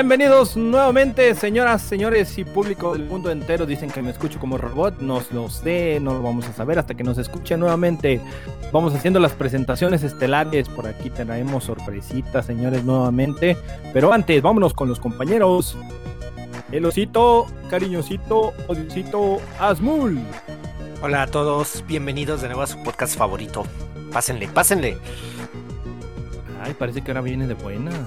Bienvenidos 0.00 0.56
nuevamente, 0.56 1.34
señoras, 1.34 1.82
señores 1.82 2.38
y 2.38 2.44
público 2.44 2.94
del 2.94 3.04
mundo 3.04 3.30
entero. 3.30 3.66
Dicen 3.66 3.90
que 3.90 4.00
me 4.00 4.10
escucho 4.10 4.40
como 4.40 4.56
robot. 4.56 4.98
No 5.00 5.20
lo 5.30 5.50
sé, 5.50 5.98
no 6.00 6.14
lo 6.14 6.22
vamos 6.22 6.48
a 6.48 6.54
saber 6.54 6.78
hasta 6.78 6.94
que 6.94 7.04
nos 7.04 7.18
escuche 7.18 7.54
nuevamente. 7.58 8.18
Vamos 8.72 8.94
haciendo 8.94 9.20
las 9.20 9.34
presentaciones 9.34 10.02
estelares. 10.02 10.70
Por 10.70 10.86
aquí 10.86 11.10
traemos 11.10 11.64
sorpresitas, 11.64 12.46
señores, 12.46 12.82
nuevamente. 12.82 13.58
Pero 13.92 14.10
antes, 14.10 14.40
vámonos 14.40 14.72
con 14.72 14.88
los 14.88 14.98
compañeros. 14.98 15.76
El 16.72 16.86
osito, 16.86 17.46
cariñosito, 17.68 18.54
odisito, 18.68 19.38
Asmul. 19.58 20.18
Hola 21.02 21.24
a 21.24 21.26
todos, 21.26 21.84
bienvenidos 21.86 22.40
de 22.40 22.48
nuevo 22.48 22.62
a 22.62 22.66
su 22.66 22.82
podcast 22.82 23.18
favorito. 23.18 23.64
Pásenle, 24.10 24.48
pásenle. 24.48 24.96
Ay, 26.62 26.72
parece 26.72 27.02
que 27.02 27.10
ahora 27.10 27.20
viene 27.20 27.46
de 27.46 27.52
buenas. 27.52 27.98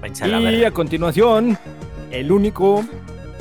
Váyanse 0.00 0.24
a 0.24 0.28
la 0.28 0.52
Y 0.52 0.64
a 0.64 0.70
continuación, 0.70 1.58
el 2.10 2.32
único 2.32 2.84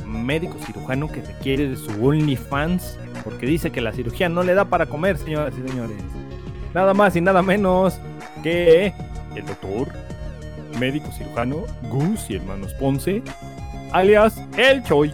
médico 0.05 0.57
cirujano 0.66 1.07
que 1.07 1.21
requiere 1.21 1.69
de 1.69 1.75
su 1.75 1.91
OnlyFans, 2.05 2.97
porque 3.23 3.45
dice 3.45 3.71
que 3.71 3.81
la 3.81 3.91
cirugía 3.91 4.29
no 4.29 4.43
le 4.43 4.53
da 4.53 4.66
para 4.66 4.85
comer, 4.85 5.17
señoras 5.17 5.53
y 5.57 5.67
señores. 5.67 5.97
Nada 6.73 6.94
más 6.94 7.16
y 7.16 7.21
nada 7.21 7.41
menos 7.41 7.99
que 8.44 8.94
el 9.35 9.45
doctor, 9.45 9.88
médico 10.79 11.11
cirujano 11.11 11.63
Gus 11.89 12.29
y 12.29 12.35
hermanos 12.35 12.73
Ponce, 12.73 13.22
alias 13.91 14.41
El 14.57 14.83
Choi. 14.83 15.13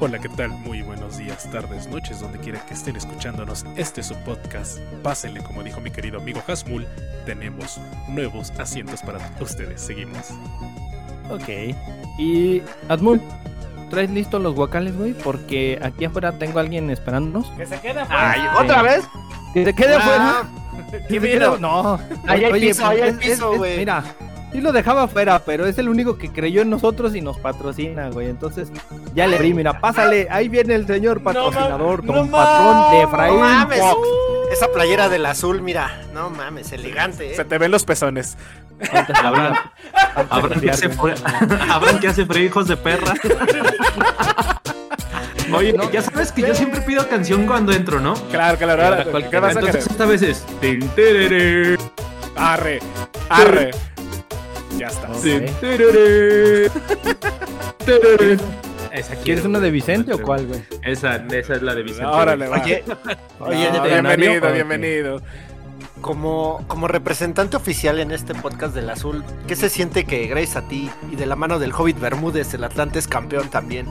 Hola, 0.00 0.18
¿qué 0.20 0.28
tal? 0.28 0.50
Muy 0.50 0.82
buenos 0.82 1.18
días, 1.18 1.50
tardes, 1.50 1.88
noches, 1.88 2.20
donde 2.20 2.38
quiera 2.38 2.64
que 2.66 2.74
estén 2.74 2.94
escuchándonos. 2.96 3.64
Este 3.76 4.00
es 4.00 4.06
su 4.06 4.14
podcast. 4.18 4.78
Pásenle, 5.02 5.42
como 5.42 5.62
dijo 5.64 5.80
mi 5.80 5.90
querido 5.90 6.18
amigo 6.20 6.40
Hasmul. 6.46 6.86
Tenemos 7.26 7.80
nuevos 8.08 8.52
asientos 8.58 9.02
para 9.02 9.18
ustedes. 9.40 9.80
Seguimos. 9.80 10.30
Ok. 11.30 11.48
Y 12.18 12.62
Admul, 12.88 13.20
¿traes 13.90 14.10
listos 14.10 14.40
los 14.40 14.54
guacales, 14.54 14.96
güey? 14.96 15.14
Porque 15.14 15.78
aquí 15.82 16.04
afuera 16.04 16.30
tengo 16.32 16.58
a 16.58 16.62
alguien 16.62 16.90
esperándonos. 16.90 17.50
Que 17.52 17.66
se 17.66 17.80
quede 17.80 18.02
Ay, 18.08 18.42
¿Otra 18.62 18.82
vez? 18.82 19.04
Que 19.52 19.64
se 19.64 19.74
quede 19.74 19.94
Ah, 19.96 19.98
afuera. 19.98 21.02
¿Qué 21.08 21.20
quede- 21.20 21.58
No. 21.58 21.98
Ahí 22.26 22.44
hay 22.44 22.52
Oye, 22.52 22.68
piso, 22.68 22.86
ahí 22.86 23.00
hay 23.00 23.12
piso, 23.14 23.56
güey. 23.56 23.78
Mira, 23.78 24.04
sí 24.52 24.60
lo 24.60 24.72
dejaba 24.72 25.04
afuera, 25.04 25.40
pero 25.44 25.66
es 25.66 25.78
el 25.78 25.88
único 25.88 26.18
que 26.18 26.30
creyó 26.30 26.62
en 26.62 26.70
nosotros 26.70 27.14
y 27.14 27.20
nos 27.20 27.38
patrocina, 27.38 28.10
güey. 28.10 28.28
Entonces, 28.28 28.70
ya 29.14 29.26
le 29.26 29.36
abrí, 29.36 29.54
mira, 29.54 29.80
pásale. 29.80 30.28
Ahí 30.30 30.48
viene 30.48 30.74
el 30.74 30.86
señor 30.86 31.22
patrocinador, 31.22 32.04
no 32.04 32.12
don 32.12 32.30
patrón 32.30 32.90
de 32.92 33.02
Efraín. 33.02 33.34
No 33.34 33.40
mames. 33.40 33.80
Fox. 33.80 34.08
Esa 34.52 34.68
playera 34.68 35.08
del 35.08 35.26
azul, 35.26 35.60
mira. 35.60 36.02
No 36.14 36.30
mames, 36.30 36.72
elegante. 36.72 37.34
Se 37.34 37.42
¿eh? 37.42 37.44
te 37.44 37.58
ven 37.58 37.70
los 37.70 37.84
pezones. 37.84 38.36
Abraham, 39.22 39.54
Abraham 40.30 40.60
que 40.60 40.70
hace 40.70 40.88
que 42.00 42.08
hace 42.08 42.26
frío, 42.26 42.46
hijos 42.46 42.68
de 42.68 42.76
perra. 42.76 43.14
Oye, 45.52 45.74
ya 45.92 46.02
sabes 46.02 46.30
que 46.30 46.42
yo 46.42 46.54
siempre 46.54 46.80
pido 46.82 47.08
canción 47.08 47.46
cuando 47.46 47.72
entro, 47.72 48.00
¿no? 48.00 48.14
Claro, 48.30 48.58
claro. 48.58 48.84
ahora, 48.84 49.04
cualquier- 49.04 49.30
¿Qué 49.30 49.40
vas 49.40 49.56
a 49.56 49.60
Entonces 49.60 49.84
querer? 49.86 49.92
esta 49.92 50.06
vez 50.06 50.22
es. 50.22 50.44
Arre, 52.36 52.78
arre. 53.30 53.70
Ya 54.78 54.86
está. 54.86 55.10
Ok. 55.10 55.22
tin, 55.22 55.44
tereré, 55.60 56.70
tereré. 57.84 58.36
Esa 58.92 59.14
¿Quieres 59.16 59.44
una 59.44 59.60
de. 59.60 59.70
Vicente 59.70 60.12
o 60.14 60.22
cuál, 60.22 60.46
güey? 60.46 60.60
Esa, 60.82 61.16
esa 61.16 61.54
es 61.54 61.62
la 61.62 61.74
de 61.74 61.82
Vicente. 61.82 62.06
Órale, 62.06 62.48
güey. 62.48 62.60
va. 62.60 62.64
Oye, 62.64 62.84
oye, 63.40 63.70
No, 63.72 63.82
bienvenido, 63.84 64.52
bienvenido. 64.52 65.22
como, 66.00 66.64
como 66.68 66.88
representante 66.88 67.56
oficial 67.56 67.98
en 68.00 68.12
este 68.12 68.34
podcast 68.34 68.74
del 68.74 68.88
azul, 68.88 69.24
¿qué 69.46 69.56
se 69.56 69.68
siente 69.68 70.04
que 70.04 70.26
gracias 70.26 70.56
a 70.56 70.68
ti 70.68 70.90
y 71.12 71.16
de 71.16 71.26
la 71.26 71.36
mano 71.36 71.58
del 71.58 71.72
Hobbit 71.72 71.98
Bermúdez 72.00 72.54
el 72.54 72.64
Atlante 72.64 72.98
es 72.98 73.06
campeón 73.08 73.48
también? 73.50 73.86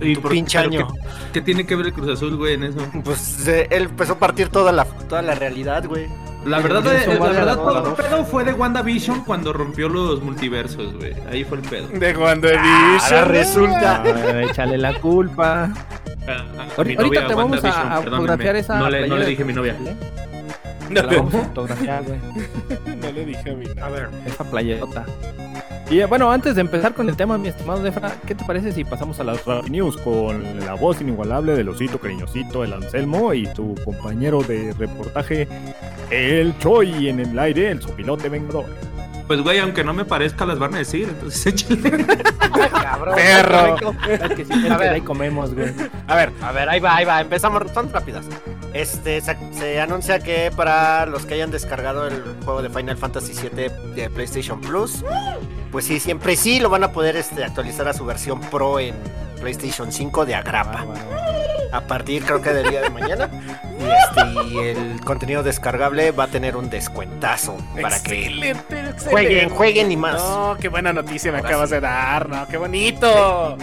Y 0.00 0.14
tu 0.14 0.22
por- 0.22 0.30
pinche 0.30 0.58
año. 0.58 0.86
¿qué, 0.88 1.00
qué 1.34 1.40
tiene 1.42 1.66
que 1.66 1.74
ver 1.76 1.86
el 1.86 1.92
Cruz 1.92 2.08
Azul, 2.08 2.36
güey, 2.36 2.54
en 2.54 2.62
eso? 2.64 2.78
Pues 3.04 3.46
eh, 3.48 3.66
él 3.70 3.84
empezó 3.84 4.14
a 4.14 4.18
partir 4.18 4.48
toda 4.48 4.70
la, 4.72 4.84
toda 4.84 5.20
la 5.22 5.34
realidad, 5.34 5.84
güey. 5.86 6.06
La 6.44 6.60
verdad, 6.60 6.86
eh, 6.94 7.18
la 7.18 7.26
verdad 7.26 7.48
a 7.50 7.56
todo 7.56 7.88
el 7.90 7.94
pedo 7.94 8.24
fue 8.24 8.44
de 8.44 8.52
WandaVision 8.52 9.24
cuando 9.24 9.52
rompió 9.52 9.88
los 9.88 10.22
multiversos, 10.22 10.94
güey. 10.94 11.14
Ahí 11.30 11.44
fue 11.44 11.58
el 11.58 11.64
pedo. 11.64 11.88
De 11.88 12.10
he 12.10 12.14
Ahora 12.14 13.24
resulta. 13.24 14.02
Ah, 14.04 14.42
échale 14.42 14.78
la 14.78 14.94
culpa. 15.00 15.70
Ah, 16.26 16.44
ah, 16.58 16.66
Ahorita- 16.76 17.02
mi 17.02 17.08
novia, 17.08 17.26
te 17.26 17.34
vamos 17.34 17.58
a- 17.58 17.66
WandaVision, 17.66 17.92
a 17.92 18.02
fotografiar 18.02 18.56
esa 18.56 18.78
No 18.78 18.90
le, 18.90 19.08
no 19.08 19.16
le 19.16 19.26
dije 19.26 19.44
mi 19.44 19.52
novia. 19.52 19.76
Te 20.88 20.94
la 20.94 21.02
vamos 21.02 21.34
a 21.34 21.38
fotografiar, 21.38 22.04
güey. 22.04 22.18
No 23.02 23.12
le 23.12 23.24
dije 23.24 23.50
a 23.50 23.54
mi 23.54 23.66
A 23.80 23.88
ver. 23.88 24.08
Esa 24.26 24.44
playerota. 24.44 25.04
Y 25.90 26.00
eh, 26.00 26.04
bueno, 26.06 26.30
antes 26.30 26.54
de 26.54 26.60
empezar 26.60 26.92
con 26.92 27.08
el 27.08 27.16
tema, 27.16 27.38
mi 27.38 27.48
estimado 27.48 27.82
Defra, 27.82 28.14
¿qué 28.26 28.34
te 28.34 28.44
parece 28.44 28.72
si 28.72 28.84
pasamos 28.84 29.18
a 29.20 29.24
las 29.24 29.42
Rappi 29.46 29.70
News 29.70 29.96
con 29.96 30.60
la 30.60 30.74
voz 30.74 31.00
inigualable 31.00 31.56
del 31.56 31.70
osito 31.70 31.98
cariñosito, 31.98 32.62
el 32.62 32.74
Anselmo, 32.74 33.32
y 33.32 33.46
tu 33.54 33.74
compañero 33.86 34.42
de 34.42 34.74
reportaje, 34.78 35.48
el 36.10 36.56
Choi, 36.58 37.08
en 37.08 37.20
el 37.20 37.38
aire, 37.38 37.70
el 37.70 37.80
sopilote 37.80 38.28
vengador? 38.28 38.66
Pues, 39.26 39.42
güey, 39.42 39.58
aunque 39.60 39.82
no 39.82 39.94
me 39.94 40.04
parezca, 40.04 40.44
las 40.44 40.58
van 40.58 40.74
a 40.74 40.78
decir. 40.78 41.08
Entonces, 41.08 41.46
échale. 41.54 42.06
Cabrón. 42.82 43.14
Perro. 43.14 43.76
Es 44.08 44.20
que 44.34 44.44
sí, 44.44 44.68
A 44.68 44.76
ver. 44.76 44.92
ahí 44.94 45.00
comemos, 45.00 45.54
güey. 45.54 45.72
A 46.06 46.14
ver, 46.14 46.32
A 46.42 46.52
ver, 46.52 46.68
ahí 46.68 46.80
va, 46.80 46.96
ahí 46.96 47.04
va. 47.06 47.20
Empezamos, 47.20 47.62
son 47.72 47.90
rápidas. 47.92 48.26
Este, 48.74 49.20
se, 49.20 49.36
se 49.52 49.80
anuncia 49.80 50.18
que 50.20 50.50
para 50.54 51.06
los 51.06 51.24
que 51.26 51.34
hayan 51.34 51.50
descargado 51.50 52.06
el 52.08 52.22
juego 52.44 52.62
de 52.62 52.68
Final 52.70 52.96
Fantasy 52.96 53.32
VII 53.32 53.70
de 53.94 54.10
PlayStation 54.10 54.60
Plus, 54.60 55.04
pues 55.70 55.86
sí, 55.86 56.00
siempre 56.00 56.36
sí 56.36 56.60
lo 56.60 56.68
van 56.70 56.84
a 56.84 56.92
poder 56.92 57.16
este, 57.16 57.44
actualizar 57.44 57.88
a 57.88 57.92
su 57.92 58.04
versión 58.04 58.40
Pro 58.40 58.78
en 58.80 58.94
PlayStation 59.40 59.92
5 59.92 60.26
de 60.26 60.34
agrapa. 60.34 60.86
A 61.70 61.82
partir, 61.82 62.24
creo 62.24 62.40
que 62.40 62.50
del 62.50 62.70
día 62.70 62.80
de 62.80 62.90
mañana. 62.90 63.28
Y, 63.78 63.84
este, 63.84 64.48
y 64.48 64.58
el 64.58 65.00
contenido 65.04 65.42
descargable 65.42 66.12
va 66.12 66.24
a 66.24 66.28
tener 66.28 66.56
un 66.56 66.70
descuentazo 66.70 67.56
para 67.80 68.02
que 68.02 68.24
excelente, 68.24 68.94
jueguen, 69.10 69.50
jueguen 69.50 69.92
y 69.92 69.96
más. 69.96 70.16
No, 70.16 70.56
qué 70.58 70.68
buena 70.68 70.92
noticia 70.92 71.30
me 71.30 71.38
Ahora 71.38 71.48
acabas 71.48 71.68
sí. 71.68 71.74
de 71.74 71.80
dar, 71.82 72.28
no, 72.28 72.48
qué 72.48 72.56
bonito. 72.56 73.58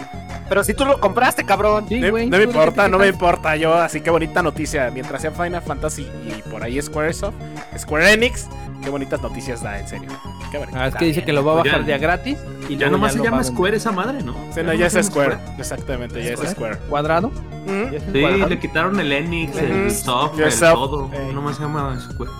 Pero 0.48 0.62
si 0.64 0.74
tú 0.74 0.84
lo 0.84 1.00
compraste, 1.00 1.44
cabrón. 1.44 1.86
Sí, 1.88 2.00
No, 2.00 2.12
me 2.12 2.24
¿tú 2.24 2.30
de 2.30 2.38
qué 2.38 2.42
importa, 2.44 2.88
no 2.88 2.98
me 2.98 3.08
importa 3.08 3.56
yo, 3.56 3.74
así 3.74 4.00
que 4.00 4.10
bonita 4.10 4.42
noticia. 4.42 4.90
Mientras 4.90 5.22
sea 5.22 5.30
Final 5.32 5.62
Fantasy 5.62 6.02
y 6.24 6.48
por 6.50 6.62
ahí 6.62 6.80
Squaresoft, 6.80 7.34
Square 7.76 8.12
Enix, 8.12 8.46
qué 8.82 8.90
bonitas 8.90 9.20
noticias 9.22 9.62
da, 9.62 9.78
en 9.80 9.88
serio. 9.88 10.08
Qué 10.50 10.58
bonito. 10.58 10.78
Ah, 10.78 10.86
es 10.88 10.94
que 10.94 11.04
dice 11.06 11.24
que 11.24 11.32
lo 11.32 11.44
va 11.44 11.52
a 11.52 11.54
Oye, 11.56 11.70
bajar 11.70 11.84
de 11.84 11.94
a 11.94 11.98
gratis. 11.98 12.38
Y 12.68 12.76
ya 12.76 12.88
nomás 12.88 13.12
se 13.12 13.18
lo 13.18 13.24
llama. 13.24 13.42
Square 13.42 13.76
esa 13.76 13.90
madre, 13.92 14.22
¿no? 14.22 14.34
Sí, 14.54 14.60
no, 14.62 14.72
ya 14.72 14.86
es 14.86 14.92
se 14.92 15.02
Square. 15.02 15.36
Exactamente, 15.58 16.22
ya 16.22 16.32
es 16.34 16.50
¿Square? 16.50 16.78
¿Cuadrado? 16.88 17.32
¿Ya 17.66 17.72
el 17.96 18.00
Sí, 18.12 18.20
cuadrado? 18.20 18.48
le 18.48 18.58
quitaron 18.60 19.00
el 19.00 19.10
Enix, 19.12 19.56
el 19.56 19.90
software, 19.90 20.48
El 20.52 20.58
todo. 20.60 21.10
Ey. 21.12 21.34
Nomás 21.34 21.56
se 21.56 21.62
llama 21.62 21.98
Square. 22.00 22.30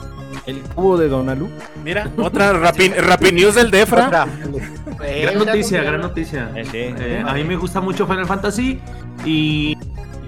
El 0.47 0.61
cubo 0.61 0.97
de 0.97 1.09
Donalu. 1.09 1.49
Mira, 1.85 2.11
otra 2.19 2.53
Rappi, 2.53 2.89
Rappi 2.89 3.33
News 3.33 3.57
del 3.57 3.71
Defra. 3.71 4.07
Otra. 4.07 4.27
Gran 4.99 5.39
noticia, 5.39 5.83
gran 5.83 6.01
noticia. 6.01 6.51
Eh. 6.55 6.65
Eh, 6.73 7.25
a 7.27 7.35
mí 7.35 7.45
me 7.45 7.57
gusta 7.57 7.81
mucho 7.81 8.07
Final 8.07 8.27
Fantasy 8.27 8.81
y 9.25 9.77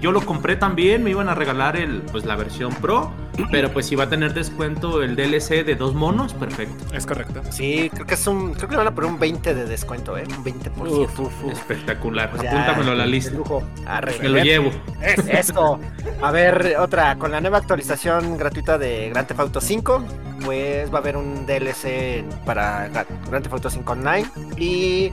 yo 0.01 0.11
lo 0.11 0.21
compré 0.21 0.55
también, 0.55 1.03
me 1.03 1.09
iban 1.09 1.29
a 1.29 1.35
regalar 1.35 1.77
el, 1.77 2.01
pues, 2.11 2.25
la 2.25 2.35
versión 2.35 2.73
Pro, 2.75 3.11
pero 3.51 3.71
pues 3.71 3.85
si 3.87 3.95
va 3.95 4.05
a 4.05 4.09
tener 4.09 4.33
descuento 4.33 5.01
el 5.03 5.15
DLC 5.15 5.63
de 5.65 5.75
dos 5.75 5.93
monos, 5.95 6.33
perfecto. 6.33 6.95
Es 6.95 7.05
correcto. 7.05 7.41
Sí, 7.51 7.89
creo 7.93 8.05
que 8.05 8.13
es 8.15 8.27
un. 8.27 8.53
Creo 8.53 8.67
que 8.67 8.73
le 8.73 8.77
van 8.77 8.87
a 8.87 8.95
poner 8.95 9.11
un 9.11 9.19
20 9.19 9.53
de 9.55 9.65
descuento, 9.65 10.17
¿eh? 10.17 10.23
Un 10.27 10.43
20%. 10.43 10.71
Uf, 10.87 11.19
uf, 11.19 11.43
uf. 11.43 11.51
Espectacular. 11.51 12.29
Pues 12.31 12.43
ya, 12.43 12.51
Apúntamelo 12.51 12.91
a 12.91 12.95
la 12.95 13.05
lista. 13.05 13.31
lujo. 13.35 13.63
Arre. 13.85 14.15
Me 14.21 14.29
lo 14.29 14.43
llevo. 14.43 14.71
Eso. 15.01 15.79
A 16.21 16.31
ver, 16.31 16.75
otra. 16.79 17.15
Con 17.17 17.31
la 17.31 17.41
nueva 17.41 17.57
actualización 17.59 18.37
gratuita 18.37 18.77
de 18.77 19.09
Grand 19.09 19.27
Theft 19.27 19.39
Auto 19.39 19.61
5, 19.61 20.03
pues 20.45 20.91
va 20.93 20.97
a 20.97 21.01
haber 21.01 21.17
un 21.17 21.45
DLC 21.45 22.23
para 22.45 22.89
Gra- 22.91 23.05
Grand 23.29 23.43
Theft 23.43 23.53
Auto 23.53 23.69
5 23.69 23.91
Online. 23.93 24.25
Y 24.57 25.11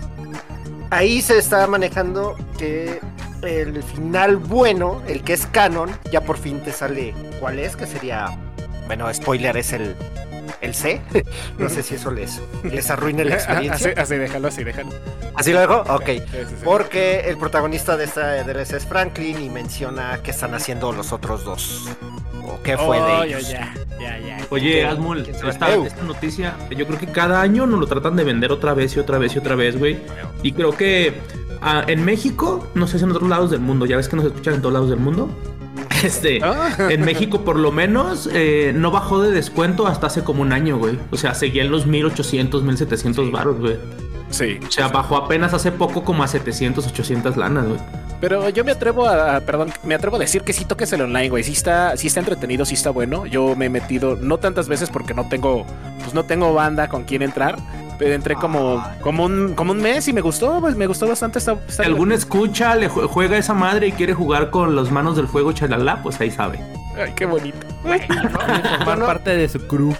ahí 0.91 1.21
se 1.23 1.39
está 1.39 1.67
manejando 1.67 2.37
que 2.59 3.01
el 3.47 3.83
final 3.83 4.37
bueno, 4.37 5.03
el 5.07 5.23
que 5.23 5.33
es 5.33 5.47
canon, 5.47 5.91
ya 6.11 6.21
por 6.21 6.37
fin 6.39 6.61
te 6.61 6.73
sale 6.73 7.15
cuál 7.41 7.59
es, 7.59 7.77
que 7.77 7.87
sería. 7.87 8.37
Bueno, 8.87 9.13
spoiler 9.13 9.57
es 9.57 9.73
el. 9.73 9.95
El 10.61 10.75
C, 10.75 11.03
no 11.59 11.69
sé 11.69 11.83
si 11.83 11.97
eso 11.97 12.11
les, 12.11 12.41
les 12.65 12.89
arruine 12.91 13.25
la 13.25 13.35
Así, 13.37 13.45
experiencia. 13.51 13.95
así, 13.97 14.17
déjalo, 14.17 14.49
así, 14.49 14.65
déjalo. 14.65 14.91
¿Así 15.35 15.53
lo 15.53 15.61
dejo? 15.61 15.81
Ok. 15.89 16.07
Sí, 16.07 16.19
sí, 16.33 16.45
sí. 16.49 16.55
Porque 16.65 17.21
el 17.29 17.37
protagonista 17.37 17.97
de 17.97 18.05
esta 18.05 18.43
DLC 18.43 18.73
es 18.75 18.87
Franklin 18.87 19.43
y 19.43 19.51
menciona 19.51 20.19
qué 20.23 20.31
están 20.31 20.55
haciendo 20.55 20.93
los 20.93 21.13
otros 21.13 21.45
dos. 21.45 21.89
O 22.49 22.63
qué 22.63 22.79
fue 22.79 23.01
Oh, 23.01 23.07
de 23.23 23.27
ellos. 23.27 23.51
ya, 23.51 23.75
ya, 24.01 24.19
ya. 24.19 24.39
Oye. 24.51 24.87
Asmul, 24.87 25.27
esta, 25.29 25.49
esta 25.51 26.03
noticia, 26.05 26.55
yo 26.71 26.87
creo 26.87 26.99
que 26.99 27.09
cada 27.09 27.43
año 27.43 27.67
nos 27.67 27.81
lo 27.81 27.87
tratan 27.87 28.15
de 28.17 28.25
vender 28.25 28.51
otra 28.53 28.73
vez 28.73 28.97
y 28.97 29.01
otra 29.01 29.19
vez 29.19 29.35
y 29.35 29.39
otra 29.39 29.57
vez, 29.57 29.77
güey. 29.79 29.99
Y 30.43 30.53
creo 30.53 30.75
que 30.75 31.13
ah, 31.63 31.85
en 31.87 32.05
México, 32.05 32.67
no 32.75 32.87
sé 32.87 32.99
si 32.99 33.05
en 33.05 33.11
otros 33.11 33.29
lados 33.29 33.51
del 33.51 33.61
mundo, 33.61 33.87
ya 33.87 33.97
ves 33.97 34.09
que 34.09 34.17
nos 34.17 34.25
escuchan 34.27 34.55
en 34.55 34.61
todos 34.61 34.73
lados 34.73 34.91
del 34.91 34.99
mundo. 35.01 35.29
Este, 36.05 36.41
Ah. 36.43 36.71
en 36.91 37.03
México 37.05 37.41
por 37.43 37.59
lo 37.59 37.73
menos 37.73 38.29
eh, 38.33 38.73
no 38.77 38.91
bajó 38.91 39.23
de 39.23 39.31
descuento 39.33 39.87
hasta 39.87 40.09
hace 40.09 40.23
como 40.23 40.43
un 40.43 40.53
año, 40.53 40.77
güey. 40.79 40.99
O 41.11 41.17
sea, 41.17 41.35
seguía 41.35 41.63
en 41.63 41.71
los 41.71 41.87
1800, 41.87 42.63
1700 42.63 43.31
baros, 43.33 43.59
güey. 43.59 43.77
Sí. 44.29 44.59
O 44.67 44.71
sea, 44.71 44.89
bajó 44.89 45.17
apenas 45.17 45.55
hace 45.55 45.73
poco 45.73 46.05
como 46.05 46.23
a 46.23 46.29
700, 46.29 46.87
800 46.87 47.37
lanas, 47.37 47.67
güey. 47.67 47.81
Pero 48.21 48.49
yo 48.51 48.65
me 48.65 48.73
atrevo 48.73 49.07
a, 49.09 49.41
perdón, 49.41 49.73
me 49.85 49.95
atrevo 49.95 50.17
a 50.17 50.19
decir 50.19 50.43
que 50.43 50.53
sí 50.53 50.65
toques 50.65 50.93
el 50.93 51.01
online, 51.03 51.29
güey. 51.31 51.45
Sí 51.45 51.53
está, 51.53 51.97
sí 51.97 52.07
está 52.09 52.21
entretenido, 52.21 52.65
sí 52.65 52.75
está 52.75 52.91
bueno. 52.91 53.27
Yo 53.27 53.55
me 53.57 53.67
he 53.67 53.71
metido, 53.71 54.17
no 54.17 54.39
tantas 54.39 54.69
veces 54.69 54.91
porque 54.91 55.15
no 55.15 55.29
tengo, 55.29 55.65
pues 56.01 56.13
no 56.15 56.25
tengo 56.25 56.53
banda 56.53 56.89
con 56.89 57.05
quien 57.05 57.23
entrar. 57.23 57.57
Pero 57.99 58.15
entré 58.15 58.35
como, 58.35 58.85
como 59.01 59.25
un, 59.25 59.55
como 59.55 59.73
un 59.73 59.81
mes 59.81 60.07
y 60.09 60.13
me 60.13 60.21
gustó, 60.21 60.61
pues 60.61 60.77
me 60.77 60.87
gustó 60.87 61.09
bastante. 61.09 61.39
Está 61.39 61.57
Si 61.69 61.83
algún 61.83 62.13
escucha, 62.13 62.75
le 62.75 62.91
jue- 62.91 63.07
juega 63.09 63.39
esa 63.39 63.55
madre 63.55 63.87
y 63.89 63.93
quiere 63.93 64.13
jugar 64.13 64.51
con 64.51 64.77
las 64.77 64.91
manos 64.91 65.17
del 65.17 65.29
fuego, 65.29 65.53
chalala, 65.53 66.03
pues 66.03 66.21
ahí 66.21 66.31
sabe. 66.31 66.61
Ay, 66.97 67.13
qué 67.17 67.25
bonito. 67.27 67.59
Formar 68.79 68.99
no- 68.99 69.07
parte 69.07 69.37
de 69.37 69.49
su 69.49 69.61
crew. 69.67 69.95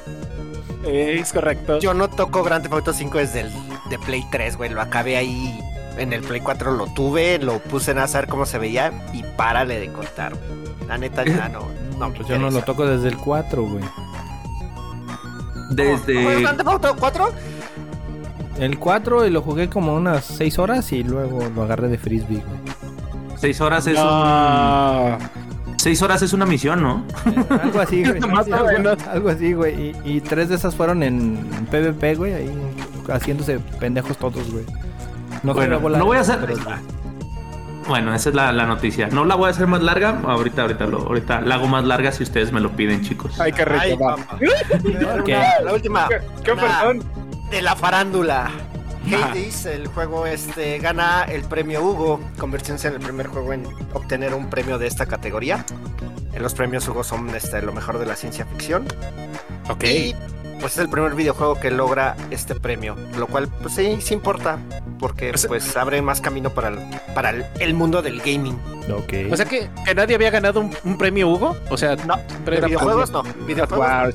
Eh, 0.85 1.19
es 1.21 1.33
correcto. 1.33 1.79
Yo 1.81 1.95
no 1.95 2.09
toco 2.09 2.43
Grand 2.43 2.63
Theft 2.63 2.75
Auto 2.75 2.93
5 2.93 3.19
desde 3.19 3.41
el 3.41 3.53
de 3.91 3.99
Play 3.99 4.25
3, 4.31 4.57
güey. 4.57 4.71
Lo 4.71 4.81
acabé 4.81 5.17
ahí 5.17 5.59
en 5.97 6.13
el 6.13 6.21
Play 6.23 6.41
4, 6.43 6.73
lo 6.73 6.87
tuve, 6.89 7.39
lo 7.39 7.59
puse 7.61 7.91
en 7.93 7.99
a 7.99 8.07
saber 8.07 8.29
cómo 8.29 8.45
se 8.47 8.59
veía 8.59 8.93
y 9.13 9.23
párale 9.37 9.81
de 9.81 9.91
contar, 9.91 10.35
güey. 10.35 10.87
La 10.87 10.99
neta 10.99 11.25
ya 11.25 11.49
no. 11.49 11.61
No, 11.99 12.13
Pues 12.13 12.29
yo 12.29 12.39
no 12.39 12.51
lo 12.51 12.61
toco 12.63 12.87
desde 12.87 13.09
el 13.09 13.17
4, 13.17 13.63
güey. 13.63 13.83
¿Cómo? 13.83 15.67
Desde. 15.71 16.15
¿Cómo 16.15 16.31
es 16.31 16.41
Grand 16.41 16.57
Theft 16.59 16.69
Auto 16.69 16.97
4? 16.99 17.33
El 18.59 18.79
4 18.79 19.27
y 19.27 19.31
lo 19.31 19.43
jugué 19.43 19.69
como 19.69 19.95
unas 19.95 20.25
6 20.25 20.59
horas 20.59 20.93
y 20.93 21.03
luego 21.03 21.41
lo 21.55 21.63
agarré 21.63 21.89
de 21.89 21.99
frisbee, 21.99 22.43
güey. 22.47 22.77
Seis 23.39 23.61
horas 23.61 23.87
es 23.87 23.99
un... 23.99 24.05
No. 24.07 25.19
Seis 25.77 26.01
horas 26.01 26.23
es 26.23 26.33
una 26.33 26.47
misión, 26.47 26.83
¿no? 26.83 27.05
Eh, 27.27 27.45
Algo 27.63 27.81
así, 27.81 28.03
güey. 28.03 28.19
Sí, 28.45 28.53
algo, 29.13 29.29
así, 29.29 29.53
güey. 29.53 29.95
Y, 30.05 30.17
y 30.17 30.21
tres 30.23 30.49
de 30.49 30.55
esas 30.55 30.75
fueron 30.75 31.03
en 31.03 31.37
PvP, 31.71 32.15
güey. 32.15 32.33
Ahí 32.33 32.51
haciéndose 33.13 33.59
pendejos 33.79 34.17
todos, 34.17 34.51
güey. 34.51 34.65
No 35.43 35.53
Bueno, 35.53 35.79
no 35.79 36.07
voy 36.07 36.17
a 36.17 36.21
hacer- 36.21 36.39
pero- 36.47 36.57
Bueno, 37.87 38.15
esa 38.15 38.31
es 38.31 38.35
la, 38.35 38.53
la 38.53 38.65
noticia. 38.67 39.09
No 39.09 39.27
la 39.27 39.35
voy 39.35 39.49
a 39.49 39.51
hacer 39.51 39.67
más 39.67 39.83
larga. 39.83 40.19
Ahorita, 40.27 40.63
ahorita, 40.63 40.87
lo, 40.87 41.03
ahorita 41.03 41.43
la 41.43 41.57
hago 41.57 41.67
más 41.69 41.85
larga 41.85 42.11
si 42.13 42.23
ustedes 42.23 42.53
me 42.53 42.61
lo 42.61 42.71
piden, 42.75 43.03
chicos. 43.03 43.39
Ay, 43.39 43.53
qué 43.53 43.67
rico. 43.67 44.17
Ay, 44.41 44.49
La 45.63 45.73
última. 45.75 46.09
¿Qué 46.43 46.53
una 46.53 46.63
perdón? 46.63 47.03
De 47.51 47.63
la 47.63 47.77
farándula. 47.77 48.51
Hades, 49.15 49.67
el 49.67 49.87
juego 49.87 50.27
este 50.27 50.79
gana 50.79 51.23
el 51.25 51.45
premio 51.45 51.83
Hugo, 51.83 52.21
convirtiéndose 52.39 52.89
en 52.89 52.95
el 52.95 53.01
primer 53.01 53.29
juego 53.29 53.53
en 53.53 53.65
obtener 53.95 54.35
un 54.35 54.51
premio 54.51 54.79
de 54.79 54.89
esta 54.89 55.07
categoría. 55.07 55.65
En 56.33 56.43
los 56.43 56.55
premios 56.55 56.89
Hugo 56.89 57.05
son 57.05 57.31
este, 57.35 57.63
lo 57.63 57.73
mejor 57.73 57.99
de 57.99 58.07
la 58.07 58.17
ciencia 58.17 58.45
ficción. 58.47 58.87
Ok. 59.69 59.85
Y 59.85 60.15
pues 60.61 60.73
es 60.73 60.79
el 60.79 60.89
primer 60.89 61.15
videojuego 61.15 61.59
que 61.61 61.71
logra 61.71 62.17
este 62.31 62.55
premio, 62.55 62.97
lo 63.19 63.27
cual 63.27 63.49
pues 63.63 63.75
sí, 63.75 63.99
sí 64.01 64.15
importa, 64.15 64.59
porque 64.99 65.31
O 65.31 65.37
sea- 65.37 65.49
pues 65.49 65.77
abre 65.77 66.01
más 66.03 66.21
camino 66.21 66.51
para 66.51 66.69
el, 66.69 66.79
para 67.15 67.31
el, 67.31 67.45
el 67.61 67.75
mundo 67.75 68.03
del 68.03 68.19
gaming. 68.21 68.59
Ok. 68.89 69.33
O 69.33 69.37
sea 69.37 69.45
que, 69.47 69.69
que 69.85 69.95
nadie 69.95 70.15
había 70.15 70.31
ganado 70.31 70.61
un, 70.61 70.71
un 70.85 70.97
premio 70.97 71.29
Hugo. 71.29 71.57
O 71.71 71.77
sea, 71.77 71.97
No, 71.97 72.17
de 72.45 72.61
videojuegos 72.61 73.11
no, 73.11 73.23
videojuegos. 73.47 74.15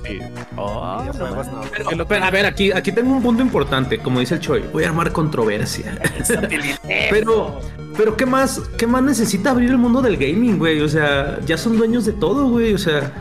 Oh, 0.56 1.00
videojuegos 1.02 1.48
no. 1.48 1.62
Pero, 1.90 2.08
pero, 2.08 2.26
a 2.26 2.32
ver, 2.32 2.46
aquí, 2.46 2.72
aquí 2.72 2.92
tengo 2.94 3.12
un 3.12 3.22
punto 3.22 3.42
importante. 3.42 3.98
Como 4.00 4.22
dice 4.22 4.36
el 4.36 4.40
Choi, 4.40 4.62
voy 4.72 4.86
a 4.86 4.88
armar 4.88 5.12
controversia. 5.12 6.00
pero, 7.10 7.60
pero 7.98 8.16
¿qué 8.18 8.26
más, 8.26 8.60
¿qué 8.78 8.88
más 8.88 9.04
necesita 9.04 9.52
abrir 9.52 9.70
el 9.72 9.78
mundo 9.78 10.02
del 10.02 10.16
gaming, 10.18 10.58
güey? 10.58 10.82
O 10.82 10.88
sea, 10.88 11.40
ya 11.46 11.58
son 11.58 11.78
dueños 11.78 12.06
de 12.06 12.14
todo, 12.14 12.48
güey. 12.50 12.74
O 12.74 12.78
sea, 12.78 13.12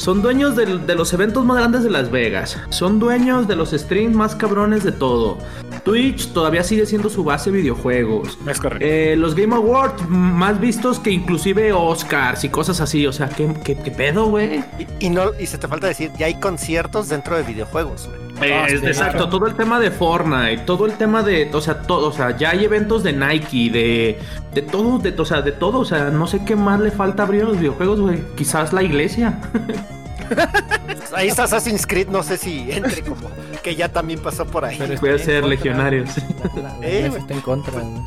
son 0.00 0.22
dueños 0.22 0.56
de 0.56 0.94
los 0.94 1.12
eventos 1.12 1.44
más 1.44 1.58
grandes 1.58 1.84
de 1.84 1.90
Las 1.90 2.10
Vegas. 2.10 2.58
Son 2.70 2.98
dueños 2.98 3.46
de 3.46 3.54
los 3.54 3.72
streams 3.72 4.16
más 4.16 4.34
cabrones 4.34 4.82
de 4.82 4.92
todo. 4.92 5.36
Twitch 5.84 6.32
todavía 6.32 6.64
sigue 6.64 6.86
siendo 6.86 7.10
su 7.10 7.22
base 7.22 7.50
de 7.50 7.58
videojuegos. 7.58 8.38
Es 8.48 8.58
correcto. 8.58 8.86
Eh, 8.86 9.14
los 9.14 9.34
Game 9.34 9.54
Awards 9.54 10.08
más 10.08 10.58
vistos 10.58 10.98
que 10.98 11.10
inclusive 11.10 11.74
Oscars 11.74 12.44
y 12.44 12.48
cosas 12.48 12.80
así. 12.80 13.06
O 13.06 13.12
sea, 13.12 13.28
¿qué, 13.28 13.52
qué, 13.62 13.76
qué 13.76 13.90
pedo, 13.90 14.24
güey? 14.24 14.64
Y, 14.78 15.06
y 15.06 15.10
no 15.10 15.32
y 15.38 15.44
se 15.44 15.58
te 15.58 15.68
falta 15.68 15.88
decir, 15.88 16.10
ya 16.18 16.26
hay 16.26 16.40
conciertos 16.40 17.10
dentro 17.10 17.36
de 17.36 17.42
videojuegos, 17.42 18.08
güey. 18.08 18.29
Eh, 18.42 18.78
sí, 18.80 18.86
exacto, 18.86 19.12
claro. 19.18 19.28
todo 19.30 19.46
el 19.46 19.54
tema 19.54 19.78
de 19.80 19.90
Fortnite, 19.90 20.58
todo 20.66 20.86
el 20.86 20.92
tema 20.94 21.22
de, 21.22 21.50
o 21.52 21.60
sea, 21.60 21.82
todo, 21.82 22.08
o 22.08 22.12
sea, 22.12 22.36
ya 22.36 22.50
hay 22.50 22.64
eventos 22.64 23.02
de 23.02 23.12
Nike, 23.12 23.70
de, 23.70 24.18
de 24.54 24.62
todo, 24.62 24.98
de, 24.98 25.14
o 25.18 25.24
sea, 25.24 25.42
de 25.42 25.52
todo, 25.52 25.80
o 25.80 25.84
sea, 25.84 26.10
no 26.10 26.26
sé 26.26 26.44
qué 26.44 26.56
más 26.56 26.80
le 26.80 26.90
falta 26.90 27.22
abrir 27.24 27.42
a 27.42 27.46
los 27.46 27.58
videojuegos, 27.58 28.00
güey. 28.00 28.22
Quizás 28.36 28.72
la 28.72 28.82
iglesia. 28.82 29.38
Ahí 31.14 31.28
está 31.28 31.44
Assassin's 31.44 31.86
Creed, 31.86 32.08
no 32.08 32.22
sé 32.22 32.36
si 32.36 32.70
entre 32.70 33.02
como 33.02 33.28
que 33.62 33.74
ya 33.74 33.88
también 33.88 34.20
pasó 34.20 34.46
por 34.46 34.64
ahí. 34.64 34.76
Pero 34.78 34.94
Voy 35.00 35.10
a 35.10 35.18
ser 35.18 35.40
contra. 35.42 35.48
legionarios. 35.48 36.10
La, 36.54 36.62
la 36.78 36.86
Eh, 36.86 37.08
iglesia 37.08 37.08
güey. 37.08 37.20
está 37.22 37.34
en 37.34 37.40
contra, 37.40 37.72
güey. 37.80 38.02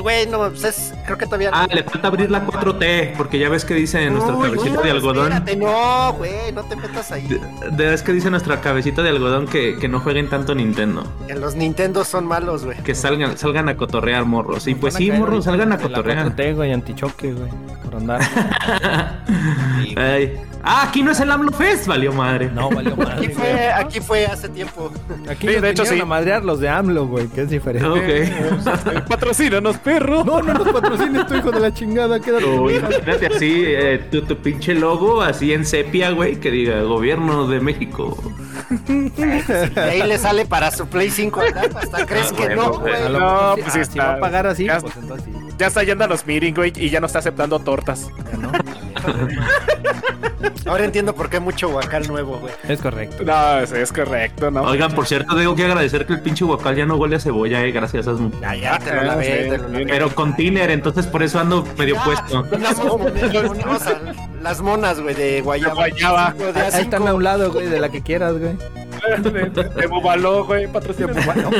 Güey, 0.00 0.26
no, 0.26 0.38
pues 0.50 0.64
es, 0.64 0.94
creo 1.04 1.18
que 1.18 1.24
todavía. 1.26 1.50
Ah, 1.52 1.66
le 1.72 1.82
falta 1.82 2.08
abrir 2.08 2.30
la 2.30 2.46
4T, 2.46 3.14
porque 3.16 3.38
ya 3.38 3.48
ves 3.48 3.64
que 3.64 3.74
dice 3.74 4.08
nuestra 4.10 4.34
Uy, 4.34 4.44
cabecita 4.50 4.74
no, 4.76 4.82
de 4.82 4.90
algodón. 4.90 5.32
Espérate, 5.32 5.56
no, 5.56 6.12
güey, 6.14 6.52
no 6.52 6.62
te 6.64 6.76
metas 6.76 7.10
ahí. 7.12 7.26
De, 7.26 7.38
de- 7.70 7.86
ves 7.90 8.02
que 8.02 8.12
dice 8.12 8.30
nuestra 8.30 8.60
cabecita 8.60 9.02
de 9.02 9.08
algodón 9.10 9.46
que, 9.46 9.76
que 9.78 9.88
no 9.88 10.00
jueguen 10.00 10.28
tanto 10.28 10.54
Nintendo. 10.54 11.04
Que 11.26 11.34
los 11.34 11.54
Nintendo 11.56 12.04
son 12.04 12.26
malos, 12.26 12.64
güey. 12.64 12.76
Que 12.82 12.94
salgan, 12.94 13.36
salgan 13.38 13.68
a 13.68 13.76
cotorrear 13.76 14.24
morros. 14.24 14.66
Y 14.66 14.74
pues 14.74 14.94
sí, 14.94 15.10
morros, 15.10 15.44
salgan 15.44 15.72
a 15.72 15.76
de 15.76 15.82
la 15.84 15.88
cotorrear. 15.88 16.36
4T, 16.36 16.54
güey, 16.54 16.72
antichoque, 16.72 17.32
güey. 17.32 17.50
Por 17.84 17.96
andar. 17.96 18.20
Sí, 19.82 19.94
güey. 19.94 19.98
Ay. 19.98 20.40
Ah, 20.68 20.82
aquí 20.88 21.00
no 21.04 21.12
es 21.12 21.20
el 21.20 21.30
AMLO 21.30 21.52
Fest, 21.52 21.86
valió 21.86 22.12
madre. 22.12 22.50
No, 22.52 22.68
valió 22.70 22.96
madre, 22.96 23.12
Aquí 23.26 23.28
fue, 23.28 23.70
aquí 23.72 24.00
fue 24.00 24.26
hace 24.26 24.48
tiempo. 24.48 24.90
Aquí 25.30 25.46
Sí, 25.46 25.54
de 25.60 25.70
hecho, 25.70 25.82
vinieron 25.84 25.96
sí. 25.98 26.00
a 26.00 26.04
madrear 26.06 26.44
los 26.44 26.58
de 26.58 26.68
AMLO, 26.68 27.06
güey, 27.06 27.28
que 27.28 27.42
es 27.42 27.50
diferente. 27.50 27.86
Ok. 27.88 29.04
Patrocínanos, 29.08 29.76
perro. 29.86 30.24
No, 30.24 30.42
no 30.42 30.52
nos 30.54 30.68
patrocines, 30.68 31.26
tu 31.28 31.34
hijo 31.36 31.50
de 31.52 31.60
la 31.60 31.72
chingada, 31.72 32.18
quédate. 32.18 32.44
O 32.44 32.68
imagínate 32.68 33.26
así, 33.28 33.62
eh, 33.66 34.04
tu, 34.10 34.22
tu 34.22 34.36
pinche 34.36 34.74
logo 34.74 35.22
así 35.22 35.52
en 35.52 35.64
sepia, 35.64 36.10
güey, 36.10 36.40
que 36.40 36.50
diga 36.50 36.82
Gobierno 36.82 37.46
de 37.46 37.60
México. 37.60 38.16
Y 38.90 39.78
ahí 39.78 40.02
le 40.02 40.18
sale 40.18 40.44
para 40.46 40.70
su 40.72 40.86
Play 40.88 41.08
5 41.10 41.40
acá, 41.40 41.62
hasta 41.80 42.04
crees 42.04 42.32
Ah, 42.32 42.36
que 42.36 42.42
bueno, 42.46 42.62
no, 42.64 42.78
güey. 42.80 43.12
No, 43.12 43.54
pues 43.60 43.72
sí 43.72 43.78
ah, 43.78 43.82
está- 43.82 43.92
Si 43.92 43.98
va 44.00 44.14
a 44.14 44.18
pagar 44.20 44.46
así, 44.48 44.64
ya- 44.64 44.80
pues 44.80 44.96
entonces 44.96 45.24
sí. 45.32 45.32
Ya 45.58 45.68
está 45.68 45.82
yendo 45.84 46.04
a 46.04 46.08
los 46.08 46.26
meetings, 46.26 46.56
güey, 46.56 46.72
y 46.76 46.90
ya 46.90 47.00
no 47.00 47.06
está 47.06 47.20
aceptando 47.20 47.58
tortas. 47.60 48.08
ya 48.30 48.36
no. 48.38 48.52
Ahora 50.66 50.84
entiendo 50.84 51.14
por 51.14 51.30
qué 51.30 51.38
mucho 51.38 51.68
guacal 51.68 52.06
nuevo, 52.08 52.38
güey. 52.38 52.52
Es 52.68 52.80
correcto. 52.80 53.22
No, 53.24 53.58
es, 53.60 53.70
es 53.72 53.92
correcto, 53.92 54.50
¿no? 54.50 54.62
Oigan, 54.62 54.92
por 54.94 55.06
cierto, 55.06 55.36
tengo 55.36 55.54
que 55.54 55.64
agradecer 55.64 56.06
que 56.06 56.14
el 56.14 56.20
pinche 56.20 56.44
guacal 56.44 56.74
ya 56.74 56.84
no 56.86 56.96
huele 56.96 57.16
a 57.16 57.20
cebolla, 57.20 57.62
eh, 57.64 57.70
gracias 57.70 58.08
a. 58.08 58.16
Ya, 58.40 58.54
ya, 58.54 58.78
te 58.78 58.92
lo 58.92 59.00
Ah, 59.00 59.04
lavé, 59.04 59.24
sí, 59.44 59.50
te 59.50 59.58
lo 59.58 59.68
lavé. 59.68 59.86
Pero 59.86 60.14
con 60.14 60.34
tiner, 60.34 60.70
entonces 60.70 61.06
por 61.06 61.22
eso 61.22 61.38
ando 61.38 61.64
medio 61.78 61.94
Ya, 61.94 62.04
puesto. 62.04 62.44
Las, 62.58 62.78
monas, 64.60 64.96
las 64.96 65.00
güey, 65.00 65.14
de 65.14 65.40
guayaba. 65.40 66.32
De 66.36 66.52
de 66.52 66.60
Ahí 66.60 66.70
A5. 66.72 66.78
están 66.80 67.08
a 67.08 67.14
un 67.14 67.22
lado, 67.22 67.52
güey, 67.52 67.66
de 67.68 67.78
la 67.80 67.88
que 67.88 68.02
quieras, 68.02 68.34
güey. 68.38 68.56
de, 69.22 69.50
de 69.64 69.86
Bubaló, 69.86 70.44
güey. 70.44 70.66
Bueno, 70.66 71.50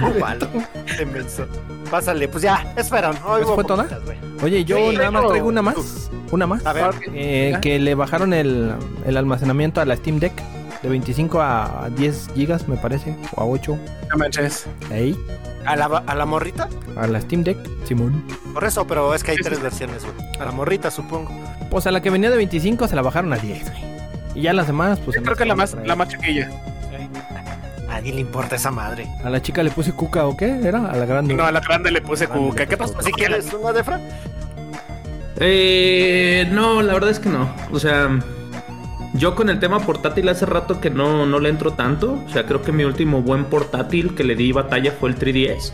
Búfalo, 0.00 0.48
qué 0.96 1.04
menso. 1.06 1.46
Pásale, 1.90 2.28
pues 2.28 2.42
ya, 2.42 2.64
güey. 4.04 4.18
Oye, 4.42 4.64
yo 4.64 4.76
Sí, 4.76 4.96
nada 4.96 5.10
más 5.10 5.26
traigo 5.28 5.48
una 5.48 5.62
más. 5.62 6.03
Una 6.34 6.46
más. 6.48 6.66
A 6.66 6.72
ver, 6.72 6.86
Eh, 7.14 7.56
que 7.62 7.78
le 7.78 7.94
bajaron 7.94 8.32
el, 8.32 8.72
el 9.06 9.16
almacenamiento 9.16 9.80
a 9.80 9.84
la 9.84 9.94
Steam 9.94 10.18
Deck 10.18 10.32
de 10.82 10.88
25 10.88 11.40
a 11.40 11.88
10 11.96 12.30
gigas, 12.34 12.66
me 12.68 12.76
parece, 12.76 13.16
o 13.36 13.40
a 13.40 13.44
8. 13.46 13.78
No 14.10 14.16
manches. 14.18 14.66
Ahí, 14.90 15.16
¿a 15.64 15.76
la, 15.76 15.86
a 15.86 16.14
la 16.16 16.26
morrita, 16.26 16.68
a 16.96 17.06
la 17.06 17.20
Steam 17.20 17.44
Deck, 17.44 17.56
Simón. 17.86 18.24
por 18.52 18.64
eso, 18.64 18.84
pero 18.86 19.14
es 19.14 19.22
que 19.22 19.30
hay 19.30 19.36
tres 19.38 19.58
sí. 19.58 19.62
versiones, 19.62 20.02
güey. 20.04 20.28
A 20.40 20.44
la 20.44 20.50
morrita, 20.52 20.90
supongo. 20.90 21.30
Pues 21.70 21.86
a 21.86 21.90
la 21.92 22.02
que 22.02 22.10
venía 22.10 22.30
de 22.30 22.36
25 22.36 22.88
se 22.88 22.96
la 22.96 23.02
bajaron 23.02 23.32
a 23.32 23.36
10, 23.36 23.70
güey. 23.70 23.84
Y 24.34 24.42
ya 24.42 24.52
las 24.52 24.66
demás, 24.66 24.98
pues. 25.04 25.16
Yo 25.16 25.22
creo 25.22 25.36
que 25.36 25.44
la 25.44 25.54
más, 25.54 25.76
la 25.84 25.94
más 25.94 26.08
chiquilla. 26.08 26.50
A 27.88 27.98
nadie 28.00 28.12
le 28.12 28.20
importa 28.22 28.56
esa 28.56 28.72
madre. 28.72 29.06
A 29.22 29.30
la 29.30 29.40
chica 29.40 29.62
le 29.62 29.70
puse 29.70 29.92
cuca 29.92 30.26
o 30.26 30.36
qué 30.36 30.58
era, 30.66 30.90
a 30.90 30.96
la 30.96 31.06
grande. 31.06 31.32
No, 31.34 31.44
a 31.44 31.52
la 31.52 31.60
grande 31.60 31.92
le 31.92 32.02
puse 32.02 32.26
cuca. 32.26 32.66
¿Qué 32.66 32.76
pasó? 32.76 33.00
Si 33.00 33.12
quieres 33.12 33.52
una 33.52 33.72
defra, 33.72 34.00
Eh, 35.40 36.48
no, 36.52 36.82
la 36.82 36.94
verdad 36.94 37.10
es 37.10 37.18
que 37.18 37.28
no. 37.28 37.52
O 37.72 37.78
sea, 37.78 38.18
yo 39.14 39.34
con 39.34 39.48
el 39.48 39.60
tema 39.60 39.80
portátil 39.80 40.28
hace 40.28 40.46
rato 40.46 40.80
que 40.80 40.90
no, 40.90 41.26
no 41.26 41.38
le 41.38 41.48
entro 41.48 41.72
tanto. 41.72 42.22
O 42.26 42.28
sea, 42.30 42.46
creo 42.46 42.62
que 42.62 42.72
mi 42.72 42.84
último 42.84 43.22
buen 43.22 43.44
portátil 43.44 44.14
que 44.14 44.24
le 44.24 44.34
di 44.34 44.52
batalla 44.52 44.92
fue 44.92 45.10
el 45.10 45.18
3DS. 45.18 45.72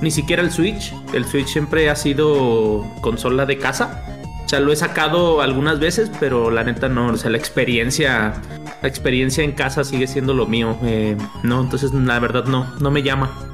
Ni 0.00 0.10
siquiera 0.10 0.42
el 0.42 0.50
Switch. 0.50 0.94
El 1.12 1.24
Switch 1.24 1.48
siempre 1.48 1.88
ha 1.90 1.96
sido 1.96 2.84
consola 3.00 3.46
de 3.46 3.58
casa. 3.58 4.02
O 4.44 4.48
sea, 4.48 4.60
lo 4.60 4.72
he 4.72 4.76
sacado 4.76 5.40
algunas 5.40 5.80
veces, 5.80 6.10
pero 6.20 6.50
la 6.50 6.64
neta 6.64 6.88
no. 6.88 7.08
O 7.08 7.16
sea, 7.16 7.30
la 7.30 7.38
experiencia, 7.38 8.34
la 8.82 8.88
experiencia 8.88 9.42
en 9.42 9.52
casa 9.52 9.84
sigue 9.84 10.06
siendo 10.06 10.34
lo 10.34 10.46
mío. 10.46 10.76
Eh, 10.82 11.16
no, 11.42 11.62
entonces 11.62 11.92
la 11.94 12.18
verdad 12.18 12.44
no, 12.44 12.70
no 12.80 12.90
me 12.90 13.02
llama. 13.02 13.53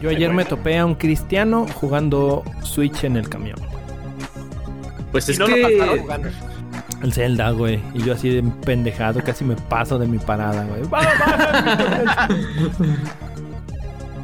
Yo 0.00 0.08
ayer 0.10 0.32
me 0.32 0.44
topé 0.44 0.78
a 0.78 0.86
un 0.86 0.94
cristiano 0.94 1.66
jugando 1.74 2.42
Switch 2.62 3.04
en 3.04 3.16
el 3.16 3.28
camión. 3.28 3.58
Pues 5.12 5.28
es 5.28 5.38
no 5.38 5.46
lo 5.46 5.54
que. 5.54 6.02
El 7.02 7.12
Zelda, 7.12 7.50
güey. 7.50 7.80
Y 7.94 8.02
yo 8.02 8.14
así 8.14 8.30
de 8.30 8.42
pendejado, 8.42 9.22
casi 9.22 9.44
me 9.44 9.56
paso 9.56 9.98
de 9.98 10.06
mi 10.06 10.18
parada, 10.18 10.66
güey. 10.66 10.82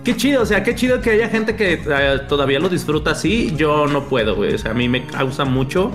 Qué 0.04 0.16
chido, 0.16 0.42
o 0.42 0.47
sea, 0.47 0.62
qué 0.62 0.75
chido 0.76 1.00
que 1.00 1.11
haya 1.11 1.28
gente 1.28 1.56
que 1.56 1.83
eh, 1.85 2.21
todavía 2.28 2.61
lo 2.61 2.68
disfruta 2.68 3.11
así. 3.11 3.52
Yo 3.56 3.88
no 3.88 4.04
puedo, 4.04 4.37
güey. 4.37 4.54
O 4.54 4.59
sea, 4.59 4.71
a 4.71 4.75
mí 4.75 4.88
me 4.88 5.04
causa 5.04 5.45
mucho. 5.45 5.90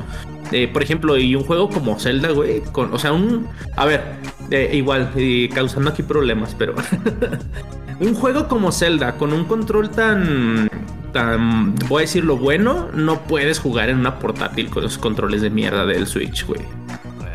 Eh, 0.51 0.67
por 0.67 0.83
ejemplo, 0.83 1.17
y 1.17 1.33
un 1.33 1.43
juego 1.43 1.69
como 1.69 1.97
Zelda, 1.97 2.31
güey. 2.31 2.61
Con, 2.73 2.93
o 2.93 2.99
sea, 2.99 3.13
un. 3.13 3.47
A 3.77 3.85
ver, 3.85 4.03
eh, 4.49 4.71
igual, 4.73 5.11
y 5.15 5.47
causando 5.49 5.91
aquí 5.91 6.03
problemas, 6.03 6.53
pero. 6.57 6.75
un 8.01 8.15
juego 8.15 8.47
como 8.47 8.71
Zelda, 8.71 9.13
con 9.13 9.31
un 9.31 9.45
control 9.45 9.89
tan. 9.89 10.69
tan. 11.13 11.75
voy 11.87 11.99
a 11.99 12.01
decirlo 12.01 12.37
bueno, 12.37 12.89
no 12.93 13.21
puedes 13.23 13.59
jugar 13.59 13.89
en 13.89 13.99
una 13.99 14.19
portátil 14.19 14.69
con 14.69 14.83
los 14.83 14.97
controles 14.97 15.41
de 15.41 15.49
mierda 15.49 15.85
del 15.85 16.07
Switch, 16.07 16.45
güey. 16.45 16.61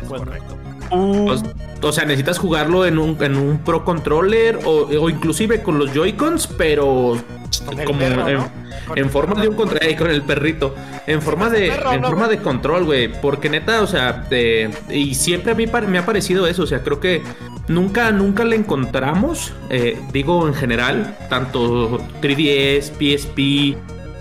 Es 0.01 0.07
correcto. 0.07 0.55
O, 0.89 1.35
o 1.81 1.91
sea, 1.91 2.05
necesitas 2.05 2.37
jugarlo 2.37 2.85
en 2.85 2.97
un, 2.97 3.21
en 3.21 3.35
un 3.35 3.59
Pro 3.59 3.83
Controller 3.83 4.59
o, 4.65 4.87
o 4.87 5.09
inclusive 5.09 5.61
con 5.61 5.77
los 5.77 5.93
Joy-Cons, 5.93 6.47
pero 6.57 7.17
Con 7.65 7.77
como 7.83 7.99
perro, 7.99 8.49
en, 8.95 9.09
forma 9.09 9.41
de 9.41 9.49
un 9.49 9.55
control, 9.55 9.79
eh, 9.81 9.95
con 9.95 10.09
el 10.09 10.21
perrito, 10.21 10.75
en 11.05 11.21
forma 11.21 11.49
de, 11.49 11.67
perro, 11.67 11.91
en 11.91 12.01
¿no, 12.01 12.07
forma 12.07 12.25
güey? 12.25 12.37
de 12.37 12.43
control, 12.43 12.85
güey, 12.85 13.21
porque 13.21 13.49
neta, 13.49 13.81
o 13.81 13.87
sea, 13.87 14.25
eh, 14.31 14.69
y 14.89 15.15
siempre 15.15 15.51
a 15.51 15.55
mí 15.55 15.65
me 15.87 15.97
ha 15.97 16.05
parecido 16.05 16.47
eso, 16.47 16.63
o 16.63 16.67
sea, 16.67 16.81
creo 16.83 17.01
que 17.01 17.21
nunca, 17.67 18.11
nunca 18.11 18.45
le 18.45 18.55
encontramos, 18.55 19.53
eh, 19.69 19.99
digo 20.11 20.47
en 20.47 20.53
general, 20.53 21.17
tanto 21.29 21.99
3DS, 22.21 22.91
PSP, 22.91 23.77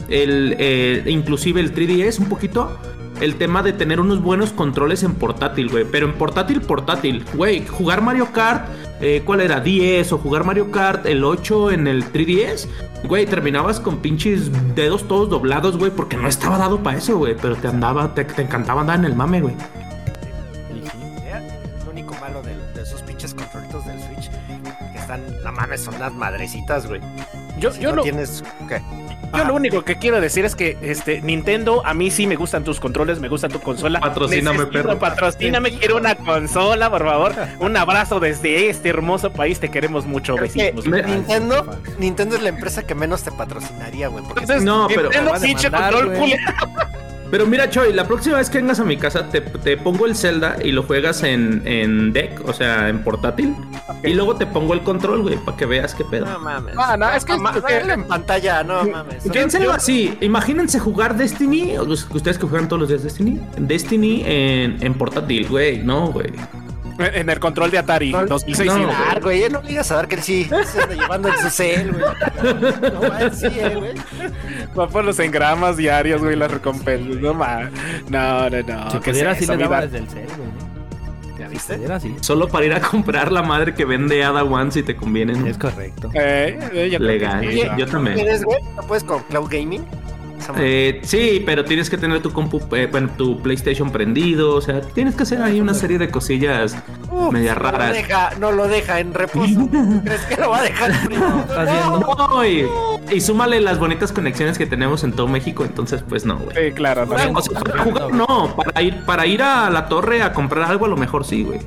el, 0.08 0.56
eh, 0.58 1.02
inclusive 1.06 1.60
el 1.60 1.74
3DS 1.74 2.18
un 2.18 2.28
poquito. 2.28 2.78
El 3.20 3.36
tema 3.36 3.62
de 3.62 3.72
tener 3.72 3.98
unos 3.98 4.20
buenos 4.20 4.52
controles 4.52 5.02
en 5.02 5.14
portátil, 5.14 5.70
güey. 5.70 5.86
Pero 5.90 6.06
en 6.06 6.12
portátil, 6.12 6.60
portátil. 6.60 7.24
Güey, 7.32 7.66
jugar 7.66 8.02
Mario 8.02 8.30
Kart, 8.30 8.68
eh, 9.00 9.22
¿cuál 9.24 9.40
era? 9.40 9.60
10 9.60 10.12
o 10.12 10.18
jugar 10.18 10.44
Mario 10.44 10.70
Kart 10.70 11.06
el 11.06 11.24
8 11.24 11.70
en 11.70 11.86
el 11.86 12.04
3DS. 12.12 12.68
Güey, 13.04 13.24
terminabas 13.24 13.80
con 13.80 13.98
pinches 13.98 14.50
dedos 14.74 15.08
todos 15.08 15.30
doblados, 15.30 15.78
güey, 15.78 15.90
porque 15.90 16.18
no 16.18 16.28
estaba 16.28 16.58
dado 16.58 16.82
para 16.82 16.98
eso, 16.98 17.16
güey. 17.16 17.34
Pero 17.40 17.56
te 17.56 17.68
andaba, 17.68 18.14
te, 18.14 18.24
te 18.24 18.42
encantaba 18.42 18.82
andar 18.82 18.98
en 18.98 19.06
el 19.06 19.16
mame, 19.16 19.40
güey. 19.40 19.54
Mames, 25.56 25.82
son 25.82 25.94
unas 25.96 26.12
madrecitas, 26.12 26.86
güey. 26.86 27.00
Yo, 27.58 27.72
Si 27.72 27.80
yo 27.80 27.90
no 27.90 27.96
lo, 27.96 28.02
tienes. 28.02 28.44
¿qué? 28.68 28.80
Yo 29.36 29.44
lo 29.44 29.54
único 29.54 29.82
que 29.84 29.96
quiero 29.96 30.20
decir 30.20 30.44
es 30.44 30.54
que 30.54 30.78
este 30.82 31.20
Nintendo, 31.20 31.84
a 31.84 31.94
mí 31.94 32.10
sí 32.10 32.26
me 32.26 32.36
gustan 32.36 32.62
tus 32.64 32.78
controles, 32.78 33.18
me 33.18 33.28
gusta 33.28 33.48
tu 33.48 33.60
consola. 33.60 33.98
Patrocíname, 34.00 34.58
Necesito- 34.60 34.72
perro. 34.72 34.98
Patrocíname, 34.98 35.72
quiero 35.78 35.96
una 35.96 36.14
consola, 36.14 36.88
por 36.90 37.04
favor. 37.04 37.32
Un 37.58 37.76
abrazo 37.76 38.20
desde 38.20 38.68
este 38.70 38.88
hermoso 38.90 39.32
país, 39.32 39.58
te 39.58 39.70
queremos 39.70 40.06
mucho, 40.06 40.36
besitos. 40.36 40.86
Me- 40.86 41.02
Nintendo, 41.02 41.66
Nintendo 41.98 42.36
es 42.36 42.42
la 42.42 42.50
empresa 42.50 42.82
que 42.86 42.94
menos 42.94 43.22
te 43.24 43.32
patrocinaría, 43.32 44.08
güey. 44.08 44.22
Porque 44.24 44.40
Entonces, 44.42 44.64
No, 44.64 44.86
pero- 44.88 45.10
Nintendo, 45.10 45.32
pinche 45.42 45.70
control 45.70 46.12
culero. 46.14 46.42
Pero 47.36 47.46
mira, 47.46 47.68
Choy, 47.68 47.92
la 47.92 48.06
próxima 48.08 48.38
vez 48.38 48.48
que 48.48 48.56
vengas 48.56 48.80
a 48.80 48.84
mi 48.84 48.96
casa, 48.96 49.28
te, 49.28 49.42
te 49.42 49.76
pongo 49.76 50.06
el 50.06 50.16
Zelda 50.16 50.56
y 50.64 50.72
lo 50.72 50.84
juegas 50.84 51.22
en, 51.22 51.60
en 51.66 52.14
deck, 52.14 52.40
o 52.48 52.54
sea, 52.54 52.88
en 52.88 53.04
portátil. 53.04 53.54
Y 54.02 54.14
luego 54.14 54.36
te 54.36 54.46
pongo 54.46 54.72
el 54.72 54.80
control, 54.82 55.20
güey, 55.20 55.36
para 55.44 55.54
que 55.54 55.66
veas 55.66 55.94
qué 55.94 56.02
pedo. 56.06 56.24
No 56.24 56.38
mames. 56.38 56.74
Ah, 56.78 56.96
no, 56.96 57.10
es 57.10 57.26
que- 57.26 57.36
Ma- 57.36 57.52
véanlo 57.52 57.92
en 57.92 58.04
pantalla, 58.04 58.62
no 58.62 58.84
mames. 58.84 59.28
Piénsenlo 59.30 59.70
así, 59.72 60.16
imagínense 60.22 60.78
jugar 60.78 61.14
Destiny, 61.14 61.76
ustedes 61.78 62.38
que 62.38 62.46
juegan 62.46 62.68
todos 62.68 62.80
los 62.80 62.88
días 62.88 63.02
Destiny, 63.02 63.38
Destiny 63.58 64.22
en, 64.24 64.78
en 64.82 64.94
portátil, 64.94 65.46
güey, 65.46 65.82
no, 65.82 66.06
güey. 66.12 66.32
En 66.98 67.28
el 67.28 67.38
control 67.40 67.70
de 67.70 67.78
Atari, 67.78 68.12
No, 68.12 68.26
2600. 68.26 68.86
no, 68.86 69.20
güey, 69.20 69.48
no 69.50 69.60
le 69.62 69.68
digas 69.68 69.90
a 69.92 69.96
ver 69.96 70.08
que 70.08 70.14
él 70.14 70.22
sí 70.22 70.44
se 70.44 70.82
anda 70.82 70.94
llevando 70.94 71.28
en 71.28 71.38
su 71.38 71.50
cel, 71.50 71.92
güey. 71.92 72.04
No, 72.92 73.18
él 73.18 73.32
sí, 73.34 73.46
eh, 73.46 73.74
güey. 73.74 73.92
Va 74.78 74.88
por 74.88 75.04
los 75.04 75.18
engramas 75.18 75.76
diarios, 75.76 76.22
güey, 76.22 76.36
las 76.36 76.50
recompensas. 76.50 77.16
No, 77.16 77.34
ma. 77.34 77.70
No, 78.08 78.48
no, 78.48 78.62
no. 78.62 78.90
Si 78.90 78.98
¿qué 79.00 79.10
pudiera, 79.10 79.34
sí 79.34 79.46
le 79.46 79.56
daba 79.56 79.80
vida? 79.80 79.88
desde 79.88 79.98
el 79.98 80.08
cel, 80.08 80.26
güey. 80.36 80.66
¿Ya 81.38 81.48
viste? 81.48 82.00
sí. 82.00 82.16
Solo 82.22 82.48
para 82.48 82.64
ir 82.64 82.72
a 82.72 82.80
comprar 82.80 83.30
la 83.30 83.42
madre 83.42 83.74
que 83.74 83.84
vende 83.84 84.24
Ada 84.24 84.42
One 84.42 84.70
si 84.72 84.82
te 84.82 84.96
conviene, 84.96 85.34
¿no? 85.34 85.46
Es 85.46 85.58
correcto. 85.58 86.10
Eh, 86.14 86.58
eh, 86.72 86.88
yo 86.90 86.98
Legal, 86.98 87.46
sí, 87.46 87.62
yo 87.76 87.86
también. 87.86 88.16
¿Tienes, 88.16 88.42
güey? 88.42 88.58
¿No 88.74 88.82
puedes 88.82 89.04
con 89.04 89.22
Cloud 89.24 89.48
Gaming? 89.50 89.84
Eh, 90.58 91.00
sí, 91.02 91.42
pero 91.44 91.64
tienes 91.64 91.90
que 91.90 91.98
tener 91.98 92.20
tu 92.22 92.30
compu, 92.32 92.60
eh, 92.76 92.88
bueno, 92.90 93.10
tu 93.16 93.40
PlayStation 93.42 93.90
prendido, 93.90 94.54
o 94.54 94.60
sea, 94.60 94.80
tienes 94.80 95.14
que 95.14 95.24
hacer 95.24 95.42
ahí 95.42 95.60
una 95.60 95.74
serie 95.74 95.98
de 95.98 96.08
cosillas 96.10 96.76
Uf, 97.10 97.32
medias 97.32 97.56
no 97.56 97.62
lo 97.64 97.70
raras. 97.70 97.92
deja, 97.92 98.30
no 98.38 98.52
lo 98.52 98.68
deja 98.68 99.00
en 99.00 99.12
reposo. 99.14 99.68
¿Crees 100.04 100.20
que 100.22 100.36
lo 100.36 100.50
va 100.50 100.58
a 100.58 100.62
dejar 100.62 100.90
haciendo- 100.92 102.16
No, 102.30 102.46
y, 102.46 102.66
y 103.12 103.20
súmale 103.20 103.60
las 103.60 103.78
bonitas 103.78 104.12
conexiones 104.12 104.56
que 104.58 104.66
tenemos 104.66 105.02
en 105.04 105.12
todo 105.12 105.26
México, 105.26 105.64
entonces 105.64 106.02
pues 106.08 106.24
no, 106.24 106.36
güey. 106.38 106.56
Sí, 106.68 106.72
claro. 106.72 107.06
O 107.08 107.42
sea, 107.42 107.54
para 107.62 107.82
jugar 107.82 108.12
no, 108.12 108.54
para 108.56 108.82
ir, 108.82 109.04
para 109.04 109.26
ir 109.26 109.42
a 109.42 109.70
la 109.70 109.88
torre 109.88 110.22
a 110.22 110.32
comprar 110.32 110.70
algo 110.70 110.86
a 110.86 110.88
lo 110.88 110.96
mejor 110.96 111.24
sí, 111.24 111.42
güey. 111.42 111.60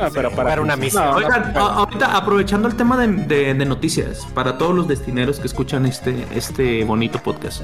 Ah, 0.00 0.08
pero 0.14 0.30
para 0.30 0.42
Jugar 0.56 0.60
una. 0.60 0.76
No, 0.76 1.10
no, 1.10 1.16
Oigan, 1.16 1.52
no. 1.54 1.60
ahorita 1.60 2.16
aprovechando 2.16 2.68
el 2.68 2.74
tema 2.76 2.96
de, 2.96 3.08
de- 3.08 3.54
de 3.54 3.64
noticias, 3.64 4.26
para 4.34 4.56
todos 4.58 4.74
los 4.74 4.86
destineros 4.88 5.40
que 5.40 5.46
escuchan 5.46 5.86
este, 5.86 6.24
este 6.34 6.84
bonito 6.84 7.18
podcast. 7.22 7.62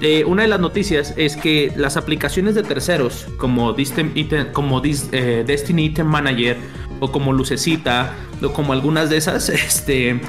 Eh, 0.00 0.24
una 0.24 0.42
de 0.42 0.48
las 0.48 0.60
noticias 0.60 1.14
es 1.16 1.36
que 1.36 1.72
las 1.76 1.96
aplicaciones 1.96 2.54
de 2.54 2.62
terceros, 2.62 3.26
como, 3.38 3.74
Distem- 3.76 4.12
Item- 4.14 4.52
como 4.52 4.80
Dis- 4.82 5.08
eh, 5.12 5.44
Destiny 5.46 5.84
Item 5.86 6.06
Manager 6.06 6.56
o 7.00 7.10
como 7.12 7.32
Lucecita, 7.32 8.12
o 8.42 8.52
como 8.52 8.72
algunas 8.72 9.08
de 9.10 9.16
esas, 9.18 9.48
este, 9.50 10.20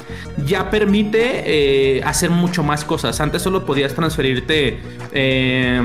ya 0.46 0.70
permite 0.70 1.44
eh, 1.98 2.02
hacer 2.04 2.30
mucho 2.30 2.64
más 2.64 2.84
cosas. 2.86 3.20
Antes 3.22 3.42
solo 3.42 3.66
podías 3.66 3.94
transferirte 3.94 4.80
eh, 5.12 5.82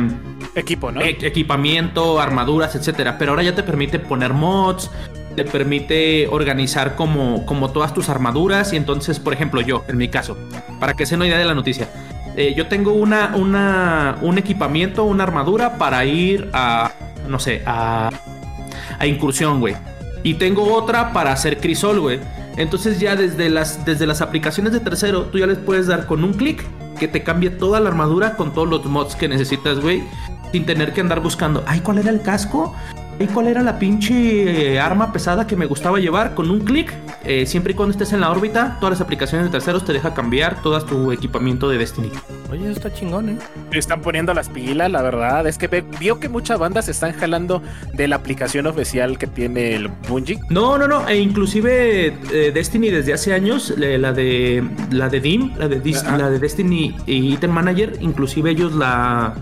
Equipo, 0.55 0.91
¿no? 0.91 1.01
e- 1.03 1.19
equipamiento, 1.23 2.21
armaduras, 2.21 2.75
etcétera. 2.75 3.19
Pero 3.19 3.33
ahora 3.33 3.43
ya 3.43 3.55
te 3.55 3.63
permite 3.63 3.99
poner 3.99 4.33
mods, 4.33 4.91
te 5.37 5.45
permite 5.45 6.27
organizar 6.29 6.97
como, 6.97 7.47
como 7.47 7.71
todas 7.71 7.95
tus 7.95 8.09
armaduras. 8.09 8.73
Y 8.73 8.77
entonces, 8.77 9.21
por 9.21 9.33
ejemplo, 9.33 9.61
yo, 9.61 9.85
en 9.87 9.97
mi 9.97 10.09
caso, 10.09 10.37
para 10.81 10.95
que 10.95 11.07
se 11.07 11.15
una 11.15 11.27
idea 11.27 11.39
de 11.39 11.45
la 11.45 11.55
noticia, 11.55 11.89
eh, 12.37 12.55
yo 12.57 12.67
tengo 12.67 12.93
una, 12.93 13.37
una, 13.37 14.19
un 14.23 14.39
equipamiento, 14.39 15.05
una 15.05 15.23
armadura 15.23 15.79
para 15.79 16.05
ir 16.05 16.51
a, 16.53 16.91
no 17.29 17.39
sé, 17.39 17.63
a, 17.67 18.11
a 18.99 19.07
incursión, 19.07 19.61
güey. 19.61 19.77
Y 20.23 20.35
tengo 20.35 20.75
otra 20.75 21.13
para 21.13 21.33
hacer 21.33 21.59
crisol, 21.59 22.01
güey. 22.01 22.19
Entonces 22.57 22.99
ya 22.99 23.17
desde 23.17 23.51
las, 23.51 23.85
desde 23.85 24.07
las 24.07 24.23
aplicaciones 24.23 24.73
de 24.73 24.81
tercero, 24.81 25.27
tú 25.27 25.39
ya 25.39 25.47
les 25.47 25.59
puedes 25.59 25.87
dar 25.87 26.07
con 26.07 26.25
un 26.25 26.33
clic 26.33 26.65
que 26.99 27.07
te 27.07 27.23
cambie 27.23 27.51
toda 27.51 27.81
la 27.81 27.91
armadura 27.91 28.37
con 28.37 28.53
todos 28.53 28.69
los 28.69 28.85
mods 28.87 29.15
que 29.15 29.29
necesitas, 29.29 29.79
güey. 29.81 30.03
Sin 30.53 30.65
tener 30.65 30.93
que 30.93 31.01
andar 31.01 31.21
buscando, 31.21 31.63
ay, 31.67 31.81
¿cuál 31.81 31.99
era 31.99 32.11
el 32.11 32.23
casco? 32.23 32.75
Ay, 33.19 33.29
¿cuál 33.29 33.47
era 33.49 33.63
la 33.63 33.79
pinche 33.79 34.75
eh, 34.75 34.79
arma 34.79 35.11
pesada 35.11 35.47
que 35.47 35.57
me 35.57 35.65
gustaba 35.65 35.99
llevar? 35.99 36.35
Con 36.35 36.51
un 36.51 36.61
clic, 36.61 36.93
eh, 37.25 37.47
siempre 37.47 37.73
y 37.73 37.75
cuando 37.75 37.93
estés 37.93 38.13
en 38.13 38.21
la 38.21 38.31
órbita, 38.31 38.77
todas 38.79 38.91
las 38.99 39.01
aplicaciones 39.01 39.47
de 39.47 39.51
terceros 39.51 39.87
te 39.87 39.95
deja 39.95 40.13
cambiar 40.13 40.61
todo 40.63 40.79
tu 40.85 41.11
equipamiento 41.13 41.67
de 41.71 41.79
Destiny. 41.79 42.11
Oye, 42.51 42.65
eso 42.65 42.73
está 42.73 42.93
chingón, 42.93 43.31
¿eh? 43.31 43.39
Están 43.73 44.03
poniendo 44.03 44.35
las 44.35 44.51
pilas, 44.51 44.91
la 44.91 45.01
verdad. 45.01 45.47
Es 45.47 45.57
que 45.57 45.67
ve- 45.67 45.83
vio 45.99 46.21
que 46.21 46.29
muchas 46.29 46.59
bandas 46.59 46.85
se 46.85 46.91
están 46.91 47.13
jalando 47.15 47.63
de 47.95 48.07
la 48.07 48.17
aplicación 48.17 48.67
oficial 48.67 49.17
que 49.17 49.27
tiene 49.27 49.75
el 49.75 49.89
Bungie. 50.09 50.39
No, 50.51 50.77
no, 50.77 50.87
no. 50.87 51.09
E 51.09 51.19
inclusive 51.19 52.09
eh, 52.33 52.51
Destiny 52.53 52.91
desde 52.91 53.15
hace 53.15 53.33
años, 53.33 53.73
la 53.79 54.13
de 54.13 54.63
la 54.91 55.09
de 55.09 55.21
Dim, 55.21 55.53
la 55.57 55.69
de, 55.69 55.83
Dis- 55.83 56.05
la 56.19 56.29
de 56.29 56.39
Destiny 56.39 56.95
y 57.07 57.33
Item 57.33 57.51
Manager, 57.51 57.95
inclusive 58.01 58.51
ellos 58.51 58.75
la 58.75 59.33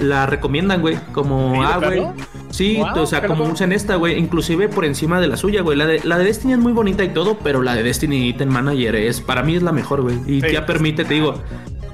la 0.00 0.26
recomiendan, 0.26 0.80
güey, 0.80 0.96
como 1.12 1.54
¿Sí, 1.54 1.60
de 1.60 1.66
ah, 1.66 1.78
güey. 1.78 2.02
Sí, 2.50 2.76
Wow, 2.78 3.02
o 3.02 3.06
sea, 3.06 3.22
como 3.26 3.40
loco. 3.44 3.52
usan 3.54 3.72
esta, 3.72 3.96
güey, 3.96 4.18
inclusive 4.18 4.68
por 4.68 4.84
encima 4.84 5.20
de 5.20 5.28
la 5.28 5.36
suya, 5.36 5.62
güey. 5.62 5.76
La 5.76 5.86
de, 5.86 6.00
la 6.04 6.18
de 6.18 6.24
Destiny 6.24 6.54
es 6.54 6.58
muy 6.58 6.72
bonita 6.72 7.04
y 7.04 7.08
todo, 7.10 7.38
pero 7.38 7.62
la 7.62 7.74
de 7.74 7.82
Destiny 7.82 8.28
Item 8.28 8.48
Manager 8.48 8.94
es, 8.96 9.20
para 9.20 9.42
mí 9.42 9.56
es 9.56 9.62
la 9.62 9.72
mejor, 9.72 10.02
güey. 10.02 10.16
Y 10.26 10.40
Sí. 10.40 10.52
ya 10.52 10.64
permite, 10.66 11.04
te 11.04 11.14
digo, 11.14 11.34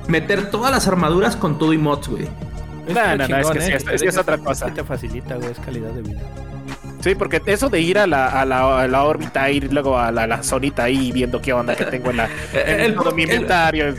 meter 0.09 0.51
todas 0.51 0.71
las 0.71 0.87
armaduras 0.89 1.37
con 1.37 1.59
todo 1.59 1.73
y 1.73 1.79
mods, 1.79 2.09
güey. 2.09 2.29
Está 2.87 3.17
no, 3.17 3.27
no, 3.29 3.39
es 3.39 3.51
que 3.51 3.61
sí, 3.61 3.73
¿eh? 3.73 3.79
es- 3.93 4.01
sí 4.01 4.07
es 4.07 4.17
otra 4.19 4.39
cosa. 4.39 4.69
Sí 4.69 4.75
te 4.75 4.85
facilita, 4.85 5.37
güey, 5.37 5.51
es 5.51 5.59
calidad 5.59 5.91
de 5.91 6.03
vida. 6.03 6.21
Sí, 7.01 7.15
porque 7.15 7.43
eso 7.47 7.69
de 7.69 7.81
ir 7.83 7.99
a 7.99 8.07
la, 8.07 8.29
a 8.29 8.47
la, 8.47 8.81
a 8.81 8.89
la 8.89 9.05
órbita, 9.05 9.51
ir 9.51 9.71
luego 9.73 9.99
a 9.99 10.11
la, 10.11 10.27
la 10.27 10.43
zonita 10.43 10.85
ahí 10.85 11.13
viendo 11.13 11.41
qué 11.43 11.53
onda 11.53 11.75
que 11.77 11.85
tengo 11.85 12.11
en, 12.11 12.17
la, 12.19 12.29
en 12.55 12.81
El- 12.81 12.95
todo 12.95 13.13
mi 13.13 13.25
el- 13.25 13.31
inventario. 13.33 13.89
El 13.89 13.97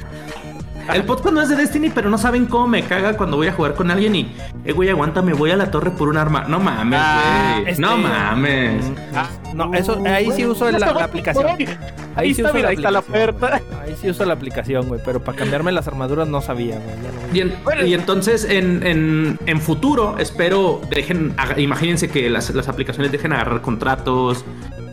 podcast 1.05 1.33
no 1.33 1.41
es 1.41 1.49
de 1.49 1.55
Destiny, 1.55 1.89
pero 1.89 2.09
no 2.09 2.17
saben 2.17 2.45
cómo 2.45 2.67
me 2.67 2.83
caga 2.83 3.17
cuando 3.17 3.37
voy 3.37 3.47
a 3.47 3.53
jugar 3.53 3.73
con 3.75 3.89
alguien 3.91 4.15
y, 4.15 4.31
eh, 4.63 4.71
güey, 4.71 4.89
aguántame, 4.89 5.33
voy 5.33 5.51
a 5.51 5.55
la 5.57 5.71
torre 5.71 5.91
por 5.91 6.09
un 6.09 6.17
arma. 6.17 6.45
No 6.47 6.59
mames, 6.59 6.99
Ah, 7.01 7.55
güey. 7.59 7.69
este- 7.71 7.81
No 7.81 7.97
mames. 7.97 8.85
Ah, 9.13 9.27
no, 9.53 9.73
eso, 9.73 10.01
ahí 10.05 10.31
sí 10.31 10.45
uso 10.45 10.69
la, 10.71 10.79
la 10.79 11.03
aplicación. 11.05 11.47
Ahí 12.17 12.33
sí 12.33 12.43
uso 12.43 12.53
mira, 12.53 12.69
ahí 12.69 12.75
está 12.77 12.91
la 12.91 12.99
aplicación, 12.99 13.35
oferta. 13.35 13.61
Ahí 13.83 13.93
sí 14.01 14.09
uso 14.09 14.23
la 14.23 14.33
aplicación, 14.35 14.87
güey, 14.87 15.01
pero 15.03 15.21
para 15.21 15.37
cambiarme 15.37 15.73
las 15.73 15.85
armaduras 15.89 16.25
no 16.29 16.39
sabía, 16.39 16.79
güey. 16.79 16.95
Y, 17.33 17.41
en- 17.41 17.53
y 17.85 17.93
entonces 17.93 18.45
en, 18.45 18.87
en- 18.87 19.37
en 19.45 19.59
futuro 19.59 20.15
espero 20.17 20.79
dejen, 20.89 21.33
haga- 21.35 21.59
imagínense 21.59 22.07
que 22.09 22.29
las, 22.29 22.55
las 22.55 22.69
aplicaciones 22.69 23.11
dejen 23.11 23.33
agarrar 23.33 23.59
contratos, 23.59 24.45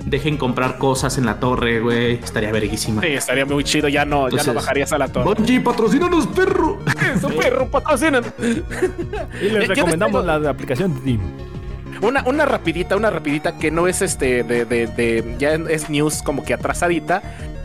dejen 0.06 0.36
comprar 0.36 0.78
cosas 0.78 1.18
en 1.18 1.26
la 1.26 1.40
torre, 1.40 1.80
güey, 1.80 2.14
estaría 2.14 2.52
verguísima. 2.52 3.02
Sí, 3.02 3.08
estaría 3.08 3.46
muy 3.46 3.64
chido. 3.64 3.88
Ya 3.88 4.04
no, 4.04 4.28
ya 4.28 4.42
no 4.44 4.54
bajarías 4.54 4.92
a 4.92 4.98
la 4.98 5.08
torre. 5.08 5.34
Bungie, 5.34 5.60
patrocínanos, 5.60 6.26
perro. 6.28 6.78
Eso, 7.16 7.28
perro, 7.28 7.68
patrocinan. 7.70 8.24
Y 8.38 9.48
les 9.48 9.68
Yo 9.68 9.74
recomendamos 9.74 10.24
les 10.24 10.40
la 10.42 10.50
aplicación 10.50 10.94
de 10.94 11.00
Steam. 11.00 11.20
Una, 12.00 12.24
una 12.26 12.44
rapidita, 12.46 12.96
una 12.96 13.10
rapidita 13.10 13.58
que 13.58 13.70
no 13.70 13.86
es 13.86 14.02
este 14.02 14.42
de, 14.42 14.64
de, 14.64 14.86
de- 14.88 15.36
ya 15.38 15.52
es 15.54 15.88
news 15.88 16.22
como 16.22 16.44
que 16.44 16.52
atrasadita. 16.54 17.22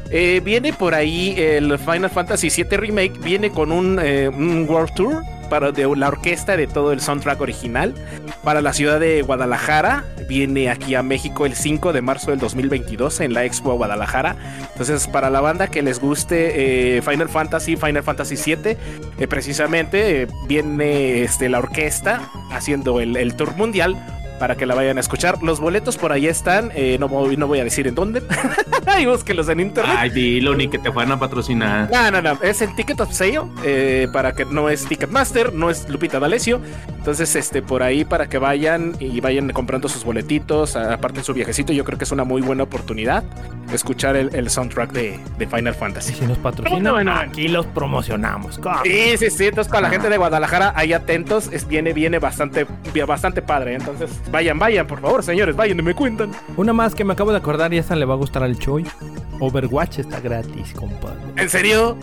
Eh, 0.09 0.41
viene 0.43 0.73
por 0.73 0.93
ahí 0.95 1.35
el 1.37 1.77
Final 1.77 2.09
Fantasy 2.09 2.49
VII 2.49 2.77
Remake, 2.77 3.19
viene 3.19 3.49
con 3.49 3.71
un, 3.71 3.99
eh, 4.01 4.29
un 4.29 4.67
World 4.69 4.93
Tour 4.93 5.23
para 5.49 5.71
de 5.71 5.87
la 5.95 6.07
orquesta 6.07 6.57
de 6.57 6.67
todo 6.67 6.91
el 6.91 7.01
soundtrack 7.01 7.39
original 7.41 7.93
para 8.43 8.61
la 8.61 8.73
ciudad 8.73 8.99
de 8.99 9.21
Guadalajara. 9.21 10.05
Viene 10.27 10.69
aquí 10.69 10.95
a 10.95 11.03
México 11.03 11.45
el 11.45 11.55
5 11.55 11.93
de 11.93 12.01
marzo 12.01 12.31
del 12.31 12.39
2022 12.39 13.21
en 13.21 13.33
la 13.33 13.45
Expo 13.45 13.73
Guadalajara. 13.73 14.35
Entonces, 14.71 15.07
para 15.07 15.29
la 15.29 15.41
banda 15.41 15.67
que 15.67 15.81
les 15.81 15.99
guste 15.99 16.97
eh, 16.97 17.01
Final 17.01 17.29
Fantasy, 17.29 17.75
Final 17.77 18.03
Fantasy 18.03 18.35
VII, 18.35 18.77
eh, 19.17 19.27
precisamente 19.27 20.23
eh, 20.23 20.27
viene 20.47 21.23
este, 21.23 21.49
la 21.49 21.59
orquesta 21.59 22.29
haciendo 22.51 22.99
el, 22.99 23.15
el 23.15 23.35
tour 23.35 23.55
mundial 23.55 23.95
para 24.39 24.55
que 24.55 24.65
la 24.65 24.75
vayan 24.75 24.97
a 24.97 24.99
escuchar. 25.01 25.41
Los 25.41 25.59
boletos 25.59 25.97
por 25.97 26.11
ahí 26.11 26.27
están, 26.27 26.71
eh, 26.75 26.97
no, 26.99 27.07
voy, 27.07 27.37
no 27.37 27.47
voy 27.47 27.59
a 27.59 27.63
decir 27.63 27.87
en 27.87 27.95
dónde. 27.95 28.21
y 29.01 29.05
búsquenlos 29.05 29.49
en 29.49 29.59
internet. 29.59 29.95
Ay, 29.97 30.09
dilo, 30.09 30.55
ni 30.55 30.67
que 30.67 30.79
te 30.79 30.91
fueran 30.91 31.11
a 31.13 31.19
patrocinar. 31.19 31.89
No, 31.91 32.11
no, 32.11 32.21
no, 32.21 32.37
es 32.41 32.61
el 32.61 32.75
Ticket 32.75 32.99
of 33.01 33.11
Sale, 33.11 33.41
eh, 33.63 34.07
para 34.11 34.33
que 34.33 34.45
no 34.45 34.69
es 34.69 34.85
Ticketmaster, 34.85 35.53
no 35.53 35.69
es 35.69 35.87
Lupita 35.89 36.19
D'Alessio. 36.19 36.61
Entonces, 36.97 37.35
este, 37.35 37.61
por 37.61 37.83
ahí 37.83 38.05
para 38.05 38.27
que 38.27 38.37
vayan 38.37 38.95
y 38.99 39.19
vayan 39.21 39.49
comprando 39.51 39.87
sus 39.87 40.03
boletitos, 40.03 40.75
aparte 40.75 41.19
de 41.19 41.23
su 41.23 41.33
viajecito, 41.33 41.73
yo 41.73 41.83
creo 41.85 41.97
que 41.97 42.03
es 42.03 42.11
una 42.11 42.23
muy 42.23 42.41
buena 42.41 42.63
oportunidad 42.63 43.23
escuchar 43.73 44.15
el, 44.15 44.33
el 44.33 44.49
soundtrack 44.49 44.91
de, 44.91 45.19
de 45.37 45.47
Final 45.47 45.73
Y 45.73 45.77
Fantasy. 45.77 46.13
si 46.13 46.25
nos 46.25 46.37
patrocinan, 46.37 46.83
No, 46.83 47.03
no, 47.03 47.03
no. 47.03 47.13
aquí 47.19 47.47
los 47.47 47.65
promocionamos. 47.65 48.57
¿cómo? 48.59 48.77
Sí, 48.83 49.17
sí, 49.17 49.29
sí, 49.29 49.45
entonces 49.47 49.69
para 49.71 49.81
la 49.83 49.89
gente 49.89 50.09
de 50.09 50.17
Guadalajara, 50.17 50.73
ahí 50.75 50.93
atentos, 50.93 51.49
es, 51.51 51.67
viene, 51.67 51.93
viene 51.93 52.19
bastante, 52.19 52.65
bastante 53.05 53.41
padre. 53.41 53.75
Entonces, 53.75 54.09
vayan, 54.31 54.59
vayan, 54.59 54.87
por 54.87 54.99
favor, 55.01 55.23
señores, 55.23 55.55
vayan 55.55 55.79
y 55.79 55.81
me 55.81 55.93
cuentan. 55.93 56.31
Una 56.55 56.73
más 56.73 56.93
que 56.95 57.03
me 57.03 57.13
acabo 57.13 57.31
de 57.31 57.37
acordar 57.37 57.73
y 57.73 57.77
esta 57.77 57.95
le 57.95 58.05
va 58.05 58.13
a 58.13 58.17
gustar 58.17 58.43
al 58.43 58.57
Choi. 58.57 58.85
Overwatch 59.39 59.99
está 59.99 60.19
gratis, 60.19 60.73
compadre. 60.73 61.17
¿En 61.35 61.49
serio? 61.49 61.97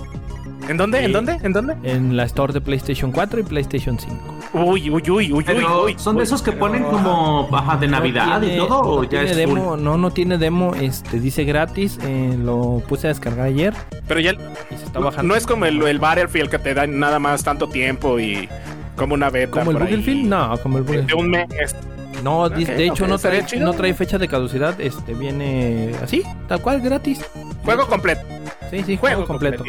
¿En 0.68 0.76
dónde? 0.78 1.00
Sí. 1.00 1.04
¿En 1.04 1.12
dónde? 1.12 1.38
¿En 1.42 1.52
dónde? 1.52 1.76
En 1.82 2.16
la 2.16 2.24
store 2.24 2.52
de 2.54 2.60
PlayStation 2.60 3.12
4 3.12 3.40
y 3.40 3.42
PlayStation 3.42 3.98
5. 3.98 4.16
Uy, 4.54 4.88
uy, 4.88 5.02
uy, 5.10 5.32
uy, 5.32 5.44
Pero, 5.44 5.84
uy, 5.84 5.92
uy. 5.92 5.98
¿Son 5.98 6.16
de 6.16 6.22
esos 6.22 6.40
que 6.40 6.52
ponen 6.52 6.84
como 6.84 7.48
baja 7.48 7.76
de 7.76 7.86
Navidad 7.88 8.38
No 8.40 8.46
y 8.46 8.50
tiene- 8.50 8.66
todo? 8.66 8.78
¿O 8.80 8.96
no 8.98 9.02
ya 9.02 9.08
tiene 9.10 9.30
es 9.32 9.36
demo, 9.36 9.72
full? 9.74 9.82
No, 9.82 9.98
no 9.98 10.10
tiene 10.12 10.38
demo. 10.38 10.74
Este 10.74 11.20
dice 11.20 11.44
gratis. 11.44 11.98
eh, 12.02 12.38
lo 12.42 12.82
puse 12.88 13.08
a 13.08 13.10
descargar 13.10 13.46
ayer 13.46 13.74
Pero 14.08 14.20
ya 14.20 14.32
y 14.32 14.76
se 14.78 14.84
está 14.86 15.00
bajando. 15.00 15.24
no 15.28 15.34
es 15.36 15.46
como 15.46 15.66
el, 15.66 15.82
el 15.82 15.98
Battlefield 15.98 16.48
que 16.48 16.58
te 16.58 16.72
dan 16.72 16.98
nada 16.98 17.18
más 17.18 17.42
tanto 17.44 17.68
tiempo 17.68 18.18
y 18.18 18.48
como 18.96 19.12
una 19.14 19.28
beta. 19.28 19.50
como 19.58 19.72
el. 19.72 19.76
Battlefield, 19.78 20.26
no, 20.28 20.56
como 20.62 20.78
el 20.78 20.86
De 20.86 20.98
Battlefield. 21.02 21.20
un 21.20 21.30
mes. 21.30 21.76
No, 22.24 22.44
Ok, 22.44 22.54
de 22.54 22.86
hecho 22.86 23.06
no 23.06 23.18
trae, 23.18 23.44
no 23.60 23.74
trae 23.74 23.92
fecha 23.92 24.16
de 24.16 24.28
caducidad. 24.28 24.80
Este 24.80 25.12
viene 25.12 25.94
así, 26.02 26.22
tal 26.48 26.62
cual, 26.62 26.80
gratis. 26.80 27.20
Juego 27.64 27.86
completo. 27.86 28.22
Sí, 28.70 28.82
sí, 28.84 28.96
Juego 28.96 29.24
completo. 29.26 29.64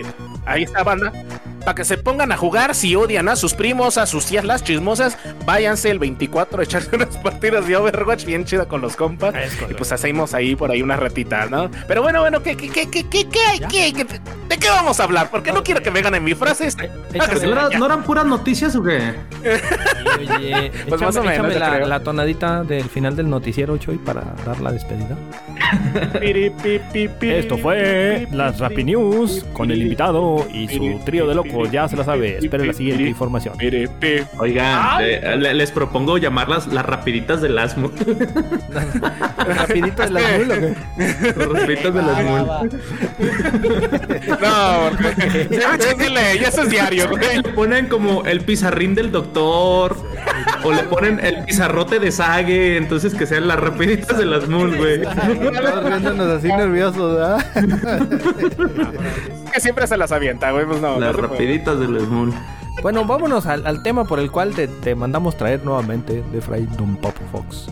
Ahí 0.46 0.64
está, 0.64 0.84
banda. 0.84 1.12
Para 1.60 1.76
que 1.76 1.84
se 1.86 1.98
pongan 1.98 2.32
a 2.32 2.38
jugar, 2.38 2.76
si 2.76 2.96
odian 2.96 3.28
a 3.28 3.36
sus 3.36 3.56
primos, 3.56 3.98
a 3.98 4.06
sus 4.06 4.28
tías 4.28 4.46
las 4.46 4.64
chismosas, 4.64 5.18
váyanse 5.46 5.90
el 5.90 5.98
24 5.98 6.60
a 6.60 6.64
echarse 6.64 6.90
unas 6.96 7.18
partidas 7.18 7.68
de 7.68 7.76
Overwatch 7.76 8.24
bien 8.26 8.46
chida 8.46 8.68
con 8.68 8.82
los 8.82 8.96
compas. 8.96 9.34
Y 9.70 9.74
pues 9.74 9.92
hacemos 9.92 10.34
ahí 10.36 10.56
por 10.56 10.70
ahí 10.72 10.82
una 10.84 10.96
ratita, 10.96 11.48
¿no? 11.48 11.72
Pero 11.88 12.04
bueno, 12.04 12.22
bueno, 12.22 12.44
¿qué, 12.44 12.56
qué, 12.56 12.70
qué, 12.70 12.90
qué, 12.90 13.04
qué, 13.10 13.28
qué. 13.28 13.66
¿Qué- 13.68 13.94
qué- 13.94 14.06
¿De 14.48 14.58
qué 14.60 14.70
vamos 14.70 15.00
a 15.00 15.04
hablar? 15.06 15.32
Porque 15.32 15.52
no 15.52 15.64
quiero 15.64 15.82
que 15.82 15.90
me 15.90 16.04
ganen 16.04 16.24
mi 16.24 16.36
frase. 16.36 16.68
Échame, 16.68 16.94
¿No, 17.48 17.52
era- 17.52 17.80
no 17.80 17.86
eran 17.88 18.04
puras 18.04 18.26
noticias 18.26 18.76
o 18.76 18.84
qué? 18.84 19.16
oye, 20.20 20.72
Pues 20.88 21.02
échame, 21.02 21.06
más 21.06 21.16
o 21.16 21.24
menos, 21.24 21.56
échame 21.56 21.86
la, 21.88 22.00
tonadita 22.02 22.64
del 22.64 22.88
final 22.90 23.16
del 23.16 23.28
noticiero, 23.28 23.76
Choy, 23.78 23.98
para 23.98 24.22
dar 24.46 24.62
la 24.62 24.72
despedida. 24.72 25.18
Esto 27.22 27.58
fue 27.58 28.28
las 28.32 28.60
Rappi 28.60 28.84
News 28.86 29.46
con 29.54 29.72
el 29.72 29.82
invitado 29.82 30.46
y 30.54 30.68
su 30.68 31.00
trío 31.04 31.28
de 31.28 31.36
locos. 31.36 31.72
Ya 31.72 31.88
se 31.88 31.96
la 31.98 32.04
sabe. 32.04 32.38
Espere 32.38 32.66
la 32.66 32.74
siguiente 32.74 33.04
información. 33.04 33.56
Oigan, 34.40 35.02
eh, 35.02 35.36
le- 35.38 35.54
les 35.54 35.72
propongo 35.72 36.18
llamarlas 36.18 36.68
las 36.68 36.86
rapiditas 36.86 37.42
del 37.42 37.58
asmo. 37.58 37.92
Rapidito 39.48 40.04
de 40.04 40.10
la 40.10 40.38
Nul, 40.38 40.52
¿o 40.52 40.54
qué? 40.56 40.76
Las 40.98 41.36
rapiditas 41.50 41.94
del 41.94 42.10
asmo. 42.10 42.68
No, 44.42 44.90
porque 45.02 45.48
ya, 45.52 45.78
chéquenle, 45.78 46.40
ya 46.40 46.48
eso 46.50 46.62
es 46.64 46.70
diario, 46.70 47.10
güey. 47.10 47.38
Le 47.38 47.44
ponen 47.54 47.88
como 47.88 48.24
el 48.26 48.42
pizarrín 48.42 48.96
del 48.96 49.12
doctor. 49.12 49.96
O 50.64 50.72
le 50.72 50.84
ponen 50.84 51.20
el 51.24 51.44
pizarrote 51.44 52.00
de 52.00 52.12
Sage. 52.12 52.78
Entonces 52.78 53.14
que 53.14 53.26
sean 53.26 53.48
las 53.48 53.60
rapiditas 53.60 54.18
de 54.18 54.26
las 54.26 54.48
Moon, 54.48 54.76
güey. 54.78 55.02
Todos 55.04 56.38
así 56.38 56.48
nerviosos, 56.48 57.16
¿verdad? 57.16 57.46
Que 59.54 59.60
siempre 59.60 59.88
se 59.88 59.98
las 59.98 60.12
avienta, 60.12 60.52
güey. 60.52 60.66
Pues 60.66 60.82
no, 60.82 61.00
Las 61.00 61.16
rapiditas 61.16 61.80
de 61.80 61.88
las 61.88 62.04
Moon. 62.04 62.34
Bueno, 62.82 63.06
vámonos 63.06 63.46
al, 63.46 63.66
al 63.66 63.82
tema 63.84 64.06
por 64.06 64.20
el 64.20 64.30
cual 64.32 64.54
te, 64.54 64.68
te 64.68 64.96
mandamos 64.96 65.38
traer 65.38 65.64
nuevamente 65.64 66.22
de 66.32 66.42
Fray 66.42 66.68
Don 66.78 66.98
Papo 66.98 67.22
Fox. 67.32 67.68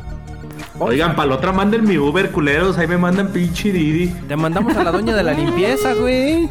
Oigan, 0.80 1.16
para 1.16 1.30
la 1.30 1.36
otra 1.36 1.52
manden 1.52 1.84
mi 1.84 1.98
Uber, 1.98 2.32
culeros. 2.32 2.78
Ahí 2.78 2.88
me 2.88 2.98
mandan 2.98 3.28
pinche 3.28 3.72
Didi. 3.72 4.08
Te 4.28 4.36
mandamos 4.36 4.76
a 4.76 4.84
la 4.84 4.92
doña 4.92 5.16
de 5.16 5.24
la 5.24 5.34
limpieza, 5.34 5.94
güey. 5.94 6.50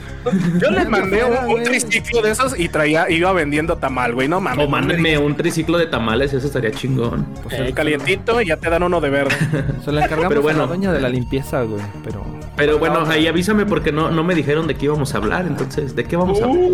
Yo 0.61 0.71
les 0.71 0.89
mandé 0.89 1.25
un, 1.25 1.63
triciclo 1.65 2.23
de 2.23 2.31
esos 2.31 2.59
y 2.59 2.69
traía, 2.69 3.11
iba 3.11 3.33
vendiendo 3.33 3.77
tamal, 3.79 4.15
güey. 4.15 4.29
No 4.29 4.41
mames. 4.41 4.65
O 4.65 4.69
mándenme 4.69 5.19
un 5.19 5.37
triciclo 5.37 5.77
de 5.77 5.87
tamales, 5.87 6.33
eso 6.33 6.47
estaría 6.47 6.71
chingón. 6.71 7.27
Pues 7.43 7.59
Eh, 7.59 7.73
calientito 7.75 8.41
y 8.41 8.47
ya 8.47 8.57
te 8.57 8.71
dan 8.71 8.85
uno 8.85 9.01
de 9.01 9.11
verde. 9.11 9.35
Se 9.85 9.91
la 9.91 10.05
encargamos 10.05 10.29
Pero 10.29 10.41
a 10.41 10.45
bueno. 10.45 10.59
la 10.61 10.67
doña 10.67 10.93
de 10.93 11.01
la 11.01 11.09
limpieza, 11.09 11.63
güey. 11.63 11.83
Pero. 12.05 12.25
Pero 12.57 12.79
bueno, 12.79 13.05
ahí 13.09 13.27
avísame 13.27 13.67
porque 13.67 13.91
no, 13.93 14.11
no 14.11 14.23
me 14.23 14.35
dijeron 14.35 14.67
de 14.67 14.75
qué 14.77 14.85
íbamos 14.85 15.15
a 15.15 15.19
hablar. 15.19 15.47
Entonces, 15.47 15.97
¿de 15.97 16.05
qué 16.05 16.17
vamos 16.17 16.41
a 16.41 16.45
hablar? 16.45 16.69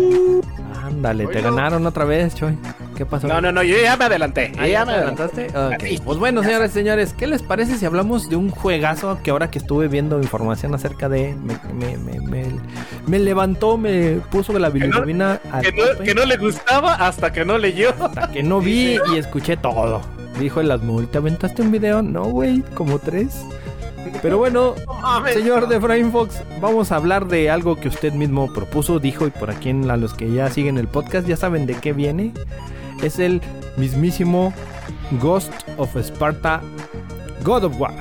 Ándale, 0.85 1.27
te 1.27 1.41
ganaron 1.41 1.85
otra 1.85 2.05
vez, 2.05 2.35
Choy. 2.35 2.57
¿Qué 2.99 3.05
pasó? 3.05 3.29
No, 3.29 3.39
no, 3.39 3.53
no, 3.53 3.63
yo 3.63 3.77
ya 3.81 3.95
me 3.95 4.03
adelanté. 4.03 4.51
Ah, 4.59 4.67
ya 4.67 4.83
me 4.83 4.91
adelantaste? 4.91 5.47
Ok. 5.57 6.03
Pues 6.03 6.17
bueno, 6.17 6.43
señores 6.43 6.71
y 6.71 6.73
señores, 6.73 7.13
¿qué 7.13 7.27
les 7.27 7.41
parece 7.41 7.77
si 7.77 7.85
hablamos 7.85 8.27
de 8.27 8.35
un 8.35 8.49
juegazo 8.49 9.19
que 9.23 9.31
ahora 9.31 9.49
que 9.49 9.57
estuve 9.57 9.87
viendo 9.87 10.21
información 10.21 10.75
acerca 10.75 11.07
de. 11.07 11.33
Me, 11.33 11.57
me, 11.73 11.97
me, 11.97 12.45
me, 13.07 13.19
levantó, 13.19 13.77
me 13.77 14.19
puso 14.29 14.51
la 14.59 14.69
bilirrubina 14.69 15.39
Que 15.61 15.71
no, 15.71 15.85
tope, 15.85 16.03
que 16.03 16.13
no 16.13 16.25
le 16.25 16.35
gustaba 16.35 16.95
hasta 16.95 17.31
que 17.31 17.45
no 17.45 17.57
leyó. 17.57 17.93
hasta 18.01 18.29
que 18.31 18.43
no 18.43 18.59
vi 18.59 18.99
y 19.13 19.17
escuché 19.17 19.55
todo. 19.55 20.01
Dijo 20.37 20.59
el 20.59 20.69
Asmul, 20.69 21.07
¿te 21.07 21.19
aventaste 21.19 21.61
un 21.61 21.71
video? 21.71 22.01
No, 22.01 22.25
güey, 22.25 22.63
como 22.75 22.99
tres. 22.99 23.45
Pero 24.21 24.39
bueno, 24.39 24.75
señor 25.33 25.69
de 25.69 25.79
Frame 25.79 26.11
Fox, 26.11 26.43
vamos 26.59 26.91
a 26.91 26.97
hablar 26.97 27.29
de 27.29 27.49
algo 27.49 27.77
que 27.77 27.87
usted 27.87 28.11
mismo 28.11 28.51
propuso, 28.51 28.99
dijo, 28.99 29.25
y 29.25 29.29
por 29.29 29.51
aquí 29.51 29.69
en 29.69 29.87
los 30.01 30.13
que 30.13 30.29
ya 30.29 30.49
siguen 30.49 30.77
el 30.77 30.89
podcast 30.89 31.25
ya 31.25 31.37
saben 31.37 31.65
de 31.65 31.75
qué 31.75 31.93
viene. 31.93 32.33
Es 33.03 33.19
el 33.19 33.41
mismísimo 33.77 34.53
Ghost 35.21 35.51
of 35.77 35.95
Sparta 35.97 36.61
God 37.43 37.63
of 37.65 37.79
War. 37.79 37.93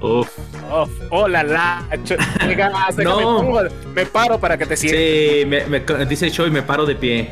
Uf. 0.00 0.28
Oh, 0.72 0.88
oh, 1.10 1.28
la 1.28 1.42
No. 3.04 3.18
pongo- 3.20 3.62
me 3.94 4.06
paro 4.06 4.38
para 4.38 4.56
que 4.56 4.64
te 4.66 4.76
sientas. 4.76 5.00
Sí, 5.00 5.44
me, 5.46 5.66
me- 5.66 6.06
dice 6.06 6.30
Show 6.30 6.46
y 6.46 6.50
me 6.50 6.62
paro 6.62 6.86
de 6.86 6.94
pie. 6.94 7.30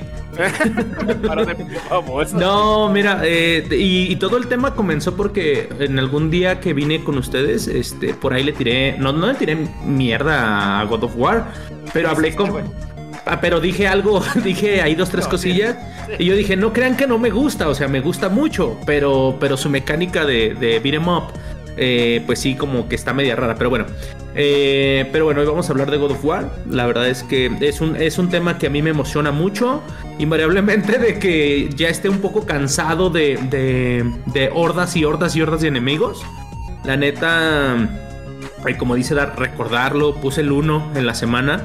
Me 1.06 1.14
paro 1.28 1.46
de 1.46 1.54
vamos. 1.88 2.32
No, 2.32 2.88
mira, 2.90 3.20
eh, 3.24 3.66
y, 3.70 4.12
y 4.12 4.16
todo 4.16 4.36
el 4.36 4.48
tema 4.48 4.74
comenzó 4.74 5.16
porque 5.16 5.68
en 5.78 5.98
algún 5.98 6.30
día 6.30 6.60
que 6.60 6.74
vine 6.74 7.02
con 7.04 7.16
ustedes, 7.16 7.68
este, 7.68 8.12
por 8.12 8.34
ahí 8.34 8.42
le 8.42 8.52
tiré, 8.52 8.96
no, 8.98 9.12
no 9.12 9.28
le 9.28 9.34
tiré 9.34 9.56
mierda 9.84 10.80
a 10.80 10.84
God 10.84 11.04
of 11.04 11.12
War, 11.16 11.46
pero 11.92 12.10
hablé 12.10 12.34
con... 12.34 12.52
Ah, 13.28 13.40
pero 13.40 13.60
dije 13.60 13.86
algo, 13.86 14.22
dije 14.44 14.80
ahí 14.82 14.94
dos, 14.94 15.10
tres 15.10 15.28
cosillas, 15.28 15.76
y 16.18 16.24
yo 16.24 16.34
dije, 16.34 16.56
no 16.56 16.72
crean 16.72 16.96
que 16.96 17.06
no 17.06 17.18
me 17.18 17.30
gusta, 17.30 17.68
o 17.68 17.74
sea, 17.74 17.88
me 17.88 18.00
gusta 18.00 18.28
mucho, 18.28 18.78
pero, 18.86 19.36
pero 19.38 19.56
su 19.56 19.68
mecánica 19.68 20.24
de, 20.24 20.54
de 20.54 20.78
beat 20.80 20.94
'em 20.94 21.08
up, 21.08 21.24
eh, 21.76 22.22
pues 22.26 22.40
sí, 22.40 22.56
como 22.56 22.88
que 22.88 22.96
está 22.96 23.14
media 23.14 23.36
rara, 23.36 23.54
pero 23.54 23.70
bueno. 23.70 23.86
Eh, 24.34 25.08
pero 25.12 25.24
bueno, 25.24 25.40
hoy 25.40 25.46
vamos 25.46 25.68
a 25.68 25.72
hablar 25.72 25.90
de 25.90 25.96
God 25.96 26.12
of 26.12 26.24
War. 26.24 26.50
La 26.68 26.86
verdad 26.86 27.08
es 27.08 27.22
que 27.22 27.50
es 27.60 27.80
un, 27.80 27.96
es 27.96 28.18
un 28.18 28.30
tema 28.30 28.58
que 28.58 28.66
a 28.66 28.70
mí 28.70 28.82
me 28.82 28.90
emociona 28.90 29.30
mucho. 29.30 29.82
Invariablemente 30.18 30.98
de 30.98 31.18
que 31.18 31.70
ya 31.74 31.88
esté 31.88 32.08
un 32.08 32.18
poco 32.18 32.46
cansado 32.46 33.10
de, 33.10 33.38
de, 33.50 34.04
de 34.26 34.50
hordas 34.52 34.96
y 34.96 35.04
hordas 35.04 35.36
y 35.36 35.42
hordas 35.42 35.60
de 35.60 35.68
enemigos. 35.68 36.24
La 36.84 36.96
neta, 36.96 37.76
como 38.78 38.94
dice 38.94 39.14
Dar, 39.14 39.38
recordarlo, 39.38 40.16
puse 40.16 40.40
el 40.40 40.52
1 40.52 40.92
en 40.96 41.06
la 41.06 41.14
semana. 41.14 41.64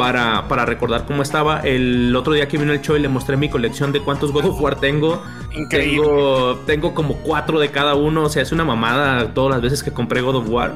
Para, 0.00 0.48
para 0.48 0.64
recordar 0.64 1.04
cómo 1.04 1.20
estaba. 1.20 1.60
El 1.60 2.16
otro 2.16 2.32
día 2.32 2.48
que 2.48 2.56
vino 2.56 2.72
el 2.72 2.80
show 2.80 2.96
y 2.96 3.00
le 3.00 3.10
mostré 3.10 3.36
mi 3.36 3.50
colección 3.50 3.92
de 3.92 4.00
cuántos 4.00 4.32
God 4.32 4.46
of 4.46 4.58
War 4.58 4.76
tengo. 4.76 5.22
Increíble. 5.54 6.06
Tengo, 6.06 6.58
tengo 6.64 6.94
como 6.94 7.16
cuatro 7.16 7.60
de 7.60 7.68
cada 7.70 7.94
uno. 7.94 8.22
O 8.22 8.28
sea, 8.30 8.42
es 8.42 8.50
una 8.50 8.64
mamada 8.64 9.34
todas 9.34 9.50
las 9.50 9.60
veces 9.60 9.82
que 9.82 9.92
compré 9.92 10.22
God 10.22 10.36
of 10.36 10.48
War. 10.48 10.74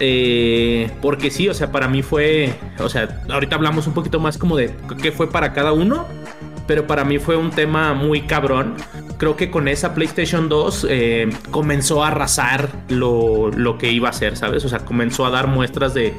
Eh, 0.00 0.90
porque 1.00 1.30
sí, 1.30 1.48
o 1.48 1.54
sea, 1.54 1.72
para 1.72 1.88
mí 1.88 2.02
fue. 2.02 2.52
O 2.78 2.90
sea, 2.90 3.22
ahorita 3.30 3.56
hablamos 3.56 3.86
un 3.86 3.94
poquito 3.94 4.20
más 4.20 4.36
como 4.36 4.54
de 4.54 4.76
qué 5.00 5.12
fue 5.12 5.30
para 5.30 5.54
cada 5.54 5.72
uno. 5.72 6.04
Pero 6.66 6.86
para 6.86 7.06
mí 7.06 7.18
fue 7.18 7.36
un 7.36 7.52
tema 7.52 7.94
muy 7.94 8.20
cabrón. 8.20 8.74
Creo 9.16 9.34
que 9.34 9.50
con 9.50 9.66
esa 9.66 9.94
PlayStation 9.94 10.50
2 10.50 10.86
eh, 10.90 11.30
comenzó 11.50 12.04
a 12.04 12.08
arrasar 12.08 12.68
lo, 12.90 13.50
lo 13.50 13.78
que 13.78 13.90
iba 13.90 14.10
a 14.10 14.12
ser, 14.12 14.36
¿sabes? 14.36 14.62
O 14.66 14.68
sea, 14.68 14.80
comenzó 14.80 15.24
a 15.24 15.30
dar 15.30 15.46
muestras 15.46 15.94
de 15.94 16.12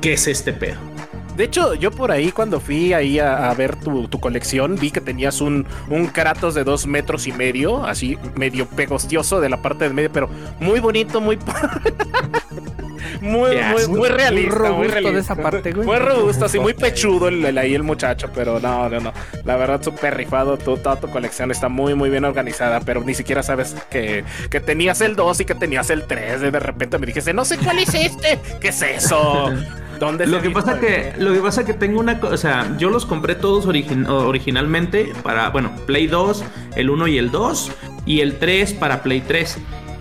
qué 0.00 0.14
es 0.14 0.26
este 0.26 0.52
pedo. 0.52 0.95
De 1.36 1.44
hecho, 1.44 1.74
yo 1.74 1.90
por 1.90 2.10
ahí 2.10 2.32
cuando 2.32 2.60
fui 2.60 2.92
ahí 2.92 3.18
a, 3.18 3.50
a 3.50 3.54
ver 3.54 3.76
tu, 3.76 4.08
tu 4.08 4.18
colección, 4.20 4.76
vi 4.76 4.90
que 4.90 5.00
tenías 5.00 5.40
un, 5.40 5.66
un 5.90 6.06
Kratos 6.06 6.54
de 6.54 6.64
dos 6.64 6.86
metros 6.86 7.26
y 7.26 7.32
medio, 7.32 7.84
así 7.84 8.16
medio 8.34 8.66
pegostioso 8.66 9.40
de 9.40 9.48
la 9.50 9.60
parte 9.62 9.84
del 9.84 9.94
medio, 9.94 10.10
pero 10.12 10.28
muy 10.60 10.80
bonito, 10.80 11.20
muy... 11.20 11.38
muy, 13.20 13.56
muy, 13.56 13.86
muy- 13.86 13.98
muy 13.98 14.08
realista, 14.08 14.72
muy, 14.72 14.88
robusto 14.88 15.12
de 15.12 15.20
esa 15.20 15.34
parte, 15.36 15.72
güey. 15.72 15.86
Muy 15.86 15.98
robusto, 15.98 16.44
así 16.44 16.58
muy 16.58 16.74
pechudo 16.74 17.28
el, 17.28 17.44
el- 17.44 17.58
ahí 17.58 17.74
el 17.74 17.82
muchacho, 17.82 18.30
pero 18.34 18.60
no, 18.60 18.88
no, 18.88 19.00
no. 19.00 19.12
La 19.44 19.56
verdad, 19.56 19.82
súper 19.82 20.16
rifado. 20.16 20.56
Tu, 20.58 20.76
toda 20.76 20.96
tu 20.96 21.08
colección 21.08 21.50
está 21.50 21.68
muy, 21.68 21.94
muy 21.94 22.10
bien 22.10 22.24
organizada, 22.24 22.80
pero 22.80 23.02
ni 23.02 23.14
siquiera 23.14 23.42
sabes 23.42 23.74
que, 23.90 24.24
que 24.50 24.60
tenías 24.60 25.00
el 25.00 25.16
2 25.16 25.40
y 25.40 25.44
que 25.44 25.54
tenías 25.54 25.90
el 25.90 26.04
3. 26.06 26.40
De 26.40 26.50
repente 26.50 26.98
me 26.98 27.06
dijiste, 27.06 27.32
no 27.32 27.44
sé 27.44 27.58
cuál 27.58 27.78
es 27.78 27.94
este. 27.94 28.38
¿Qué 28.60 28.68
es 28.68 28.82
eso? 28.82 29.50
¿Dónde 29.98 30.26
Lo 30.26 30.40
que 30.42 30.50
pasa 30.50 30.78
que 30.80 31.12
lo 31.18 31.32
que 31.32 31.40
pasa 31.40 31.64
que 31.64 31.74
tengo 31.74 32.00
una 32.00 32.20
o 32.22 32.36
sea, 32.36 32.76
yo 32.78 32.90
los 32.90 33.06
compré 33.06 33.34
todos 33.34 33.66
origin- 33.66 34.06
originalmente 34.08 35.12
para, 35.22 35.50
bueno, 35.50 35.72
Play 35.86 36.06
2, 36.06 36.44
el 36.76 36.90
1 36.90 37.06
y 37.08 37.18
el 37.18 37.30
2 37.30 37.70
y 38.06 38.20
el 38.20 38.38
3 38.38 38.72
para 38.74 39.02
Play 39.02 39.22
3. 39.26 39.58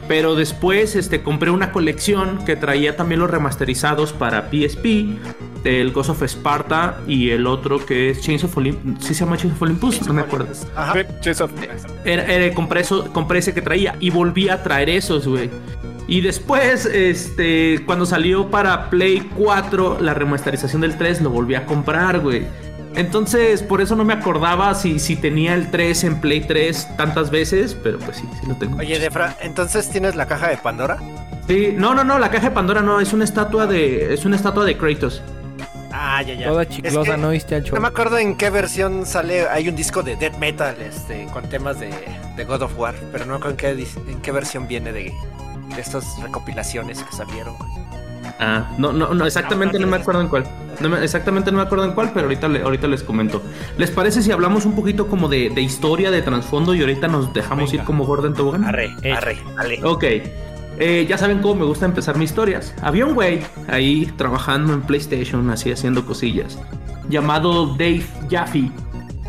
Pero 0.08 0.36
después 0.36 0.95
este 0.95 1.23
compré 1.23 1.49
una 1.49 1.71
colección 1.71 2.45
que 2.45 2.55
traía 2.55 2.95
también 2.95 3.19
los 3.21 3.29
remasterizados 3.31 4.13
para 4.13 4.51
PSP, 4.51 5.17
el 5.63 5.91
Ghost 5.93 6.12
of 6.12 6.21
Sparta 6.21 6.99
y 7.08 7.31
el 7.31 7.47
otro 7.47 7.84
que 7.84 8.12
es 8.12 8.21
Chains 8.21 8.43
of 8.43 8.55
Olympus, 8.55 9.03
¿sí 9.03 9.15
se 9.15 9.21
llama 9.25 9.36
Chains 9.36 9.55
of 9.55 9.62
Olympus? 9.63 10.05
No 10.05 10.13
me 10.13 10.21
acuerdo. 10.21 10.47
Ajá. 10.75 10.93
Chains 11.21 11.41
of- 11.41 11.51
Era, 12.03 12.23
era- 12.31 12.53
compré, 12.53 12.81
eso- 12.81 13.12
compré 13.13 13.39
ese 13.39 13.55
que 13.55 13.63
traía 13.63 13.95
y 13.99 14.12
volví 14.12 14.47
a 14.47 14.62
traer 14.62 14.89
esos, 14.91 15.27
güey. 15.27 15.49
Y 16.07 16.21
después, 16.21 16.85
este, 16.85 17.81
cuando 17.85 18.05
salió 18.05 18.49
para 18.51 18.89
Play 18.89 19.27
4 19.35 19.97
la 20.01 20.13
remasterización 20.13 20.81
del 20.81 20.97
3, 20.97 21.21
lo 21.21 21.31
volví 21.31 21.55
a 21.55 21.65
comprar, 21.65 22.19
güey. 22.19 22.45
Entonces, 22.95 23.61
por 23.61 23.81
eso 23.81 23.95
no 23.95 24.05
me 24.05 24.13
acordaba 24.13 24.73
si, 24.75 24.99
si 24.99 25.15
tenía 25.15 25.53
el 25.53 25.69
3 25.69 26.03
en 26.05 26.21
Play 26.21 26.41
3 26.41 26.95
tantas 26.95 27.29
veces, 27.29 27.75
pero 27.83 27.99
pues 27.99 28.17
sí, 28.17 28.29
sí 28.39 28.47
lo 28.47 28.55
tengo. 28.55 28.77
Oye, 28.77 28.99
Defra, 28.99 29.35
¿entonces 29.41 29.89
tienes 29.89 30.15
la 30.15 30.27
caja 30.27 30.47
de 30.47 30.57
Pandora? 30.57 30.99
Sí, 31.47 31.73
no, 31.75 31.93
no, 31.93 32.03
no, 32.03 32.19
la 32.19 32.29
caja 32.29 32.49
de 32.49 32.55
Pandora 32.55 32.81
no, 32.81 32.99
es 32.99 33.11
una 33.11 33.23
estatua 33.23 33.65
de, 33.67 34.13
es 34.13 34.25
una 34.25 34.35
estatua 34.35 34.63
de 34.63 34.77
Kratos. 34.77 35.21
Ah, 35.91 36.21
ya, 36.21 36.35
ya. 36.35 36.47
Toda 36.47 36.63
Es 36.63 36.69
chiclosa, 36.69 37.15
que 37.15 37.17
¿no 37.17 37.29
viste 37.29 37.55
al 37.55 37.63
show? 37.63 37.75
No 37.75 37.81
me 37.81 37.87
acuerdo 37.87 38.17
en 38.17 38.35
qué 38.35 38.49
versión 38.49 39.05
sale. 39.05 39.47
Hay 39.47 39.69
un 39.69 39.75
disco 39.75 40.03
de 40.03 40.15
death 40.15 40.37
metal 40.37 40.75
este, 40.81 41.25
con 41.33 41.49
temas 41.49 41.79
de, 41.79 41.89
de 42.35 42.45
God 42.45 42.63
of 42.63 42.77
War, 42.77 42.95
pero 43.11 43.25
no 43.25 43.31
me 43.31 43.37
acuerdo 43.37 43.67
en 43.67 43.77
qué, 43.77 44.11
en 44.11 44.21
qué 44.21 44.31
versión 44.31 44.67
viene 44.67 44.91
de, 44.91 45.13
de 45.73 45.82
estas 45.82 46.19
recopilaciones 46.21 47.01
que 47.04 47.15
salieron. 47.15 47.56
Ah, 48.39 48.69
no, 48.78 48.91
no, 48.91 49.13
no, 49.13 49.25
exactamente 49.25 49.80
no 49.80 49.88
me 49.88 49.97
acuerdo 49.97 50.19
en 50.21 50.28
cuál. 50.28 50.45
No 50.82 50.89
me- 50.89 51.01
exactamente 51.04 51.51
no 51.51 51.58
me 51.58 51.63
acuerdo 51.63 51.86
en 51.86 51.93
cuál, 51.93 52.12
pero 52.13 52.25
ahorita, 52.25 52.47
le- 52.49 52.62
ahorita 52.63 52.88
les 52.88 53.01
comento. 53.04 53.41
¿Les 53.78 53.91
parece 53.91 54.21
si 54.21 54.32
hablamos 54.32 54.65
un 54.65 54.75
poquito 54.75 55.08
como 55.08 55.30
de, 55.30 55.49
de 55.49 55.62
historia, 55.62 56.12
de 56.12 56.21
trasfondo 56.21 56.75
y 56.75 56.82
ahorita 56.82 57.08
nos 57.08 57.34
dejamos 57.34 57.71
Venga. 57.71 57.84
ir 57.84 57.88
como 57.88 58.06
Gordon 58.06 58.34
Tobogán? 58.34 58.65
Arre, 58.65 58.89
Hecho. 59.04 59.15
arre, 59.17 59.38
ale. 59.58 59.80
Ok. 59.86 60.04
Eh, 60.78 61.06
ya 61.08 61.17
saben 61.17 61.39
cómo 61.39 61.56
me 61.56 61.65
gusta 61.65 61.86
empezar 61.86 62.17
mis 62.17 62.32
historias. 62.32 62.73
Había 62.82 63.06
un 63.06 63.13
güey 63.13 63.39
ahí 63.69 64.12
trabajando 64.17 64.73
en 64.73 64.82
PlayStation, 64.82 65.49
así 65.49 65.71
haciendo 65.71 66.06
cosillas, 66.06 66.60
llamado 67.08 67.67
Dave 67.78 68.06
Jaffe. 68.30 68.69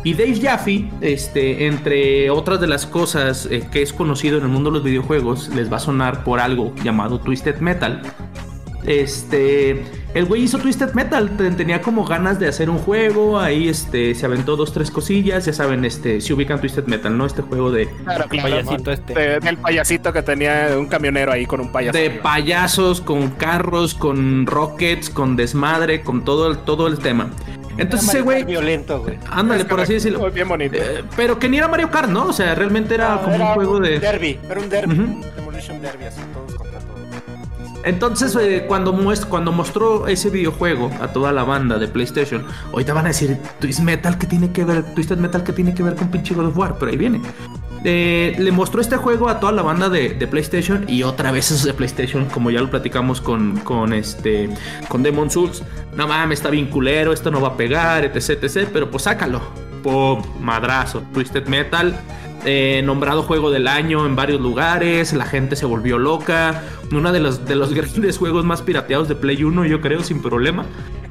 Y 0.07 0.13
Dave 0.13 0.39
Jaffe, 0.41 0.85
este, 1.01 1.65
entre 1.67 2.29
otras 2.29 2.61
de 2.61 2.67
las 2.67 2.85
cosas 2.85 3.45
eh, 3.51 3.67
que 3.69 3.81
es 3.81 3.91
conocido 3.91 4.37
en 4.37 4.43
el 4.43 4.49
mundo 4.49 4.69
de 4.69 4.75
los 4.75 4.83
videojuegos, 4.85 5.49
les 5.49 5.69
va 5.69 5.75
a 5.75 5.79
sonar 5.81 6.23
por 6.23 6.39
algo 6.39 6.73
llamado 6.81 7.19
Twisted 7.19 7.57
Metal. 7.59 8.01
Este, 8.85 9.83
el 10.13 10.23
güey 10.25 10.43
hizo 10.43 10.59
Twisted 10.59 10.93
Metal, 10.93 11.35
te- 11.35 11.51
tenía 11.51 11.81
como 11.81 12.05
ganas 12.05 12.39
de 12.39 12.47
hacer 12.47 12.69
un 12.69 12.77
juego, 12.77 13.37
ahí 13.37 13.67
este, 13.67 14.15
se 14.15 14.25
aventó 14.25 14.55
dos, 14.55 14.71
tres 14.71 14.91
cosillas, 14.91 15.45
ya 15.45 15.51
saben, 15.51 15.83
este, 15.83 16.21
si 16.21 16.31
ubican 16.31 16.61
Twisted 16.61 16.85
Metal, 16.85 17.17
¿no? 17.17 17.25
Este 17.25 17.41
juego 17.41 17.69
de, 17.69 17.89
Claro, 18.05 18.23
El 18.23 18.29
claro, 18.29 18.49
payasito 18.49 18.91
este. 18.93 19.13
De- 19.13 19.39
del 19.41 19.57
payasito 19.57 20.13
que 20.13 20.21
tenía 20.23 20.69
un 20.79 20.87
camionero 20.87 21.33
ahí 21.33 21.45
con 21.45 21.59
un 21.59 21.69
payaso. 21.69 21.97
de 21.97 22.05
arriba. 22.07 22.23
payasos, 22.23 23.01
con 23.01 23.31
carros, 23.31 23.93
con 23.93 24.45
rockets, 24.45 25.09
con 25.09 25.35
desmadre, 25.35 26.01
con 26.01 26.23
todo 26.23 26.49
el, 26.49 26.59
todo 26.59 26.87
el 26.87 26.97
tema. 26.99 27.29
Entonces 27.77 28.09
ese 28.09 28.21
güey, 28.21 28.43
violento, 28.43 29.01
güey. 29.01 29.17
ándale, 29.29 29.61
Es 29.61 29.67
por 29.67 29.79
así 29.81 29.93
decirlo. 29.93 30.29
Bien 30.31 30.47
bonito. 30.47 30.75
Eh, 30.77 31.03
pero 31.15 31.37
que 31.39 31.47
ni 31.49 31.57
era 31.57 31.67
Mario 31.67 31.89
Kart, 31.91 32.09
¿no? 32.09 32.25
O 32.27 32.33
sea, 32.33 32.55
realmente 32.55 32.95
era 32.95 33.21
como 33.21 33.35
un 33.35 33.53
juego 33.53 33.79
de... 33.79 33.99
derby, 33.99 34.39
era 34.49 34.59
un 34.59 34.69
derby, 34.69 34.93
Ujú. 34.99 35.21
Demolition 35.35 35.81
Derby, 35.81 36.05
así 36.05 36.21
todos 36.33 36.53
contra 36.55 36.79
todos. 36.79 36.97
Entonces, 37.83 38.35
eh, 38.35 38.65
cuando, 38.67 38.93
muest- 38.93 39.25
cuando 39.27 39.51
mostró 39.51 40.07
ese 40.07 40.29
videojuego 40.29 40.91
a 41.01 41.07
toda 41.09 41.31
la 41.31 41.43
banda 41.43 41.77
de 41.77 41.87
PlayStation, 41.87 42.45
ahorita 42.73 42.93
van 42.93 43.05
a 43.05 43.09
decir, 43.09 43.37
Twisted 43.59 43.83
Metal, 43.83 44.17
¿qué 44.17 44.27
tiene 44.27 44.51
que 44.51 44.65
ver? 44.65 44.83
Twisted 44.93 45.17
Metal, 45.17 45.43
¿qué 45.43 45.53
tiene 45.53 45.73
que 45.73 45.83
ver 45.83 45.95
con 45.95 46.09
pinche 46.09 46.33
God 46.33 46.47
of 46.47 46.57
War? 46.57 46.75
Pero 46.79 46.91
ahí 46.91 46.97
viene. 46.97 47.21
Eh, 47.83 48.35
le 48.39 48.51
mostró 48.51 48.81
este 48.81 48.97
juego 48.97 49.29
a 49.29 49.39
toda 49.39 49.51
la 49.51 49.61
banda 49.61 49.87
de, 49.89 50.09
de 50.09 50.27
PlayStation 50.27 50.85
y 50.87 51.03
otra 51.03 51.31
vez 51.31 51.51
esos 51.51 51.63
de 51.63 51.73
PlayStation, 51.73 52.25
como 52.25 52.49
ya 52.51 52.59
lo 52.59 52.69
platicamos 52.69 53.21
con, 53.21 53.57
con 53.59 53.93
este 53.93 54.49
con 54.89 55.03
Demon 55.03 55.29
Souls. 55.29 55.63
No 55.95 56.07
mames, 56.07 56.39
está 56.39 56.49
bien 56.49 56.67
culero, 56.67 57.13
esto 57.13 57.31
no 57.31 57.39
va 57.39 57.49
a 57.49 57.57
pegar, 57.57 58.03
etc, 58.05 58.43
etc, 58.43 58.67
pero 58.73 58.89
pues 58.91 59.03
sácalo. 59.03 59.41
Pum, 59.83 60.21
madrazo. 60.41 61.03
Twisted 61.13 61.47
Metal, 61.47 61.95
eh, 62.45 62.81
nombrado 62.83 63.21
juego 63.23 63.51
del 63.51 63.67
año 63.67 64.05
en 64.05 64.15
varios 64.15 64.41
lugares, 64.41 65.13
la 65.13 65.25
gente 65.25 65.55
se 65.55 65.65
volvió 65.65 65.97
loca. 65.99 66.63
Uno 66.91 67.11
de 67.11 67.19
los, 67.19 67.45
de 67.45 67.55
los 67.55 67.73
grandes 67.75 68.17
juegos 68.17 68.43
más 68.43 68.61
pirateados 68.63 69.07
de 69.07 69.15
Play 69.15 69.43
1, 69.43 69.65
yo 69.65 69.79
creo, 69.81 70.03
sin 70.03 70.21
problema. 70.21 70.65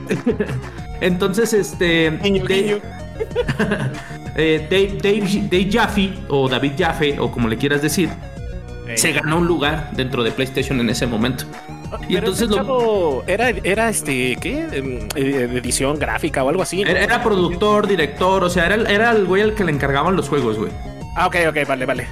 Entonces, 1.00 1.52
este. 1.52 2.10
Niño, 2.22 2.44
de- 2.44 2.62
niño. 2.62 2.78
eh, 4.36 4.66
Dave, 4.70 4.98
Dave- 5.02 5.48
Dave 5.50 5.68
Jaffe, 5.70 6.12
o 6.28 6.48
David 6.48 6.72
Jaffe, 6.78 7.18
o 7.18 7.30
como 7.30 7.48
le 7.48 7.56
quieras 7.56 7.82
decir, 7.82 8.08
se 8.94 9.12
ganó 9.12 9.38
un 9.38 9.46
lugar 9.46 9.90
dentro 9.94 10.22
de 10.22 10.30
PlayStation 10.30 10.80
en 10.80 10.90
ese 10.90 11.06
momento. 11.06 11.44
Y 12.08 12.14
Pero 12.14 12.18
entonces 12.28 12.48
lo- 12.48 13.22
era, 13.26 13.50
era 13.50 13.88
este, 13.88 14.36
¿qué? 14.40 14.66
Em, 14.72 15.08
eh, 15.14 15.48
edición 15.54 15.98
gráfica 15.98 16.42
o 16.44 16.48
algo 16.48 16.62
así. 16.62 16.82
¿no? 16.84 16.90
Era, 16.90 17.00
era 17.02 17.22
productor, 17.22 17.86
director, 17.86 18.42
o 18.44 18.50
sea, 18.50 18.66
era, 18.66 18.74
el- 18.74 18.86
era 18.88 19.10
el 19.12 19.24
güey 19.24 19.42
al 19.42 19.54
que 19.54 19.64
le 19.64 19.72
encargaban 19.72 20.16
los 20.16 20.28
juegos, 20.28 20.58
güey. 20.58 20.70
Ah, 21.16 21.26
ok, 21.28 21.36
ok, 21.48 21.56
vale, 21.66 21.86
vale. 21.86 22.06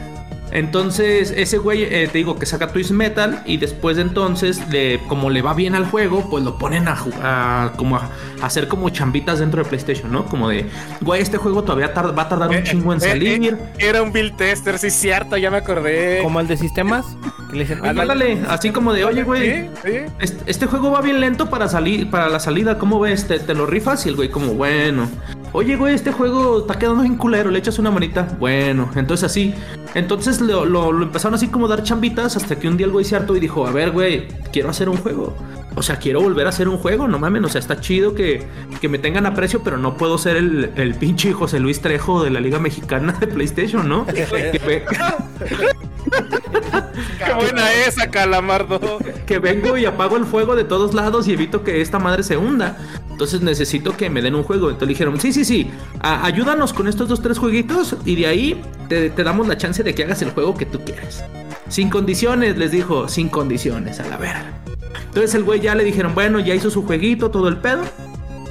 Entonces, 0.55 1.35
ese 1.37 1.59
güey, 1.59 1.83
eh, 1.83 2.09
te 2.11 2.19
digo 2.19 2.39
que 2.39 2.47
saca 2.47 2.69
Twist 2.69 2.93
Metal 2.93 3.43
y 3.45 3.57
después 3.57 3.97
de 3.97 4.03
entonces, 4.03 4.63
le- 4.71 5.01
como 5.09 5.29
le 5.29 5.43
va 5.43 5.53
bien 5.53 5.75
al 5.75 5.85
juego, 5.85 6.31
pues 6.31 6.45
lo 6.45 6.57
ponen 6.59 6.87
a, 6.87 6.97
a- 7.23 7.73
como 7.77 7.97
a, 7.97 8.09
a 8.41 8.47
hacer 8.47 8.69
como 8.69 8.89
chambitas 8.91 9.41
dentro 9.41 9.63
de 9.65 9.69
PlayStation, 9.69 10.13
¿no? 10.13 10.27
Como 10.27 10.49
de, 10.49 10.67
güey, 11.01 11.21
este 11.21 11.39
juego 11.39 11.65
todavía 11.65 11.89
va 11.89 12.23
a 12.23 12.29
tardar 12.29 12.49
un 12.51 12.55
Eh, 12.55 12.63
chingo 12.63 12.93
en 12.93 12.99
eh, 12.99 13.09
salir. 13.09 13.45
eh, 13.53 13.57
era 13.79 14.01
un 14.01 14.13
build 14.13 14.37
tester, 14.37 14.79
sí, 14.79 14.91
cierto, 14.91 15.37
ya 15.37 15.51
me 15.51 15.57
acordé. 15.57 16.21
Como 16.23 16.39
el 16.39 16.47
de 16.47 16.57
sistemas, 16.57 17.05
que 17.51 17.57
le 17.57 17.65
dicen, 17.65 17.81
oye, 17.81 17.91
Ándale, 17.91 18.43
así 18.49 18.71
como 18.71 18.93
de, 18.93 19.05
oye, 19.05 19.25
güey, 19.25 19.51
Sí, 19.65 19.71
sí. 19.85 19.91
este, 20.21 20.51
este 20.51 20.67
juego 20.67 20.93
va 20.93 21.01
bien 21.01 21.21
lento 21.21 21.51
para 21.51 21.69
salir, 21.69 22.11
para 22.11 22.29
la 22.29 22.39
salida, 22.39 22.79
¿cómo 22.79 23.01
ves? 23.01 23.27
¿Te, 23.27 23.41
te 23.41 23.55
lo 23.55 23.67
rifas? 23.67 24.07
Y 24.07 24.11
el 24.11 24.15
güey 24.15 24.29
como, 24.29 24.55
bueno. 24.55 25.09
Oye, 25.57 25.77
güey, 25.77 25.95
este 25.95 26.11
juego 26.11 26.59
está 26.63 26.77
quedando 26.79 27.03
bien 27.03 27.17
culero, 27.17 27.49
le 27.51 27.61
echas 27.61 27.79
una 27.79 27.91
manita. 27.93 28.27
Bueno, 28.41 28.91
entonces 28.97 29.25
así. 29.25 29.55
Entonces 29.95 30.41
lo, 30.41 30.65
lo- 30.65 30.91
lo 30.93 31.05
empezaron 31.05 31.35
así 31.35 31.47
como 31.47 31.67
a 31.67 31.69
dar 31.69 31.85
chambitas 31.85 32.37
hasta 32.37 32.57
que 32.59 32.67
un 32.67 32.77
día 32.77 32.87
el 32.87 32.93
güey 32.93 33.05
se 33.05 33.15
hartó 33.15 33.37
y 33.37 33.41
dijo, 33.41 33.65
a 33.65 33.71
ver, 33.71 33.93
güey, 33.93 34.27
quiero 34.53 34.69
hacer 34.71 34.89
un 34.89 34.97
juego. 34.97 35.37
O 35.77 35.83
sea, 35.83 35.97
quiero 35.97 36.21
volver 36.21 36.47
a 36.47 36.49
hacer 36.51 36.69
un 36.69 36.77
juego, 36.79 37.07
no 37.09 37.19
mames, 37.21 37.43
o 37.45 37.49
sea, 37.49 37.61
está 37.61 37.81
chido 37.81 38.15
que, 38.15 38.47
que 38.81 38.89
me 38.89 38.99
tengan 38.99 39.27
aprecio, 39.27 39.61
pero 39.65 39.77
no 39.77 39.97
puedo 39.97 40.19
ser 40.19 40.37
el, 40.37 40.71
el 40.77 40.95
pinche 40.95 41.33
José 41.33 41.59
Luis 41.61 41.81
Trejo 41.81 42.23
de 42.23 42.31
la 42.31 42.41
Liga 42.41 42.59
Mexicana 42.61 43.13
de 43.13 43.27
PlayStation, 43.29 43.89
¿no? 43.89 44.07
Qué 47.19 47.33
buena 47.35 47.73
esa, 47.87 48.11
Calamardo. 48.11 48.81
que 49.27 49.39
vengo 49.39 49.77
y 49.77 49.85
apago 49.85 50.17
el 50.17 50.25
fuego 50.25 50.55
de 50.57 50.65
todos 50.65 50.95
lados 50.95 51.27
y 51.29 51.33
evito 51.33 51.63
que 51.65 51.81
esta 51.81 51.99
madre 51.99 52.23
se 52.23 52.37
hunda. 52.37 52.77
Entonces 53.11 53.41
necesito 53.43 53.97
que 53.97 54.11
me 54.11 54.23
den 54.23 54.35
un 54.35 54.43
juego. 54.43 54.69
Entonces 54.71 54.89
dijeron, 54.89 55.21
sí, 55.21 55.33
sí, 55.33 55.44
sí, 55.45 55.71
ayúdanos 56.01 56.73
con 56.73 56.89
estos 56.89 57.09
dos, 57.09 57.23
tres 57.23 57.39
jueguitos 57.39 57.97
y 58.05 58.17
de 58.17 58.27
ahí 58.27 58.63
te, 58.89 59.11
damos 59.11 59.49
la 59.49 59.57
chance 59.57 59.83
de 59.83 59.95
que 59.95 60.05
hagas 60.05 60.23
el 60.23 60.31
juego 60.31 60.55
que 60.55 60.67
tú 60.67 60.81
quieras. 60.81 61.25
Sin 61.69 61.91
condiciones, 61.91 62.57
les 62.59 62.71
dijo, 62.71 63.09
sin 63.09 63.29
condiciones, 63.29 64.01
a 64.01 64.09
la 64.09 64.17
verga. 64.17 64.53
Entonces 65.07 65.35
el 65.35 65.45
güey 65.45 65.61
ya 65.61 65.75
le 65.75 65.85
dijeron, 65.85 66.15
bueno, 66.15 66.41
ya 66.41 66.55
hizo 66.55 66.71
su 66.71 66.83
jueguito, 66.85 67.31
todo 67.31 67.49
el 67.49 67.57
pedo. 67.57 67.83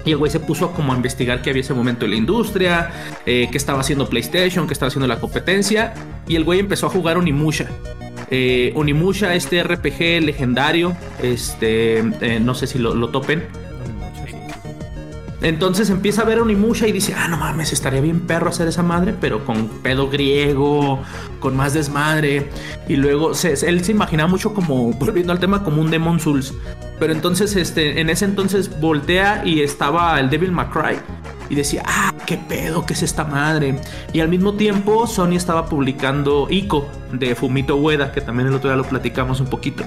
Y 0.05 0.11
el 0.11 0.17
güey 0.17 0.31
se 0.31 0.39
puso 0.39 0.71
como 0.71 0.91
a 0.91 0.95
investigar 0.97 1.41
qué 1.41 1.51
había 1.51 1.61
ese 1.61 1.73
momento 1.73 2.03
en 2.05 2.11
la 2.11 2.17
industria, 2.17 2.91
eh, 3.25 3.47
qué 3.49 3.57
estaba 3.57 3.79
haciendo 3.79 4.09
PlayStation, 4.09 4.67
qué 4.67 4.73
estaba 4.73 4.87
haciendo 4.87 5.07
la 5.07 5.19
competencia. 5.19 5.93
Y 6.27 6.35
el 6.35 6.43
güey 6.43 6.59
empezó 6.59 6.87
a 6.87 6.89
jugar 6.89 7.17
Onimusha. 7.17 7.67
Eh, 8.29 8.73
Onimusha, 8.75 9.35
este 9.35 9.63
RPG 9.63 10.23
legendario, 10.23 10.97
este, 11.21 11.99
eh, 11.99 12.39
no 12.41 12.55
sé 12.55 12.67
si 12.67 12.79
lo 12.79 13.07
topen. 13.09 13.43
Entonces 15.43 15.89
empieza 15.89 16.21
a 16.21 16.25
ver 16.25 16.39
a 16.39 16.41
Onimusha 16.41 16.87
y 16.87 16.93
dice, 16.93 17.13
ah, 17.17 17.27
no 17.27 17.37
mames, 17.37 17.73
estaría 17.73 17.99
bien 17.99 18.21
perro 18.21 18.49
hacer 18.49 18.67
esa 18.69 18.81
madre, 18.81 19.13
pero 19.19 19.45
con 19.45 19.67
pedo 19.67 20.09
griego, 20.09 21.01
con 21.39 21.55
más 21.57 21.73
desmadre. 21.73 22.49
Y 22.87 22.95
luego 22.95 23.33
se- 23.33 23.53
él 23.67 23.83
se 23.83 23.91
imaginaba 23.91 24.29
mucho 24.29 24.53
como, 24.53 24.93
volviendo 24.93 25.33
al 25.33 25.39
tema, 25.39 25.63
como 25.63 25.81
un 25.81 25.91
Demon 25.91 26.19
Souls. 26.21 26.53
Pero 26.97 27.11
entonces, 27.11 27.57
este, 27.57 27.99
en 27.99 28.09
ese 28.09 28.23
entonces 28.23 28.79
voltea 28.79 29.43
y 29.45 29.59
estaba 29.61 30.17
el 30.19 30.29
Devil 30.29 30.51
May 30.53 30.67
Cry. 30.67 30.97
Y 31.49 31.55
decía, 31.55 31.83
ah, 31.85 32.13
qué 32.25 32.37
pedo, 32.37 32.85
qué 32.85 32.93
es 32.93 33.03
esta 33.03 33.25
madre. 33.25 33.75
Y 34.13 34.21
al 34.21 34.29
mismo 34.29 34.53
tiempo, 34.53 35.05
Sony 35.07 35.33
estaba 35.35 35.65
publicando 35.65 36.47
Ico 36.49 36.87
de 37.11 37.35
Fumito 37.35 37.75
Ueda, 37.75 38.13
que 38.13 38.21
también 38.21 38.47
el 38.47 38.55
otro 38.55 38.69
día 38.69 38.77
lo 38.77 38.85
platicamos 38.85 39.41
un 39.41 39.47
poquito. 39.47 39.83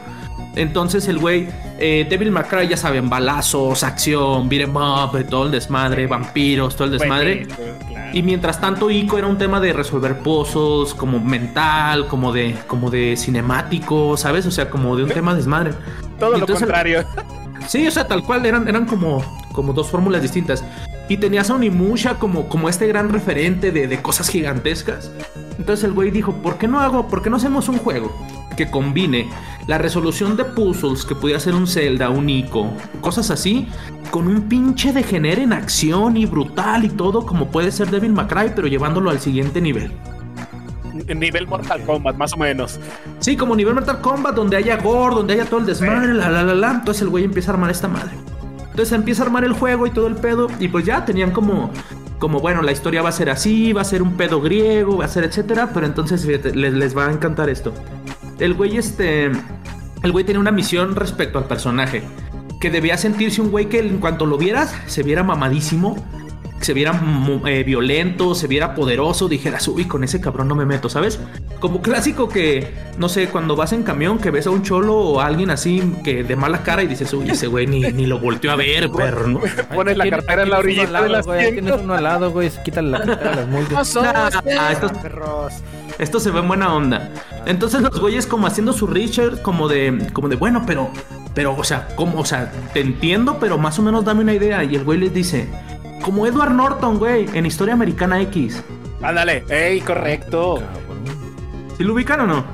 Entonces 0.56 1.06
el 1.06 1.18
güey, 1.18 1.48
eh, 1.78 2.06
Devil 2.08 2.30
May 2.30 2.44
Cry, 2.44 2.66
ya 2.66 2.76
saben, 2.78 3.08
balazos, 3.10 3.84
acción, 3.84 4.48
beat 4.48 4.62
'em 4.62 4.74
up, 4.74 5.24
todo 5.28 5.44
el 5.44 5.52
desmadre, 5.52 6.06
vampiros, 6.06 6.74
todo 6.74 6.86
el 6.86 6.98
desmadre. 6.98 7.46
Y 8.14 8.22
mientras 8.22 8.60
tanto, 8.60 8.90
Ico 8.90 9.18
era 9.18 9.26
un 9.26 9.36
tema 9.36 9.60
de 9.60 9.74
resolver 9.74 10.18
pozos, 10.18 10.94
como 10.94 11.20
mental, 11.20 12.06
como 12.08 12.32
de, 12.32 12.56
como 12.66 12.90
de 12.90 13.16
cinemático, 13.16 14.16
¿sabes? 14.16 14.46
O 14.46 14.50
sea, 14.50 14.70
como 14.70 14.96
de 14.96 15.04
un 15.04 15.10
tema 15.10 15.34
desmadre. 15.34 15.72
Todo 16.18 16.38
lo 16.38 16.46
contrario. 16.46 17.04
Sí, 17.68 17.84
o 17.84 17.90
sea, 17.90 18.06
tal 18.06 18.22
cual, 18.22 18.46
eran, 18.46 18.68
eran 18.68 18.86
como, 18.86 19.24
como 19.50 19.72
dos 19.72 19.88
fórmulas 19.88 20.22
distintas. 20.22 20.62
Y 21.08 21.16
tenías 21.16 21.50
a 21.50 21.54
Onimusha 21.54 22.14
como, 22.14 22.48
como 22.48 22.68
este 22.68 22.86
gran 22.86 23.08
referente 23.08 23.72
de, 23.72 23.88
de 23.88 24.02
cosas 24.02 24.28
gigantescas. 24.28 25.10
Entonces 25.58 25.84
el 25.84 25.92
güey 25.92 26.10
dijo, 26.10 26.32
¿por 26.34 26.58
qué 26.58 26.68
no 26.68 26.80
hago, 26.80 27.08
por 27.08 27.22
qué 27.22 27.30
no 27.30 27.36
hacemos 27.36 27.68
un 27.68 27.78
juego 27.78 28.12
que 28.56 28.70
combine 28.70 29.28
la 29.66 29.78
resolución 29.78 30.36
de 30.36 30.44
puzzles 30.44 31.04
que 31.04 31.14
pudiera 31.14 31.40
ser 31.40 31.54
un 31.54 31.66
Zelda, 31.66 32.10
un 32.10 32.28
Ico, 32.28 32.72
cosas 33.00 33.30
así, 33.30 33.68
con 34.10 34.28
un 34.28 34.42
pinche 34.42 34.92
degenere 34.92 35.42
en 35.42 35.52
acción 35.52 36.16
y 36.16 36.26
brutal 36.26 36.84
y 36.84 36.88
todo, 36.88 37.26
como 37.26 37.48
puede 37.48 37.70
ser 37.72 37.90
Devil 37.90 38.12
May 38.12 38.26
Cry, 38.26 38.52
pero 38.54 38.68
llevándolo 38.68 39.10
al 39.10 39.20
siguiente 39.20 39.60
nivel? 39.60 39.92
Nivel 41.14 41.46
Mortal 41.46 41.82
Kombat, 41.82 42.16
más 42.16 42.32
o 42.32 42.36
menos. 42.36 42.80
Sí, 43.18 43.36
como 43.36 43.54
nivel 43.54 43.74
Mortal 43.74 44.00
Kombat, 44.00 44.34
donde 44.34 44.56
haya 44.56 44.76
gore, 44.76 45.14
donde 45.14 45.34
haya 45.34 45.44
todo 45.44 45.60
el 45.60 45.66
desmadre, 45.66 46.14
la 46.14 46.30
la 46.30 46.42
la 46.42 46.54
la. 46.54 46.70
Entonces 46.72 47.02
el 47.02 47.08
güey 47.08 47.24
empieza 47.24 47.50
a 47.50 47.54
armar 47.54 47.70
esta 47.70 47.88
madre. 47.88 48.12
Entonces 48.70 48.92
empieza 48.92 49.22
a 49.22 49.26
armar 49.26 49.44
el 49.44 49.52
juego 49.52 49.86
y 49.86 49.90
todo 49.90 50.06
el 50.06 50.16
pedo. 50.16 50.48
Y 50.58 50.68
pues 50.68 50.84
ya 50.84 51.04
tenían 51.04 51.30
como, 51.30 51.70
como 52.18 52.40
bueno, 52.40 52.62
la 52.62 52.72
historia 52.72 53.02
va 53.02 53.10
a 53.10 53.12
ser 53.12 53.30
así, 53.30 53.72
va 53.72 53.82
a 53.82 53.84
ser 53.84 54.02
un 54.02 54.16
pedo 54.16 54.40
griego, 54.40 54.98
va 54.98 55.04
a 55.04 55.08
ser 55.08 55.24
etcétera. 55.24 55.70
Pero 55.72 55.86
entonces 55.86 56.24
les, 56.24 56.72
les 56.72 56.96
va 56.96 57.06
a 57.06 57.12
encantar 57.12 57.50
esto. 57.50 57.72
El 58.38 58.54
güey, 58.54 58.76
este. 58.76 59.30
El 60.02 60.12
güey 60.12 60.24
tenía 60.24 60.40
una 60.40 60.52
misión 60.52 60.96
respecto 60.96 61.38
al 61.38 61.46
personaje. 61.46 62.02
Que 62.60 62.70
debía 62.70 62.96
sentirse 62.96 63.40
un 63.40 63.50
güey 63.50 63.66
que 63.66 63.80
en 63.80 63.98
cuanto 63.98 64.26
lo 64.26 64.38
vieras, 64.38 64.74
se 64.86 65.02
viera 65.02 65.22
mamadísimo. 65.22 65.96
Se 66.60 66.72
viera 66.72 66.98
eh, 67.46 67.62
violento, 67.64 68.34
se 68.34 68.46
viera 68.46 68.74
poderoso, 68.74 69.28
dijeras, 69.28 69.68
uy, 69.68 69.84
con 69.84 70.02
ese 70.04 70.20
cabrón 70.20 70.48
no 70.48 70.54
me 70.54 70.64
meto, 70.64 70.88
¿sabes? 70.88 71.20
Como 71.60 71.82
clásico 71.82 72.28
que, 72.28 72.72
no 72.98 73.08
sé, 73.08 73.28
cuando 73.28 73.56
vas 73.56 73.72
en 73.72 73.82
camión 73.82 74.18
que 74.18 74.30
ves 74.30 74.46
a 74.46 74.50
un 74.50 74.62
cholo 74.62 74.96
o 74.96 75.20
a 75.20 75.26
alguien 75.26 75.50
así 75.50 75.82
que 76.02 76.24
de 76.24 76.34
mala 76.34 76.62
cara 76.62 76.82
y 76.82 76.86
dices, 76.86 77.12
uy, 77.12 77.30
ese 77.30 77.46
güey 77.46 77.66
ni, 77.66 77.80
ni 77.80 78.06
lo 78.06 78.18
volteó 78.18 78.50
a 78.52 78.56
ver, 78.56 78.90
perro, 78.90 79.28
¿no? 79.28 79.40
Pones 79.74 79.96
la 79.96 80.08
cartera 80.08 80.42
en 80.42 80.50
la 80.50 80.56
al 80.56 80.66
del 80.66 80.92
lado, 80.92 81.22
güey. 81.24 81.52
Tienes 81.52 81.80
uno 81.82 81.94
al 81.94 82.04
lado, 82.04 82.30
güey, 82.30 82.50
se 82.50 82.62
quita 82.62 82.82
la 82.82 83.02
cartera 83.02 83.30
de 83.30 83.36
las 83.36 83.48
multas. 83.48 83.96
Ah, 83.96 84.70
esto, 84.72 84.88
Perros. 85.02 85.52
esto 85.98 86.20
se 86.20 86.30
ve 86.30 86.40
en 86.40 86.48
buena 86.48 86.74
onda. 86.74 87.10
Entonces 87.44 87.82
los 87.82 88.00
güeyes 88.00 88.26
como 88.26 88.46
haciendo 88.46 88.72
su 88.72 88.86
Richard, 88.86 89.42
como 89.42 89.68
de, 89.68 90.08
como 90.12 90.28
de, 90.28 90.36
bueno, 90.36 90.64
pero, 90.66 90.90
pero, 91.34 91.54
o 91.56 91.64
sea, 91.64 91.88
como, 91.96 92.20
o 92.20 92.24
sea, 92.24 92.50
te 92.72 92.80
entiendo, 92.80 93.38
pero 93.38 93.58
más 93.58 93.78
o 93.78 93.82
menos 93.82 94.04
dame 94.04 94.22
una 94.22 94.34
idea. 94.34 94.64
Y 94.64 94.74
el 94.74 94.84
güey 94.84 94.98
les 94.98 95.14
dice, 95.14 95.48
como 96.06 96.24
Edward 96.24 96.52
Norton, 96.52 96.98
güey, 96.98 97.26
en 97.34 97.46
Historia 97.46 97.74
Americana 97.74 98.22
X. 98.22 98.62
Ándale, 99.02 99.42
ey, 99.48 99.80
correcto. 99.80 100.62
¿Sí 101.76 101.82
lo 101.82 101.94
ubican 101.94 102.20
o 102.20 102.26
no? 102.28 102.44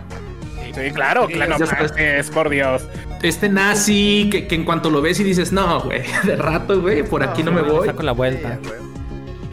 Sí, 0.74 0.90
claro, 0.94 1.26
claro, 1.26 1.56
es 1.98 2.30
por 2.30 2.48
Dios. 2.48 2.88
Este 3.22 3.50
nazi 3.50 4.30
que, 4.32 4.48
que 4.48 4.54
en 4.54 4.64
cuanto 4.64 4.88
lo 4.88 5.02
ves 5.02 5.20
y 5.20 5.24
dices, 5.24 5.52
no, 5.52 5.80
güey, 5.82 6.02
de 6.24 6.36
rato, 6.36 6.80
güey, 6.80 7.02
por 7.02 7.22
aquí 7.22 7.42
no, 7.42 7.52
me 7.52 7.60
voy. 7.60 7.88
Saco 7.88 8.02
la 8.02 8.12
vuelta. 8.12 8.58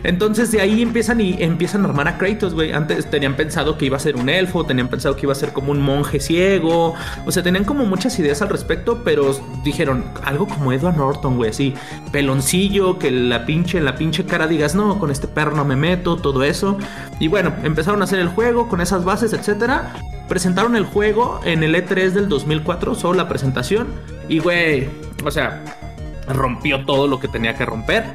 Entonces 0.04 0.52
de 0.52 0.62
ahí 0.62 0.82
empiezan 0.82 1.22
y 1.22 1.42
empiezan 1.42 1.86
a 1.86 1.90
armar 1.90 2.08
a 2.08 2.18
Kratos, 2.18 2.54
güey. 2.54 2.72
Antes 2.72 3.10
tenían 3.10 3.36
pensado 3.36 3.78
que 3.78 3.86
iba 3.86 3.98
a 3.98 4.00
ser 4.00 4.16
un 4.16 4.30
elfo, 4.30 4.66
tenían 4.66 4.88
pensado 4.88 5.16
que 5.16 5.26
iba 5.26 5.34
a 5.34 5.36
ser 5.36 5.54
como 5.54 5.72
un 5.72 5.82
monje 5.82 6.20
ciego. 6.20 6.96
O 7.26 7.32
sea, 7.32 7.44
tenían 7.44 7.66
como 7.66 7.86
muchas 7.86 8.18
ideas 8.20 8.42
al 8.42 8.50
respecto, 8.50 9.02
pero 9.04 9.32
dijeron 9.64 10.06
algo 10.24 10.48
como 10.48 10.72
Edward 10.72 10.98
Norton, 10.98 11.38
güey, 11.38 11.50
así, 11.50 11.74
peloncillo, 12.12 13.00
que 13.00 13.12
la 13.12 13.46
pinche, 13.46 13.82
la 13.82 13.96
pinche 13.96 14.26
cara 14.26 14.48
digas, 14.48 14.76
no, 14.76 15.00
con 15.00 15.12
este 15.12 15.28
perro 15.28 15.56
no 15.56 15.66
me 15.66 15.76
meto, 15.76 16.18
todo 16.18 16.44
eso. 16.44 16.78
Y 17.20 17.28
bueno, 17.28 17.54
empezaron 17.64 18.02
a 18.02 18.06
hacer 18.06 18.20
el 18.20 18.30
juego 18.30 18.70
con 18.70 18.82
esas 18.82 19.04
bases, 19.04 19.34
etcétera. 19.34 19.94
Presentaron 20.28 20.76
el 20.76 20.86
juego 20.86 21.40
en 21.44 21.64
el 21.64 21.76
E3 21.76 22.12
del 22.12 22.30
2004, 22.30 22.96
solo 22.96 23.16
la 23.16 23.28
presentación. 23.28 23.88
Y 24.28 24.40
güey, 24.40 24.88
o 25.26 25.32
sea, 25.32 25.64
rompió 26.28 26.86
todo 26.86 27.08
lo 27.08 27.20
que 27.20 27.28
tenía 27.28 27.56
que 27.56 27.66
romper. 27.66 28.06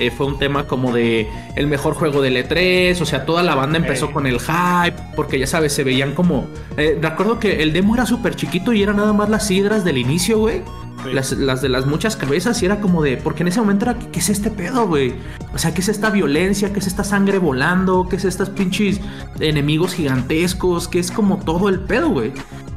Eh, 0.00 0.10
fue 0.10 0.26
un 0.26 0.38
tema 0.38 0.66
como 0.66 0.92
de 0.92 1.28
el 1.56 1.66
mejor 1.66 1.92
juego 1.92 2.22
del 2.22 2.36
E3, 2.36 3.00
o 3.02 3.04
sea, 3.04 3.26
toda 3.26 3.42
la 3.42 3.54
banda 3.54 3.76
empezó 3.76 4.10
con 4.12 4.26
el 4.26 4.40
hype, 4.40 4.96
porque 5.14 5.38
ya 5.38 5.46
sabes, 5.46 5.74
se 5.74 5.84
veían 5.84 6.14
como... 6.14 6.46
eh, 6.78 6.98
recuerdo 7.00 7.38
que 7.38 7.62
el 7.62 7.74
demo 7.74 7.94
era 7.94 8.06
súper 8.06 8.34
chiquito 8.34 8.72
y 8.72 8.82
era 8.82 8.94
nada 8.94 9.12
más 9.12 9.28
las 9.28 9.50
hidras 9.50 9.84
del 9.84 9.98
inicio, 9.98 10.38
güey. 10.38 10.62
Sí. 11.04 11.12
Las, 11.12 11.32
las 11.32 11.62
de 11.62 11.70
las 11.70 11.86
muchas 11.86 12.14
cabezas 12.16 12.62
y 12.62 12.66
era 12.66 12.80
como 12.80 13.02
de... 13.02 13.16
Porque 13.16 13.42
en 13.42 13.48
ese 13.48 13.60
momento 13.60 13.86
era, 13.86 13.98
¿qué 13.98 14.20
es 14.20 14.28
este 14.28 14.50
pedo, 14.50 14.86
güey? 14.86 15.14
O 15.54 15.58
sea, 15.58 15.72
¿qué 15.72 15.80
es 15.80 15.88
esta 15.88 16.10
violencia? 16.10 16.72
¿Qué 16.74 16.78
es 16.78 16.86
esta 16.86 17.04
sangre 17.04 17.38
volando? 17.38 18.06
¿Qué 18.08 18.16
es 18.16 18.24
estas 18.26 18.50
pinches 18.50 19.00
enemigos 19.38 19.94
gigantescos? 19.94 20.88
¿Qué 20.88 20.98
es 20.98 21.10
como 21.10 21.38
todo 21.38 21.70
el 21.70 21.80
pedo, 21.80 22.10
güey? 22.10 22.32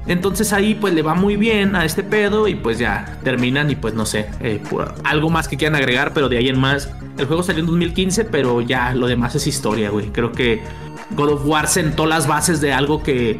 Entonces 0.05 0.51
ahí 0.51 0.75
pues 0.75 0.93
le 0.93 1.01
va 1.01 1.15
muy 1.15 1.37
bien 1.37 1.75
a 1.75 1.85
este 1.85 2.03
pedo 2.03 2.47
y 2.47 2.55
pues 2.55 2.77
ya 2.77 3.19
terminan 3.23 3.69
y 3.71 3.75
pues 3.75 3.93
no 3.93 4.05
sé, 4.05 4.29
eh, 4.41 4.61
algo 5.03 5.29
más 5.29 5.47
que 5.47 5.55
quieran 5.55 5.75
agregar, 5.75 6.13
pero 6.13 6.29
de 6.29 6.37
ahí 6.37 6.49
en 6.49 6.59
más. 6.59 6.91
El 7.17 7.25
juego 7.25 7.43
salió 7.43 7.61
en 7.61 7.67
2015, 7.67 8.25
pero 8.25 8.61
ya 8.61 8.93
lo 8.93 9.07
demás 9.07 9.35
es 9.35 9.47
historia, 9.47 9.89
güey. 9.91 10.07
Creo 10.09 10.31
que 10.31 10.61
God 11.11 11.29
of 11.33 11.45
War 11.45 11.67
sentó 11.67 12.05
las 12.05 12.27
bases 12.27 12.59
de 12.59 12.73
algo 12.73 13.03
que, 13.03 13.39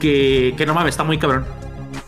que, 0.00 0.54
que 0.56 0.66
no 0.66 0.74
mames, 0.74 0.94
está 0.94 1.04
muy 1.04 1.18
cabrón. 1.18 1.44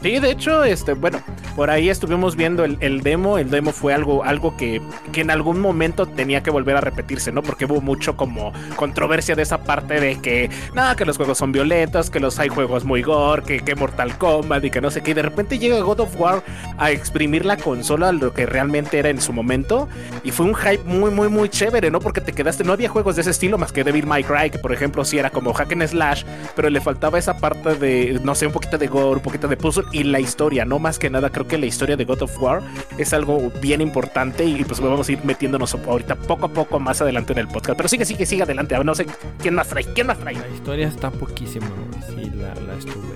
Sí, 0.03 0.21
de 0.21 0.31
hecho, 0.31 0.63
este, 0.63 0.93
bueno, 0.93 1.21
por 1.57 1.71
ahí 1.71 1.89
estuvimos 1.89 2.37
viendo 2.37 2.65
el, 2.65 3.03
demo. 3.03 3.39
El 3.39 3.51
demo 3.51 3.73
fue 3.73 3.95
algo, 3.95 4.23
algo 4.23 4.57
que, 4.57 4.81
que 5.13 5.23
en 5.23 5.31
algún 5.31 5.59
momento 5.59 6.07
tenía 6.07 6.43
que 6.43 6.51
volver 6.51 6.77
a 6.77 6.81
repetirse, 6.81 7.33
¿no? 7.33 7.43
Porque 7.43 7.65
hubo 7.65 7.81
mucho 7.81 8.17
como 8.17 8.53
controversia 8.77 9.35
de 9.35 9.43
esa 9.43 9.59
parte 9.59 9.99
de 9.99 10.21
que, 10.21 10.51
nada, 10.75 10.95
que 10.95 11.05
los 11.05 11.17
juegos 11.17 11.39
son 11.39 11.51
violentos, 11.51 12.11
que 12.11 12.21
los 12.21 12.39
hay 12.39 12.51
juegos 12.51 12.85
muy 12.85 13.03
gore, 13.03 13.43
que, 13.43 13.61
que 13.61 13.75
Mortal 13.75 14.17
Kombat 14.19 14.65
y 14.65 14.71
que 14.71 14.81
no 14.81 14.91
sé 14.91 15.03
qué. 15.03 15.13
Y 15.13 15.15
de 15.15 15.23
repente 15.23 15.59
llega 15.59 15.81
God 15.81 16.01
of 16.01 16.21
War 16.21 16.43
a 16.79 16.91
exprimir 16.91 17.45
la 17.45 17.57
consola 17.57 18.13
lo 18.13 18.33
que 18.33 18.47
realmente 18.47 18.99
era 18.99 19.09
en 19.09 19.21
su 19.21 19.33
momento. 19.33 19.89
Y 20.23 20.31
fue 20.31 20.47
un 20.47 20.55
hype 20.55 20.85
muy, 20.85 21.11
muy, 21.11 21.29
muy 21.29 21.49
chévere, 21.49 21.91
¿no? 21.91 22.01
Porque 22.01 22.21
te 22.21 22.33
quedaste, 22.33 22.65
no 22.65 22.73
había 22.75 22.89
juegos 22.89 23.17
de 23.17 23.23
ese 23.23 23.31
estilo 23.31 23.59
más 23.59 23.73
que 23.73 23.83
Devil 23.83 24.07
May 24.07 24.25
Cry, 24.25 24.51
que 24.51 24.59
por 24.59 24.73
ejemplo 24.73 25.05
sí 25.05 25.19
era 25.19 25.31
como 25.31 25.53
hack 25.53 25.73
and 25.73 25.87
slash, 25.87 26.23
pero 26.55 26.71
le 26.71 26.81
faltaba 26.81 27.19
esa 27.19 27.39
parte 27.39 27.75
de, 27.75 28.21
no 28.23 28.35
sé, 28.35 28.47
un 28.47 28.53
poquito 28.53 28.79
de 28.79 28.87
gore, 28.87 29.17
un 29.17 29.23
poquito 29.23 29.49
de 29.49 29.57
puzzle 29.57 29.86
y 29.93 30.03
la 30.05 30.21
historia, 30.21 30.65
no 30.65 30.79
más 30.79 30.99
que 30.99 31.09
nada, 31.11 31.31
creo 31.31 31.47
que 31.47 31.59
la 31.59 31.67
historia 31.67 31.97
de 31.97 32.05
God 32.05 32.23
of 32.23 32.43
War 32.43 32.61
es 32.99 33.13
algo 33.13 33.51
bien 33.63 33.81
importante 33.81 34.45
y 34.45 34.65
pues 34.65 34.81
vamos 34.81 35.09
a 35.09 35.13
ir 35.13 35.25
metiéndonos 35.25 35.75
ahorita 35.75 36.15
poco 36.17 36.47
a 36.47 36.49
poco 36.49 36.79
más 36.81 37.01
adelante 37.01 37.33
en 37.33 37.39
el 37.41 37.49
podcast. 37.49 37.77
Pero 37.77 37.89
sigue, 37.89 38.05
sigue, 38.05 38.27
sigue 38.27 38.43
adelante. 38.43 38.75
A 38.75 38.79
ver, 38.79 38.87
no 38.87 38.95
sé 38.95 39.07
quién 39.41 39.55
más 39.55 39.69
trae, 39.69 39.85
quién 39.95 40.07
más 40.09 40.19
trae. 40.19 40.35
La 40.35 40.49
historia 40.49 40.89
está 40.89 41.11
poquísima, 41.11 41.67
güey. 41.69 42.25
Sí, 42.25 42.31
la, 42.37 42.55
la 42.55 42.75
estuve. 42.79 43.15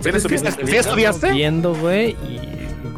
¿Sí, 0.00 0.10
le 0.12 0.18
estuviste- 0.18 0.66
sí 0.66 0.76
estudiaste? 0.76 1.32
Viendo, 1.32 1.74
güey, 1.74 2.10
y, 2.10 2.40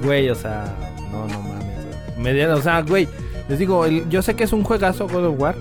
güey, 0.04 0.28
o 0.30 0.34
sea, 0.34 0.64
no, 1.10 1.26
no 1.28 1.40
mames. 1.42 1.64
güey. 1.64 2.18
Me 2.18 2.32
dieron- 2.34 2.58
o 2.58 2.62
sea, 2.62 2.82
güey, 2.82 3.08
les 3.48 3.58
digo, 3.58 3.84
el- 3.86 4.08
yo 4.08 4.22
sé 4.22 4.34
que 4.34 4.44
es 4.44 4.52
un 4.52 4.62
juegazo 4.62 5.08
God 5.08 5.26
of 5.26 5.40
War. 5.40 5.56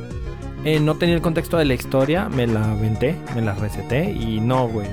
eh, 0.63 0.79
no 0.79 0.93
tenía 0.95 1.15
el 1.15 1.21
contexto 1.21 1.57
de 1.57 1.65
la 1.65 1.73
historia, 1.73 2.29
me 2.29 2.45
la 2.45 2.63
aventé, 2.73 3.15
me 3.35 3.41
la 3.41 3.55
reseté 3.55 4.11
y 4.11 4.39
no, 4.39 4.67
güey. 4.67 4.85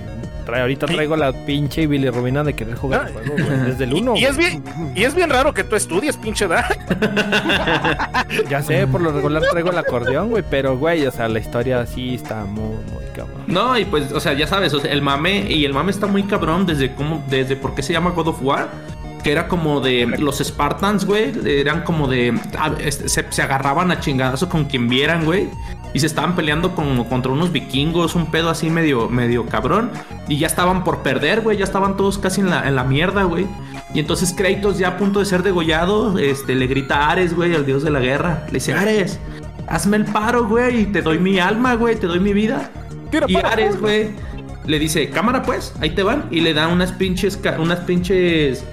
Trae, 0.49 0.63
ahorita 0.63 0.87
traigo 0.87 1.15
la 1.15 1.31
pinche 1.45 1.87
bilirrubina 1.87 2.43
de 2.43 2.55
querer 2.55 2.75
jugar 2.75 3.09
el 3.09 3.13
juego, 3.13 3.35
güey, 3.35 3.67
desde 3.67 3.85
el 3.85 3.93
1. 3.93 4.17
Y 4.17 4.25
es 4.25 4.39
bien, 4.39 4.65
y 4.95 5.05
es 5.05 5.15
bien 5.15 5.29
raro 5.29 5.53
que 5.53 5.63
tú 5.63 5.77
estudies, 5.77 6.17
pinche 6.17 6.49
da. 6.49 6.67
Ya 8.49 8.63
sé, 8.63 8.87
por 8.87 9.03
lo 9.03 9.13
regular 9.13 9.43
traigo 9.51 9.71
el 9.71 9.77
acordeón, 9.77 10.31
güey, 10.31 10.43
pero, 10.49 10.79
güey, 10.79 11.05
o 11.05 11.11
sea, 11.11 11.29
la 11.29 11.39
historia 11.39 11.85
sí 11.85 12.15
está 12.15 12.47
muy, 12.47 12.77
muy 12.93 13.05
cabrón. 13.15 13.43
No, 13.47 13.77
y 13.79 13.85
pues, 13.85 14.11
o 14.11 14.21
sea, 14.21 14.33
ya 14.33 14.47
sabes, 14.47 14.73
o 14.73 14.81
sea, 14.81 14.91
el 14.91 15.03
mame, 15.03 15.53
y 15.53 15.67
el 15.67 15.75
mame 15.75 15.91
está 15.91 16.07
muy 16.07 16.23
cabrón 16.23 16.65
desde 16.65 16.95
cómo, 16.95 17.23
desde 17.29 17.55
por 17.55 17.75
qué 17.75 17.83
se 17.83 17.93
llama 17.93 18.13
God 18.13 18.29
of 18.29 18.43
War. 18.43 18.71
que 19.23 19.33
era 19.33 19.49
como 19.49 19.83
de 19.83 20.07
los 20.19 20.39
Spartans, 20.39 21.05
güey, 21.05 21.31
eran 21.45 21.83
como 21.83 22.09
de 22.09 22.33
ah, 22.57 22.73
este, 22.83 23.11
se, 23.11 23.27
se 23.31 23.43
agarraban 23.43 23.91
a 23.91 24.01
chingadazo 24.01 24.49
con 24.49 24.65
quien 24.65 24.89
vieran, 24.89 25.27
güey. 25.27 25.51
Y 25.99 26.01
se 26.01 26.07
estaban 26.07 26.37
peleando 26.37 26.77
como 26.77 27.09
contra 27.09 27.33
unos 27.33 27.51
vikingos, 27.51 28.15
un 28.15 28.31
pedo 28.31 28.51
así 28.51 28.71
medio, 28.71 29.09
medio 29.09 29.47
cabrón. 29.47 29.91
Y 30.29 30.39
ya 30.39 30.47
estaban 30.47 30.85
por 30.85 31.03
perder, 31.03 31.41
güey. 31.41 31.57
Ya 31.59 31.65
estaban 31.65 31.97
todos 31.97 32.19
casi 32.19 32.41
en 32.41 32.51
la, 32.51 32.69
en 32.69 32.77
la 32.77 32.85
mierda, 32.85 33.25
güey. 33.25 33.49
Y 33.93 33.99
entonces 33.99 34.33
Kratos, 34.33 34.79
ya 34.79 34.91
a 34.91 34.97
punto 34.97 35.19
de 35.19 35.25
ser 35.25 35.43
degollado, 35.43 36.17
este, 36.21 36.55
le 36.55 36.69
grita 36.69 37.01
a 37.01 37.11
Ares, 37.11 37.35
güey, 37.35 37.53
al 37.57 37.67
dios 37.67 37.83
de 37.83 37.91
la 37.91 37.99
guerra. 37.99 38.45
Le 38.47 38.53
dice, 38.53 38.75
Ares, 38.75 39.19
hazme 39.67 39.97
el 39.97 40.05
paro, 40.05 40.47
güey, 40.47 40.83
y 40.83 40.87
te 40.87 41.03
doy 41.03 41.19
mi 41.19 41.41
alma, 41.41 41.75
güey, 41.75 41.97
te 41.97 42.07
doy 42.07 42.21
mi 42.21 42.33
vida. 42.33 42.71
Y 43.27 43.35
Ares, 43.35 43.81
güey, 43.81 44.11
le 44.67 44.79
dice, 44.79 45.11
cámara 45.11 45.43
pues, 45.43 45.75
ahí 45.81 45.91
te 45.91 46.05
van. 46.05 46.27
Y 46.31 46.43
le 46.43 46.55
da 46.55 46.69
unas 46.69 46.93
pinches, 46.93 47.41
unas 47.59 47.81
pinches, 47.81 48.65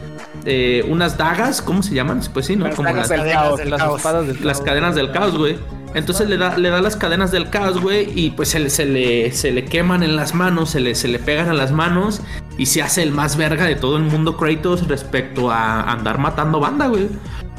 eh, 0.46 0.86
unas 0.90 1.18
dagas, 1.18 1.60
¿cómo 1.64 1.82
se 1.82 1.96
llaman? 1.96 2.22
Pues 2.32 2.46
sí, 2.46 2.56
¿no? 2.56 2.68
Las 2.68 2.76
Como 2.76 2.88
dagas 2.88 3.10
las- 3.10 3.20
del 3.20 3.32
caos. 3.32 3.66
Las 3.66 3.82
caos. 3.82 3.98
espadas 3.98 4.28
del 4.28 4.46
las 4.46 4.58
caos. 4.58 4.70
cadenas 4.70 4.94
del 4.94 5.12
caos, 5.12 5.36
güey. 5.36 5.58
Entonces 5.96 6.28
le 6.28 6.38
da, 6.38 6.58
le 6.58 6.70
da 6.70 6.82
las 6.82 6.98
cadenas 6.98 7.32
del 7.32 7.50
caos, 7.50 7.82
güey, 7.82 8.12
y 8.14 8.32
pues 8.32 8.50
se 8.50 8.60
le, 8.60 8.70
se, 8.70 8.86
le, 8.86 9.32
se 9.32 9.52
le 9.52 9.64
queman 9.64 10.04
en 10.04 10.18
las 10.18 10.36
manos, 10.36 10.72
se 10.72 10.82
le, 10.82 10.94
se 10.94 11.08
le 11.08 11.20
pegan 11.20 11.48
a 11.48 11.54
las 11.54 11.72
manos 11.72 12.22
y 12.58 12.66
se 12.66 12.82
hace 12.82 13.02
el 13.02 13.12
más 13.12 13.38
verga 13.38 13.66
de 13.66 13.76
todo 13.76 13.96
el 13.96 14.04
mundo 14.04 14.36
Kratos 14.36 14.88
respecto 14.90 15.50
a 15.50 15.90
andar 15.90 16.20
matando 16.20 16.60
banda, 16.60 16.88
güey. 16.88 17.08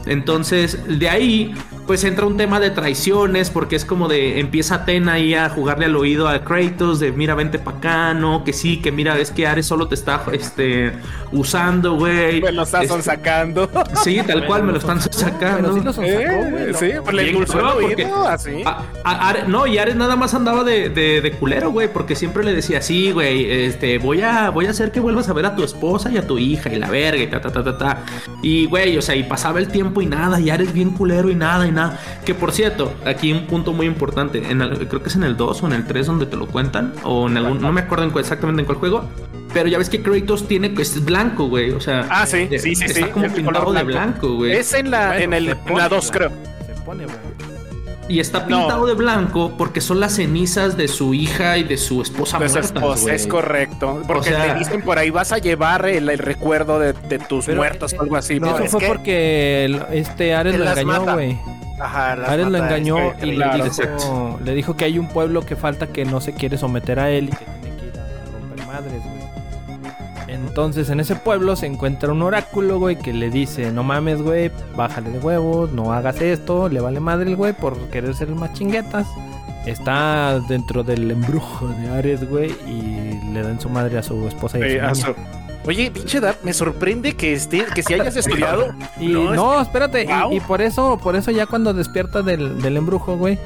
Entonces, 0.05 0.79
de 0.87 1.09
ahí, 1.09 1.55
pues 1.87 2.03
entra 2.05 2.27
un 2.27 2.37
tema 2.37 2.59
de 2.61 2.71
traiciones, 2.71 3.51
porque 3.51 3.77
es 3.77 3.85
como 3.85 4.09
de 4.09 4.41
empieza 4.41 4.77
Atena 4.77 5.15
ahí 5.15 5.35
a 5.35 5.49
jugarle 5.49 5.87
al 5.87 5.97
oído 5.97 6.29
a 6.29 6.41
Kratos, 6.45 6.99
de 7.01 7.13
mira, 7.13 7.35
vente 7.35 7.59
pa' 7.59 7.73
acá, 7.73 8.13
no, 8.15 8.43
que 8.45 8.53
sí, 8.53 8.79
que 8.83 8.91
mira, 8.93 9.19
es 9.19 9.31
que 9.31 9.47
Ares 9.47 9.67
solo 9.67 9.87
te 9.89 9.95
está 9.95 10.23
este, 10.33 10.93
usando, 11.33 11.95
güey. 11.95 12.41
Me 12.43 12.53
lo 12.53 12.63
están 12.65 12.83
Este, 12.83 13.03
sacando. 13.03 13.71
Sí, 14.03 14.21
tal 14.27 14.47
cual, 14.47 14.65
me 14.65 14.73
lo 14.73 14.79
están 14.79 15.01
sacando. 15.01 15.73
Pero 15.73 15.75
sí 15.75 15.81
lo 15.85 15.93
güey. 15.93 16.11
Eh, 16.11 16.69
¿no? 16.73 16.79
sí, 16.79 16.91
pues 17.03 17.15
le 17.15 17.23
Bien, 17.23 17.35
endulzó 17.37 17.59
el 17.61 17.67
porque- 17.89 18.05
oído, 18.05 18.27
así. 18.29 18.63
A- 19.05 19.35
no, 19.47 19.67
y 19.67 19.79
Ares 19.79 19.97
nada 19.97 20.17
más 20.17 20.35
andaba 20.35 20.65
de, 20.65 20.89
de- 20.89 21.21
de 21.21 21.31
culero, 21.33 21.71
güey, 21.71 21.93
porque 21.93 22.15
siempre 22.17 22.43
le 22.45 22.53
decía, 22.53 22.83
sí, 22.83 23.13
güey, 23.13 23.51
este, 23.51 23.99
voy 23.99 24.23
a, 24.23 24.51
voy 24.51 24.67
a 24.67 24.71
hacer 24.71 24.91
que 24.93 25.01
vuelvas 25.01 25.29
a 25.29 25.33
ver 25.33 25.47
a 25.47 25.55
tu 25.55 25.63
esposa 25.63 26.11
y 26.11 26.17
a 26.19 26.27
tu 26.27 26.39
hija 26.39 26.71
y 26.73 26.77
la 26.79 26.91
verga 26.91 27.23
y 27.23 27.27
ta, 27.29 27.41
ta, 27.41 27.51
ta, 27.53 27.63
ta, 27.63 27.79
ta. 27.79 27.99
Y, 28.43 28.67
güey, 28.67 28.97
o 28.99 29.03
sea, 29.03 29.15
y 29.15 29.23
pasaba 29.23 29.59
el 29.59 29.69
tiempo 29.69 30.01
y 30.03 30.07
nada, 30.07 30.41
y 30.41 30.51
Ares 30.51 30.73
bien 30.73 30.91
culero 30.91 31.31
y 31.31 31.35
nada, 31.35 31.67
y 31.67 31.73
nada. 31.77 32.01
Que 32.25 32.35
por 32.35 32.51
cierto, 32.51 32.93
aquí 33.05 33.33
un 33.33 33.47
punto 33.47 33.73
muy 33.73 33.87
importante, 33.87 34.39
en 34.51 34.61
el- 34.61 34.89
creo 34.89 35.01
que 35.03 35.09
es 35.09 35.15
en 35.17 35.23
el 35.23 35.37
2 35.37 35.63
o 35.63 35.67
en 35.69 35.73
el 35.75 35.87
3 35.87 36.07
donde 36.07 36.27
te 36.27 36.37
lo 36.37 36.47
cuentan, 36.49 36.93
o 37.05 37.29
en 37.29 37.37
algún, 37.37 37.61
no 37.61 37.71
me 37.73 37.83
acuerdo 37.83 38.03
en 38.05 38.11
cuál- 38.11 38.25
exactamente 38.25 38.63
en 38.63 38.67
cuál 38.67 38.79
juego. 38.79 39.05
Pero 39.55 39.69
ya 39.69 39.79
ves 39.79 39.89
que 39.89 40.03
Kratos 40.03 40.47
tiene, 40.49 40.75
es 40.79 41.03
blanco, 41.05 41.47
güey. 41.49 41.71
O 41.71 41.81
sea, 41.81 42.07
Ah, 42.11 42.27
sí, 42.27 42.49
sí, 42.59 42.75
sí, 42.75 42.85
está 42.85 43.07
sí, 43.07 43.13
como 43.13 43.29
pintado 43.33 43.73
de 43.73 43.85
blanco. 43.85 44.35
güey. 44.35 44.53
Es 44.53 44.75
en 44.75 44.91
la, 44.91 45.09
Bueno, 45.09 45.23
en 45.23 45.33
el, 45.33 45.57
pone, 45.57 45.77
la 45.79 45.89
2, 45.89 46.11
creo. 46.11 46.31
Se 46.67 46.83
pone, 46.83 47.05
güey. 47.05 47.17
Y 48.09 48.21
está 48.21 48.41
No. 48.41 48.47
pintado 48.47 48.87
de 48.87 48.95
blanco 48.95 49.55
porque 49.59 49.81
son 49.81 49.99
las 49.99 50.15
cenizas 50.15 50.77
de 50.77 50.87
su 50.87 51.13
hija 51.13 51.59
y 51.59 51.65
de 51.65 51.77
su 51.77 52.03
esposa 52.03 52.39
Pues 52.39 52.51
es, 52.55 52.59
muertas, 52.73 52.83
pues, 52.83 53.03
güey. 53.03 53.15
es 53.17 53.27
correcto. 53.27 54.03
Porque 54.07 54.29
sea- 54.29 54.53
te 54.53 54.59
dicen 54.61 54.83
por 54.83 54.99
ahí, 54.99 55.11
vas 55.11 55.33
a 55.33 55.39
llevar 55.39 55.87
el, 55.87 56.09
el 56.11 56.19
recuerdo 56.19 56.79
de, 56.79 56.93
de 56.93 57.19
tus 57.19 57.49
muertos 57.49 57.93
eh, 57.95 57.97
o 57.99 58.03
algo 58.03 58.15
así. 58.17 58.39
no, 58.39 58.55
Eso 58.55 58.63
es 58.65 58.71
fue 58.71 58.81
que- 58.81 58.87
porque 58.87 59.65
el- 59.65 59.83
este 59.93 60.35
Ares 60.37 60.57
lo 60.57 60.71
engañó, 60.71 61.15
güey. 61.15 61.37
Ajá, 61.79 62.13
Ares 62.13 62.49
lo 62.49 62.57
engañó 62.59 62.99
este, 63.13 63.27
y 63.27 63.37
le 63.37 63.45
dijo, 63.55 64.39
le 64.43 64.55
dijo 64.55 64.77
que 64.77 64.85
hay 64.87 64.99
un 64.99 65.09
pueblo 65.09 65.43
que 65.43 65.57
falta 65.57 65.87
que 65.89 66.05
no 66.05 66.21
se 66.21 66.33
quiere 66.33 66.57
someter 66.57 66.99
a 66.99 67.11
él 67.11 67.25
y 67.27 67.31
que 67.37 67.45
tiene 67.61 67.77
que 67.79 67.87
ir 67.87 67.93
a 67.99 68.33
romper 68.41 68.67
madres, 68.67 69.03
güey. 69.03 69.17
Entonces 70.29 70.91
en 70.91 71.01
ese 71.01 71.15
pueblo 71.17 71.55
se 71.55 71.67
encuentra 71.67 72.11
un 72.13 72.23
oráculo, 72.23 72.79
güey, 72.79 72.97
que 72.97 73.13
le 73.13 73.31
dice, 73.31 73.71
no 73.73 73.83
mames, 73.83 74.23
güey, 74.23 74.51
bájale 74.75 75.11
de 75.11 75.19
huevos, 75.19 75.71
no 75.73 75.93
hagas 75.93 76.21
esto, 76.21 76.69
le 76.69 76.81
vale 76.81 76.99
madre 77.01 77.29
el 77.31 77.37
güey 77.37 77.53
por 77.53 77.77
querer 77.91 78.15
ser 78.15 78.29
más 78.31 78.53
chinguetas. 78.55 79.07
Está 79.67 80.39
dentro 80.49 80.83
del 80.85 81.11
embrujo 81.11 81.69
de 81.69 81.91
Ares, 81.91 82.29
güey, 82.29 82.53
y 82.67 83.21
le 83.33 83.43
dan 83.43 83.61
su 83.61 83.69
madre 83.69 83.99
a 83.99 84.03
su 84.03 84.27
esposa 84.29 84.59
y 84.59 84.63
a 84.63 84.65
su 84.65 84.71
Eh, 84.77 84.81
a 84.81 84.83
niña. 84.93 84.95
su- 84.95 85.15
Oye, 85.67 85.91
pinche 85.91 86.21
Dap, 86.21 86.37
me 86.45 86.53
sorprende 86.53 87.15
que 87.15 87.33
esté, 87.33 87.65
que 87.75 87.83
si 87.83 87.95
hayas 87.95 88.17
estudiado. 88.17 88.73
Y 89.01 89.09
No, 89.09 89.35
no, 89.35 89.61
es 89.61 89.67
espérate, 89.67 90.07
y- 90.31 90.41
por 90.41 90.63
eso, 90.63 90.99
por 91.03 91.17
eso 91.17 91.31
ya 91.31 91.47
cuando 91.47 91.75
despierta 91.75 92.23
del, 92.23 92.63
del 92.63 92.77
embrujo, 92.77 93.17
güey, 93.17 93.39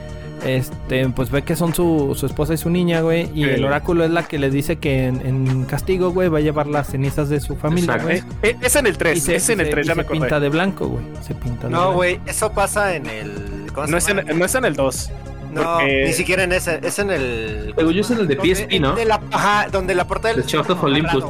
este, 0.44 1.06
pues 1.10 1.30
ve 1.30 1.42
que 1.42 1.54
son 1.56 1.74
su, 1.74 2.14
su 2.18 2.24
esposa 2.26 2.54
y 2.54 2.56
su 2.56 2.70
niña, 2.70 3.00
güey, 3.02 3.24
y 3.34 3.44
Sí. 3.44 3.50
el 3.50 3.64
oráculo 3.64 4.04
es 4.04 4.10
la 4.10 4.22
que 4.26 4.38
le 4.38 4.50
dice 4.50 4.76
que 4.76 5.06
en, 5.06 5.20
en 5.26 5.64
castigo, 5.64 6.10
güey, 6.12 6.28
va 6.28 6.38
a 6.38 6.40
llevar 6.40 6.66
las 6.66 6.88
cenizas 6.88 7.28
de 7.28 7.40
su 7.40 7.56
familia, 7.56 7.98
güey. 7.98 8.18
Eh, 8.18 8.24
eh, 8.42 8.56
es 8.62 8.74
en 8.76 8.86
el 8.86 8.96
3, 8.96 9.18
Y 9.18 9.20
se- 9.20 9.36
es 9.36 9.48
en 9.50 9.60
el 9.60 9.66
se- 9.66 9.72
3, 9.72 9.84
y 9.84 9.88
ya 9.88 9.92
se 9.92 9.96
me 9.96 10.02
acordé. 10.02 10.20
pinta 10.20 10.40
de 10.40 10.48
blanco, 10.48 10.88
güey. 10.88 11.04
Se 11.22 11.34
pinta 11.34 11.66
de 11.66 11.72
No, 11.72 11.78
blanco. 11.80 11.94
güey, 11.94 12.20
eso 12.26 12.52
pasa 12.52 12.94
en 12.96 13.06
el. 13.06 13.66
¿cómo 13.74 13.86
se 13.86 13.92
No 13.92 13.98
es, 13.98 14.08
en, 14.08 14.38
no 14.38 14.44
es 14.44 14.54
en 14.54 14.64
el 14.64 14.74
2. 14.76 15.10
No, 15.52 15.62
porque- 15.62 16.04
ni 16.06 16.12
siquiera 16.12 16.44
en 16.44 16.52
ese, 16.52 16.80
es 16.82 16.98
en 16.98 17.10
el. 17.10 17.74
Según 17.76 17.92
yo 17.92 18.00
es 18.00 18.10
en 18.10 18.18
el 18.20 18.28
de 18.28 18.36
PSP, 18.36 18.78
¿no? 18.80 18.94
de 18.94 19.04
la- 19.04 19.20
ajá, 19.32 19.68
donde 19.70 19.94
la 19.94 20.06
portada 20.06 20.34
The 20.36 20.42
Shaft 20.46 20.70
of 20.70 20.82
Olympus. 20.84 21.24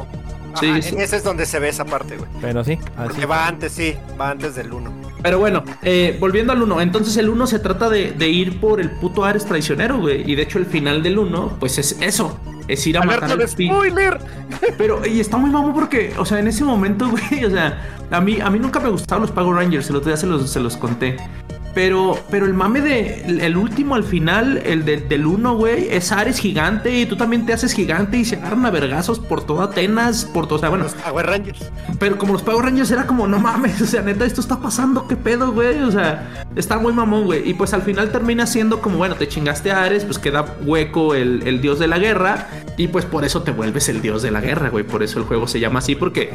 Sí, 0.59 0.81
sí. 0.81 0.95
en 0.95 1.01
ese 1.01 1.17
es 1.17 1.23
donde 1.23 1.45
se 1.45 1.59
ve 1.59 1.69
esa 1.69 1.85
parte, 1.85 2.17
güey. 2.17 2.29
Pero 2.41 2.63
sí, 2.63 2.77
así. 2.97 3.19
Que 3.19 3.25
va 3.25 3.47
antes, 3.47 3.71
sí, 3.71 3.95
va 4.19 4.31
antes 4.31 4.55
del 4.55 4.71
1. 4.73 4.91
Pero 5.23 5.39
bueno, 5.39 5.63
eh, 5.83 6.17
volviendo 6.19 6.51
al 6.53 6.61
1, 6.61 6.81
entonces 6.81 7.15
el 7.17 7.29
1 7.29 7.47
se 7.47 7.59
trata 7.59 7.89
de, 7.89 8.11
de 8.11 8.29
ir 8.29 8.59
por 8.59 8.81
el 8.81 8.89
puto 8.91 9.23
Ares 9.23 9.45
traicionero, 9.45 9.99
güey. 9.99 10.29
Y 10.29 10.35
de 10.35 10.41
hecho 10.43 10.57
el 10.57 10.65
final 10.65 11.03
del 11.03 11.19
1, 11.19 11.57
pues 11.59 11.77
es 11.77 11.97
eso. 12.01 12.39
Es 12.67 12.85
ir 12.87 12.97
a 12.97 13.01
matar 13.01 13.25
Alerta 13.25 13.43
al 13.43 13.49
de 13.49 13.55
pi- 13.55 13.67
spoiler. 13.67 14.19
Pero, 14.77 15.05
y 15.05 15.19
está 15.19 15.37
muy 15.37 15.49
mamón 15.49 15.73
porque, 15.73 16.13
o 16.17 16.25
sea, 16.25 16.39
en 16.39 16.47
ese 16.47 16.63
momento, 16.63 17.09
güey, 17.29 17.45
o 17.45 17.49
sea, 17.49 17.81
a 18.09 18.21
mí, 18.21 18.39
a 18.41 18.49
mí 18.49 18.59
nunca 18.59 18.79
me 18.79 18.89
gustaban 18.89 19.21
los 19.21 19.31
Power 19.31 19.55
Rangers, 19.55 19.89
el 19.89 19.95
otro 19.97 20.09
día 20.09 20.17
se 20.17 20.25
los, 20.27 20.49
se 20.49 20.59
los 20.59 20.77
conté. 20.77 21.17
Pero, 21.73 22.19
pero 22.29 22.45
el 22.45 22.53
mame 22.53 22.81
de 22.81 23.23
el, 23.25 23.39
el 23.39 23.55
último 23.55 23.95
al 23.95 24.03
final, 24.03 24.61
el 24.65 24.83
de- 24.83 24.97
del 24.97 25.25
uno, 25.25 25.55
güey, 25.55 25.87
es 25.89 26.11
Ares 26.11 26.37
gigante 26.37 26.91
y 26.99 27.05
tú 27.05 27.15
también 27.15 27.45
te 27.45 27.53
haces 27.53 27.71
gigante 27.71 28.17
y 28.17 28.25
se 28.25 28.35
agarran 28.35 28.65
a 28.65 28.71
vergazos 28.71 29.19
por 29.19 29.45
toda 29.45 29.65
Atenas, 29.65 30.25
por 30.25 30.47
todo, 30.47 30.57
o 30.57 30.59
sea, 30.59 30.67
bueno, 30.67 30.83
Los 30.83 30.93
Power 30.95 31.25
Rangers. 31.27 31.71
pero 31.97 32.17
como 32.17 32.33
los 32.33 32.41
Power 32.41 32.65
Rangers 32.65 32.91
era 32.91 33.07
como, 33.07 33.25
no 33.25 33.39
mames, 33.39 33.81
o 33.81 33.85
sea, 33.85 34.01
neta, 34.01 34.25
esto 34.25 34.41
está 34.41 34.59
pasando, 34.59 35.07
qué 35.07 35.15
pedo, 35.15 35.53
güey, 35.53 35.79
o 35.81 35.91
sea, 35.91 36.45
está 36.57 36.77
muy 36.77 36.91
mamón, 36.91 37.23
güey. 37.23 37.49
Y 37.49 37.53
pues 37.53 37.73
al 37.73 37.83
final 37.83 38.11
termina 38.11 38.45
siendo 38.47 38.81
como, 38.81 38.97
bueno, 38.97 39.15
te 39.15 39.29
chingaste 39.29 39.71
a 39.71 39.83
Ares, 39.83 40.03
pues 40.03 40.19
queda 40.19 40.45
hueco 40.65 41.15
el, 41.15 41.43
el 41.47 41.61
dios 41.61 41.79
de 41.79 41.87
la 41.87 41.99
guerra, 41.99 42.49
y 42.75 42.89
pues 42.89 43.05
por 43.05 43.23
eso 43.23 43.43
te 43.43 43.51
vuelves 43.51 43.87
el 43.87 44.01
dios 44.01 44.21
de 44.21 44.31
la 44.31 44.41
guerra, 44.41 44.67
güey, 44.69 44.83
por 44.83 45.03
eso 45.03 45.19
el 45.19 45.25
juego 45.25 45.47
se 45.47 45.61
llama 45.61 45.79
así, 45.79 45.95
porque 45.95 46.31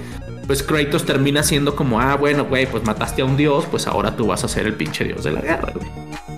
pues 0.47 0.63
Kratos 0.63 1.05
termina 1.05 1.43
siendo 1.43 1.75
como, 1.77 2.01
ah, 2.01 2.17
bueno, 2.17 2.45
güey, 2.45 2.67
pues 2.67 2.85
mataste 2.85 3.23
a 3.23 3.25
un 3.25 3.37
dios, 3.37 3.65
pues 3.71 3.87
ahora 3.87 4.15
tú 4.17 4.27
vas 4.27 4.45
a 4.45 4.49
ser 4.49 4.67
el 4.67 4.75
pinche 4.75 5.05
dios 5.05 5.25
de 5.25 5.33
la 5.33 5.41
guerra, 5.41 5.73
güey. 5.75 5.87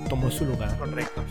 Tomó 0.09 0.31
su 0.31 0.45
lugar. 0.47 0.77
Correcto. 0.79 1.23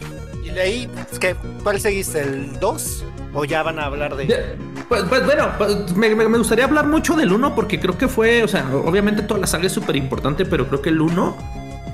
Y 0.44 0.50
de 0.52 0.62
ahí, 0.62 0.90
es 1.12 1.20
que, 1.20 1.36
¿cuál 1.64 1.80
seguiste? 1.80 2.22
¿El 2.22 2.60
2? 2.60 3.06
¿O 3.34 3.44
ya 3.46 3.64
van 3.64 3.80
a 3.80 3.86
hablar 3.86 4.16
de.? 4.16 4.56
Pues, 4.88 5.04
pues, 5.10 5.26
bueno, 5.26 5.50
pues, 5.58 5.96
me, 5.96 6.14
me- 6.16 6.28
me 6.30 6.38
gustaría 6.38 6.66
hablar 6.66 6.88
mucho 6.88 7.16
del 7.16 7.32
1 7.34 7.56
porque 7.56 7.80
creo 7.80 7.98
que 7.98 8.08
fue, 8.08 8.44
o 8.44 8.48
sea, 8.48 8.66
obviamente 8.86 9.22
toda 9.24 9.40
la 9.40 9.48
saga 9.48 9.66
es 9.66 9.74
súper 9.74 9.96
importante, 9.96 10.46
pero 10.46 10.68
creo 10.68 10.82
que 10.82 10.90
el 10.90 11.02
1 11.02 11.36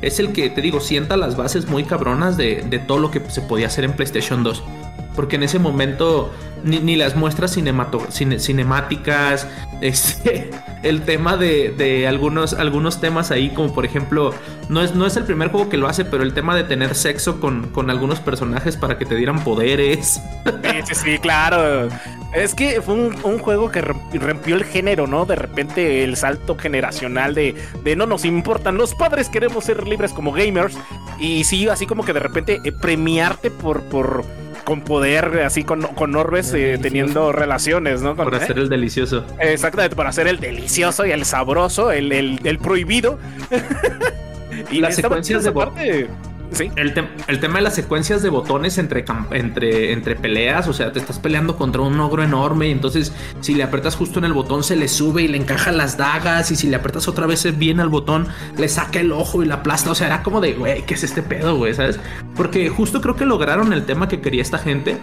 es 0.02 0.20
el 0.20 0.34
que, 0.34 0.50
te 0.50 0.62
digo, 0.62 0.80
sienta 0.82 1.18
las 1.18 1.36
bases 1.38 1.68
muy 1.68 1.86
cabronas 1.86 2.38
de, 2.38 2.64
de 2.70 2.78
todo 2.80 3.00
lo 3.00 3.10
que 3.10 3.22
se 3.30 3.42
podía 3.42 3.68
hacer 3.68 3.86
en 3.86 3.94
PlayStation 3.94 4.44
2. 4.44 4.64
Porque 5.16 5.36
en 5.36 5.44
ese 5.44 5.60
momento 5.60 6.32
ni, 6.64 6.80
ni 6.80 6.96
las 6.96 7.16
muestras 7.16 7.56
cine- 7.56 8.40
cinemáticas, 8.40 9.48
este, 9.82 10.50
el 10.82 11.02
tema 11.04 11.38
de, 11.38 11.72
de 11.78 12.08
algunos, 12.08 12.54
algunos 12.54 13.02
temas 13.02 13.32
ahí, 13.32 13.50
como 13.50 13.74
por 13.74 13.86
ejemplo, 13.86 14.34
no 14.70 14.82
es, 14.82 14.96
no 14.96 15.06
es 15.06 15.18
el 15.18 15.24
primer 15.26 15.50
juego 15.50 15.70
que 15.70 15.78
lo 15.78 15.88
hace, 15.88 16.06
pero 16.06 16.24
el 16.24 16.34
tema 16.34 16.56
de 16.56 16.64
tener 16.64 16.96
sexo 16.96 17.40
con, 17.40 17.68
con 17.70 17.90
algunos 17.90 18.20
personajes 18.22 18.78
para 18.78 18.98
que 18.98 19.06
te 19.06 19.16
dieran 19.16 19.44
poderes. 19.44 20.22
Sí, 20.46 20.80
sí, 20.88 20.96
sí, 20.96 21.20
claro. 21.20 21.90
Es 22.34 22.56
que 22.56 22.82
fue 22.82 22.96
un, 22.96 23.40
juego 23.40 23.70
que 23.70 23.84
romp- 23.84 24.20
rompió 24.20 24.56
el 24.56 24.64
género, 24.64 25.06
¿no? 25.06 25.26
De 25.26 25.36
repente 25.36 26.04
el 26.04 26.16
salto 26.16 26.58
generacional 26.58 27.36
de, 27.36 27.56
de 27.84 27.96
no 27.96 28.06
nos 28.08 28.26
importan, 28.26 28.78
los 28.78 28.96
padres 28.96 29.30
queremos 29.30 29.66
ser 29.66 29.88
libres 29.88 30.14
como 30.14 30.32
gamers. 30.32 30.76
Y 31.20 31.44
sí, 31.44 31.68
así 31.68 31.86
como 31.86 32.04
que 32.04 32.14
de 32.14 32.20
repente 32.22 32.60
eh, 32.64 32.72
premiarte 32.72 33.52
por, 33.52 33.84
por 33.84 34.26
con 34.64 34.82
poder, 34.82 35.42
así 35.46 35.64
con, 35.64 35.82
con 35.82 36.16
orbes, 36.16 36.54
eh, 36.54 36.80
teniendo 36.82 37.32
relaciones, 37.32 38.02
¿no? 38.02 38.16
Con- 38.16 38.34
¿eh? 38.34 38.38
hacer 38.38 38.58
el 38.60 38.70
delicioso. 38.70 39.26
Exactamente, 39.40 39.96
para 39.96 40.10
hacer 40.10 40.28
el 40.28 40.40
delicioso 40.40 41.06
y 41.06 41.12
el 41.12 41.26
sabroso, 41.26 41.92
el, 41.92 42.12
el, 42.12 42.40
el 42.44 42.60
prohibido. 42.60 43.20
y 44.72 44.80
Las 44.80 44.96
secuencias 44.96 45.44
de 45.44 45.52
parte. 45.52 46.08
El, 46.76 46.94
el 47.28 47.40
tema 47.40 47.56
de 47.56 47.62
las 47.62 47.76
secuencias 47.76 48.22
de 48.22 48.30
botones 48.30 48.78
entre, 48.78 49.06
entre, 49.32 49.92
entre 49.92 50.16
peleas, 50.16 50.68
o 50.68 50.74
sea, 50.74 50.92
te 50.92 51.00
estás 51.00 51.20
peleando 51.20 51.58
contra 51.58 51.82
un 51.82 52.00
ogro 52.00 52.24
enorme 52.24 52.68
y 52.68 52.72
entonces 52.72 53.14
si 53.42 53.56
le 53.56 53.64
apretas 53.64 53.96
justo 53.96 54.20
en 54.20 54.26
el 54.26 54.34
botón 54.34 54.64
se 54.64 54.76
le 54.76 54.88
sube 54.88 55.24
y 55.24 55.28
le 55.28 55.38
encaja 55.38 55.72
las 55.72 55.98
dagas 55.98 56.52
y 56.52 56.56
si 56.56 56.68
le 56.68 56.76
apretas 56.76 57.08
otra 57.08 57.26
vez 57.28 57.44
bien 57.58 57.80
al 57.80 57.90
botón 57.90 58.28
le 58.58 58.70
saca 58.70 59.00
el 59.00 59.12
ojo 59.12 59.44
y 59.44 59.46
la 59.46 59.56
aplasta, 59.56 59.92
o 59.92 59.96
sea, 59.96 60.08
era 60.08 60.24
como 60.24 60.42
de, 60.42 60.54
güey, 60.54 60.86
¿qué 60.86 60.94
es 60.94 61.04
este 61.04 61.22
pedo, 61.22 61.58
güey? 61.58 61.74
¿Sabes? 61.74 62.00
Porque 62.36 62.70
justo 62.70 63.02
creo 63.02 63.16
que 63.16 63.26
lograron 63.26 63.74
el 63.74 63.86
tema 63.86 64.08
que 64.08 64.22
quería 64.22 64.42
esta 64.42 64.58
gente, 64.58 64.98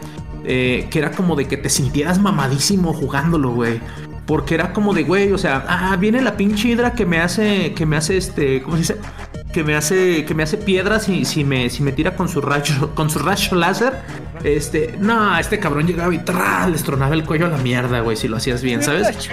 eh, 0.45 0.87
que 0.91 0.99
era 0.99 1.11
como 1.13 1.37
de 1.37 1.47
que 1.47 1.57
te 1.57 1.69
sintieras 1.69 2.19
mamadísimo 2.19 2.93
jugándolo, 2.93 3.53
güey. 3.53 3.81
porque 4.27 4.55
era 4.55 4.73
como 4.73 4.95
de, 4.95 5.03
güey, 5.03 5.33
o 5.33 5.39
sea, 5.39 5.65
ah, 5.69 5.97
viene 5.97 6.23
la 6.23 6.37
pinche 6.37 6.69
hidra 6.69 6.93
que 6.95 7.05
me 7.05 7.19
hace, 7.19 7.75
que 7.75 7.85
me 7.85 7.97
hace 7.97 8.17
este, 8.17 8.63
¿cómo 8.63 8.77
se 8.77 8.81
dice? 8.81 8.97
Que 9.53 9.65
me 9.65 9.75
hace, 9.75 10.25
que 10.25 10.35
me 10.35 10.43
hace 10.43 10.57
piedras 10.57 11.09
y 11.09 11.25
si 11.25 11.45
me, 11.45 11.71
si 11.71 11.83
me 11.83 11.93
tira 11.93 12.15
con 12.15 12.29
su 12.29 12.41
rayo, 12.41 12.91
con 12.95 13.11
su 13.11 13.19
rayo 13.19 13.57
láser. 13.57 13.95
Este, 14.45 14.95
no, 14.99 15.39
este 15.39 15.59
cabrón 15.59 15.87
llegaba 15.87 16.15
y 16.15 16.19
¡tra! 16.19 16.67
les 16.67 16.83
tronaba 16.83 17.15
el 17.15 17.25
cuello 17.25 17.47
a 17.47 17.49
la 17.51 17.59
mierda, 17.59 18.01
güey, 18.01 18.17
si 18.17 18.27
lo 18.27 18.39
hacías 18.39 18.63
bien, 18.63 18.83
¿sabes? 18.83 19.29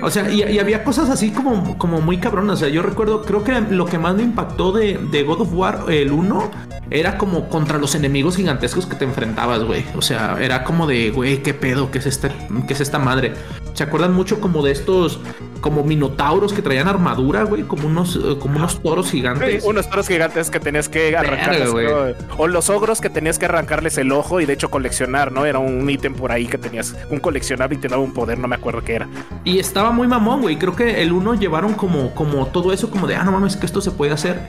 O 0.00 0.10
sea, 0.10 0.30
y, 0.30 0.44
y 0.44 0.58
había 0.60 0.84
cosas 0.84 1.10
así 1.10 1.30
como, 1.30 1.76
como 1.76 2.00
muy 2.00 2.18
cabronas. 2.18 2.54
O 2.54 2.58
sea, 2.58 2.68
yo 2.68 2.82
recuerdo, 2.82 3.22
creo 3.22 3.42
que 3.42 3.60
lo 3.60 3.86
que 3.86 3.98
más 3.98 4.14
me 4.14 4.22
impactó 4.22 4.70
de, 4.72 4.98
de 5.10 5.22
God 5.24 5.40
of 5.40 5.52
War, 5.52 5.84
el 5.88 6.12
1, 6.12 6.50
era 6.90 7.18
como 7.18 7.48
contra 7.48 7.78
los 7.78 7.94
enemigos 7.94 8.36
gigantescos 8.36 8.86
que 8.86 8.96
te 8.96 9.04
enfrentabas, 9.04 9.64
güey. 9.64 9.84
O 9.96 10.02
sea, 10.02 10.36
era 10.40 10.64
como 10.64 10.86
de, 10.86 11.10
güey, 11.10 11.42
qué 11.42 11.54
pedo, 11.54 11.90
qué 11.90 11.98
es, 11.98 12.06
este, 12.06 12.30
qué 12.66 12.74
es 12.74 12.80
esta 12.80 12.98
madre. 12.98 13.34
¿Se 13.78 13.84
acuerdan 13.84 14.12
mucho 14.12 14.40
como 14.40 14.64
de 14.64 14.72
estos, 14.72 15.20
como 15.60 15.84
minotauros 15.84 16.52
que 16.52 16.62
traían 16.62 16.88
armadura, 16.88 17.44
güey? 17.44 17.62
Como 17.62 17.86
unos, 17.86 18.16
eh, 18.16 18.36
como 18.40 18.56
unos 18.56 18.82
toros 18.82 19.08
gigantes. 19.08 19.62
Sí, 19.62 19.68
unos 19.68 19.88
toros 19.88 20.08
gigantes 20.08 20.50
que 20.50 20.58
tenías 20.58 20.88
que 20.88 21.16
arrancarles. 21.16 21.72
Verga, 21.72 22.16
o 22.38 22.48
los 22.48 22.70
ogros 22.70 23.00
que 23.00 23.08
tenías 23.08 23.38
que 23.38 23.44
arrancarles 23.44 23.96
el 23.96 24.10
ojo 24.10 24.40
y 24.40 24.46
de 24.46 24.54
hecho 24.54 24.68
coleccionar, 24.68 25.30
¿no? 25.30 25.46
Era 25.46 25.60
un 25.60 25.88
ítem 25.88 26.12
por 26.12 26.32
ahí 26.32 26.48
que 26.48 26.58
tenías 26.58 26.96
un 27.08 27.20
coleccionable 27.20 27.76
y 27.76 27.78
te 27.78 27.86
daba 27.86 28.02
un 28.02 28.12
poder, 28.12 28.40
no 28.40 28.48
me 28.48 28.56
acuerdo 28.56 28.82
qué 28.82 28.96
era. 28.96 29.08
Y 29.44 29.60
estaba 29.60 29.92
muy 29.92 30.08
mamón, 30.08 30.40
güey. 30.40 30.58
Creo 30.58 30.74
que 30.74 31.00
el 31.00 31.12
uno 31.12 31.34
llevaron 31.34 31.74
como, 31.74 32.12
como 32.16 32.48
todo 32.48 32.72
eso, 32.72 32.90
como 32.90 33.06
de, 33.06 33.14
ah, 33.14 33.22
no 33.22 33.30
mames, 33.30 33.56
que 33.56 33.66
esto 33.66 33.80
se 33.80 33.92
puede 33.92 34.10
hacer. 34.10 34.40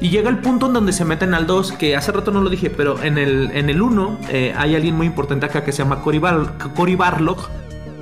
Y 0.00 0.10
llega 0.10 0.28
el 0.30 0.38
punto 0.38 0.66
en 0.66 0.72
donde 0.72 0.92
se 0.92 1.04
meten 1.04 1.32
al 1.32 1.46
2, 1.46 1.72
que 1.72 1.94
hace 1.94 2.10
rato 2.10 2.32
no 2.32 2.42
lo 2.42 2.50
dije, 2.50 2.70
pero 2.70 3.00
en 3.04 3.18
el, 3.18 3.52
en 3.54 3.70
el 3.70 3.80
1 3.80 4.18
eh, 4.30 4.52
hay 4.56 4.74
alguien 4.74 4.96
muy 4.96 5.06
importante 5.06 5.46
acá 5.46 5.62
que 5.62 5.70
se 5.70 5.78
llama 5.84 6.02
Cory, 6.02 6.18
Bar 6.18 6.58
Cory 6.74 6.96
Barlock. 6.96 7.48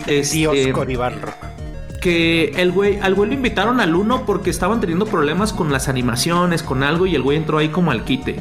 Este, 0.06 0.36
Dios 0.36 0.56
Cory 0.72 0.96
Barlock. 0.96 1.34
Que 2.00 2.52
el 2.56 2.72
güey, 2.72 2.98
al 2.98 3.14
güey 3.14 3.28
lo 3.28 3.34
invitaron 3.34 3.80
al 3.80 3.94
1 3.94 4.26
porque 4.26 4.50
estaban 4.50 4.80
teniendo 4.80 5.06
problemas 5.06 5.52
con 5.52 5.72
las 5.72 5.88
animaciones, 5.88 6.62
con 6.62 6.82
algo, 6.82 7.06
y 7.06 7.14
el 7.14 7.22
güey 7.22 7.36
entró 7.36 7.58
ahí 7.58 7.68
como 7.68 7.92
al 7.92 8.04
quite. 8.04 8.40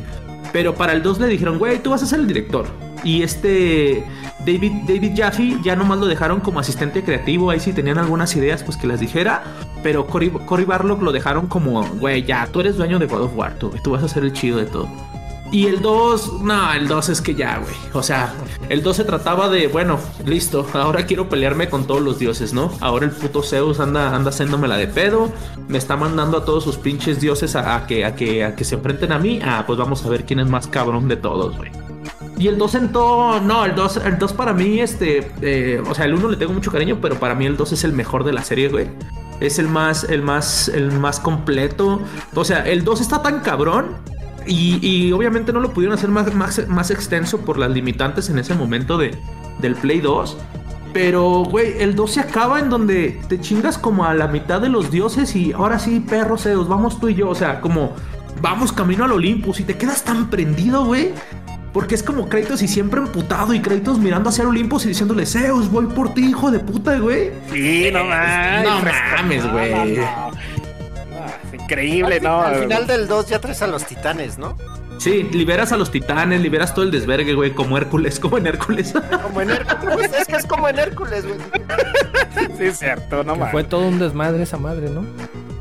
Pero 0.52 0.76
para 0.76 0.94
el 0.94 1.04
2 1.04 1.20
le 1.20 1.28
dijeron, 1.28 1.60
güey, 1.60 1.82
tú 1.82 1.92
vas 1.92 2.02
a 2.02 2.06
ser 2.08 2.20
el 2.20 2.28
director. 2.28 2.66
Y 3.04 3.24
este 3.24 4.04
David, 4.46 4.72
David 4.88 5.12
Jaffe 5.16 5.58
ya 5.64 5.76
nomás 5.76 6.00
lo 6.00 6.08
dejaron 6.08 6.40
como 6.40 6.60
asistente 6.60 7.04
creativo. 7.04 7.52
Ahí 7.52 7.60
si 7.60 7.74
tenían 7.74 7.98
algunas 7.98 8.36
ideas, 8.36 8.64
pues 8.64 8.78
que 8.78 8.88
las 8.88 9.00
dijera. 9.00 9.44
Pero 9.84 10.08
Cory, 10.08 10.30
Cory 10.30 10.66
Barlock 10.66 11.02
lo 11.02 11.12
dejaron 11.12 11.48
como, 11.48 11.84
güey, 11.84 12.24
ya, 12.24 12.48
tú 12.48 12.60
eres 12.60 12.78
dueño 12.78 13.00
de 13.00 13.06
God 13.06 13.24
of 13.24 13.36
War, 13.36 13.56
tú, 13.56 13.72
tú 13.84 13.92
vas 13.92 14.04
a 14.04 14.08
ser 14.08 14.24
el 14.24 14.34
chido 14.34 14.58
de 14.58 14.66
todo. 14.66 14.88
Y 15.52 15.68
el 15.68 15.82
2, 15.82 16.42
no, 16.44 16.74
el 16.74 16.88
2 16.88 17.10
es 17.10 17.22
que 17.22 17.36
ya, 17.36 17.58
güey. 17.58 17.76
O 17.94 18.02
sea, 18.02 18.34
el 18.70 18.82
2 18.82 18.96
se 18.96 19.04
trataba 19.04 19.50
de, 19.50 19.68
bueno, 19.68 20.00
listo, 20.26 20.66
ahora 20.74 21.06
quiero 21.06 21.28
pelearme 21.28 21.70
con 21.70 21.86
todos 21.86 22.02
los 22.02 22.20
dioses, 22.20 22.54
¿no? 22.54 22.72
Ahora 22.80 23.06
el 23.06 23.12
puto 23.12 23.44
Zeus 23.44 23.82
anda, 23.82 24.16
anda 24.16 24.30
haciéndomela 24.30 24.78
de 24.78 24.88
pedo, 24.88 25.30
me 25.68 25.78
está 25.78 25.98
mandando 25.98 26.38
a 26.38 26.46
todos 26.46 26.64
sus 26.64 26.78
pinches 26.78 27.20
dioses 27.20 27.58
a, 27.58 27.86
que, 27.86 28.06
a, 28.06 28.16
que, 28.16 28.46
a 28.46 28.56
que 28.56 28.64
se 28.64 28.76
enfrenten 28.76 29.12
a 29.12 29.20
mí. 29.20 29.42
Ah, 29.44 29.66
pues 29.68 29.78
vamos 29.78 30.06
a 30.06 30.10
ver 30.10 30.26
quién 30.26 30.40
es 30.40 30.48
más 30.48 30.68
cabrón 30.68 31.10
de 31.10 31.18
todos, 31.18 31.58
güey. 31.58 31.72
Y 32.38 32.48
el 32.48 32.58
2 32.58 32.72
sentó. 32.72 33.40
No, 33.42 33.66
el 33.66 33.76
2, 33.76 33.98
el 33.98 34.18
2 34.18 34.34
para 34.34 34.54
mí, 34.54 34.80
este. 34.80 35.32
eh, 35.42 35.84
o 35.88 35.94
sea, 35.94 36.06
el 36.06 36.16
1 36.16 36.30
le 36.30 36.38
tengo 36.38 36.54
mucho 36.54 36.72
cariño, 36.72 36.98
pero 37.02 37.20
para 37.20 37.36
mí 37.36 37.46
el 37.46 37.58
2 37.58 37.74
es 37.74 37.84
el 37.84 37.92
mejor 37.94 38.24
de 38.24 38.34
la 38.34 38.44
serie, 38.44 38.70
güey. 38.70 38.88
Es 39.42 39.60
el 39.60 39.68
más, 39.68 40.06
el 40.06 40.22
más, 40.22 40.68
el 40.70 40.92
más 40.92 41.20
completo. 41.20 42.02
O 42.34 42.44
sea, 42.46 42.68
el 42.68 42.84
2 42.84 43.02
está 43.02 43.22
tan 43.22 43.42
cabrón. 43.42 43.98
Y, 44.48 44.80
y 44.82 45.12
obviamente 45.12 45.54
no 45.54 45.60
lo 45.60 45.72
pudieron 45.72 45.98
hacer 45.98 46.10
más, 46.10 46.34
más, 46.34 46.68
más 46.68 46.92
extenso 46.92 47.42
por 47.42 47.58
las 47.58 47.72
limitantes 47.72 48.30
en 48.30 48.40
ese 48.40 48.56
momento 48.56 48.98
de, 48.98 49.18
del 49.60 49.76
Play 49.76 50.02
2. 50.02 50.38
Pero, 50.94 51.44
güey, 51.46 51.82
el 51.82 51.96
2 51.96 52.12
se 52.12 52.20
acaba 52.20 52.60
en 52.60 52.70
donde 52.70 53.22
te 53.30 53.40
chingas 53.40 53.78
como 53.78 54.06
a 54.06 54.14
la 54.14 54.28
mitad 54.28 54.60
de 54.60 54.70
los 54.70 54.92
dioses 54.92 55.36
y 55.36 55.54
ahora 55.54 55.80
sí, 55.80 56.02
perro 56.02 56.38
Zeus, 56.38 56.68
vamos 56.68 57.00
tú 57.00 57.08
y 57.10 57.16
yo. 57.16 57.30
O 57.30 57.36
sea, 57.36 57.62
como 57.62 57.96
vamos 58.42 58.72
camino 58.74 59.06
al 59.06 59.12
Olympus 59.14 59.60
y 59.60 59.64
te 59.64 59.78
quedas 59.78 60.04
tan 60.04 60.30
prendido, 60.30 60.86
güey. 60.86 61.14
Porque 61.72 61.96
es 61.96 62.04
como 62.04 62.28
Kratos 62.28 62.62
y 62.62 62.68
siempre 62.68 63.00
emputado 63.00 63.54
y 63.54 63.62
Kratos 63.62 63.98
mirando 63.98 64.30
hacia 64.30 64.42
el 64.42 64.50
Olympus 64.50 64.84
y 64.84 64.90
diciéndole, 64.90 65.26
Zeus, 65.26 65.72
voy 65.72 65.86
por 65.86 66.14
ti, 66.14 66.26
hijo 66.26 66.52
de 66.52 66.60
puta, 66.60 67.00
güey. 67.00 67.32
Sí, 67.50 67.90
no 67.94 68.04
mames. 68.04 68.64
No 68.66 68.82
mames, 69.16 69.52
güey. 69.52 70.00
Increíble, 71.72 72.20
¿no? 72.20 72.42
Al 72.42 72.56
final 72.64 72.86
del 72.86 73.08
2 73.08 73.28
ya 73.28 73.40
traes 73.40 73.62
a 73.62 73.68
los 73.68 73.86
titanes, 73.86 74.38
¿no? 74.38 74.58
Sí, 74.98 75.24
liberas 75.32 75.72
a 75.72 75.78
los 75.78 75.90
titanes, 75.90 76.42
liberas 76.42 76.74
todo 76.76 76.84
el 76.84 76.92
desvergue, 76.92 77.34
güey, 77.34 77.52
como 77.54 77.78
Hércules, 77.78 78.20
como 78.20 78.38
en 78.38 78.46
Hércules. 78.48 78.94
Como 79.24 79.42
en 79.42 79.50
Hércules. 79.52 80.12
es 80.20 80.28
que 80.28 80.36
es 80.36 80.46
como 80.46 80.68
en 80.68 80.78
Hércules, 80.78 81.26
güey. 81.26 81.40
Sí, 82.58 82.66
es 82.66 82.78
cierto, 82.80 83.24
no 83.24 83.36
mames. 83.36 83.52
fue 83.52 83.64
todo 83.64 83.88
un 83.88 84.00
desmadre 84.00 84.44
esa 84.44 84.58
madre, 84.58 84.90
¿no? 84.90 85.06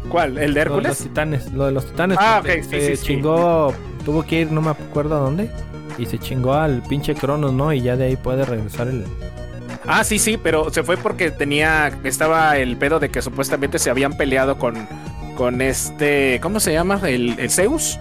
¿Cuál? 0.08 0.36
¿El 0.36 0.52
de 0.52 0.64
Lo 0.64 0.76
de 0.76 0.82
los 0.82 0.90
Hércules? 0.90 0.98
titanes, 0.98 1.52
lo 1.52 1.66
de 1.66 1.72
los 1.72 1.86
titanes. 1.86 2.18
Ah, 2.20 2.40
ok, 2.42 2.50
sí, 2.62 2.62
se 2.64 2.80
sí, 2.88 2.96
sí. 2.96 3.06
chingó, 3.06 3.72
tuvo 4.04 4.24
que 4.26 4.40
ir, 4.40 4.50
no 4.52 4.60
me 4.60 4.70
acuerdo 4.70 5.16
a 5.16 5.20
dónde. 5.20 5.48
Y 5.96 6.06
se 6.06 6.18
chingó 6.18 6.54
al 6.54 6.82
pinche 6.82 7.14
Cronos, 7.14 7.52
¿no? 7.52 7.72
Y 7.72 7.82
ya 7.82 7.96
de 7.96 8.06
ahí 8.06 8.16
puede 8.16 8.44
regresar 8.44 8.88
el. 8.88 9.04
Ah, 9.86 10.04
sí, 10.04 10.18
sí, 10.18 10.36
pero 10.36 10.70
se 10.70 10.82
fue 10.82 10.96
porque 10.96 11.30
tenía. 11.30 11.90
Estaba 12.04 12.56
el 12.58 12.76
pedo 12.76 12.98
de 12.98 13.10
que 13.10 13.22
supuestamente 13.22 13.78
se 13.78 13.88
habían 13.90 14.14
peleado 14.14 14.58
con. 14.58 14.88
Con 15.40 15.62
este. 15.62 16.38
¿Cómo 16.42 16.60
se 16.60 16.74
llama? 16.74 17.00
El, 17.02 17.38
el 17.38 17.48
Zeus. 17.48 17.98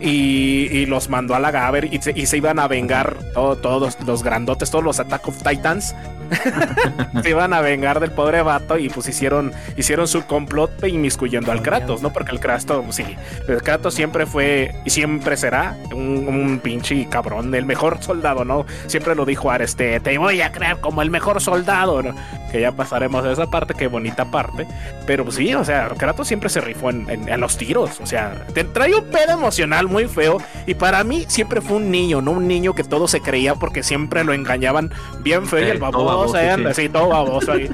Y, 0.00 0.86
los 0.86 1.08
mandó 1.08 1.36
a 1.36 1.38
la 1.38 1.52
Gaber 1.52 1.84
y 1.94 2.02
se, 2.02 2.10
y 2.16 2.26
se 2.26 2.38
iban 2.38 2.58
a 2.58 2.66
vengar 2.66 3.16
todo- 3.32 3.54
todos 3.54 3.96
los 4.04 4.24
grandotes, 4.24 4.72
todos 4.72 4.82
los 4.84 4.98
Attack 4.98 5.28
of 5.28 5.40
Titans. 5.40 5.94
se 7.22 7.30
iban 7.30 7.52
a 7.52 7.60
vengar 7.60 8.00
del 8.00 8.10
pobre 8.10 8.42
vato 8.42 8.78
y 8.78 8.88
pues 8.88 9.08
hicieron, 9.08 9.52
hicieron 9.76 10.06
su 10.08 10.24
complot 10.26 10.84
inmiscuyendo 10.86 11.52
al 11.52 11.62
Kratos, 11.62 12.02
¿no? 12.02 12.12
Porque 12.12 12.32
el 12.32 12.40
Kratos, 12.40 12.84
sí, 12.94 13.04
el 13.48 13.62
Kratos 13.62 13.94
siempre 13.94 14.26
fue 14.26 14.74
y 14.84 14.90
siempre 14.90 15.36
será 15.36 15.76
un, 15.92 16.26
un 16.28 16.60
pinche 16.60 17.06
cabrón, 17.08 17.54
el 17.54 17.64
mejor 17.66 18.02
soldado, 18.02 18.44
¿no? 18.44 18.66
Siempre 18.86 19.14
lo 19.14 19.24
dijo 19.24 19.50
Ares, 19.50 19.76
te, 19.76 20.00
te 20.00 20.16
voy 20.18 20.40
a 20.40 20.52
creer 20.52 20.78
como 20.78 21.02
el 21.02 21.10
mejor 21.10 21.40
soldado, 21.40 22.02
¿no? 22.02 22.14
Que 22.52 22.60
ya 22.60 22.72
pasaremos 22.72 23.24
a 23.24 23.32
esa 23.32 23.48
parte, 23.50 23.74
qué 23.74 23.86
bonita 23.86 24.24
parte. 24.30 24.66
Pero 25.06 25.24
pues, 25.24 25.36
sí, 25.36 25.54
o 25.54 25.64
sea, 25.64 25.88
Kratos 25.96 26.28
siempre 26.28 26.48
se 26.48 26.60
rifó 26.60 26.90
en, 26.90 27.08
en- 27.10 27.28
en 27.28 27.40
los 27.40 27.56
tiros, 27.56 28.00
o 28.00 28.06
sea, 28.06 28.44
te 28.54 28.64
trae 28.64 28.94
un 28.94 29.04
pedo 29.06 29.32
emocional 29.32 29.86
muy 29.88 30.06
feo 30.06 30.38
y 30.66 30.74
para 30.74 31.04
mí 31.04 31.24
siempre 31.28 31.60
fue 31.60 31.76
un 31.76 31.90
niño, 31.90 32.20
¿no? 32.22 32.32
Un 32.32 32.48
niño 32.48 32.74
que 32.74 32.84
todo 32.84 33.06
se 33.08 33.20
creía 33.20 33.54
porque 33.54 33.82
siempre 33.82 34.24
lo 34.24 34.32
engañaban 34.32 34.92
bien 35.20 35.46
feo 35.46 35.60
y 35.60 35.70
el 35.70 35.78
todo 36.14 36.19
baboso, 36.20 36.32
baboso, 36.34 36.36
ahí 36.38 36.44
sí. 36.46 36.50
anda, 36.52 36.74
sí, 36.74 36.88
todo 36.88 37.08
baboso 37.08 37.52
ahí. 37.52 37.70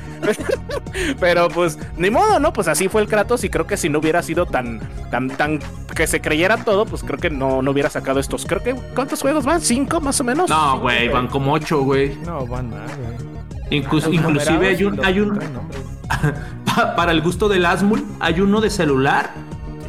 Pero 1.20 1.48
pues, 1.48 1.78
ni 1.96 2.10
modo, 2.10 2.40
¿no? 2.40 2.52
Pues 2.52 2.68
así 2.68 2.88
fue 2.88 3.02
el 3.02 3.08
Kratos 3.08 3.44
y 3.44 3.50
creo 3.50 3.66
que 3.66 3.76
si 3.76 3.88
no 3.88 3.98
hubiera 3.98 4.22
sido 4.22 4.46
tan, 4.46 4.80
tan, 5.10 5.28
tan, 5.28 5.60
que 5.94 6.06
se 6.06 6.20
creyera 6.20 6.56
todo, 6.64 6.86
pues 6.86 7.02
creo 7.02 7.18
que 7.18 7.30
no, 7.30 7.62
no 7.62 7.70
hubiera 7.70 7.90
sacado 7.90 8.18
estos, 8.20 8.46
creo 8.46 8.62
que, 8.62 8.74
¿cuántos 8.94 9.20
juegos 9.20 9.44
van? 9.44 9.60
¿Cinco 9.60 10.00
más 10.00 10.20
o 10.20 10.24
menos? 10.24 10.48
No, 10.50 10.80
güey, 10.80 11.08
van 11.08 11.28
como 11.28 11.52
ocho, 11.52 11.80
güey. 11.82 12.16
No, 12.24 12.46
van 12.46 12.72
a, 12.72 12.86
güey. 12.86 13.80
Inclus- 13.82 14.12
inclusive 14.12 14.68
hay 14.68 14.84
un, 14.84 15.04
hay 15.04 15.20
un, 15.20 15.38
pa- 16.74 16.94
para 16.96 17.12
el 17.12 17.20
gusto 17.20 17.48
del 17.48 17.66
Asmul, 17.66 18.04
hay 18.20 18.40
uno 18.40 18.60
de 18.60 18.70
celular 18.70 19.30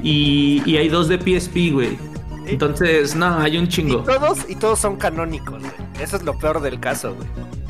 y, 0.02 0.62
y 0.66 0.78
hay 0.78 0.90
dos 0.90 1.08
de 1.08 1.18
PSP, 1.18 1.72
güey. 1.74 1.98
Entonces, 2.48 3.16
no, 3.16 3.40
hay 3.40 3.58
un 3.58 3.66
Y 3.66 3.68
chingo. 3.68 3.98
todos, 4.04 4.40
y 4.50 4.56
todos 4.56 4.80
son 4.80 4.96
canónicos, 4.96 5.60
güey. 5.60 5.72
Eso 6.02 6.16
es 6.18 6.24
lo 6.24 6.38
peor 6.38 6.62
del 6.62 6.80
caso, 6.80 7.14
güey. 7.14 7.28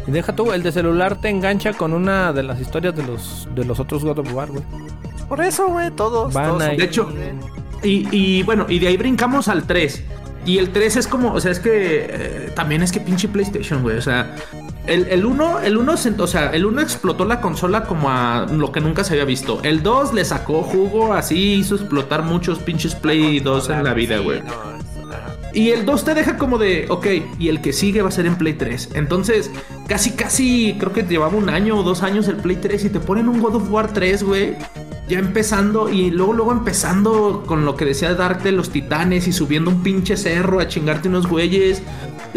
Y 0.08 0.12
deja 0.12 0.34
tú, 0.36 0.52
el 0.54 0.64
de 0.64 0.72
celular 0.72 1.20
te 1.20 1.30
engancha 1.30 1.74
con 1.74 1.94
una 1.94 2.32
de 2.34 2.44
las 2.44 2.60
historias 2.62 2.96
de 2.96 3.04
los 3.06 3.48
de 3.54 3.66
los 3.66 3.80
otros 3.80 4.04
God 4.06 4.20
of 4.20 4.34
War, 4.34 4.50
güey. 4.50 4.64
Por 5.28 5.42
eso, 5.42 5.68
güey, 5.68 5.92
todos. 5.92 6.34
Van 6.34 6.46
todos 6.48 6.62
son- 6.62 6.72
ahí. 6.72 6.78
De 6.78 6.84
hecho, 6.86 7.12
y, 7.84 8.08
y 8.16 8.44
bueno, 8.44 8.66
y 8.70 8.80
de 8.80 8.88
ahí 8.88 8.98
brincamos 8.98 9.48
al 9.50 9.64
3. 9.68 10.04
Y 10.46 10.60
el 10.60 10.70
3 10.70 10.96
es 10.96 11.08
como, 11.08 11.34
o 11.34 11.42
sea, 11.42 11.52
es 11.52 11.60
que 11.60 12.08
eh, 12.10 12.52
también 12.56 12.82
es 12.82 12.94
que 12.94 13.02
pinche 13.02 13.28
PlayStation, 13.28 13.82
güey. 13.82 13.98
O 13.98 14.02
sea, 14.02 14.34
el, 14.86 15.06
el 15.10 15.26
1, 15.26 15.60
el 15.60 15.76
1, 15.76 15.98
se- 15.98 16.12
o 16.18 16.26
sea, 16.28 16.52
el 16.52 16.66
1 16.66 16.80
explotó 16.82 17.26
la 17.26 17.42
consola 17.42 17.84
como 17.84 18.10
a 18.10 18.46
lo 18.50 18.72
que 18.72 18.80
nunca 18.80 19.04
se 19.04 19.12
había 19.14 19.26
visto. 19.26 19.60
El 19.64 19.84
2 19.84 20.14
le 20.14 20.24
sacó 20.24 20.64
jugo, 20.64 21.14
así 21.14 21.56
hizo 21.56 21.76
explotar 21.76 22.24
muchos 22.24 22.60
pinches 22.60 22.96
Play 22.96 23.42
2 23.42 23.70
en 23.72 23.84
la 23.84 23.94
vida, 23.94 24.20
Sí, 24.20 24.24
güey. 24.24 24.42
no. 24.42 24.77
Y 25.58 25.72
el 25.72 25.88
2 25.88 26.06
te 26.06 26.14
deja 26.14 26.38
como 26.38 26.60
de, 26.60 26.86
ok, 26.88 27.08
y 27.40 27.48
el 27.48 27.62
que 27.62 27.74
sigue 27.74 28.04
va 28.04 28.10
a 28.10 28.12
ser 28.12 28.28
en 28.28 28.36
Play 28.36 28.54
3. 28.54 28.90
Entonces, 28.94 29.50
casi, 29.88 30.12
casi, 30.12 30.76
creo 30.78 30.94
que 30.94 31.02
llevaba 31.02 31.36
un 31.36 31.50
año 31.50 31.80
o 31.80 31.82
dos 31.82 32.04
años 32.04 32.28
el 32.28 32.36
Play 32.36 32.58
3 32.58 32.86
y 32.86 32.90
te 32.92 33.00
ponen 33.00 33.28
un 33.28 33.40
God 33.40 33.56
of 33.56 33.72
War 33.72 33.92
3, 33.92 34.22
güey. 34.22 34.56
Ya 35.10 35.18
empezando 35.18 35.90
y 35.90 36.12
luego, 36.12 36.34
luego 36.34 36.52
empezando 36.52 37.44
con 37.48 37.66
lo 37.66 37.76
que 37.76 37.86
decía 37.86 38.14
Dark 38.14 38.44
de 38.44 38.52
los 38.52 38.70
titanes 38.70 39.28
y 39.28 39.34
subiendo 39.34 39.72
un 39.72 39.82
pinche 39.82 40.16
cerro 40.16 40.60
a 40.60 40.68
chingarte 40.68 41.08
unos 41.08 41.26
güeyes. 41.26 41.82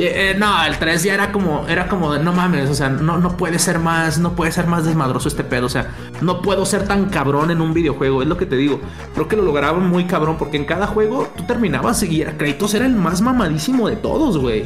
Eh, 0.02 0.34
no, 0.38 0.64
el 0.64 0.78
3 0.78 1.02
ya 1.02 1.14
era 1.14 1.30
como, 1.32 1.66
era 1.68 1.88
como 1.88 2.12
de, 2.12 2.22
no 2.22 2.32
mames, 2.32 2.70
o 2.70 2.74
sea, 2.74 2.88
no, 2.88 3.18
no 3.18 3.36
puede 3.36 3.58
ser 3.58 3.78
más, 3.78 4.18
no 4.18 4.34
puede 4.34 4.50
ser 4.52 4.66
más 4.66 4.84
desmadroso 4.84 5.28
este 5.28 5.44
pedo, 5.44 5.66
o 5.66 5.68
sea, 5.68 5.90
no 6.20 6.40
puedo 6.40 6.64
ser 6.64 6.86
tan 6.86 7.10
cabrón 7.10 7.50
en 7.50 7.60
un 7.60 7.74
videojuego, 7.74 8.22
es 8.22 8.28
lo 8.28 8.36
que 8.36 8.46
te 8.46 8.56
digo. 8.56 8.80
Creo 9.14 9.28
que 9.28 9.36
lo 9.36 9.42
lograban 9.42 9.88
muy 9.88 10.04
cabrón 10.04 10.36
porque 10.38 10.56
en 10.56 10.64
cada 10.64 10.86
juego 10.86 11.28
tú 11.36 11.44
terminabas 11.44 12.02
y 12.02 12.22
Kratos 12.22 12.74
era 12.74 12.86
el 12.86 12.94
más 12.96 13.20
mamadísimo 13.20 13.88
de 13.88 13.96
todos, 13.96 14.38
güey. 14.38 14.64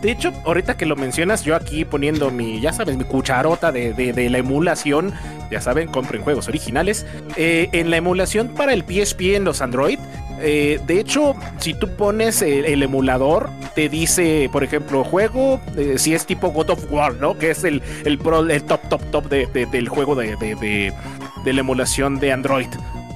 de 0.00 0.10
hecho, 0.10 0.32
ahorita 0.46 0.76
que 0.76 0.86
lo 0.86 0.96
mencionas, 0.96 1.44
yo 1.44 1.54
aquí 1.54 1.84
poniendo 1.84 2.30
mi, 2.30 2.60
ya 2.60 2.72
sabes, 2.72 2.96
mi 2.96 3.04
cucharota 3.04 3.72
de, 3.72 3.92
de, 3.92 4.12
de 4.12 4.30
la 4.30 4.38
emulación, 4.38 5.12
ya 5.50 5.60
saben, 5.60 5.88
compren 5.88 6.22
juegos 6.22 6.48
originales. 6.48 7.06
Eh, 7.36 7.68
en 7.72 7.90
la 7.90 7.98
emulación 7.98 8.48
para 8.48 8.72
el 8.72 8.82
PSP 8.82 9.34
en 9.34 9.44
los 9.44 9.60
Android, 9.60 9.98
eh, 10.42 10.80
de 10.86 11.00
hecho, 11.00 11.34
si 11.58 11.74
tú 11.74 11.88
pones 11.96 12.42
el, 12.42 12.82
emulador, 12.82 13.48
te 13.74 13.88
dice, 13.88 14.48
por 14.52 14.64
ejemplo, 14.64 15.04
juego, 15.04 15.60
eh, 15.76 15.94
si 15.98 16.14
es 16.14 16.26
tipo 16.26 16.50
God 16.50 16.70
of 16.70 16.90
War, 16.90 17.14
¿no? 17.14 17.38
Que 17.38 17.50
es 17.50 17.64
el, 17.64 17.82
el, 18.04 18.18
pro, 18.18 18.40
el 18.40 18.62
top, 18.64 18.80
top, 18.88 19.02
top 19.10 19.28
de, 19.28 19.46
de, 19.46 19.66
del 19.66 19.88
juego 19.88 20.14
de, 20.14 20.36
de, 20.36 21.52
la 21.52 21.60
emulación 21.60 22.18
de 22.18 22.32
Android. 22.32 22.68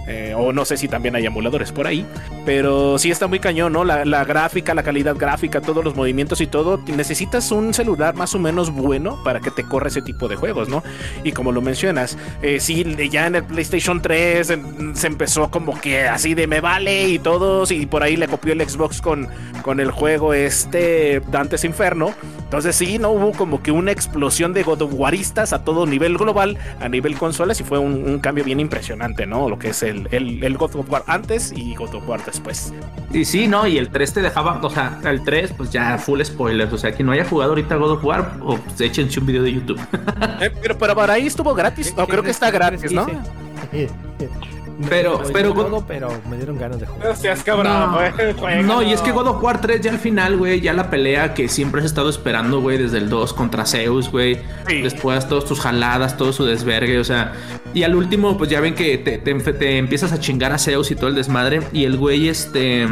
Eh, 0.07 0.34
o 0.36 0.52
no 0.52 0.64
sé 0.64 0.76
si 0.76 0.86
también 0.86 1.16
hay 1.16 1.26
emuladores 1.26 1.72
por 1.72 1.86
ahí. 1.86 2.07
Pero 2.44 2.98
sí 2.98 3.11
está 3.11 3.26
muy 3.26 3.40
cañón, 3.40 3.72
¿no? 3.72 3.84
La, 3.84 4.04
la, 4.04 4.24
gráfica, 4.24 4.74
la 4.74 4.82
calidad 4.82 5.16
gráfica, 5.16 5.61
todos 5.61 5.84
los 5.84 5.96
movimientos 5.96 6.40
y 6.40 6.46
todo. 6.46 6.80
Necesitas 6.86 7.50
un 7.50 7.74
celular 7.74 8.14
más 8.14 8.34
o 8.34 8.38
menos 8.38 8.70
bueno 8.70 9.18
para 9.24 9.40
que 9.40 9.50
te 9.50 9.64
corra 9.64 9.88
ese 9.88 10.02
tipo 10.02 10.28
de 10.28 10.36
juegos, 10.36 10.68
¿no? 10.68 10.82
Y 11.24 11.32
como 11.32 11.52
lo 11.52 11.61
mencionas, 11.61 12.16
eh, 12.42 12.61
sí, 12.61 12.84
ya 13.11 13.26
en 13.26 13.36
el 13.36 13.44
PlayStation 13.44 14.00
3 14.00 14.50
en, 14.50 14.96
se 14.96 15.07
empezó 15.09 15.50
como 15.50 15.78
que 15.80 16.07
así 16.07 16.34
de 16.34 16.46
me 16.46 16.61
vale 16.61 17.09
y 17.09 17.18
todos. 17.18 17.70
Y 17.72 17.86
por 17.86 18.02
ahí 18.02 18.16
le 18.16 18.28
copió 18.28 18.52
el 18.52 18.68
Xbox 18.68 19.00
con, 19.00 19.28
con 19.62 19.80
el 19.80 19.90
juego 19.90 20.34
este 20.34 21.20
Dantes 21.30 21.64
Inferno. 21.64 22.14
Entonces 22.44 22.76
sí, 22.76 22.98
no 22.98 23.11
hubo 23.11 23.32
como 23.32 23.61
que 23.61 23.72
una 23.72 23.90
explosión 23.90 24.52
de 24.52 24.62
God 24.62 24.82
of 24.82 24.94
Waristas 24.94 25.52
a 25.52 25.64
todo 25.64 25.84
nivel 25.84 26.16
global, 26.16 26.57
a 26.80 26.88
nivel 26.88 27.16
consolas, 27.16 27.61
y 27.61 27.64
fue 27.64 27.78
un, 27.78 28.09
un 28.09 28.20
cambio 28.20 28.44
bien 28.44 28.61
impresionante, 28.61 29.26
¿no? 29.26 29.48
Lo 29.48 29.59
que 29.59 29.70
es 29.70 29.82
el, 29.82 29.95
el, 30.11 30.44
el, 30.44 30.57
God 30.57 30.76
of 30.76 30.90
War 30.90 31.05
antes 31.07 31.53
y 31.55 31.74
God 31.74 31.94
of 31.94 32.09
War 32.09 32.24
después. 32.24 32.72
Y 33.12 33.24
sí, 33.24 33.49
¿no? 33.49 33.66
Y 33.66 33.78
el 33.78 33.88
3 33.90 34.14
te 34.14 34.22
dejaba, 34.22 34.61
o 34.62 34.70
sea, 34.70 35.01
el 35.05 35.22
3, 35.22 35.55
pues 35.57 35.70
ya 35.70 35.99
full 35.99 36.20
spoilers. 36.22 36.72
O 36.72 36.78
sea, 36.78 36.92
quien 36.92 37.07
no 37.07 37.12
haya 37.12 37.24
jugado 37.24 37.53
ahorita 37.53 37.76
God 37.76 37.92
of 37.92 38.05
War, 38.05 38.38
o 38.42 38.57
pues, 38.57 38.80
échense 38.80 39.20
un 39.20 39.26
video 39.26 39.42
de 39.42 39.53
YouTube. 39.53 39.80
eh, 40.40 40.53
pero, 40.61 40.76
pero 40.78 40.94
para 40.94 41.14
ahí 41.14 41.26
estuvo 41.26 41.55
gratis, 41.55 41.94
o 41.97 42.07
creo 42.07 42.22
que 42.22 42.30
está 42.30 42.51
gratis, 42.51 42.92
¿no? 42.92 43.07
Pero, 44.89 45.22
pero, 45.33 45.55
todo, 45.55 45.85
pero 45.87 46.09
me 46.29 46.37
dieron 46.37 46.59
ganas 46.59 46.81
de 46.81 46.87
jugar. 46.87 47.09
No 47.09 47.16
seas 47.16 47.43
cabrón, 47.43 47.66
no, 47.66 48.62
no, 48.62 48.83
y 48.83 48.93
es 48.93 49.01
que 49.01 49.11
God 49.11 49.29
of 49.29 49.43
War 49.43 49.61
3 49.61 49.81
ya 49.81 49.91
al 49.91 49.99
final, 49.99 50.37
güey, 50.37 50.61
ya 50.61 50.72
la 50.72 50.91
pelea 50.91 51.35
que 51.35 51.49
siempre 51.49 51.81
has 51.81 51.87
estado 51.87 52.11
esperando, 52.11 52.61
güey, 52.61 52.79
desde 52.79 52.99
el 52.99 53.09
2 53.09 53.33
contra 53.33 53.64
Zeus, 53.64 54.11
güey. 54.11 54.39
Sí. 54.68 54.83
Después 54.83 55.27
todas 55.29 55.47
tus 55.47 55.61
jaladas, 55.61 56.16
todo 56.16 56.33
su 56.33 56.45
desvergue, 56.45 56.99
o 56.99 57.05
sea. 57.05 57.33
Y 57.72 57.83
al 57.85 57.95
último, 57.95 58.37
pues 58.37 58.51
ya 58.51 58.61
ven 58.61 58.74
que 58.74 58.99
te, 58.99 59.18
te, 59.18 59.35
te 59.35 59.79
empiezas 59.79 60.12
a 60.12 60.20
chingar 60.20 60.53
a 60.53 60.59
Zeus 60.59 60.91
y 60.91 60.95
todo 60.95 61.09
el 61.09 61.14
desmadre. 61.14 61.61
Y 61.72 61.85
el 61.85 61.97
güey, 61.97 62.29
este. 62.29 62.87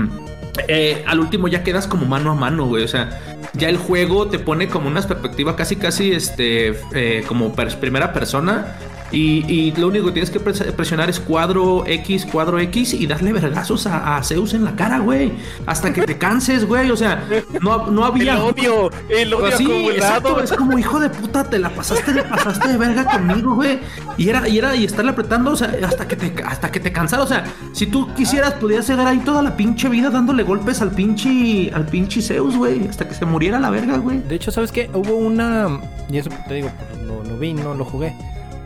Eh, 0.68 1.05
al 1.07 1.18
último 1.20 1.49
ya 1.49 1.64
quedas 1.64 1.87
como 1.87 2.07
mano 2.07 2.30
a 2.30 2.35
mano, 2.35 2.66
güey. 2.66 2.85
O 2.85 2.89
sea, 2.89 3.20
ya 3.55 3.68
el 3.68 3.76
juego 3.76 4.28
te 4.28 4.39
pone 4.39 4.68
como 4.68 4.89
una 4.89 5.03
perspectiva 5.03 5.57
casi, 5.57 5.76
casi, 5.76 6.12
este, 6.12 6.74
eh, 6.95 7.24
como 7.26 7.55
primera 7.55 8.12
persona. 8.12 8.76
Y, 9.14 9.44
y, 9.46 9.72
lo 9.76 9.86
único 9.88 10.06
que 10.06 10.12
tienes 10.12 10.30
que 10.30 10.40
presionar 10.40 11.08
es 11.08 11.20
cuadro 11.20 11.84
X, 11.86 12.26
cuadro 12.26 12.58
X 12.58 12.94
y 12.94 13.06
darle 13.06 13.32
vergazos 13.32 13.86
a, 13.86 14.16
a 14.16 14.22
Zeus 14.24 14.54
en 14.54 14.64
la 14.64 14.74
cara, 14.74 14.98
güey. 14.98 15.32
Hasta 15.66 15.92
que 15.92 16.02
te 16.02 16.18
canses, 16.18 16.66
güey. 16.66 16.90
O 16.90 16.96
sea, 16.96 17.24
no, 17.62 17.86
no 17.92 18.04
había. 18.04 18.34
El 18.34 18.40
odio, 18.40 18.90
el 19.08 19.32
odio 19.32 19.56
sí, 19.56 19.88
exacto, 19.90 20.40
Es 20.42 20.52
como 20.52 20.76
hijo 20.76 20.98
de 20.98 21.10
puta, 21.10 21.44
te 21.44 21.60
la 21.60 21.70
pasaste, 21.70 22.12
le 22.12 22.24
pasaste 22.24 22.68
de 22.68 22.76
verga 22.76 23.04
conmigo, 23.04 23.54
güey. 23.54 23.78
Y 24.16 24.28
era, 24.28 24.48
y 24.48 24.58
era, 24.58 24.74
y 24.74 24.84
estarle 24.84 25.12
apretando, 25.12 25.52
o 25.52 25.56
sea, 25.56 25.72
hasta 25.86 26.08
que 26.08 26.16
te, 26.16 26.42
hasta 26.42 26.72
que 26.72 26.80
te 26.80 26.90
cansara. 26.90 27.22
O 27.22 27.28
sea, 27.28 27.44
si 27.72 27.86
tú 27.86 28.12
quisieras, 28.14 28.54
podías 28.54 28.88
llegar 28.88 29.06
ahí 29.06 29.18
toda 29.18 29.42
la 29.42 29.56
pinche 29.56 29.88
vida 29.88 30.10
dándole 30.10 30.42
golpes 30.42 30.82
al 30.82 30.90
pinche, 30.90 31.70
al 31.72 31.86
pinche 31.86 32.20
Zeus, 32.20 32.56
güey. 32.56 32.88
Hasta 32.88 33.06
que 33.06 33.14
se 33.14 33.24
muriera 33.26 33.60
la 33.60 33.70
verga, 33.70 33.96
güey. 33.98 34.18
De 34.22 34.34
hecho, 34.34 34.50
¿sabes 34.50 34.72
qué? 34.72 34.90
Hubo 34.92 35.14
una. 35.14 35.80
Y 36.10 36.18
eso 36.18 36.30
te 36.48 36.54
digo, 36.54 36.70
lo, 37.06 37.22
lo 37.22 37.38
vi, 37.38 37.54
no 37.54 37.74
lo 37.74 37.84
jugué. 37.84 38.12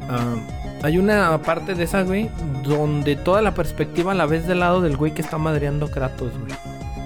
Uh, 0.08 0.38
hay 0.82 0.98
una 0.98 1.40
parte 1.42 1.74
de 1.74 1.84
esa, 1.84 2.02
güey, 2.02 2.30
donde 2.62 3.16
toda 3.16 3.42
la 3.42 3.54
perspectiva 3.54 4.14
la 4.14 4.26
ves 4.26 4.46
del 4.46 4.60
lado 4.60 4.80
del 4.80 4.96
güey 4.96 5.12
que 5.12 5.22
está 5.22 5.38
madreando 5.38 5.90
Kratos, 5.90 6.32
güey. 6.38 6.52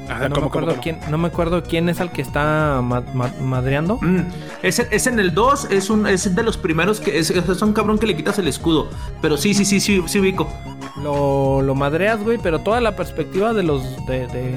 Ajá, 0.09 0.29
no, 0.29 0.35
¿cómo, 0.35 0.47
me 0.47 0.49
acuerdo 0.49 0.71
cómo, 0.71 0.83
quién, 0.83 0.99
no 1.11 1.19
me 1.19 1.29
acuerdo 1.29 1.63
quién 1.63 1.89
es 1.89 2.01
el 2.01 2.11
que 2.11 2.23
está 2.23 2.81
ma 2.83 3.03
ma 3.15 3.33
madreando. 3.41 3.99
Mm, 4.01 4.21
es, 4.63 4.79
es, 4.79 5.07
en 5.07 5.19
el 5.19 5.33
2, 5.33 5.69
es, 5.71 5.91
un, 5.91 6.07
es 6.07 6.35
de 6.35 6.43
los 6.43 6.57
primeros 6.59 7.01
que 7.01 7.19
es, 7.19 7.31
es, 7.31 7.63
un 7.63 7.73
cabrón 7.73 7.99
que 7.99 8.07
le 8.07 8.17
quitas 8.17 8.39
el 8.39 8.49
escudo. 8.49 8.91
Pero 9.23 9.37
sí, 9.37 9.55
sí, 9.55 9.65
sí, 9.65 9.81
sí, 9.81 10.03
sí 10.07 10.21
ubico. 10.21 10.53
Lo, 11.03 11.63
lo 11.63 11.75
madreas, 11.75 12.23
güey, 12.23 12.39
pero 12.39 12.59
toda 12.59 12.81
la 12.81 12.95
perspectiva 12.95 13.53
de 13.55 13.63
los. 13.63 13.83
de. 14.07 14.27
de 14.27 14.55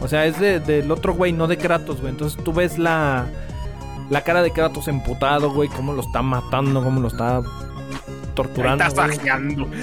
o 0.00 0.08
sea, 0.08 0.26
es 0.26 0.38
de, 0.40 0.60
del 0.60 0.90
otro 0.90 1.14
güey, 1.14 1.32
no 1.32 1.46
de 1.46 1.56
Kratos, 1.56 2.00
güey. 2.00 2.10
Entonces 2.12 2.42
tú 2.42 2.52
ves 2.52 2.78
la. 2.78 3.26
La 4.10 4.22
cara 4.22 4.42
de 4.42 4.50
Kratos 4.50 4.88
emputado, 4.88 5.50
güey, 5.50 5.68
cómo 5.68 5.92
lo 5.92 6.00
está 6.00 6.22
matando, 6.22 6.82
cómo 6.82 7.00
lo 7.00 7.08
está 7.08 7.42
torturando. 8.34 8.84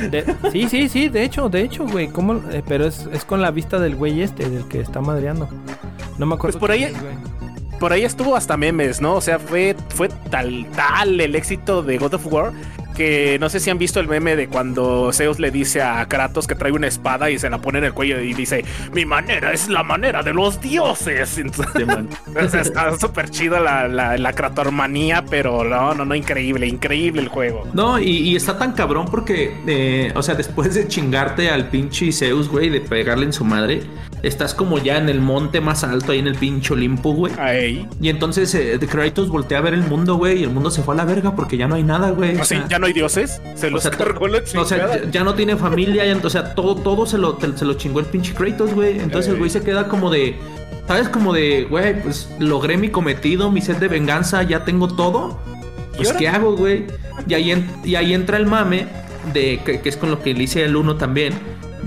De, 0.10 0.36
sí, 0.52 0.70
sí, 0.70 0.90
sí, 0.90 1.10
de 1.10 1.24
hecho, 1.24 1.50
de 1.50 1.62
hecho, 1.62 1.86
güey. 1.86 2.08
¿cómo? 2.08 2.36
Eh, 2.52 2.64
pero 2.66 2.86
es, 2.86 3.08
es, 3.12 3.26
con 3.26 3.42
la 3.42 3.52
vista 3.52 3.80
del 3.80 3.96
güey 3.96 4.22
este, 4.22 4.50
del 4.50 4.68
que 4.68 4.80
está 4.80 5.02
madreando. 5.02 5.50
No 6.18 6.26
me 6.26 6.36
acuerdo. 6.36 6.58
Pues 6.58 6.62
por 6.62 6.72
ahí, 6.72 6.84
es, 6.84 6.94
por 7.80 7.92
ahí 7.92 8.04
estuvo 8.04 8.36
hasta 8.36 8.58
memes, 8.58 9.02
¿no? 9.02 9.16
O 9.16 9.22
sea, 9.22 9.40
fue, 9.40 9.76
fue 9.90 10.10
tal, 10.30 10.66
tal 10.76 11.20
el 11.20 11.36
éxito 11.36 11.84
de 11.84 11.98
God 11.98 12.16
of 12.16 12.28
War 12.28 12.54
que 12.96 13.38
no 13.40 13.50
sé 13.50 13.60
si 13.60 13.70
han 13.70 13.78
visto 13.78 14.00
el 14.00 14.08
meme 14.08 14.36
de 14.36 14.48
cuando 14.48 15.12
Zeus 15.14 15.40
le 15.40 15.52
dice 15.52 15.82
a 15.82 16.06
Kratos 16.08 16.48
que 16.48 16.56
trae 16.56 16.72
una 16.72 16.88
espada 16.88 17.30
y 17.30 17.38
se 17.38 17.50
la 17.50 17.60
pone 17.60 17.80
en 17.80 17.86
el 17.86 17.94
cuello 17.94 18.20
y 18.20 18.34
dice, 18.34 18.66
mi 18.94 19.06
manera 19.06 19.52
es 19.52 19.70
la 19.70 19.84
manera 19.84 20.24
de 20.24 20.34
los 20.34 20.60
dioses. 20.62 21.38
Entonces, 21.38 22.68
está 22.68 22.98
súper 22.98 23.30
chido 23.30 23.60
la, 23.60 23.88
la, 23.88 24.18
la, 24.18 24.34
kratormanía, 24.34 25.24
pero 25.30 25.64
no, 25.64 25.94
no, 25.94 26.06
no, 26.06 26.16
increíble, 26.16 26.68
increíble 26.68 27.22
el 27.22 27.28
juego. 27.28 27.68
No, 27.74 28.00
y, 28.00 28.10
y 28.10 28.36
está 28.36 28.58
tan 28.58 28.74
cabrón 28.74 29.08
porque, 29.10 29.56
eh, 29.68 30.12
o 30.16 30.24
sea, 30.24 30.36
después 30.36 30.74
de 30.74 30.88
chingarte 30.88 31.50
al 31.50 31.70
pinche 31.70 32.12
Zeus, 32.12 32.50
güey, 32.50 32.70
de 32.70 32.82
pegarle 32.82 33.26
en 33.26 33.34
su 33.34 33.46
madre, 33.46 33.84
estás 34.24 34.54
como 34.54 34.78
ya 34.78 34.98
en 34.98 35.10
el 35.10 35.22
monte 35.22 35.62
más 35.62 35.84
alto, 35.84 36.12
ahí 36.12 36.20
en 36.20 36.28
el 36.28 36.36
pinche 36.36 36.74
Olimpo, 36.74 37.14
güey. 37.14 37.34
Ahí. 37.38 37.88
Y 38.02 38.10
entonces 38.10 38.54
eh, 38.56 38.80
Kratos 38.90 39.30
voltea 39.30 39.60
a 39.60 39.62
ver 39.62 39.74
el 39.74 39.84
mundo, 39.84 40.16
güey, 40.16 40.40
y 40.40 40.44
el 40.44 40.50
mundo 40.50 40.72
se 40.72 40.82
fue 40.84 40.94
a 40.96 40.98
la 40.98 41.06
verga 41.06 41.36
porque 41.36 41.58
ya 41.58 41.68
no 41.68 41.76
hay 41.76 41.84
nada, 41.84 42.12
güey. 42.12 42.36
O 42.38 42.46
sea, 42.46 42.68
ya 42.68 42.80
no 42.80 42.85
hay 42.86 42.94
dioses. 42.94 43.42
Se 43.56 43.70
los 43.70 43.86
o 43.86 43.90
sea, 43.90 43.98
cargó 43.98 44.28
la 44.28 44.44
chingada. 44.44 44.66
O 44.66 44.68
sea, 44.68 45.04
ya, 45.04 45.12
ya, 45.12 45.24
no 45.24 45.36
tiene 45.36 45.56
familia, 45.56 46.06
ya, 46.06 46.18
o 46.22 46.30
sea, 46.30 46.56
todo, 46.56 46.76
todo 46.76 47.06
se 47.06 47.18
lo, 47.18 47.38
se 47.40 47.66
lo 47.66 47.74
chingó 47.76 48.00
el 48.00 48.06
pinche 48.06 48.34
Kratos, 48.34 48.74
güey. 48.74 49.00
Entonces 49.00 49.28
Ey. 49.28 49.34
el 49.34 49.40
güey 49.40 49.50
se 49.50 49.62
queda 49.62 49.88
como 49.88 50.10
de. 50.10 50.36
¿Sabes? 50.88 51.10
Como 51.10 51.34
de, 51.34 51.66
güey, 51.70 52.02
pues 52.02 52.30
logré 52.40 52.78
mi 52.78 52.90
cometido, 52.90 53.52
mi 53.52 53.62
sed 53.62 53.78
de 53.78 53.88
venganza, 53.88 54.44
ya 54.44 54.66
tengo 54.66 54.88
todo. 54.88 55.40
Pues, 55.96 56.14
¿qué 56.14 56.28
hago, 56.28 56.56
güey? 56.56 56.86
Y 57.28 57.34
ahí, 57.34 57.68
y 57.84 57.96
ahí 57.96 58.14
entra 58.14 58.38
el 58.38 58.46
mame 58.46 58.88
de 59.34 59.62
que, 59.66 59.82
que 59.82 59.90
es 59.90 59.98
con 59.98 60.12
lo 60.12 60.22
que 60.22 60.34
le 60.34 60.44
hice 60.44 60.64
el 60.64 60.76
uno 60.76 60.98
también 60.98 61.34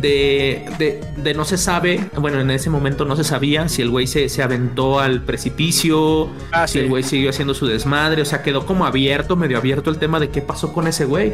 de, 0.01 0.65
de, 0.79 1.01
de, 1.17 1.35
no 1.35 1.45
se 1.45 1.57
sabe, 1.57 2.01
bueno, 2.17 2.41
en 2.41 2.51
ese 2.51 2.71
momento 2.71 3.05
no 3.05 3.17
se 3.17 3.25
sabía 3.25 3.69
si 3.69 3.83
el 3.83 3.91
güey 3.91 4.07
se, 4.07 4.29
se, 4.29 4.43
aventó 4.43 5.01
al 5.01 5.23
precipicio, 5.23 6.31
ah, 6.53 6.67
si 6.67 6.75
sí. 6.75 6.79
el 6.81 6.89
güey 6.89 7.03
siguió 7.03 7.31
haciendo 7.31 7.55
su 7.55 7.67
desmadre, 7.67 8.23
o 8.23 8.25
sea, 8.25 8.43
quedó 8.43 8.65
como 8.67 8.87
abierto, 8.87 9.37
medio 9.37 9.59
abierto 9.59 9.91
el 9.91 9.99
tema 9.99 10.21
de 10.21 10.31
qué 10.31 10.41
pasó 10.41 10.73
con 10.73 10.87
ese 10.87 11.05
güey. 11.05 11.33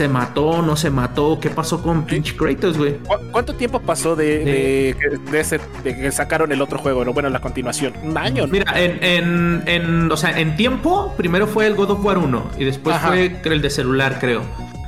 ¿Se 0.00 0.08
mató? 0.08 0.62
¿No 0.62 0.76
se 0.76 0.88
mató? 0.88 1.38
¿Qué 1.42 1.50
pasó 1.50 1.82
con 1.82 2.06
pinche 2.06 2.34
Kratos, 2.34 2.78
güey? 2.78 2.96
¿Cuánto 3.32 3.54
tiempo 3.54 3.80
pasó 3.80 4.16
de, 4.16 4.38
de, 4.38 5.18
de, 5.30 5.40
ese, 5.40 5.60
de, 5.84 5.94
que 5.94 6.10
sacaron 6.10 6.50
el 6.52 6.62
otro 6.62 6.78
juego? 6.78 7.04
No, 7.04 7.12
bueno, 7.12 7.28
la 7.28 7.40
continuación. 7.40 7.92
Un 8.02 8.16
año, 8.16 8.46
¿no? 8.46 8.52
Mira, 8.52 8.80
en, 8.80 8.98
en, 9.04 9.62
en, 9.66 10.10
o 10.10 10.16
sea, 10.16 10.40
en 10.40 10.56
tiempo, 10.56 11.12
primero 11.18 11.46
fue 11.46 11.66
el 11.66 11.74
God 11.74 11.90
of 11.90 12.02
War 12.02 12.16
1 12.16 12.52
y 12.56 12.64
después 12.64 12.96
Ajá. 12.96 13.08
fue 13.08 13.42
el 13.44 13.60
de 13.60 13.68
celular, 13.68 14.16
creo. 14.18 14.40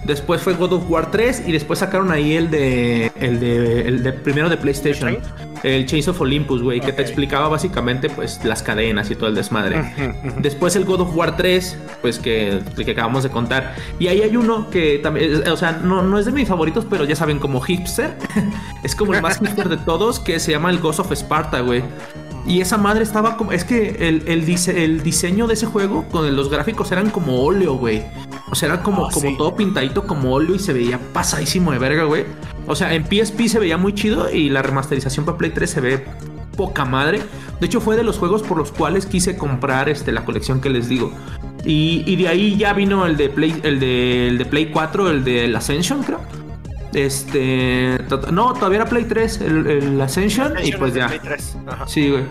Después 0.04 0.42
fue 0.42 0.54
God 0.54 0.72
of 0.72 0.90
War 0.90 1.10
3 1.10 1.44
y 1.46 1.52
después 1.52 1.78
sacaron 1.78 2.10
ahí 2.10 2.34
el 2.34 2.50
de 2.50 3.12
el 3.20 3.38
de 3.38 3.82
el 3.82 4.02
de 4.02 4.12
primero 4.12 4.48
de 4.48 4.56
PlayStation, 4.56 5.18
el 5.62 5.86
Chains 5.86 6.08
of 6.08 6.20
Olympus, 6.20 6.60
güey, 6.60 6.78
okay. 6.78 6.90
que 6.90 6.96
te 6.96 7.02
explicaba 7.02 7.48
básicamente 7.48 8.10
pues 8.10 8.44
las 8.44 8.62
cadenas 8.62 9.10
y 9.10 9.14
todo 9.14 9.28
el 9.28 9.34
desmadre. 9.36 9.78
Uh 9.78 9.82
-huh, 9.82 10.08
uh 10.08 10.26
-huh. 10.26 10.40
Después 10.40 10.74
el 10.74 10.84
God 10.84 11.02
of 11.02 11.14
War 11.14 11.36
3, 11.36 11.78
pues 12.00 12.18
que 12.18 12.48
el 12.48 12.84
que 12.84 12.90
acabamos 12.90 13.22
de 13.22 13.30
contar. 13.30 13.74
Y 14.00 14.08
ahí 14.08 14.22
hay 14.22 14.36
uno 14.36 14.70
que 14.70 14.98
también, 14.98 15.48
o 15.48 15.56
sea, 15.56 15.72
no, 15.72 16.02
no 16.02 16.18
es 16.18 16.26
de 16.26 16.32
mis 16.32 16.48
favoritos, 16.48 16.84
pero 16.90 17.04
ya 17.04 17.14
saben 17.14 17.38
como 17.38 17.60
hipster. 17.60 18.16
es 18.82 18.96
como 18.96 19.14
el 19.14 19.22
más 19.22 19.38
hipster 19.38 19.68
de 19.68 19.76
todos 19.76 20.18
que 20.18 20.40
se 20.40 20.50
llama 20.50 20.70
el 20.70 20.78
Ghost 20.78 20.98
of 20.98 21.12
Sparta, 21.12 21.60
güey. 21.60 21.82
Y 22.46 22.60
esa 22.60 22.76
madre 22.76 23.04
estaba 23.04 23.36
como. 23.36 23.52
Es 23.52 23.64
que 23.64 24.08
el, 24.08 24.24
el, 24.26 24.44
dise, 24.44 24.84
el 24.84 25.02
diseño 25.02 25.46
de 25.46 25.54
ese 25.54 25.66
juego 25.66 26.04
con 26.10 26.34
los 26.34 26.50
gráficos 26.50 26.90
eran 26.90 27.10
como 27.10 27.40
óleo, 27.44 27.74
güey. 27.74 28.02
O 28.52 28.54
sea, 28.54 28.68
era 28.68 28.82
como, 28.82 29.04
oh, 29.04 29.10
como 29.10 29.30
sí. 29.30 29.36
todo 29.38 29.56
pintadito 29.56 30.06
como 30.06 30.34
óleo 30.34 30.54
y 30.54 30.58
se 30.58 30.74
veía 30.74 31.00
pasadísimo 31.14 31.72
de 31.72 31.78
verga, 31.78 32.04
güey. 32.04 32.26
O 32.66 32.76
sea, 32.76 32.92
en 32.92 33.06
PSP 33.06 33.48
se 33.48 33.58
veía 33.58 33.78
muy 33.78 33.94
chido 33.94 34.30
y 34.30 34.50
la 34.50 34.60
remasterización 34.60 35.24
para 35.24 35.38
Play 35.38 35.52
3 35.52 35.70
se 35.70 35.80
ve 35.80 36.04
poca 36.54 36.84
madre. 36.84 37.22
De 37.60 37.66
hecho, 37.66 37.80
fue 37.80 37.96
de 37.96 38.02
los 38.02 38.18
juegos 38.18 38.42
por 38.42 38.58
los 38.58 38.70
cuales 38.70 39.06
quise 39.06 39.38
comprar 39.38 39.88
este, 39.88 40.12
la 40.12 40.26
colección 40.26 40.60
que 40.60 40.68
les 40.68 40.86
digo. 40.86 41.14
Y, 41.64 42.04
y 42.06 42.16
de 42.16 42.28
ahí 42.28 42.58
ya 42.58 42.74
vino 42.74 43.06
el 43.06 43.16
de 43.16 43.30
Play, 43.30 43.58
el 43.62 43.80
de, 43.80 44.28
el 44.28 44.36
de 44.36 44.44
Play 44.44 44.66
4, 44.66 45.08
el 45.08 45.24
de 45.24 45.56
Ascension, 45.56 46.02
creo. 46.02 46.20
Este. 46.92 48.00
No, 48.30 48.52
todavía 48.52 48.80
era 48.80 48.84
Play 48.84 49.04
3, 49.04 49.40
el, 49.40 49.66
el 49.66 50.00
Ascension, 50.02 50.52
y 50.62 50.72
pues 50.72 50.92
ya. 50.92 51.06
Play 51.06 51.20
3. 51.24 51.56
Ajá. 51.68 51.86
Sí, 51.86 52.10
güey. 52.10 52.24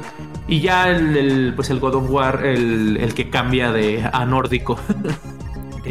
Y 0.48 0.62
ya 0.62 0.88
el, 0.92 1.18
el, 1.18 1.54
pues 1.56 1.72
el 1.72 1.80
God 1.80 1.96
of 1.96 2.12
War, 2.12 2.46
el, 2.46 2.98
el 2.98 3.16
que 3.16 3.32
cambia 3.32 3.72
de 3.72 4.08
a 4.14 4.24
nórdico. 4.24 4.78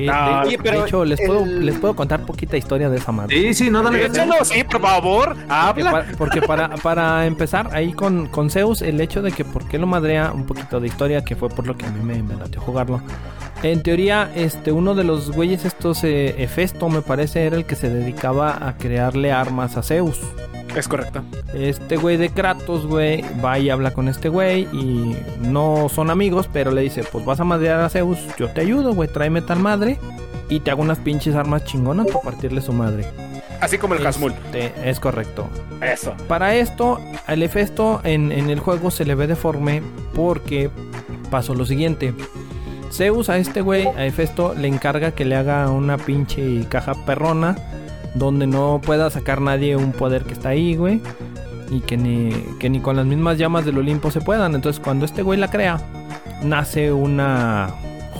De, 0.00 0.06
No, 0.06 0.42
de- 0.44 0.84
hecho, 0.84 1.04
les, 1.04 1.20
puedo, 1.20 1.44
el- 1.44 1.66
les 1.66 1.78
puedo 1.78 1.94
contar 1.94 2.24
poquita 2.26 2.56
historia 2.56 2.88
de 2.90 2.98
esa 2.98 3.12
madre. 3.12 3.36
Sí, 3.36 3.54
sí, 3.54 3.70
no, 3.70 3.82
dale. 3.82 3.98
dale. 4.08 4.10
Échalo, 4.12 4.44
sí, 4.44 4.64
por 4.64 4.80
favor. 4.80 5.28
Porque, 5.36 5.44
Habla. 5.48 5.90
para, 5.90 6.06
porque 6.18 6.42
para, 6.42 6.68
para 6.76 7.26
empezar 7.26 7.70
ahí 7.72 7.92
con, 7.92 8.26
con 8.28 8.50
Zeus, 8.50 8.82
el 8.82 9.00
hecho 9.00 9.22
de 9.22 9.32
que 9.32 9.44
por 9.44 9.66
qué 9.68 9.78
lo 9.78 9.86
madrea, 9.86 10.32
un 10.34 10.46
poquito 10.46 10.80
de 10.80 10.86
historia, 10.88 11.24
que 11.24 11.36
fue 11.36 11.48
por 11.48 11.66
lo 11.66 11.76
que 11.76 11.86
a 11.86 11.90
mí 11.90 12.02
me, 12.02 12.22
me 12.22 12.36
latió 12.36 12.60
jugarlo. 12.60 13.00
En 13.62 13.82
teoría, 13.82 14.30
este, 14.34 14.72
uno 14.72 14.94
de 14.94 15.04
los 15.04 15.30
güeyes 15.30 15.66
estos, 15.66 16.02
eh, 16.04 16.42
Hefesto, 16.42 16.88
me 16.88 17.02
parece, 17.02 17.44
era 17.44 17.56
el 17.56 17.66
que 17.66 17.76
se 17.76 17.90
dedicaba 17.90 18.66
a 18.66 18.78
crearle 18.78 19.32
armas 19.32 19.76
a 19.76 19.82
Zeus. 19.82 20.18
Es 20.74 20.88
correcto. 20.88 21.22
Este 21.52 21.96
güey 21.96 22.16
de 22.16 22.30
Kratos, 22.30 22.86
güey, 22.86 23.22
va 23.44 23.58
y 23.58 23.68
habla 23.68 23.92
con 23.92 24.08
este 24.08 24.30
güey 24.30 24.62
y 24.72 25.14
no 25.40 25.88
son 25.92 26.10
amigos, 26.10 26.48
pero 26.50 26.70
le 26.70 26.80
dice, 26.80 27.04
pues 27.10 27.24
vas 27.24 27.40
a 27.40 27.44
madrear 27.44 27.80
a 27.80 27.90
Zeus, 27.90 28.18
yo 28.38 28.48
te 28.48 28.62
ayudo, 28.62 28.94
güey, 28.94 29.08
tráeme 29.08 29.42
tal 29.42 29.58
madre 29.58 29.98
y 30.48 30.60
te 30.60 30.70
hago 30.70 30.80
unas 30.80 30.98
pinches 30.98 31.34
armas 31.34 31.64
chingonas 31.64 32.06
para 32.06 32.20
partirle 32.20 32.62
su 32.62 32.72
madre. 32.72 33.04
Así 33.60 33.76
como 33.76 33.94
el 33.94 34.06
Hasmul. 34.06 34.32
Este, 34.32 34.72
es 34.88 34.98
correcto. 35.00 35.46
Eso. 35.82 36.14
Para 36.28 36.54
esto, 36.54 36.98
al 37.26 37.42
Hefesto 37.42 38.00
en, 38.04 38.32
en 38.32 38.48
el 38.48 38.58
juego 38.58 38.90
se 38.90 39.04
le 39.04 39.14
ve 39.14 39.26
deforme 39.26 39.82
porque 40.14 40.70
pasó 41.30 41.54
lo 41.54 41.66
siguiente. 41.66 42.14
Zeus 42.90 43.28
a 43.28 43.38
este 43.38 43.60
güey, 43.60 43.86
a 43.86 44.04
Hefesto, 44.04 44.54
le 44.54 44.68
encarga 44.68 45.12
que 45.12 45.24
le 45.24 45.36
haga 45.36 45.70
una 45.70 45.96
pinche 45.96 46.64
caja 46.68 46.94
perrona 47.06 47.56
donde 48.14 48.46
no 48.46 48.80
pueda 48.84 49.10
sacar 49.10 49.40
nadie 49.40 49.76
un 49.76 49.92
poder 49.92 50.24
que 50.24 50.32
está 50.32 50.50
ahí, 50.50 50.76
güey. 50.76 51.00
Y 51.70 51.80
que 51.80 51.96
ni, 51.96 52.30
que 52.58 52.68
ni 52.68 52.80
con 52.80 52.96
las 52.96 53.06
mismas 53.06 53.38
llamas 53.38 53.64
del 53.64 53.78
Olimpo 53.78 54.10
se 54.10 54.20
puedan. 54.20 54.54
Entonces 54.54 54.82
cuando 54.82 55.04
este 55.04 55.22
güey 55.22 55.38
la 55.38 55.50
crea, 55.50 55.80
nace 56.42 56.92
una 56.92 57.70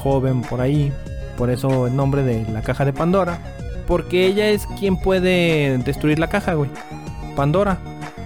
joven 0.03 0.43
por 0.43 0.61
ahí. 0.61 0.93
Por 1.37 1.51
eso 1.51 1.87
el 1.89 1.97
nombre 1.97 2.23
de 2.23 2.47
la 2.53 2.63
caja 2.63 2.85
de 2.85 2.93
Pandora. 2.93 3.39
Porque 3.87 4.27
ella 4.27 4.49
es 4.51 4.67
quien 4.79 4.97
puede 4.97 5.79
destruir 5.79 6.21
la 6.21 6.29
caja, 6.29 6.55
güey. 6.55 6.71
Pandora. 7.35 7.79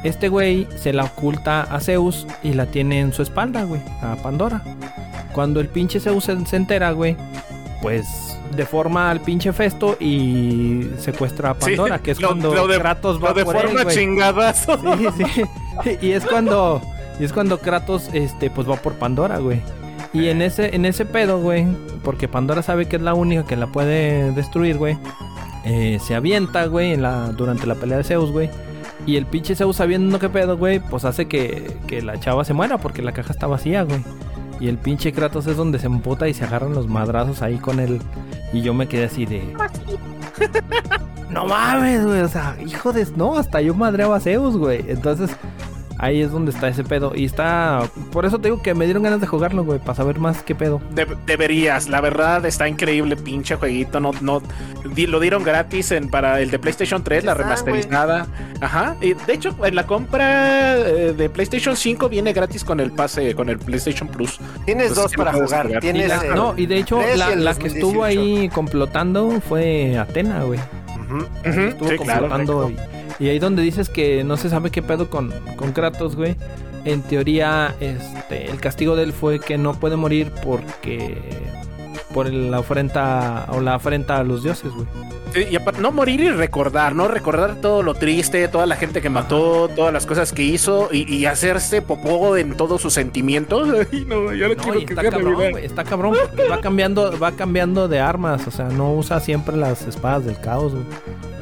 Este 0.03 0.29
güey 0.29 0.69
se 0.77 0.93
la 0.93 1.05
oculta 1.05 1.63
a 1.63 1.81
Zeus 1.81 2.27
y 2.43 2.53
la 2.53 2.67
tiene 2.67 3.01
en 3.01 3.15
su 3.15 3.23
espalda, 3.23 3.65
güey. 3.65 3.81
A 4.03 4.17
Pandora. 4.17 4.63
Cuando 5.35 5.61
el 5.61 5.69
pinche 5.69 6.01
Zeus 6.01 6.25
se, 6.25 6.57
entera, 6.57 6.93
güey, 6.93 7.17
pues 7.83 8.07
deforma 8.57 9.11
al 9.11 9.21
pinche 9.21 9.53
Festo 9.53 9.97
y 10.01 10.89
secuestra 10.99 11.51
a 11.51 11.55
Pandora, 11.55 11.97
Sí, 11.97 12.03
que 12.05 12.11
es 12.13 12.21
lo- 12.21 12.29
cuando 12.29 12.55
lo 12.55 12.67
de- 12.69 12.79
Kratos 12.79 13.23
va 13.23 13.29
Lo 13.31 13.35
de 13.35 13.45
por 13.45 13.57
él, 13.57 13.63
forma 13.63 13.91
chingadazo. 13.91 14.79
Sí, 14.97 15.25
sí. 15.35 15.43
Y 16.01 16.13
es 16.13 16.25
cuando 16.25 16.81
y 17.19 17.25
es 17.25 17.33
cuando 17.33 17.59
Kratos 17.59 18.09
este 18.13 18.49
pues 18.49 18.69
va 18.69 18.77
por 18.77 18.95
Pandora, 18.95 19.39
güey. 19.39 19.61
Y 20.13 20.29
en 20.29 20.41
ese 20.41 20.77
en 20.77 20.85
ese 20.85 21.05
pedo, 21.05 21.41
güey, 21.41 21.67
porque 22.05 22.29
Pandora 22.29 22.63
sabe 22.63 22.87
que 22.87 22.95
es 22.97 23.03
la 23.03 23.15
única 23.15 23.45
que 23.45 23.57
la 23.57 23.67
puede 23.67 24.31
destruir, 24.33 24.79
güey. 24.79 24.97
eh, 25.65 25.99
se 26.01 26.15
avienta, 26.15 26.67
güey, 26.67 26.93
en 26.93 27.03
la 27.03 27.31
durante 27.33 27.67
la 27.67 27.75
pelea 27.75 27.99
de 27.99 28.05
Zeus, 28.05 28.31
güey. 28.31 28.51
Y 29.07 29.17
el 29.17 29.27
pinche 29.27 29.57
Zeus 29.57 29.77
sabiendo 29.77 30.19
qué 30.21 30.29
pedo, 30.29 30.57
güey, 30.57 30.79
pues 30.79 31.05
hace 31.05 31.27
que, 31.27 31.77
que 31.89 32.01
la 32.03 32.21
chava 32.21 32.45
se 32.45 32.55
muera 32.55 32.79
porque 32.79 33.03
la 33.03 33.13
caja 33.13 33.33
está 33.33 33.47
vacía, 33.49 33.83
güey. 33.83 34.01
Y 34.61 34.69
el 34.69 34.79
pinche 34.79 35.13
Kratos 35.13 35.47
es 35.47 35.57
donde 35.57 35.79
se 35.79 35.87
emputa 35.87 36.29
y 36.29 36.35
se 36.35 36.45
agarran 36.45 36.75
los 36.75 36.87
madrazos 36.87 37.43
ahí 37.43 37.59
con 37.59 37.81
él. 37.81 38.01
Y 38.53 38.63
yo 38.63 38.75
me 38.75 38.89
quedé 38.89 39.05
así 39.05 39.27
de. 39.27 39.55
No 41.31 41.47
mames, 41.47 42.07
güey. 42.07 42.21
O 42.21 42.29
sea, 42.29 42.57
hijo 42.65 42.93
de. 42.93 43.05
No, 43.17 43.37
hasta 43.37 43.61
yo 43.61 43.75
madreaba 43.75 44.17
a 44.17 44.21
Zeus, 44.21 44.57
güey. 44.57 44.85
Entonces, 44.89 45.31
ahí 46.05 46.21
es 46.23 46.31
donde 46.31 46.51
está 46.53 46.69
ese 46.69 46.85
pedo. 46.85 47.13
Y 47.15 47.25
está. 47.25 47.89
Por 48.13 48.25
eso 48.27 48.39
te 48.39 48.49
digo 48.49 48.63
que 48.63 48.75
me 48.75 48.85
dieron 48.85 49.03
ganas 49.03 49.21
de 49.21 49.27
jugarlo, 49.27 49.65
güey. 49.65 49.79
Para 49.79 49.95
saber 49.95 50.19
más 50.19 50.43
qué 50.43 50.55
pedo. 50.55 50.81
De- 50.91 51.07
deberías, 51.27 51.89
la 51.89 52.01
verdad 52.01 52.45
está 52.47 52.69
increíble, 52.69 53.17
pinche 53.17 53.57
jueguito. 53.57 54.01
No, 54.01 54.13
no, 54.21 54.43
di- 54.95 55.07
lo 55.07 55.21
dieron 55.21 55.43
gratis 55.43 55.91
en, 55.93 56.09
para 56.09 56.41
el 56.41 56.51
de 56.51 56.59
PlayStation 56.59 57.03
3, 57.03 57.25
la 57.25 57.33
Está, 57.33 57.43
remasterizada. 57.43 58.27
Ajá. 58.61 58.97
Y 59.01 59.15
de 59.15 59.33
hecho, 59.33 59.57
en 59.65 59.75
la 59.75 59.87
compra 59.87 60.77
eh, 60.79 61.15
de 61.17 61.31
PlayStation 61.31 61.77
5 61.77 62.09
viene 62.09 62.33
gratis 62.33 62.65
con 62.65 62.81
el 62.81 62.93
pase, 62.93 63.35
con 63.35 63.49
el 63.49 63.59
PlayStation 63.59 64.09
Plus. 64.09 64.39
Tienes 64.65 64.89
Entonces, 64.89 65.17
dos 65.17 65.25
para 65.25 65.33
jugar. 65.33 65.71
Y 65.71 65.79
Tienes 65.81 66.09
la- 66.09 66.35
no, 66.35 66.55
y 66.57 66.67
de 66.67 66.77
hecho, 66.79 66.99
3 66.99 67.15
y 67.15 67.19
la, 67.41 67.55
que 67.55 67.69
estuvo 67.69 68.05
2018. 68.05 68.05
ahí 68.05 68.49
complotando 68.51 69.41
fue 69.41 69.97
Atena, 69.99 70.43
güey. 70.45 70.61
Estuvo 71.45 71.89
Sí, 71.91 71.97
complotando. 71.97 72.73
Y, 73.19 73.29
ahí 73.29 73.39
donde 73.39 73.63
dices 73.63 73.89
que 73.89 74.25
no 74.25 74.37
se 74.37 74.51
sabe 74.51 74.71
qué 74.71 74.83
pedo 74.83 75.11
con, 75.11 75.33
con 75.57 75.73
Kratos, 75.73 76.17
güey. 76.17 76.37
En 76.85 77.03
teoría, 77.03 77.75
este, 77.81 78.51
el 78.51 78.61
castigo 78.61 78.97
de 78.97 79.05
él 79.05 79.13
fue 79.13 79.41
que 79.41 79.59
no 79.59 79.75
puede 79.75 79.97
morir 79.97 80.33
porque. 80.43 81.19
Por 82.13 82.33
la 82.33 82.61
ofrenda 82.61 83.49
o 83.51 83.61
la 83.61 83.75
afrenta 83.75 84.19
a 84.19 84.25
los 84.25 84.45
dioses, 84.45 84.73
güey. 84.73 84.87
Y 85.35 85.57
aparte, 85.57 85.81
no 85.81 85.91
morir 85.91 86.21
y 86.21 86.31
recordar, 86.31 86.95
¿no? 86.95 87.09
Recordar 87.09 87.57
todo 87.57 87.83
lo 87.83 87.95
triste, 87.95 88.47
toda 88.49 88.67
la 88.67 88.77
gente 88.77 89.03
que 89.03 89.11
mató, 89.11 89.69
todas 89.69 89.93
las 89.93 90.07
cosas 90.07 90.33
que 90.33 90.43
hizo 90.43 90.89
y, 90.93 91.13
y 91.13 91.27
hacerse 91.27 91.83
popó 91.83 92.37
en 92.37 92.57
todos 92.57 92.81
sus 92.81 92.93
sentimientos. 92.95 93.69
Ay, 93.93 94.05
no, 94.07 94.33
yo 94.33 94.49
no, 94.49 94.55
No, 94.55 94.63
quiero 94.63 94.79
que 94.81 94.93
está 94.93 95.03
sea 95.03 95.11
cabrón, 95.11 95.35
güey, 95.35 95.65
está 95.65 95.85
cabrón 95.85 96.15
porque 96.21 96.49
va 96.49 96.61
cambiando, 96.61 97.19
va 97.19 97.33
cambiando 97.33 97.89
de 97.89 98.01
armas, 98.01 98.47
o 98.47 98.51
sea, 98.51 98.67
no 98.67 98.93
usa 98.95 99.21
siempre 99.21 99.57
las 99.57 99.87
espadas 99.87 100.25
del 100.25 100.39
caos, 100.41 100.73
güey. 100.73 100.85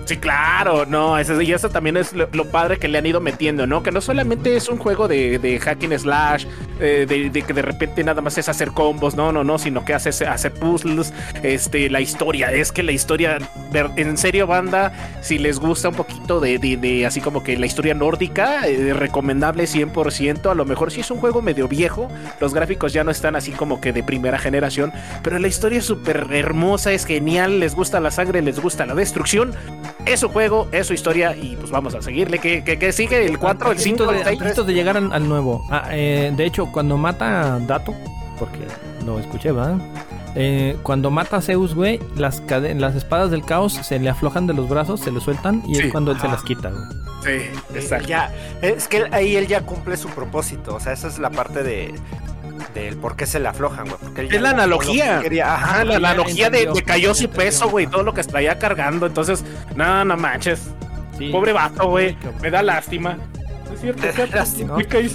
Sí, 0.05 0.17
claro, 0.17 0.85
no, 0.85 1.17
eso, 1.17 1.41
y 1.41 1.53
eso 1.53 1.69
también 1.69 1.97
es 1.97 2.13
lo, 2.13 2.29
lo 2.33 2.45
padre 2.47 2.79
que 2.79 2.89
le 2.89 2.99
han 2.99 3.07
ido 3.07 3.21
metiendo, 3.21 3.69
¿no? 3.69 3.85
Que 3.85 3.93
no 3.93 4.01
solamente 4.01 4.57
es 4.57 4.69
un 4.69 4.77
juego 4.79 5.07
de, 5.07 5.39
de 5.39 5.61
hacking 5.61 5.97
slash, 5.97 6.45
eh, 6.81 7.07
de, 7.09 7.31
de 7.31 7.43
que 7.43 7.53
de 7.53 7.63
repente 7.63 8.03
nada 8.03 8.21
más 8.21 8.37
es 8.37 8.49
hacer 8.49 8.73
combos, 8.73 9.15
no, 9.15 9.31
no, 9.31 9.45
no, 9.45 9.59
sino 9.59 9.85
que 9.85 9.95
haces 9.95 10.23
hacer 10.23 10.53
puzzles, 10.55 11.13
este, 11.45 11.89
la 11.89 12.01
historia, 12.01 12.51
es 12.51 12.73
que 12.73 12.83
la 12.83 12.91
historia, 12.91 13.39
ver- 13.83 13.91
en 13.97 14.17
serio, 14.17 14.47
banda, 14.47 14.93
si 15.21 15.39
les 15.39 15.59
gusta 15.59 15.89
un 15.89 15.95
poquito 15.95 16.41
de, 16.41 16.59
de- 16.59 16.77
de 16.77 17.07
así 17.07 17.21
como 17.21 17.43
que 17.43 17.57
la 17.57 17.67
historia 17.67 17.95
nórdica, 17.95 18.67
eh, 18.67 18.93
recomendable 18.95 19.65
100%, 19.65 20.51
a 20.51 20.55
lo 20.55 20.65
mejor 20.65 20.91
sí 20.91 21.01
es 21.01 21.11
un 21.11 21.19
juego 21.19 21.43
medio 21.43 21.69
viejo, 21.69 22.09
los 22.41 22.55
gráficos 22.55 22.93
ya 22.93 23.05
no 23.05 23.11
están 23.11 23.37
así 23.37 23.53
como 23.53 23.81
que 23.81 23.93
de 23.93 24.03
primera 24.03 24.39
generación, 24.39 24.93
pero 25.23 25.39
la 25.39 25.49
historia 25.49 25.79
es 25.79 25.85
súper 25.85 26.27
hermosa, 26.33 26.93
es 26.93 27.05
genial, 27.05 27.61
les 27.61 27.75
gusta 27.75 28.01
la 28.01 28.11
sangre, 28.11 28.43
les 28.43 28.61
gusta 28.61 28.87
la 28.87 28.95
destrucción, 28.95 29.53
es 30.07 30.21
su 30.21 30.29
juego, 30.29 30.69
es 30.73 30.87
su 30.87 30.95
historia 30.95 31.37
y 31.37 31.57
pues 31.57 31.71
vamos 31.71 31.95
a 31.95 32.03
seguirle. 32.03 32.39
¿Qué, 32.39 32.63
qué- 32.65 32.79
qué 32.79 32.93
sigue? 32.93 33.25
¿El 33.27 33.39
4, 33.39 33.73
el 33.73 33.79
5, 33.79 34.03
Antes 34.05 34.17
el 34.19 34.25
de, 34.25 34.31
6? 34.31 34.43
antes 34.43 34.67
de 34.67 34.75
llegar 34.75 34.97
al, 34.97 35.13
al 35.13 35.29
nuevo. 35.29 35.65
Ah, 35.71 35.89
eh, 35.93 36.33
de 36.37 36.45
hecho, 36.45 36.67
cuando 36.73 36.97
mata 36.97 37.55
a 37.55 37.59
Dato, 37.61 37.95
porque 38.39 38.59
lo 39.07 39.19
escuché, 39.21 39.53
¿verdad? 39.53 39.77
Eh, 40.35 40.77
cuando 40.83 41.11
mata 41.11 41.37
a 41.37 41.41
Zeus, 41.43 41.75
güey, 41.75 42.01
las, 42.17 42.41
espadas 42.97 43.31
del 43.31 43.45
caos 43.45 43.75
se 43.75 43.99
le 43.99 44.09
aflojan 44.09 44.47
de 44.47 44.55
los 44.55 44.69
brazos, 44.69 45.01
se 45.01 45.13
le 45.13 45.21
sueltan 45.21 45.63
y 45.67 45.75
Sí. 45.75 45.83
es 45.83 45.93
cuando 45.93 46.11
él 46.13 46.21
se 46.21 46.29
las 46.29 46.43
quita, 46.43 46.71
güey. 46.71 46.83
Sí, 47.23 47.31
Él 47.31 47.77
exacto. 47.77 48.09
Ya, 48.09 48.33
es 48.63 48.89
que 48.89 48.97
él- 48.99 49.09
ahí 49.13 49.37
él 49.37 49.47
ya 49.47 49.61
cumple 49.61 49.97
su 49.97 50.09
propósito. 50.09 50.75
O 50.75 50.81
sea, 50.81 50.93
esa 50.93 51.09
es 51.09 51.19
la 51.19 51.31
parte 51.31 51.63
de 51.63 51.95
del 52.75 52.97
por 52.97 53.17
qué 53.17 53.27
se 53.27 53.39
le 53.41 53.49
aflojan, 53.49 53.85
güey. 53.85 53.97
porque 54.01 54.21
él 54.23 54.29
ya 54.31 54.37
Es 54.37 54.43
la 54.43 54.49
que 54.51 54.55
analogía. 54.55 55.21
quería. 55.21 55.55
Ajá. 55.55 55.85
La 55.85 55.97
analogía 55.97 56.49
de, 56.49 56.59
entendió, 56.61 56.75
de 56.81 56.83
cayó 56.85 57.15
sin 57.15 57.27
entendió. 57.27 57.47
peso, 57.51 57.69
güey, 57.69 57.87
todo 57.87 58.03
lo 58.03 58.15
que 58.15 58.23
traía 58.25 58.59
cargando. 58.59 59.05
Entonces, 59.07 59.45
no, 59.77 60.05
no 60.05 60.17
manches. 60.17 60.63
Sí. 61.19 61.29
Pobre 61.31 61.53
vato, 61.53 61.89
güey. 61.89 62.17
Me 62.41 62.51
da 62.51 62.63
lástima. 62.63 63.19
Es 63.75 63.81
cierto, 63.81 64.07
es 64.07 64.15
cierto. 64.15 64.37
Lástima. 64.37 64.77
Me 64.77 64.85
caí. 64.87 65.09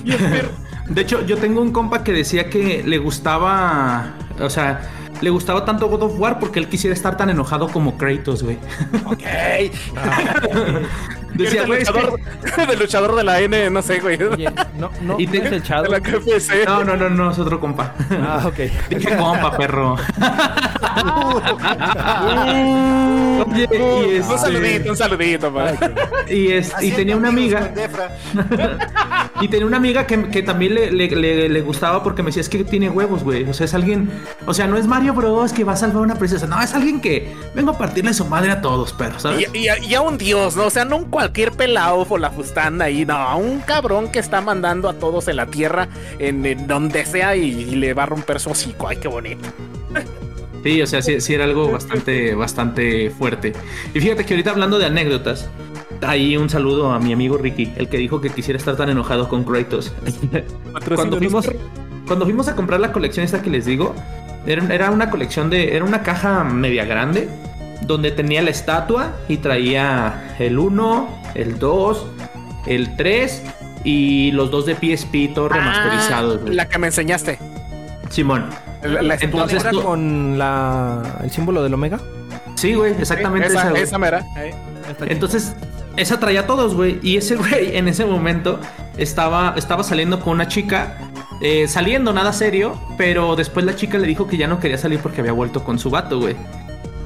De 0.88 1.02
hecho, 1.02 1.26
yo 1.26 1.38
tengo 1.38 1.62
un 1.62 1.72
compa 1.72 2.04
que 2.04 2.12
decía 2.14 2.50
que 2.50 2.84
le 2.86 2.98
gustaba. 3.00 4.14
O 4.40 4.50
sea, 4.50 4.82
le 5.22 5.30
gustaba 5.30 5.66
tanto 5.66 5.88
God 5.90 6.04
of 6.04 6.20
War 6.20 6.40
porque 6.40 6.60
él 6.60 6.68
quisiera 6.68 6.94
estar 6.94 7.18
tan 7.18 7.30
enojado 7.30 7.68
como 7.70 7.98
Kratos, 7.98 8.44
güey. 8.44 8.58
Ok. 9.06 9.24
Decía, 11.34 11.66
güey, 11.66 11.80
luchador, 11.86 12.20
del 12.68 12.80
luchador 12.80 13.16
de 13.16 13.24
la 13.24 13.40
N, 13.40 13.70
no 13.70 13.82
sé, 13.82 14.00
güey. 14.00 14.22
Oye, 14.24 14.50
no, 14.78 14.90
no, 15.02 15.20
Y 15.20 15.28
te- 15.28 15.40
¿no 15.40 15.46
es 15.46 15.52
el 15.52 15.62
Shadow? 15.64 15.84
De 15.84 15.90
la 15.90 16.00
KFC. 16.02 16.66
No, 16.66 16.84
no, 16.84 16.96
no, 16.98 17.10
no, 17.10 17.32
es 17.32 17.40
otro 17.40 17.60
compa. 17.60 17.94
Ah, 18.12 18.44
ok. 18.46 18.58
Dije 18.90 19.16
compa, 19.18 19.56
perro. 19.56 19.96
Oye, 23.48 23.68
y 23.72 23.78
Un 23.78 24.22
este- 24.22 24.38
saludito, 24.38 24.90
un 24.92 24.98
saludito, 24.98 25.54
pa. 25.54 25.74
Y, 26.30 26.52
es, 26.52 26.74
y 26.82 26.92
tenía 26.92 27.16
una 27.16 27.30
amiga. 27.30 27.72
Y 29.40 29.50
tenía 29.50 29.68
una 29.68 29.78
amiga 29.78 30.08
que, 30.08 30.30
que 30.30 30.42
también 30.42 30.74
le, 30.74 30.90
le- 30.92 31.10
le- 31.16 31.48
le 31.48 31.62
gustaba 31.62 32.02
porque 32.02 32.24
me 32.24 32.30
decía, 32.30 32.42
es 32.42 32.50
que 32.50 32.64
tiene 32.64 32.90
huevos, 32.90 33.24
güey. 33.24 33.44
O 33.48 33.54
sea, 33.54 33.66
es 33.66 33.76
alguien... 33.76 34.10
O 34.48 34.54
sea, 34.56 34.66
no 34.66 34.78
es 34.78 34.88
Mario 34.88 35.14
Bros. 35.14 35.54
que 35.54 35.64
va 35.64 35.74
a 35.74 35.78
salvar 35.78 35.98
a 35.98 36.00
una 36.06 36.16
princesa. 36.16 36.48
No, 36.48 36.60
es 36.60 36.74
alguien 36.74 37.00
que 37.00 37.36
vengo 37.54 37.70
a 37.70 37.78
partirle 37.78 38.16
su 38.16 38.26
madre 38.26 38.50
a 38.50 38.62
todos, 38.62 38.96
pero, 38.98 39.20
¿sabes? 39.20 39.48
Y, 39.54 39.68
y 39.86 39.94
a 39.94 40.02
un 40.02 40.18
dios, 40.18 40.56
¿no? 40.56 40.66
O 40.66 40.70
sea, 40.72 40.86
no 40.86 40.98
un 40.98 41.06
cualquier 41.18 41.52
pelao 41.52 42.06
o 42.08 42.18
la 42.20 42.30
fustana 42.30 42.86
ahí, 42.86 43.04
no, 43.04 43.16
a 43.16 43.36
un 43.38 43.60
cabrón 43.62 44.12
que 44.12 44.20
está 44.20 44.40
mandando 44.40 44.88
a 44.88 44.94
todos 44.94 45.28
en 45.28 45.38
la 45.38 45.48
tierra, 45.48 45.90
en, 46.20 46.46
en 46.46 46.68
donde 46.68 47.04
sea, 47.06 47.36
y, 47.36 47.50
y 47.50 47.76
le 47.76 47.96
va 47.96 48.04
a 48.04 48.06
romper 48.06 48.40
su 48.40 48.52
hocico. 48.52 48.88
Ay, 48.88 48.98
qué 48.98 49.08
bonito. 49.08 49.50
Sí, 50.64 50.80
o 50.80 50.86
sea, 50.86 51.02
sí, 51.02 51.20
sí 51.20 51.34
era 51.34 51.46
algo 51.46 51.72
bastante, 51.72 52.36
bastante 52.36 53.10
fuerte. 53.10 53.54
Y 53.96 54.00
fíjate 54.00 54.28
que 54.28 54.36
ahorita 54.36 54.52
hablando 54.52 54.78
de 54.78 54.86
anécdotas, 54.86 55.50
ahí 56.06 56.38
un 56.38 56.52
saludo 56.52 56.92
a 56.92 57.00
mi 57.00 57.14
amigo 57.14 57.36
Ricky, 57.40 57.74
el 57.78 57.90
que 57.90 57.98
dijo 57.98 58.22
que 58.22 58.30
quisiera 58.30 58.60
estar 58.60 58.76
tan 58.76 58.90
enojado 58.90 59.28
con 59.28 59.44
Kratos. 59.44 59.92
cuando, 60.94 61.18
fuimos, 61.18 61.50
cuando 62.06 62.26
fuimos 62.26 62.48
a 62.48 62.56
comprar 62.56 62.80
la 62.80 62.92
colección 62.92 63.26
esta 63.26 63.42
que 63.42 63.50
les 63.50 63.66
digo, 63.66 63.96
era, 64.46 64.64
era 64.72 64.92
una 64.92 65.10
colección 65.10 65.50
de. 65.50 65.76
Era 65.76 65.84
una 65.84 66.04
caja 66.04 66.44
media 66.44 66.86
grande. 66.86 67.28
Donde 67.82 68.12
tenía 68.12 68.42
la 68.42 68.50
estatua 68.50 69.12
y 69.28 69.38
traía 69.38 70.36
el 70.40 70.58
1, 70.60 71.08
el 71.36 71.60
2, 71.60 72.06
el 72.66 72.96
3 72.98 73.44
y 73.84 74.32
los 74.32 74.52
dos 74.52 74.66
de 74.66 74.76
PSP, 74.76 75.34
todos 75.34 75.52
remasterizados. 75.52 76.42
güey. 76.42 76.54
La 76.56 76.68
que 76.68 76.78
me 76.80 76.88
enseñaste. 76.88 77.40
Simón. 78.10 78.46
La, 78.84 79.02
la- 79.02 79.16
Entonces, 79.16 79.62
¿Era 79.62 79.72
tú- 79.72 79.84
con 79.84 80.38
la, 80.38 81.20
el 81.24 81.32
símbolo 81.32 81.64
del 81.64 81.74
Omega? 81.74 82.00
Sí, 82.56 82.74
güey, 82.74 82.94
exactamente 83.00 83.48
esa, 83.48 83.62
esa, 83.62 83.70
güey. 83.70 83.82
esa 83.84 83.98
mera. 83.98 84.26
ahí. 84.36 84.52
Entonces, 85.08 85.54
esa 85.96 86.20
traía 86.20 86.42
a 86.42 86.48
todos, 86.48 86.74
güey. 86.76 87.00
Y 87.04 87.18
ese 87.18 87.36
güey 87.38 87.78
en 87.78 87.88
ese 87.88 88.06
momento 88.06 88.60
estaba, 88.98 89.54
estaba 89.58 89.84
saliendo 89.84 90.20
con 90.20 90.34
una 90.34 90.48
chica. 90.48 90.98
eh, 91.42 91.68
saliendo, 91.68 92.14
nada 92.14 92.34
serio. 92.34 92.80
Pero 92.98 93.36
después 93.36 93.66
la 93.66 93.76
chica 93.76 93.98
le 93.98 94.08
dijo 94.08 94.28
que 94.28 94.38
ya 94.38 94.48
no 94.48 94.60
quería 94.60 94.78
salir 94.78 95.00
porque 95.00 95.22
había 95.22 95.34
vuelto 95.34 95.64
con 95.64 95.78
su 95.80 95.90
vato, 95.90 96.20
güey. 96.20 96.36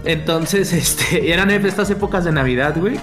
Entonces, 0.06 0.74
este, 0.74 1.32
eran 1.34 1.52
estas 1.52 1.90
épocas 1.90 2.24
de 2.26 2.32
Navidad, 2.32 2.76
güey. 2.78 3.00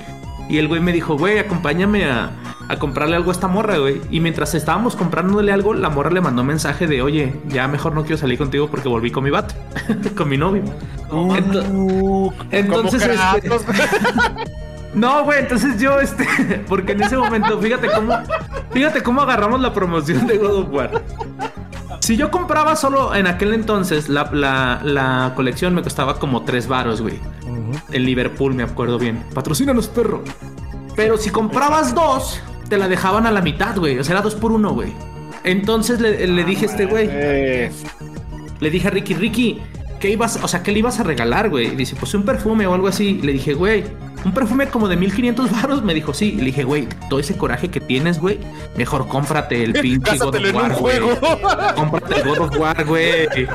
Y 0.48 0.56
el 0.58 0.66
güey 0.66 0.80
me 0.80 0.92
dijo, 0.92 1.18
güey, 1.18 1.38
acompáñame 1.38 2.06
a, 2.10 2.30
a 2.68 2.76
comprarle 2.78 3.16
algo 3.16 3.30
a 3.30 3.32
esta 3.34 3.48
morra, 3.48 3.76
güey. 3.76 4.00
Y 4.10 4.20
mientras 4.20 4.54
estábamos 4.54 4.96
comprándole 4.96 5.52
algo, 5.52 5.74
la 5.74 5.90
morra 5.90 6.10
le 6.10 6.22
mandó 6.22 6.42
mensaje 6.42 6.86
de, 6.86 7.02
oye, 7.02 7.34
ya 7.48 7.68
mejor 7.68 7.94
no 7.94 8.02
quiero 8.02 8.16
salir 8.16 8.38
contigo 8.38 8.68
porque 8.68 8.88
volví 8.88 9.10
con 9.10 9.24
mi 9.24 9.30
vato, 9.30 9.54
con 10.16 10.26
mi 10.28 10.38
novio. 10.38 10.62
Ento- 11.10 12.32
entonces, 12.50 13.02
este, 13.36 13.50
no, 14.94 15.24
güey, 15.24 15.40
entonces 15.40 15.78
yo, 15.78 16.00
este, 16.00 16.24
porque 16.66 16.92
en 16.92 17.02
ese 17.02 17.18
momento, 17.18 17.58
fíjate 17.60 17.88
cómo, 17.94 18.18
fíjate 18.72 19.02
cómo 19.02 19.20
agarramos 19.20 19.60
la 19.60 19.74
promoción 19.74 20.26
de 20.26 20.38
God 20.38 20.54
of 20.60 20.68
War. 20.72 21.02
Si 22.00 22.16
yo 22.16 22.30
compraba 22.30 22.74
solo 22.76 23.14
en 23.14 23.26
aquel 23.26 23.52
entonces, 23.52 24.08
la, 24.08 24.30
la, 24.32 24.80
la 24.82 25.32
colección 25.36 25.74
me 25.74 25.82
costaba 25.82 26.18
como 26.18 26.42
tres 26.42 26.66
varos, 26.66 27.02
güey. 27.02 27.18
En 27.92 28.04
Liverpool, 28.04 28.54
me 28.54 28.62
acuerdo 28.62 28.98
bien. 28.98 29.24
Patrocínanos, 29.34 29.88
perro. 29.88 30.22
Pero 30.96 31.18
si 31.18 31.30
comprabas 31.30 31.94
dos, 31.94 32.40
te 32.68 32.78
la 32.78 32.88
dejaban 32.88 33.26
a 33.26 33.30
la 33.30 33.42
mitad, 33.42 33.76
güey. 33.76 33.98
O 33.98 34.04
sea, 34.04 34.14
era 34.14 34.22
dos 34.22 34.34
por 34.34 34.52
uno, 34.52 34.72
güey. 34.72 34.92
Entonces 35.44 36.00
le, 36.00 36.26
le 36.26 36.44
dije 36.44 36.66
a 36.66 36.68
este 36.68 36.86
güey, 36.86 37.06
le 37.06 38.70
dije 38.70 38.88
a 38.88 38.90
Ricky, 38.90 39.14
Ricky, 39.14 39.60
¿qué 40.00 40.10
ibas, 40.10 40.38
o 40.42 40.48
sea, 40.48 40.62
qué 40.62 40.72
le 40.72 40.80
ibas 40.80 40.98
a 41.00 41.04
regalar, 41.04 41.48
güey? 41.48 41.68
Y 41.68 41.76
dice, 41.76 41.94
pues 41.96 42.14
un 42.14 42.24
perfume 42.24 42.66
o 42.66 42.74
algo 42.74 42.88
así. 42.88 43.20
Le 43.22 43.32
dije, 43.32 43.54
güey, 43.54 43.84
un 44.24 44.32
perfume 44.32 44.68
como 44.68 44.88
de 44.88 44.96
1500 44.96 45.50
baros. 45.50 45.82
Me 45.82 45.94
dijo, 45.94 46.14
sí. 46.14 46.32
Le 46.32 46.46
dije, 46.46 46.64
güey, 46.64 46.88
todo 47.08 47.20
ese 47.20 47.36
coraje 47.36 47.68
que 47.68 47.80
tienes, 47.80 48.20
güey, 48.20 48.38
mejor 48.76 49.06
cómprate 49.08 49.64
el 49.64 49.72
pinche 49.80 50.18
God 50.18 50.34
of 50.34 50.54
War, 50.54 50.74
güey. 50.74 50.98
Cómprate 51.74 52.14
el 52.16 52.28
God 52.28 52.38
of 52.38 52.58
War, 52.58 52.84
güey. 52.84 53.28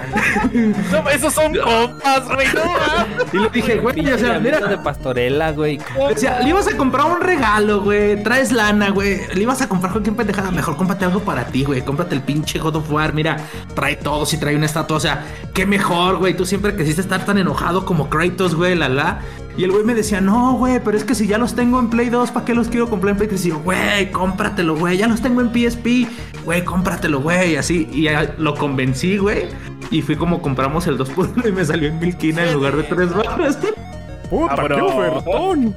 No, 0.92 1.10
esos 1.10 1.34
son 1.34 1.54
compas, 1.56 2.28
güey. 2.28 2.48
No. 2.54 3.40
Y 3.40 3.44
le 3.44 3.50
dije, 3.50 3.78
güey, 3.78 4.12
o 4.12 4.18
sea, 4.18 4.40
Mira, 4.40 4.60
de 4.60 4.78
pastorela, 4.78 5.52
güey. 5.52 5.80
O 5.98 6.16
sea, 6.16 6.40
le 6.42 6.50
ibas 6.50 6.68
a 6.68 6.78
comprar 6.78 7.06
un 7.08 7.22
regalo, 7.22 7.82
güey. 7.82 8.22
Traes 8.24 8.52
lana, 8.52 8.90
güey. 8.90 9.20
Le 9.34 9.42
ibas 9.44 9.62
a 9.62 9.70
comprar 9.70 9.92
cualquier 9.92 10.16
pendejada. 10.16 10.52
Mejor 10.52 10.76
cómprate 10.76 11.06
algo 11.06 11.22
para 11.22 11.46
ti, 11.46 11.64
güey. 11.64 11.82
Cómprate 11.82 12.16
el 12.16 12.22
pinche 12.22 12.60
God 12.60 12.78
of 12.78 12.92
War. 12.92 13.14
Mira, 13.14 13.38
trae 13.76 13.96
todo. 13.96 14.26
Si 14.26 14.38
trae 14.38 14.56
una 14.56 14.66
estatua. 14.66 14.98
O 14.98 15.00
sea, 15.00 15.24
qué 15.54 15.66
mejor, 15.66 16.18
güey. 16.18 16.36
Tú 16.36 16.46
siempre 16.46 16.76
quisiste 16.76 17.02
estar 17.02 17.26
tan 17.26 17.38
enojado 17.38 17.86
como 17.86 18.10
Kratos, 18.10 18.56
güey, 18.56 18.76
la 18.76 18.90
la. 18.90 19.20
Y 19.56 19.64
el 19.64 19.72
güey 19.72 19.84
me 19.84 19.94
decía, 19.94 20.20
no, 20.20 20.54
güey, 20.54 20.80
pero 20.84 20.98
es 20.98 21.04
que 21.04 21.14
si 21.14 21.28
ya 21.28 21.38
los 21.38 21.54
tengo 21.54 21.80
en 21.80 21.90
Play 21.90 22.10
2, 22.10 22.32
¿para 22.32 22.46
qué 22.46 22.56
los 22.56 22.70
quiero 22.70 22.90
comprar 22.90 23.12
en 23.12 23.18
Play 23.18 23.30
3? 23.30 23.46
Y 23.46 23.50
yo, 23.50 23.60
güey, 23.60 24.12
cómpratelo, 24.12 24.76
güey. 24.76 24.98
Ya 24.98 25.08
los 25.08 25.22
tengo 25.22 25.42
en 25.42 25.52
PSP. 25.52 26.08
Güey, 26.44 26.64
cómpratelo, 26.66 27.22
güey. 27.22 27.56
Así. 27.56 27.88
Y 27.92 28.04
ya 28.04 28.34
lo 28.38 28.56
convencí, 28.56 29.18
güey. 29.18 29.48
Y 29.92 30.02
fui 30.02 30.16
como 30.16 30.42
compramos 30.42 30.88
el 30.88 30.98
2 30.98 31.10
por 31.12 31.30
1 31.38 31.48
y 31.48 31.52
me 31.52 31.64
salió 31.64 31.90
en 31.90 32.00
mil 32.00 32.18
quina 32.18 32.44
en 32.44 32.54
lugar 32.54 32.76
de 32.76 32.84
3 32.84 33.14
barras. 33.14 33.60
Puta, 34.30 34.56
Cabrón. 34.56 34.80
qué 34.80 34.86
ofertón. 34.86 35.76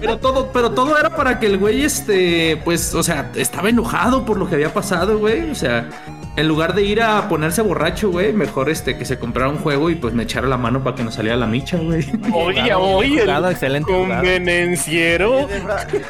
Pero 0.00 0.18
todo, 0.18 0.50
pero 0.52 0.72
todo 0.72 0.98
era 0.98 1.14
para 1.14 1.38
que 1.38 1.46
el 1.46 1.58
güey, 1.58 1.82
este, 1.82 2.60
pues, 2.64 2.92
o 2.94 3.02
sea, 3.04 3.30
estaba 3.36 3.68
enojado 3.68 4.24
por 4.24 4.38
lo 4.38 4.48
que 4.48 4.56
había 4.56 4.74
pasado, 4.74 5.18
güey. 5.18 5.50
O 5.50 5.54
sea, 5.54 5.88
en 6.38 6.46
lugar 6.46 6.72
de 6.74 6.82
ir 6.84 7.02
a 7.02 7.28
ponerse 7.28 7.62
borracho, 7.62 8.10
güey, 8.10 8.32
mejor 8.32 8.70
este 8.70 8.96
que 8.96 9.04
se 9.04 9.18
comprara 9.18 9.48
un 9.48 9.58
juego 9.58 9.90
y 9.90 9.96
pues 9.96 10.14
me 10.14 10.22
echara 10.22 10.46
la 10.46 10.56
mano 10.56 10.84
para 10.84 10.94
que 10.94 11.02
nos 11.02 11.14
saliera 11.14 11.36
la 11.36 11.46
micha, 11.48 11.78
güey. 11.78 12.06
Oye, 12.32 12.72
oye, 12.74 13.22
el 13.24 13.44
excelente 13.46 13.90
convenenciero. 13.92 15.48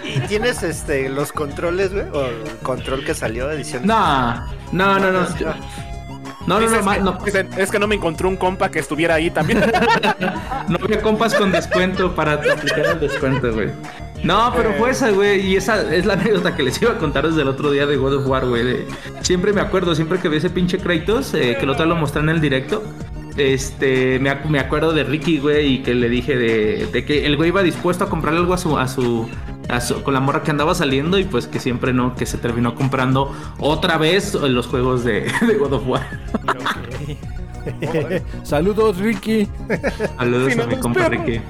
¿Y 0.05 0.21
tienes 0.21 0.63
este 0.63 1.09
los 1.09 1.33
controles, 1.33 1.93
güey? 1.95 2.05
¿O 2.13 2.27
el 2.27 2.43
control 2.63 3.05
que 3.07 3.15
salió 3.15 3.49
de 3.49 3.55
edición? 3.57 3.87
No, 3.87 4.35
no, 4.73 4.99
no, 4.99 5.11
no. 5.13 5.27
No, 6.47 6.59
no, 6.61 6.61
no, 6.61 6.69
Dices 6.71 6.85
ma- 6.85 6.95
que- 6.95 7.01
no, 7.01 7.19
dicen, 7.25 7.49
es 7.59 7.71
que 7.71 7.79
no 7.79 7.87
me 7.87 7.95
encontré 7.95 8.27
un 8.27 8.37
compa 8.37 8.71
que 8.71 8.79
estuviera 8.79 9.15
ahí 9.15 9.31
también. 9.31 9.61
no 10.69 10.79
había 10.83 11.01
compas 11.03 11.35
con 11.35 11.53
descuento 11.53 12.15
para 12.15 12.35
aplicar 12.35 12.87
el 12.93 13.01
descuento, 13.01 13.53
güey. 13.53 13.69
No, 14.25 14.53
pero 14.57 14.73
fue 14.75 14.91
esa, 14.91 15.11
güey. 15.11 15.41
Y 15.47 15.57
esa 15.57 15.95
es 15.95 16.05
la 16.05 16.15
anécdota 16.15 16.57
que 16.57 16.63
les 16.63 16.81
iba 16.83 16.93
a 16.93 16.99
contar 16.99 17.27
desde 17.29 17.43
el 17.43 17.49
otro 17.49 17.71
día 17.71 17.87
de 17.87 17.97
God 17.97 18.15
of 18.17 18.27
War, 18.27 18.47
güey. 18.47 18.85
Siempre 19.23 19.53
me 19.53 19.61
acuerdo, 19.61 19.95
siempre 19.95 20.19
que 20.19 20.29
vi 20.29 20.39
ese 20.39 20.51
pinche 20.51 20.79
Kratos, 20.79 21.33
eh, 21.35 21.57
que 21.59 21.65
el 21.65 21.71
otro 21.71 21.87
lo 21.87 21.95
mostré 21.97 22.23
en 22.23 22.29
el 22.31 22.41
directo. 22.41 22.83
Este, 23.37 24.19
me, 24.19 24.31
ac- 24.31 24.47
me 24.49 24.59
acuerdo 24.59 24.93
de 24.93 25.05
Ricky, 25.05 25.39
güey, 25.39 25.75
y 25.75 25.79
que 25.83 25.95
le 25.95 26.09
dije 26.09 26.37
de, 26.37 26.89
de 26.93 27.05
que 27.05 27.25
el 27.27 27.37
güey 27.37 27.51
iba 27.51 27.63
dispuesto 27.63 28.05
a 28.05 28.09
comprarle 28.09 28.41
algo 28.41 28.53
a 28.55 28.59
su, 28.59 28.77
a 28.77 28.89
su, 28.89 29.29
a 29.69 29.81
su- 29.81 30.03
con 30.03 30.13
la 30.13 30.19
morra 30.21 30.43
que 30.43 30.51
andaba 30.51 30.75
saliendo 30.75 31.19
y 31.19 31.25
pues 31.25 31.47
que 31.47 31.61
siempre 31.61 31.93
no, 31.93 32.17
que 32.17 32.27
se 32.27 32.37
terminó 32.39 32.75
comprando 32.75 33.33
otra 33.61 33.97
vez 33.97 34.35
los 34.35 34.67
juegos 34.67 35.05
de, 35.05 35.21
de 35.47 35.55
God 35.55 35.73
of 35.75 35.87
War. 35.87 36.03
Saludos, 38.43 38.99
Ricky. 38.99 39.49
Saludos 40.19 40.53
Sí, 40.53 40.61
a 40.61 40.65
no, 40.65 40.71
mi 40.71 40.77
compa. 40.77 41.09
Ricky. 41.09 41.41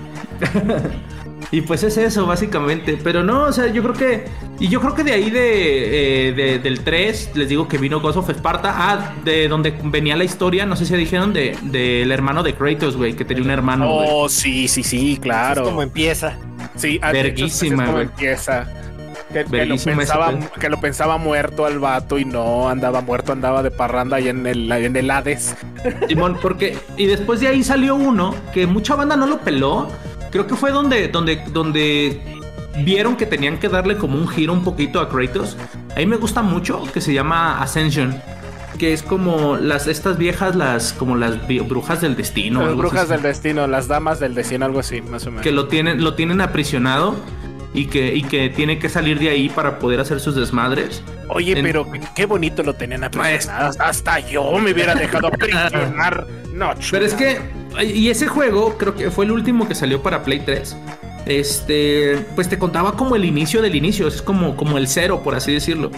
y 1.50 1.62
pues 1.62 1.82
es 1.82 1.96
eso, 1.96 2.26
básicamente. 2.26 2.98
Pero 3.02 3.22
no, 3.24 3.44
o 3.44 3.52
sea, 3.52 3.66
yo 3.68 3.82
creo 3.82 3.94
que. 3.94 4.24
Y 4.60 4.68
yo 4.68 4.80
creo 4.80 4.94
que 4.94 5.04
de 5.04 5.12
ahí 5.12 5.30
de, 5.30 6.28
eh, 6.28 6.32
de- 6.32 6.58
del 6.58 6.80
3, 6.80 7.30
les 7.34 7.48
digo 7.48 7.68
que 7.68 7.78
vino 7.78 8.00
Ghost 8.00 8.18
of 8.18 8.28
Sparta. 8.30 8.72
Ah, 8.76 9.14
de 9.24 9.48
donde 9.48 9.74
venía 9.84 10.16
la 10.16 10.24
historia, 10.24 10.66
no 10.66 10.76
sé 10.76 10.84
si 10.84 10.94
dijeron, 10.96 11.32
de- 11.32 11.56
del 11.62 12.10
hermano 12.12 12.42
de 12.42 12.54
Kratos, 12.54 12.96
güey, 12.96 13.14
que 13.14 13.24
tenía 13.24 13.42
un 13.44 13.50
hermano. 13.50 13.86
Oh, 13.88 14.28
sí, 14.28 14.68
sí, 14.68 14.82
sí, 14.82 15.18
claro. 15.20 15.62
Es 15.62 15.68
como 15.68 15.82
empieza. 15.82 16.36
Sí, 16.76 16.98
ah, 17.02 17.12
de 17.12 17.22
Verguísima, 17.22 17.46
así 17.46 17.66
es 17.66 17.72
como 17.74 17.92
güey. 17.92 18.04
empieza. 18.04 18.72
Que, 19.32 19.44
que 19.44 19.66
lo 19.66 19.76
pensaba, 19.76 20.32
que 20.58 20.68
lo 20.70 20.80
pensaba 20.80 21.18
muerto 21.18 21.66
al 21.66 21.78
vato 21.78 22.18
y 22.18 22.24
no 22.24 22.70
andaba 22.70 23.02
muerto, 23.02 23.32
andaba 23.32 23.62
de 23.62 23.70
parranda 23.70 24.16
ahí 24.16 24.28
en 24.28 24.46
el, 24.46 24.72
en 24.72 24.96
el 24.96 25.10
Hades. 25.10 25.54
Simón, 26.08 26.38
porque. 26.40 26.78
Y 26.96 27.04
después 27.06 27.40
de 27.40 27.48
ahí 27.48 27.62
salió 27.62 27.94
uno 27.94 28.34
que 28.54 28.66
mucha 28.66 28.94
banda 28.94 29.16
no 29.16 29.26
lo 29.26 29.38
peló. 29.40 29.88
Creo 30.30 30.46
que 30.46 30.54
fue 30.54 30.70
donde, 30.72 31.08
donde, 31.08 31.42
donde 31.52 32.20
vieron 32.84 33.16
que 33.16 33.26
tenían 33.26 33.58
que 33.58 33.68
darle 33.68 33.96
como 33.96 34.16
un 34.18 34.28
giro 34.28 34.52
un 34.52 34.62
poquito 34.62 35.00
a 35.00 35.08
Kratos. 35.08 35.56
A 35.96 35.98
mí 36.00 36.06
me 36.06 36.16
gusta 36.16 36.42
mucho 36.42 36.82
que 36.92 37.00
se 37.00 37.12
llama 37.12 37.60
Ascension. 37.62 38.20
Que 38.78 38.92
es 38.92 39.02
como 39.02 39.56
las 39.56 39.88
estas 39.88 40.18
viejas, 40.18 40.54
las 40.54 40.92
como 40.92 41.16
las 41.16 41.34
brujas 41.66 42.00
del 42.00 42.14
destino. 42.14 42.64
las 42.64 42.76
brujas 42.76 43.00
así, 43.04 43.12
del 43.12 43.22
destino, 43.22 43.66
las 43.66 43.88
damas 43.88 44.20
del 44.20 44.34
destino, 44.34 44.66
algo 44.66 44.78
así, 44.78 45.00
más 45.02 45.26
o 45.26 45.30
menos. 45.30 45.42
que 45.42 45.50
lo 45.50 45.66
tienen, 45.66 46.04
lo 46.04 46.14
tienen 46.14 46.40
aprisionado 46.40 47.16
y 47.74 47.86
que, 47.86 48.14
y 48.14 48.22
que 48.22 48.50
tiene 48.50 48.78
que 48.78 48.88
salir 48.88 49.18
de 49.18 49.30
ahí 49.30 49.48
para 49.48 49.80
poder 49.80 49.98
hacer 49.98 50.20
sus 50.20 50.36
desmadres. 50.36 51.02
Oye, 51.28 51.58
en- 51.58 51.64
pero 51.64 51.86
qué- 52.14 52.26
bonito 52.26 52.62
lo 52.62 52.74
tenían 52.74 53.02
aprisionado. 53.02 53.72
Hasta 53.80 54.20
yo 54.20 54.52
me 54.58 54.70
hubiera 54.72 54.94
dejado 54.94 55.26
aprisionar. 55.34 56.26
No, 56.52 56.70
Pero 56.90 57.04
es 57.04 57.14
que, 57.14 57.40
y 57.82 58.08
ese 58.08 58.26
juego 58.26 58.76
creo 58.78 58.94
que 58.94 59.10
fue 59.10 59.24
el 59.24 59.32
último 59.32 59.68
que 59.68 59.74
salió 59.74 60.02
para 60.02 60.22
Play 60.22 60.40
3. 60.40 60.76
Este, 61.26 62.24
pues 62.34 62.48
te 62.48 62.58
contaba 62.58 62.92
como 62.92 63.14
el 63.14 63.24
inicio 63.26 63.60
del 63.60 63.76
inicio, 63.76 64.08
es 64.08 64.22
como, 64.22 64.56
como 64.56 64.78
el 64.78 64.88
cero, 64.88 65.20
por 65.22 65.34
así 65.34 65.52
decirlo. 65.52 65.90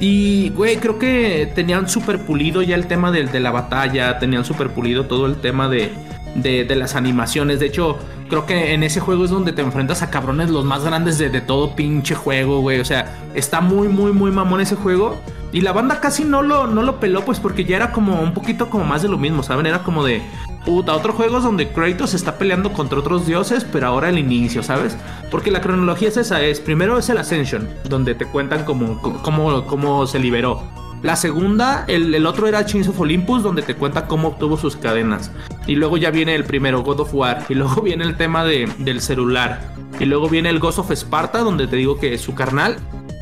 Y, 0.00 0.50
güey, 0.50 0.78
creo 0.78 0.98
que 0.98 1.52
tenían 1.54 1.88
súper 1.88 2.18
pulido 2.26 2.62
ya 2.62 2.74
el 2.74 2.88
tema 2.88 3.12
de, 3.12 3.26
de 3.26 3.38
la 3.38 3.52
batalla, 3.52 4.18
tenían 4.18 4.44
súper 4.44 4.70
pulido 4.70 5.06
todo 5.06 5.26
el 5.26 5.36
tema 5.36 5.68
de, 5.68 5.92
de, 6.34 6.74
las 6.74 6.96
animaciones. 6.96 7.60
De 7.60 7.66
hecho, 7.66 7.96
creo 8.28 8.44
que 8.44 8.74
en 8.74 8.82
ese 8.82 8.98
juego 8.98 9.24
es 9.24 9.30
donde 9.30 9.52
te 9.52 9.62
enfrentas 9.62 10.02
a 10.02 10.10
cabrones 10.10 10.50
los 10.50 10.64
más 10.64 10.84
grandes 10.84 11.16
de, 11.16 11.30
de 11.30 11.40
todo 11.40 11.76
pinche 11.76 12.16
juego, 12.16 12.60
güey. 12.60 12.80
O 12.80 12.84
sea, 12.84 13.14
está 13.34 13.60
muy, 13.60 13.86
muy, 13.86 14.12
muy 14.12 14.32
mamón 14.32 14.60
ese 14.60 14.74
juego. 14.74 15.20
Y 15.52 15.60
la 15.60 15.72
banda 15.72 16.00
casi 16.00 16.24
no 16.24 16.42
lo, 16.42 16.66
no 16.66 16.82
lo 16.82 16.98
peló, 16.98 17.24
pues 17.24 17.38
porque 17.38 17.64
ya 17.64 17.76
era 17.76 17.92
como 17.92 18.20
un 18.20 18.32
poquito 18.32 18.70
como 18.70 18.84
más 18.84 19.02
de 19.02 19.08
lo 19.08 19.18
mismo, 19.18 19.42
¿saben? 19.42 19.66
Era 19.66 19.82
como 19.82 20.02
de, 20.02 20.22
puta, 20.64 20.94
otro 20.94 21.12
juego 21.12 21.40
donde 21.40 21.68
Kratos 21.68 22.14
está 22.14 22.38
peleando 22.38 22.72
contra 22.72 22.98
otros 22.98 23.26
dioses, 23.26 23.66
pero 23.70 23.86
ahora 23.86 24.08
el 24.08 24.18
inicio, 24.18 24.62
¿sabes? 24.62 24.96
Porque 25.30 25.50
la 25.50 25.60
cronología 25.60 26.08
es 26.08 26.16
esa, 26.16 26.40
es 26.40 26.58
primero 26.58 26.98
es 26.98 27.10
el 27.10 27.18
Ascension, 27.18 27.68
donde 27.84 28.14
te 28.14 28.24
cuentan 28.24 28.64
cómo, 28.64 29.00
cómo, 29.00 29.66
cómo 29.66 30.06
se 30.06 30.18
liberó. 30.18 30.62
La 31.02 31.16
segunda, 31.16 31.84
el, 31.88 32.14
el 32.14 32.26
otro 32.26 32.46
era 32.46 32.64
Chains 32.64 32.86
of 32.86 33.00
Olympus, 33.00 33.42
donde 33.42 33.62
te 33.62 33.74
cuenta 33.74 34.06
cómo 34.06 34.28
obtuvo 34.28 34.56
sus 34.56 34.76
cadenas. 34.76 35.32
Y 35.66 35.74
luego 35.74 35.96
ya 35.96 36.12
viene 36.12 36.34
el 36.36 36.44
primero, 36.44 36.82
God 36.82 37.00
of 37.00 37.12
War. 37.12 37.44
Y 37.48 37.54
luego 37.54 37.82
viene 37.82 38.04
el 38.04 38.16
tema 38.16 38.44
de, 38.44 38.70
del 38.78 39.00
celular. 39.00 39.60
Y 39.98 40.04
luego 40.04 40.28
viene 40.28 40.48
el 40.48 40.60
Ghost 40.60 40.78
of 40.78 40.92
Sparta, 40.92 41.40
donde 41.40 41.66
te 41.66 41.74
digo 41.74 41.98
que 41.98 42.16
su 42.18 42.36
carnal. 42.36 42.76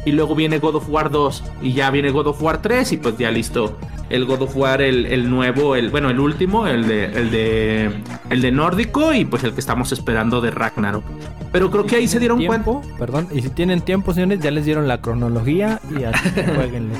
Y 0.04 0.12
luego 0.12 0.34
viene 0.34 0.58
God 0.58 0.76
of 0.76 0.88
War 0.88 1.10
2. 1.10 1.44
Y 1.62 1.72
ya 1.72 1.90
viene 1.90 2.10
God 2.10 2.28
of 2.28 2.42
War 2.42 2.62
3. 2.62 2.92
Y 2.92 2.96
pues 2.96 3.18
ya 3.18 3.30
listo. 3.30 3.78
El 4.08 4.24
God 4.24 4.42
of 4.42 4.56
War, 4.56 4.82
el, 4.82 5.06
el 5.06 5.30
nuevo, 5.30 5.76
el, 5.76 5.90
bueno, 5.90 6.10
el 6.10 6.18
último, 6.18 6.66
el 6.66 6.88
de, 6.88 7.04
el 7.04 7.30
de. 7.30 7.90
El 8.28 8.40
de 8.42 8.50
nórdico. 8.50 9.12
Y 9.12 9.24
pues 9.24 9.44
el 9.44 9.52
que 9.52 9.60
estamos 9.60 9.92
esperando 9.92 10.40
de 10.40 10.50
Ragnarok. 10.50 11.04
Pero 11.52 11.70
creo 11.70 11.84
que 11.84 11.96
ahí 11.96 12.08
se 12.08 12.18
dieron 12.18 12.44
cuenta. 12.44 12.70
tiempo, 12.70 12.96
Perdón, 12.98 13.28
y 13.32 13.42
si 13.42 13.50
tienen 13.50 13.80
tiempo, 13.80 14.14
señores, 14.14 14.40
ya 14.40 14.50
les 14.50 14.64
dieron 14.64 14.86
la 14.86 15.00
cronología 15.00 15.80
y 15.90 16.04
así 16.04 16.28
jueguenle. 16.54 16.94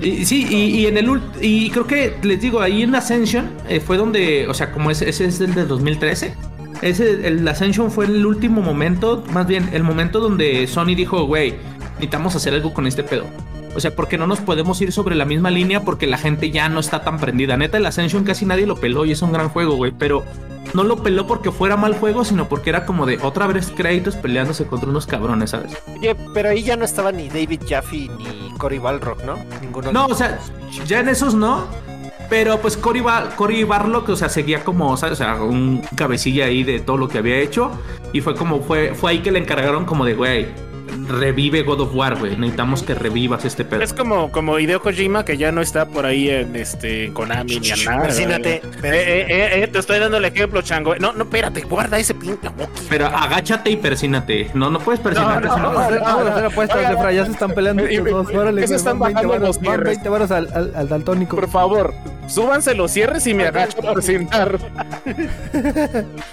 Y, 0.00 0.24
sí, 0.24 0.46
y, 0.48 0.80
y 0.80 0.86
en 0.86 0.98
el 0.98 1.20
y 1.40 1.70
creo 1.70 1.86
que 1.86 2.14
les 2.22 2.40
digo, 2.40 2.60
ahí 2.60 2.82
en 2.82 2.94
Ascension 2.94 3.50
eh, 3.68 3.80
fue 3.80 3.96
donde, 3.96 4.46
o 4.48 4.54
sea, 4.54 4.70
como 4.72 4.90
ese, 4.90 5.08
ese 5.08 5.24
es 5.24 5.40
el 5.40 5.54
de 5.54 5.64
2013. 5.64 6.34
Ese, 6.82 7.26
el 7.26 7.46
Ascension 7.46 7.90
fue 7.90 8.06
el 8.06 8.26
último 8.26 8.60
momento, 8.60 9.24
más 9.32 9.46
bien 9.46 9.70
el 9.72 9.84
momento 9.84 10.20
donde 10.20 10.66
Sony 10.66 10.94
dijo, 10.96 11.24
güey, 11.24 11.54
necesitamos 12.02 12.34
hacer 12.34 12.52
algo 12.54 12.74
con 12.74 12.86
este 12.88 13.04
pedo. 13.04 13.24
O 13.76 13.80
sea, 13.80 13.94
porque 13.94 14.18
no 14.18 14.26
nos 14.26 14.40
podemos 14.40 14.80
ir 14.82 14.90
sobre 14.92 15.14
la 15.14 15.24
misma 15.24 15.50
línea 15.50 15.82
porque 15.82 16.06
la 16.08 16.18
gente 16.18 16.50
ya 16.50 16.68
no 16.68 16.80
está 16.80 17.02
tan 17.04 17.18
prendida. 17.18 17.56
Neta, 17.56 17.78
el 17.78 17.86
Ascension 17.86 18.24
casi 18.24 18.44
nadie 18.44 18.66
lo 18.66 18.74
peló 18.76 19.04
y 19.06 19.12
es 19.12 19.22
un 19.22 19.32
gran 19.32 19.48
juego, 19.48 19.76
güey. 19.76 19.92
Pero 19.96 20.24
no 20.74 20.82
lo 20.82 20.96
peló 21.02 21.26
porque 21.28 21.52
fuera 21.52 21.76
mal 21.76 21.94
juego, 21.94 22.24
sino 22.24 22.48
porque 22.48 22.70
era 22.70 22.84
como 22.86 23.06
de 23.06 23.18
otra 23.22 23.46
vez 23.46 23.72
créditos 23.74 24.16
peleándose 24.16 24.66
contra 24.66 24.90
unos 24.90 25.06
cabrones, 25.06 25.50
¿sabes? 25.50 25.72
Oye, 25.96 26.14
pero 26.34 26.50
ahí 26.50 26.64
ya 26.64 26.76
no 26.76 26.84
estaba 26.84 27.12
ni 27.12 27.28
David 27.28 27.60
Jaffe 27.68 28.08
ni 28.18 28.52
Cory 28.58 28.78
Balrock, 28.78 29.22
¿no? 29.24 29.36
Ninguno. 29.62 29.86
de 29.86 29.92
No, 29.92 30.06
o 30.06 30.14
sea, 30.14 30.38
ya 30.84 30.98
en 31.00 31.08
esos 31.08 31.34
no. 31.34 31.64
Pero 32.28 32.58
pues 32.60 32.76
Cory, 32.76 33.00
Ba- 33.00 33.30
Cory 33.36 33.62
Barlock, 33.64 34.08
o 34.08 34.16
sea, 34.16 34.28
seguía 34.28 34.64
como, 34.64 34.96
¿sabes? 34.96 35.20
O 35.20 35.24
sea, 35.24 35.36
un 35.42 35.82
cabecilla 35.96 36.46
ahí 36.46 36.62
de 36.64 36.80
todo 36.80 36.96
lo 36.96 37.06
que 37.08 37.18
había 37.18 37.36
hecho. 37.38 37.70
Y 38.12 38.20
fue 38.22 38.34
como, 38.34 38.60
fue, 38.62 38.92
fue 38.94 39.12
ahí 39.12 39.18
que 39.20 39.30
le 39.30 39.38
encargaron 39.38 39.84
como 39.84 40.04
de, 40.06 40.14
güey, 40.14 40.46
revive 41.08 41.62
God 41.62 41.80
of 41.80 41.94
War, 41.94 42.18
güey. 42.18 42.36
Necesitamos 42.36 42.82
que 42.82 42.94
revivas 42.94 43.44
este 43.44 43.64
pedo. 43.64 43.82
Es 43.82 43.92
como, 43.92 44.30
como 44.30 44.58
Hideo 44.58 44.80
Kojima 44.82 45.24
que 45.24 45.36
ya 45.36 45.52
no 45.52 45.60
está 45.60 45.86
por 45.86 46.06
ahí 46.06 46.28
en 46.30 46.56
este 46.56 47.12
Konami 47.12 47.60
ni 47.60 47.68
nada. 47.84 48.02
Persínate, 48.02 48.54
Eh, 48.56 48.60
eh, 48.84 49.26
eh, 49.28 49.62
eh, 49.64 49.68
te 49.68 49.78
estoy 49.78 49.98
dando 49.98 50.16
el 50.18 50.24
ejemplo, 50.24 50.62
chango. 50.62 50.94
No, 50.96 51.12
no, 51.12 51.24
espérate, 51.24 51.62
guarda 51.62 51.98
ese 51.98 52.12
Wookiee. 52.14 52.36
Pero 52.88 53.06
agáchate 53.06 53.70
y 53.70 53.76
persínate. 53.76 54.50
No, 54.54 54.70
no 54.70 54.78
puedes 54.78 55.00
persinarte. 55.00 55.48
No, 55.48 55.56
no, 55.58 56.52
Efra, 56.62 57.12
ya 57.12 57.24
se 57.26 57.32
están 57.32 57.52
peleando 57.52 57.88
y- 57.88 57.96
estos 57.96 58.10
dos. 58.10 58.34
Órale, 58.34 58.60
que 58.60 58.68
se 58.68 58.76
están 58.76 58.98
van 58.98 59.14
20 59.14 59.26
bajando 59.26 59.46
los 59.46 59.56
van 59.56 59.64
cierres. 59.66 59.86
20 59.94 60.08
varos 60.08 60.30
al, 60.30 60.48
al, 60.54 60.72
al 60.74 60.88
daltónico. 60.88 61.36
Por 61.36 61.48
favor, 61.48 61.94
súbanse 62.28 62.74
los 62.74 62.90
cierres 62.90 63.26
y 63.26 63.34
me 63.34 63.46
agacho 63.46 63.78
a 63.88 63.92
presentar. 63.92 64.58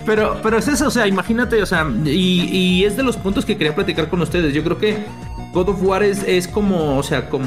Pero, 0.05 0.39
pero 0.41 0.57
es 0.57 0.67
eso, 0.67 0.87
o 0.87 0.91
sea, 0.91 1.07
imagínate, 1.07 1.61
o 1.61 1.65
sea, 1.65 1.87
y, 2.05 2.09
y 2.51 2.85
es 2.85 2.95
de 2.97 3.03
los 3.03 3.17
puntos 3.17 3.45
que 3.45 3.57
quería 3.57 3.75
platicar 3.75 4.07
con 4.09 4.21
ustedes. 4.21 4.48
Yo 4.53 4.63
creo 4.63 4.77
que 4.77 4.97
God 5.53 5.69
of 5.69 5.83
War 5.83 6.03
es, 6.03 6.23
es 6.23 6.47
como, 6.47 6.97
o 6.97 7.03
sea, 7.03 7.29
como. 7.29 7.45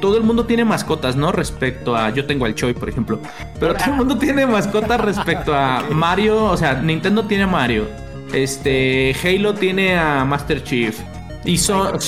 Todo 0.00 0.16
el 0.16 0.22
mundo 0.22 0.46
tiene 0.46 0.64
mascotas, 0.64 1.16
¿no? 1.16 1.30
Respecto 1.30 1.94
a. 1.94 2.10
Yo 2.10 2.24
tengo 2.26 2.46
al 2.46 2.54
Choi, 2.54 2.72
por 2.72 2.88
ejemplo. 2.88 3.20
Pero 3.58 3.74
todo 3.74 3.90
el 3.90 3.96
mundo 3.96 4.16
tiene 4.16 4.46
mascotas 4.46 5.00
respecto 5.00 5.54
a 5.54 5.82
Mario. 5.90 6.44
O 6.44 6.56
sea, 6.56 6.74
Nintendo 6.80 7.24
tiene 7.24 7.44
a 7.44 7.48
Mario. 7.48 7.86
Este. 8.32 9.14
Halo 9.22 9.54
tiene 9.54 9.98
a 9.98 10.24
Master 10.24 10.64
Chief. 10.64 10.98
Y 11.44 11.58
son. 11.58 11.98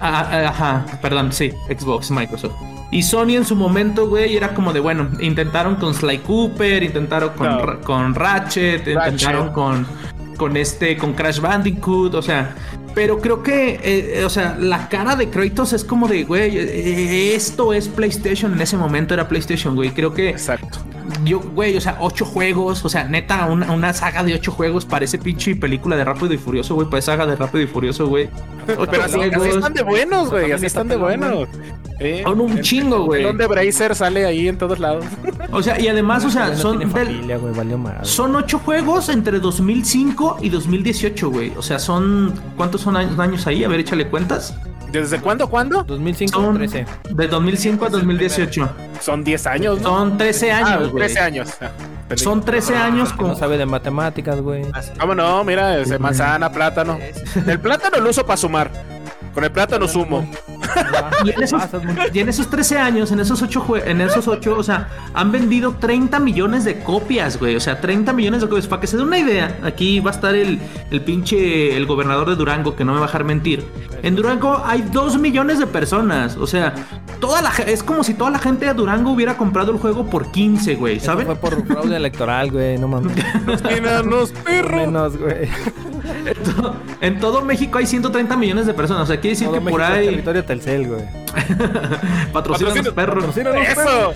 Ajá, 0.00 0.86
perdón, 1.02 1.32
sí, 1.32 1.52
Xbox, 1.68 2.10
Microsoft. 2.10 2.54
Y 2.92 3.02
Sony 3.02 3.36
en 3.36 3.46
su 3.46 3.56
momento, 3.56 4.06
güey, 4.06 4.36
era 4.36 4.52
como 4.52 4.70
de, 4.74 4.80
bueno, 4.80 5.08
intentaron 5.18 5.76
con 5.76 5.94
Sly 5.94 6.18
Cooper, 6.18 6.82
intentaron 6.82 7.30
con, 7.30 7.48
No. 7.48 7.80
Con 7.80 8.14
Ratchet, 8.14 8.86
intentaron 8.86 9.46
Ratchet. 9.46 9.54
con, 9.54 9.86
con 10.36 10.56
este, 10.58 10.98
con 10.98 11.14
Crash 11.14 11.40
Bandicoot, 11.40 12.14
o 12.14 12.20
sea, 12.20 12.54
pero 12.94 13.20
creo 13.20 13.42
que, 13.42 13.70
eh, 13.74 13.80
eh, 14.20 14.24
o 14.24 14.30
sea, 14.30 14.56
la 14.58 14.88
cara 14.88 15.16
de 15.16 15.28
Kratos 15.30 15.72
es 15.72 15.84
como 15.84 16.08
de, 16.08 16.24
güey, 16.24 16.56
eh, 16.58 17.34
esto 17.34 17.72
es 17.72 17.88
PlayStation, 17.88 18.52
en 18.52 18.60
ese 18.60 18.76
momento 18.76 19.14
era 19.14 19.28
PlayStation, 19.28 19.74
güey, 19.74 19.90
creo 19.90 20.12
que 20.12 20.28
Exacto. 20.30 20.78
yo, 21.24 21.40
güey, 21.40 21.76
o 21.76 21.80
sea, 21.80 21.96
ocho 22.00 22.24
juegos, 22.24 22.84
o 22.84 22.88
sea, 22.88 23.04
neta, 23.04 23.46
una, 23.46 23.72
una 23.72 23.92
saga 23.92 24.22
de 24.22 24.34
ocho 24.34 24.52
juegos 24.52 24.84
parece 24.84 25.18
pinche 25.18 25.54
película 25.56 25.96
de 25.96 26.04
Rápido 26.04 26.32
y 26.34 26.38
Furioso, 26.38 26.74
güey, 26.74 26.88
parece 26.88 27.06
saga 27.06 27.26
de 27.26 27.36
Rápido 27.36 27.64
y 27.64 27.66
Furioso, 27.66 28.06
güey. 28.06 28.28
Ocho 28.76 28.88
Pero 28.90 29.04
así, 29.04 29.20
están 29.20 29.74
de 29.74 29.82
buenos, 29.82 30.30
güey. 30.30 30.44
Así 30.52 30.66
está 30.66 30.82
están 30.82 30.88
de 30.88 30.96
buenos. 30.96 31.48
Eh, 31.98 32.22
Son 32.24 32.40
un 32.40 32.60
chingo, 32.62 33.04
güey. 33.04 33.20
El 33.20 33.26
pelón 33.28 33.38
de 33.38 33.46
Bracer 33.46 33.94
sale 33.94 34.24
ahí 34.24 34.48
en 34.48 34.56
todos 34.58 34.78
lados. 34.80 35.04
O 35.52 35.62
sea, 35.62 35.80
y 35.80 35.86
además, 35.88 36.24
o 36.24 36.30
sea, 36.30 36.48
No 36.48 36.56
son 36.56 36.78
del- 36.78 36.90
familia, 36.90 37.36
güey, 37.38 37.54
valió 37.54 37.76
madre. 37.78 37.98
Son 38.04 38.34
ocho 38.34 38.58
juegos 38.60 39.08
entre 39.08 39.38
2005 39.38 40.38
y 40.40 40.48
2018, 40.48 41.30
güey. 41.30 41.52
O 41.56 41.62
sea, 41.62 41.78
son. 41.78 42.32
¿Cuántos 42.56 42.81
son 42.82 42.96
años, 42.96 43.18
años 43.18 43.46
ahí? 43.46 43.64
A 43.64 43.68
ver, 43.68 43.80
échale 43.80 44.08
cuentas. 44.08 44.54
¿Desde 44.90 45.18
cuándo, 45.20 45.48
cuándo? 45.48 45.84
2005, 45.84 46.38
Son 46.38 46.54
13. 46.54 46.84
de 47.10 47.28
2005 47.28 47.86
a 47.86 47.88
2018. 47.88 48.68
Son 49.00 49.24
10 49.24 49.46
años, 49.46 49.80
¿no? 49.80 49.88
Son 49.88 50.18
13 50.18 50.52
Ah, 50.52 50.58
años, 50.58 50.90
güey. 50.90 51.04
13 51.06 51.20
años. 51.20 51.48
Ah, 51.62 51.70
perdí. 52.08 52.22
Son 52.22 52.42
13 52.44 52.76
años 52.76 53.12
con. 53.14 53.28
no 53.28 53.34
sabe 53.34 53.56
de 53.56 53.64
matemáticas, 53.64 54.38
güey. 54.42 54.64
Ah. 54.74 54.82
¿Cómo 55.00 55.14
no? 55.14 55.42
Mira, 55.44 55.78
ese 55.78 55.98
manzana, 55.98 56.52
plátano. 56.52 56.98
El 57.46 57.58
plátano 57.58 57.98
lo 58.00 58.10
uso 58.10 58.26
para 58.26 58.36
sumar. 58.36 58.70
Con 59.32 59.44
el 59.44 59.50
plátano 59.50 59.88
sumo. 59.88 60.30
Y 61.24 61.30
en, 61.30 61.42
esos, 61.42 61.62
y 62.12 62.18
en 62.18 62.28
esos 62.28 62.50
13 62.50 62.78
años, 62.78 63.12
en 63.12 63.20
esos 63.20 63.40
8 63.42 63.64
en 63.84 64.00
esos 64.00 64.26
8, 64.26 64.56
o 64.56 64.62
sea, 64.62 64.88
han 65.14 65.30
vendido 65.30 65.76
30 65.78 66.18
millones 66.18 66.64
de 66.64 66.80
copias, 66.80 67.38
güey. 67.38 67.56
O 67.56 67.60
sea, 67.60 67.80
30 67.80 68.12
millones 68.12 68.40
de 68.42 68.48
copias. 68.48 68.66
Para 68.66 68.80
que 68.80 68.86
se 68.86 68.96
den 68.96 69.06
una 69.06 69.18
idea, 69.18 69.56
aquí 69.62 70.00
va 70.00 70.10
a 70.10 70.14
estar 70.14 70.34
el, 70.34 70.60
el 70.90 71.00
pinche 71.00 71.76
el 71.76 71.86
gobernador 71.86 72.28
de 72.28 72.36
Durango, 72.36 72.74
que 72.74 72.84
no 72.84 72.92
me 72.92 72.98
va 72.98 73.04
a 73.04 73.08
dejar 73.08 73.24
mentir. 73.24 73.64
En 74.02 74.16
Durango 74.16 74.62
hay 74.64 74.82
2 74.82 75.18
millones 75.18 75.58
de 75.58 75.66
personas. 75.66 76.36
O 76.36 76.46
sea, 76.46 76.74
toda 77.20 77.42
la 77.42 77.50
es 77.66 77.82
como 77.82 78.02
si 78.04 78.14
toda 78.14 78.30
la 78.30 78.38
gente 78.38 78.66
de 78.66 78.74
Durango 78.74 79.12
hubiera 79.12 79.36
comprado 79.36 79.72
el 79.72 79.78
juego 79.78 80.06
por 80.06 80.30
15, 80.32 80.74
güey, 80.76 80.96
Eso 80.96 81.06
¿saben? 81.06 81.26
Fue 81.26 81.36
por 81.36 81.66
fraude 81.66 81.96
electoral, 81.96 82.50
güey, 82.50 82.78
no 82.78 82.88
mames. 82.88 83.12
Enanos, 83.68 84.32
perro. 84.44 84.76
Menos, 84.76 85.16
güey. 85.16 85.48
En 87.00 87.18
todo 87.18 87.42
México 87.42 87.78
hay 87.78 87.86
130 87.86 88.36
millones 88.36 88.66
de 88.66 88.74
personas. 88.74 89.02
O 89.04 89.06
sea, 89.06 89.16
quiere 89.20 89.30
decir 89.30 89.48
Todo 89.48 89.56
que 89.58 89.70
por 89.70 89.80
México 89.80 89.96
ahí 89.98 90.06
territorio 90.06 90.44
Telcel, 90.44 90.86
güey. 90.88 91.02
patrocinan 92.32 92.74
los 92.76 92.84
Patrocina- 92.86 92.94
perros. 92.94 93.24
Patrocínanos, 93.24 93.68
Eso. 93.68 94.12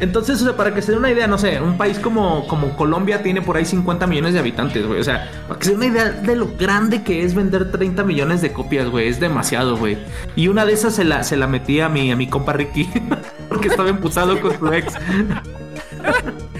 Entonces, 0.00 0.40
o 0.42 0.44
sea, 0.44 0.56
para 0.56 0.74
que 0.74 0.82
se 0.82 0.92
den 0.92 0.98
una 1.00 1.10
idea, 1.10 1.26
no 1.26 1.38
sé, 1.38 1.60
un 1.60 1.76
país 1.78 1.98
como, 1.98 2.46
como 2.46 2.76
Colombia 2.76 3.22
tiene 3.22 3.40
por 3.42 3.56
ahí 3.56 3.64
50 3.64 4.06
millones 4.06 4.34
de 4.34 4.38
habitantes, 4.40 4.86
güey. 4.86 5.00
O 5.00 5.04
sea, 5.04 5.28
para 5.48 5.58
que 5.58 5.64
se 5.64 5.70
den 5.72 5.78
una 5.78 5.86
idea 5.86 6.10
de 6.10 6.36
lo 6.36 6.48
grande 6.58 7.02
que 7.02 7.24
es 7.24 7.34
vender 7.34 7.72
30 7.72 8.04
millones 8.04 8.42
de 8.42 8.52
copias, 8.52 8.88
güey. 8.90 9.08
Es 9.08 9.18
demasiado, 9.18 9.76
güey. 9.76 9.98
Y 10.36 10.48
una 10.48 10.66
de 10.66 10.74
esas 10.74 10.94
se 10.94 11.04
la, 11.04 11.24
se 11.24 11.36
la 11.36 11.46
metí 11.46 11.80
a 11.80 11.88
mi, 11.88 12.12
a 12.12 12.16
mi 12.16 12.26
compa 12.28 12.52
Ricky. 12.52 12.88
porque 13.48 13.68
estaba 13.68 13.88
emputado 13.88 14.38
con 14.40 14.56
su 14.58 14.72
ex. 14.72 14.92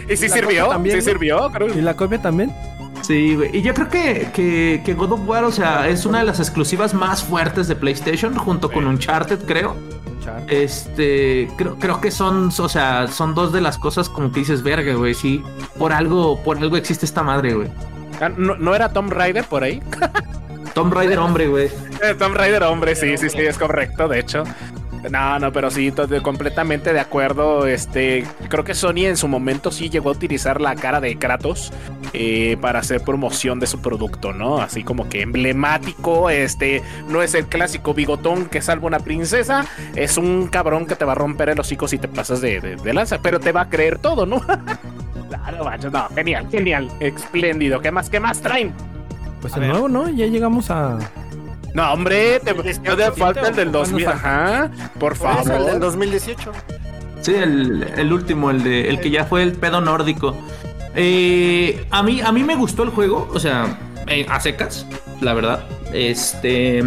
¿Y 0.09 0.17
si 0.17 0.29
La 0.29 0.35
sirvió? 0.35 0.69
también, 0.69 0.97
¿Sí 1.03 1.11
sirvió? 1.11 1.51
Creo. 1.53 1.69
¿Y 1.79 1.83
la 1.83 1.95
copia 1.95 2.21
también? 2.21 2.51
Sí, 3.09 3.37
güey. 3.37 3.57
Y 3.57 3.63
yo 3.63 3.73
creo 3.73 3.89
que, 3.89 4.29
que, 4.35 4.83
que 4.85 4.93
God 4.93 5.13
of 5.13 5.27
War, 5.27 5.43
o 5.45 5.51
sea, 5.51 5.89
es 5.89 6.05
una 6.05 6.19
de 6.19 6.25
las 6.25 6.41
exclusivas 6.41 6.93
más 6.93 7.25
fuertes 7.25 7.67
de 7.67 7.75
PlayStation, 7.75 8.35
junto 8.37 8.71
con 8.71 8.87
Uncharted, 8.87 9.47
creo. 9.47 9.75
Este, 10.47 11.49
creo, 11.57 11.79
creo 11.79 12.03
que 12.03 12.11
son, 12.11 12.49
o 12.49 12.69
sea, 12.69 13.07
son 13.07 13.35
dos 13.35 13.51
de 13.51 13.63
las 13.63 13.79
cosas 13.79 14.11
como 14.11 14.31
que 14.31 14.41
dices, 14.41 14.63
verga, 14.63 14.93
güey, 14.93 15.15
sí. 15.15 15.43
Por 15.79 15.95
algo, 15.95 16.43
por 16.43 16.59
algo 16.59 16.77
existe 16.77 17.07
esta 17.07 17.23
madre, 17.23 17.55
güey. 17.55 17.69
Ah, 18.21 18.29
¿No, 18.29 18.57
¿No 18.57 18.75
era 18.75 18.93
Tom 18.93 19.09
Raider 19.09 19.45
por 19.45 19.63
ahí? 19.65 19.83
Tomb 20.79 20.93
Raider, 20.93 21.19
hombre, 21.19 21.49
güey. 21.49 21.71
Tom 22.19 22.35
Raider, 22.35 22.63
hombre, 22.63 22.95
sí, 22.95 23.17
sí, 23.17 23.29
sí, 23.31 23.39
es 23.39 23.59
correcto, 23.59 24.07
de 24.07 24.21
hecho. 24.21 24.45
No, 25.11 25.39
no, 25.39 25.53
pero 25.53 25.71
sí, 25.71 25.93
completamente 26.23 26.93
de 26.93 27.01
acuerdo. 27.01 27.67
Este, 27.67 28.25
creo 28.49 28.65
que 28.65 28.75
Sony 28.75 29.07
en 29.07 29.17
su 29.17 29.29
momento 29.29 29.71
sí 29.71 29.89
llegó 29.91 30.09
a 30.11 30.13
utilizar 30.13 30.61
la 30.61 30.75
cara 30.75 31.01
de 31.01 31.17
Kratos 31.17 31.73
eh, 32.13 32.57
para 32.61 32.81
hacer 32.81 33.03
promoción 33.03 33.61
de 33.61 33.67
su 33.67 33.81
producto, 33.81 34.33
¿no? 34.33 34.59
Así 34.61 34.83
como 34.83 35.09
que 35.09 35.23
emblemático. 35.23 36.31
Este, 36.31 36.83
no 37.09 37.23
es 37.23 37.35
el 37.35 37.47
clásico 37.47 37.95
bigotón 37.95 38.47
que 38.47 38.61
salva 38.61 38.87
una 38.89 38.99
princesa, 39.01 39.65
es 39.95 40.17
un 40.19 40.49
cabrón 40.49 40.87
que 40.87 40.97
te 40.97 41.05
va 41.05 41.13
a 41.13 41.17
romper 41.17 41.51
el 41.51 41.61
hocico 41.61 41.87
si 41.89 41.99
te 41.99 42.09
pasas 42.09 42.41
de, 42.41 42.61
de- 42.61 42.77
de 42.77 42.93
lanza, 42.95 43.19
pero 43.23 43.39
te 43.41 43.53
va 43.53 43.63
a 43.63 43.69
creer 43.69 43.99
todo, 43.99 44.27
¿no? 44.27 44.41
claro, 45.29 45.65
macho, 45.65 45.91
no, 45.91 46.09
genial, 46.15 46.47
genial, 46.51 46.91
espléndido. 47.01 47.81
¿Qué 47.81 47.91
más, 47.93 48.11
qué 48.11 48.21
más 48.21 48.41
traen? 48.41 48.73
Pues 49.41 49.55
ver. 49.55 49.69
nuevo, 49.69 49.89
¿no? 49.89 50.09
Ya 50.11 50.27
llegamos 50.27 50.71
a. 50.71 50.99
No, 51.75 51.93
hombre, 51.93 52.41
te, 52.41 52.55
¿18? 52.57 52.97
te 52.97 53.13
falta 53.13 53.49
el 53.49 53.55
del 53.57 53.69
¿Cuándo 53.71 53.79
2000. 53.81 54.05
falta? 54.05 54.19
Ajá, 54.65 54.71
por 54.99 55.17
Por 55.19 55.31
eso, 55.31 55.41
el 55.41 55.47
del 55.49 55.65
favor. 55.67 55.81
2018. 55.81 56.53
Sí, 57.21 57.35
el, 57.35 57.83
el 57.97 58.13
último, 58.13 58.51
el 58.51 58.63
de 58.63 58.89
el 58.89 59.01
que 59.01 59.11
ya 59.11 59.25
fue 59.25 59.43
el 59.43 59.53
pedo 59.53 59.81
nórdico. 59.81 60.37
Eh, 60.95 61.85
a 61.91 62.03
mí, 62.03 62.21
a 62.21 62.33
mí 62.33 62.43
me 62.45 62.57
gustó 62.57 62.83
el 62.85 62.91
juego, 62.91 63.29
o 63.33 63.39
sea, 63.39 63.79
eh, 64.07 64.27
a 64.29 64.41
secas, 64.41 64.87
la 65.21 65.35
verdad. 65.35 65.65
Este, 65.93 66.83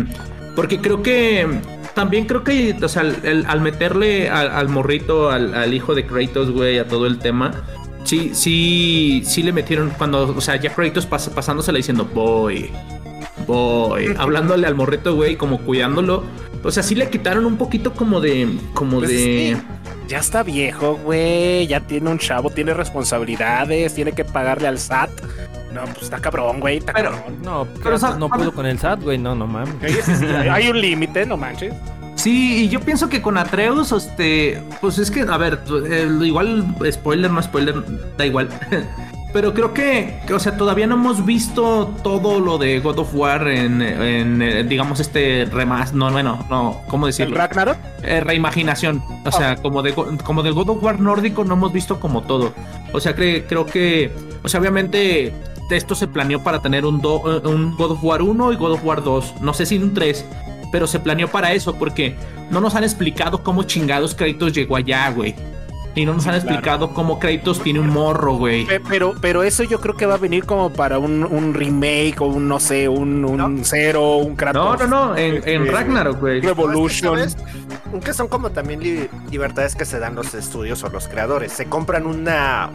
porque 0.56 0.80
creo 0.82 1.02
que 1.04 1.48
también 1.94 2.26
creo 2.26 2.44
que, 2.44 2.76
o 2.82 2.88
sea, 2.90 3.04
el- 3.04 3.46
al 3.48 3.62
meterle 3.62 4.30
al, 4.30 4.50
al 4.50 4.70
morrito, 4.70 5.30
al, 5.30 5.54
al 5.54 5.74
hijo 5.74 5.94
de 5.96 6.06
Kratos, 6.06 6.52
güey, 6.52 6.80
a 6.80 6.88
todo 6.88 7.06
el 7.06 7.20
tema, 7.20 7.52
sí, 8.04 8.32
sí, 8.34 9.22
sí 9.26 9.44
le 9.44 9.52
metieron 9.54 9.92
cuando, 9.98 10.28
o 10.36 10.42
sea, 10.42 10.56
ya 10.56 10.74
Kratos 10.74 11.06
pas, 11.06 11.30
pasándosela 11.30 11.78
diciendo, 11.78 12.08
voy, 13.52 14.08
voy, 14.08 14.16
hablándole 14.18 14.68
al 14.68 14.76
morrito, 14.76 15.16
güey, 15.16 15.36
como 15.36 15.60
cuidándolo. 15.60 16.24
O 16.64 16.70
sea, 16.72 16.84
sí 16.84 16.94
le 16.96 17.10
quitaron 17.10 17.46
un 17.46 17.58
poquito 17.58 17.94
como 17.94 18.22
de, 18.22 18.48
como 18.74 19.00
Pues 19.00 19.10
de... 19.10 19.52
es 19.52 19.58
que 19.58 19.64
ya 20.08 20.20
está 20.20 20.44
viejo, 20.44 21.00
güey. 21.04 21.66
Ya 21.68 21.80
tiene 21.80 22.10
un 22.10 22.20
chavo, 22.20 22.50
tiene 22.50 22.74
responsabilidades, 22.74 23.96
tiene 23.96 24.12
que 24.12 24.26
pagarle 24.26 24.68
al 24.68 24.78
SAT. 24.78 25.10
No, 25.74 25.84
pues 25.86 26.04
está 26.04 26.20
cabrón, 26.20 26.60
güey. 26.60 26.78
Está 26.78 26.94
Pero- 26.94 27.12
cabrón. 27.12 27.38
No, 27.44 27.68
Pero, 27.82 27.96
o 27.96 28.16
no 28.18 28.30
pudo 28.30 28.52
con 28.54 28.66
el 28.66 28.78
SAT, 28.78 29.02
güey. 29.04 29.18
No, 29.18 29.34
no 29.36 29.48
mames. 29.48 29.74
Hay- 30.52 30.68
un 30.70 30.80
límite, 30.82 31.26
no 31.26 31.38
manches. 31.38 31.74
Sí, 32.16 32.66
y 32.66 32.70
yo 32.70 32.80
pienso 32.82 33.10
que 33.10 33.22
con 33.22 33.38
Atreus, 33.38 33.92
este, 33.94 34.62
pues 34.82 35.00
es 35.00 35.10
que, 35.10 35.22
a 35.22 35.38
ver, 35.38 35.60
igual 36.22 36.76
spoiler, 36.92 37.32
no 37.32 37.42
spoiler, 37.42 37.76
da 38.18 38.26
igual. 38.26 38.50
Pero 39.34 39.54
creo 39.54 39.74
que, 39.74 40.20
que, 40.28 40.34
o 40.34 40.40
sea, 40.40 40.58
todavía 40.58 40.88
no 40.88 40.96
hemos 40.96 41.26
visto 41.26 41.96
todo 42.04 42.40
lo 42.42 42.58
de 42.58 42.80
God 42.80 43.00
of 43.00 43.16
War 43.16 43.48
en, 43.48 43.82
en, 43.82 44.42
eh, 44.42 44.64
digamos, 44.66 45.00
este 45.00 45.46
remas, 45.46 45.94
no, 45.94 46.12
bueno, 46.12 46.46
no, 46.50 46.82
¿cómo 46.90 47.08
El 47.08 47.12
decirlo? 47.14 47.38
Ragnarok. 47.38 47.78
Eh, 48.04 48.20
reimaginación. 48.20 49.02
O 49.26 49.32
sea, 49.32 49.56
como 49.56 49.84
de 49.84 49.94
como 49.94 50.44
del 50.44 50.54
God 50.54 50.70
of 50.72 50.84
War 50.84 51.00
nórdico 51.00 51.44
no 51.46 51.54
hemos 51.54 51.72
visto 51.72 52.00
como 52.00 52.24
todo. 52.24 52.54
O 52.92 53.00
sea, 53.00 53.16
cre- 53.16 53.46
creo 53.48 53.66
que. 53.66 54.12
O 54.44 54.50
sea, 54.50 54.60
obviamente. 54.60 55.34
Esto 55.72 55.96
se 55.96 56.06
planeó 56.10 56.44
para 56.44 56.62
tener 56.62 56.86
un, 56.86 57.00
do- 57.00 57.22
eh, 57.38 57.48
un 57.48 57.78
God 57.78 57.92
of 57.92 58.04
War 58.04 58.22
1 58.22 58.52
y 58.52 58.56
God 58.58 58.74
of 58.74 58.84
War 58.84 59.02
2. 59.02 59.36
No 59.40 59.54
sé 59.54 59.66
si 59.66 59.78
un 59.78 59.94
3. 59.94 60.26
Pero 60.70 60.86
se 60.86 61.00
planeó 61.00 61.30
para 61.30 61.54
eso. 61.54 61.76
Porque 61.76 62.18
no 62.50 62.60
nos 62.60 62.76
han 62.76 62.84
explicado 62.84 63.42
cómo 63.42 63.64
chingados 63.64 64.14
Kratos 64.14 64.52
llegó 64.52 64.76
allá, 64.76 65.10
güey. 65.12 65.34
Y 65.94 66.06
no 66.06 66.14
nos 66.14 66.26
han 66.26 66.36
claro. 66.36 66.48
explicado 66.48 66.94
cómo 66.94 67.20
Kratos 67.20 67.62
tiene 67.62 67.80
un 67.82 67.90
morro, 67.90 68.36
güey. 68.36 68.66
Pe- 68.66 68.80
Pero, 68.80 69.14
pero 69.20 69.44
eso 69.44 69.64
yo 69.64 69.82
creo 69.82 69.96
que 69.98 70.06
va 70.06 70.14
a 70.14 70.18
venir 70.18 70.46
como 70.46 70.72
para 70.72 71.00
un, 71.00 71.24
un 71.26 71.54
remake 71.54 72.16
o 72.22 72.26
un, 72.28 72.48
no 72.48 72.62
sé, 72.62 72.88
un, 72.88 73.26
un 73.26 73.38
No. 73.38 73.52
cero, 73.64 74.16
un 74.18 74.32
No, 74.32 74.38
Kratos. 74.38 74.80
no, 74.88 75.08
no. 75.08 75.18
En, 75.18 75.36
en 75.48 75.64
este, 75.64 75.72
Ragnarok, 75.72 76.20
güey. 76.20 76.40
Revolution. 76.40 77.18
¿Sabes? 77.18 77.38
Que 78.06 78.14
son 78.14 78.30
como 78.30 78.52
también 78.52 78.80
li- 78.80 79.10
libertades 79.30 79.76
que 79.76 79.84
se 79.84 80.00
dan 80.00 80.16
los 80.16 80.34
estudios 80.34 80.82
o 80.86 80.90
los 80.90 81.10
creadores. 81.10 81.52
Se 81.52 81.66
compran 81.66 82.06
una. 82.08 82.70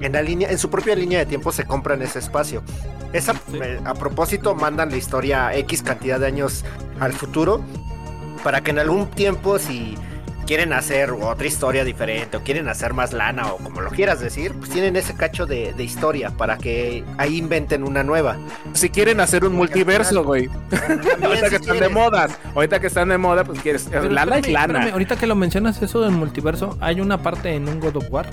En 0.00 0.12
la 0.12 0.20
línea, 0.20 0.50
en 0.50 0.58
su 0.58 0.68
propia 0.68 0.94
línea 0.94 1.20
de 1.20 1.26
tiempo 1.26 1.50
se 1.52 1.64
compran 1.64 2.02
ese 2.02 2.18
espacio. 2.18 2.62
Esa, 3.14 3.32
eh, 3.54 3.80
a 3.84 3.94
propósito, 3.94 4.54
mandan 4.54 4.90
la 4.90 4.96
historia 4.98 5.54
X 5.56 5.82
cantidad 5.82 6.20
de 6.20 6.26
años 6.26 6.66
al 7.00 7.14
futuro. 7.14 7.62
Para 8.44 8.60
que 8.60 8.70
en 8.72 8.78
algún 8.78 9.06
tiempo, 9.08 9.58
si 9.58 9.96
quieren 10.48 10.72
hacer 10.72 11.10
otra 11.10 11.46
historia 11.46 11.84
diferente 11.84 12.38
o 12.38 12.40
quieren 12.42 12.68
hacer 12.68 12.94
más 12.94 13.12
lana 13.12 13.52
o 13.52 13.58
como 13.58 13.82
lo 13.82 13.90
quieras 13.90 14.18
decir, 14.18 14.54
pues 14.54 14.70
tienen 14.70 14.96
ese 14.96 15.14
cacho 15.14 15.44
de, 15.44 15.74
de 15.74 15.84
historia 15.84 16.30
para 16.30 16.56
que 16.56 17.04
ahí 17.18 17.36
inventen 17.36 17.84
una 17.84 18.02
nueva. 18.02 18.38
Si 18.72 18.88
quieren 18.88 19.20
hacer 19.20 19.44
un 19.44 19.54
multiverso, 19.54 20.24
güey. 20.24 20.48
Ahorita 21.22 21.44
si 21.44 21.50
que 21.50 21.56
están 21.56 21.74
de 21.74 21.78
quieren. 21.80 21.92
moda. 21.92 22.28
Ahorita 22.54 22.80
que 22.80 22.86
están 22.86 23.08
de 23.10 23.18
moda, 23.18 23.44
pues 23.44 23.60
quieres. 23.60 23.88
Pero 23.90 24.08
lana 24.08 24.38
es 24.38 24.46
espérame, 24.46 24.52
lana. 24.54 24.78
espérame, 24.78 24.92
ahorita 24.94 25.16
que 25.16 25.26
lo 25.26 25.34
mencionas 25.34 25.82
eso 25.82 26.00
del 26.00 26.12
multiverso, 26.12 26.78
hay 26.80 27.02
una 27.02 27.18
parte 27.18 27.54
en 27.54 27.68
un 27.68 27.78
God 27.78 27.96
of 27.96 28.06
War 28.10 28.26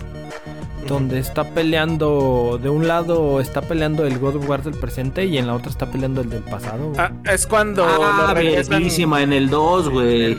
donde 0.88 1.20
está 1.20 1.44
peleando, 1.44 2.60
de 2.62 2.70
un 2.70 2.88
lado 2.88 3.42
está 3.42 3.62
peleando 3.62 4.06
el 4.06 4.20
God 4.20 4.38
of 4.38 4.50
War 4.50 4.64
del 4.64 4.76
presente 4.76 5.26
y 5.26 5.38
en 5.38 5.48
la 5.48 5.56
otra 5.56 5.70
está 5.70 5.88
peleando 5.88 6.22
el 6.22 6.30
del 6.30 6.44
pasado. 6.44 6.94
Ah, 6.98 7.12
es 7.26 7.46
cuando 7.46 7.84
Ah, 7.86 8.34
lo 8.36 9.18
en 9.18 9.34
el 9.34 9.50
2, 9.50 9.90
güey. 9.90 10.38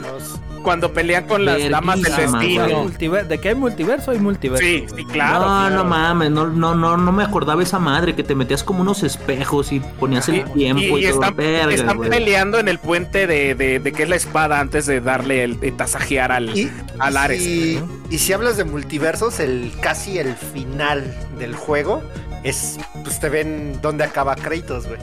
Cuando 0.66 0.92
pelean 0.92 1.28
con 1.28 1.44
las 1.44 1.70
damas 1.70 2.02
del 2.02 2.12
destino. 2.16 3.22
¿De 3.22 3.38
qué 3.38 3.50
hay 3.50 3.54
multiverso? 3.54 4.10
Hay 4.10 4.18
multiverso. 4.18 4.64
Sí, 4.64 4.84
claro. 5.12 5.38
no, 5.38 5.46
claro. 5.46 5.74
no 5.76 5.84
mames, 5.84 6.30
no, 6.32 6.48
no, 6.48 6.74
no, 6.74 6.96
no 6.96 7.12
me 7.12 7.22
acordaba 7.22 7.62
esa 7.62 7.78
madre 7.78 8.16
que 8.16 8.24
te 8.24 8.34
metías 8.34 8.64
como 8.64 8.80
unos 8.80 9.04
espejos 9.04 9.70
y 9.70 9.78
ponías 9.78 10.28
el 10.28 10.38
Y, 10.38 10.42
tiempo 10.54 10.82
y, 10.82 10.84
y- 10.86 11.06
y 11.06 11.10
todo. 11.10 11.22
están, 11.22 11.36
Verga, 11.36 11.72
están 11.72 11.96
güey. 11.98 12.10
peleando 12.10 12.58
en 12.58 12.66
el 12.66 12.80
puente 12.80 13.28
de, 13.28 13.54
de, 13.54 13.78
de 13.78 13.92
que 13.92 14.02
es 14.02 14.08
la 14.08 14.16
espada 14.16 14.58
antes 14.58 14.86
de 14.86 15.00
darle 15.00 15.44
el 15.44 15.60
de 15.60 15.70
tasajear 15.70 16.32
al, 16.32 16.50
Y, 16.58 16.68
al 16.98 17.16
Ares. 17.16 17.40
y, 17.42 17.80
y 18.10 18.18
si 18.18 18.32
hablas 18.32 18.56
de 18.56 18.64
multiversos, 18.64 19.38
el 19.38 19.70
casi 19.80 20.18
el 20.18 20.34
final 20.34 21.04
del 21.38 21.54
juego 21.54 22.02
es, 22.42 22.76
pues 23.04 23.20
te 23.20 23.28
ven 23.28 23.78
dónde 23.82 24.02
acaba 24.02 24.34
Kratos, 24.34 24.88
güey. 24.88 24.98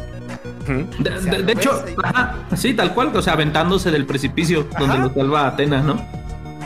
De, 0.67 1.09
O 1.09 1.21
sea, 1.21 1.31
de- 1.31 1.39
lo 1.39 1.45
de 1.45 1.51
hecho, 1.53 1.71
ves 1.73 1.83
ahí. 1.87 1.95
ajá, 2.03 2.35
sí, 2.55 2.73
tal 2.73 2.93
cual, 2.93 3.11
o 3.15 3.21
sea, 3.21 3.33
aventándose 3.33 3.91
del 3.91 4.05
precipicio 4.05 4.67
donde 4.79 4.97
lo 4.97 5.13
salva 5.13 5.47
Atena, 5.47 5.81
¿no? 5.81 5.95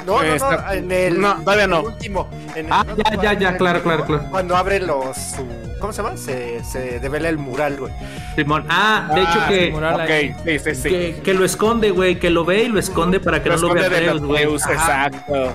No, 0.05 0.23
no, 0.23 0.35
no, 0.37 0.71
en 0.71 0.89
el, 0.91 1.19
no, 1.19 1.35
todavía 1.41 1.65
en 1.65 1.69
no. 1.71 1.79
el 1.81 1.85
último. 1.87 2.29
en 2.55 2.65
el 2.67 2.71
Ah, 2.71 2.85
ya, 2.95 3.21
ya, 3.21 3.33
ya, 3.33 3.49
el 3.49 3.57
claro, 3.57 3.83
claro, 3.83 4.05
claro. 4.05 4.23
Cuando 4.31 4.55
abre 4.55 4.79
los 4.79 5.17
su, 5.17 5.45
¿cómo 5.81 5.91
se 5.91 6.01
llama? 6.01 6.15
Se, 6.15 6.63
se 6.63 6.99
devela 7.01 7.27
el 7.27 7.37
mural, 7.37 7.75
güey. 7.77 7.91
Simón. 8.35 8.63
Ah, 8.69 9.09
de 9.13 9.21
hecho 9.21 9.31
Ah, 9.41 9.47
que, 9.49 9.71
Mural 9.71 9.99
ahí. 9.99 10.29
Ok, 10.31 10.37
sí, 10.45 10.59
sí, 10.59 10.75
sí. 10.75 10.89
que, 10.89 11.21
que 11.25 11.33
lo 11.33 11.43
esconde, 11.43 11.91
güey, 11.91 12.19
que 12.19 12.29
lo 12.29 12.45
ve 12.45 12.63
y 12.63 12.67
lo 12.69 12.79
esconde 12.79 13.19
para 13.19 13.43
que 13.43 13.49
Lo 13.49 13.57
no 13.57 13.67
lo 13.67 13.73
vea 13.73 13.85
Atreus, 13.87 14.21
los 14.21 14.27
güey. 14.27 14.43
Exacto. 14.43 15.53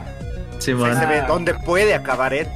Simón. 0.58 0.90
Ahí 0.90 0.96
se 0.98 1.06
ve 1.06 1.22
dónde 1.26 1.54
puede 1.54 1.94
acabar 1.94 2.34
él. 2.34 2.46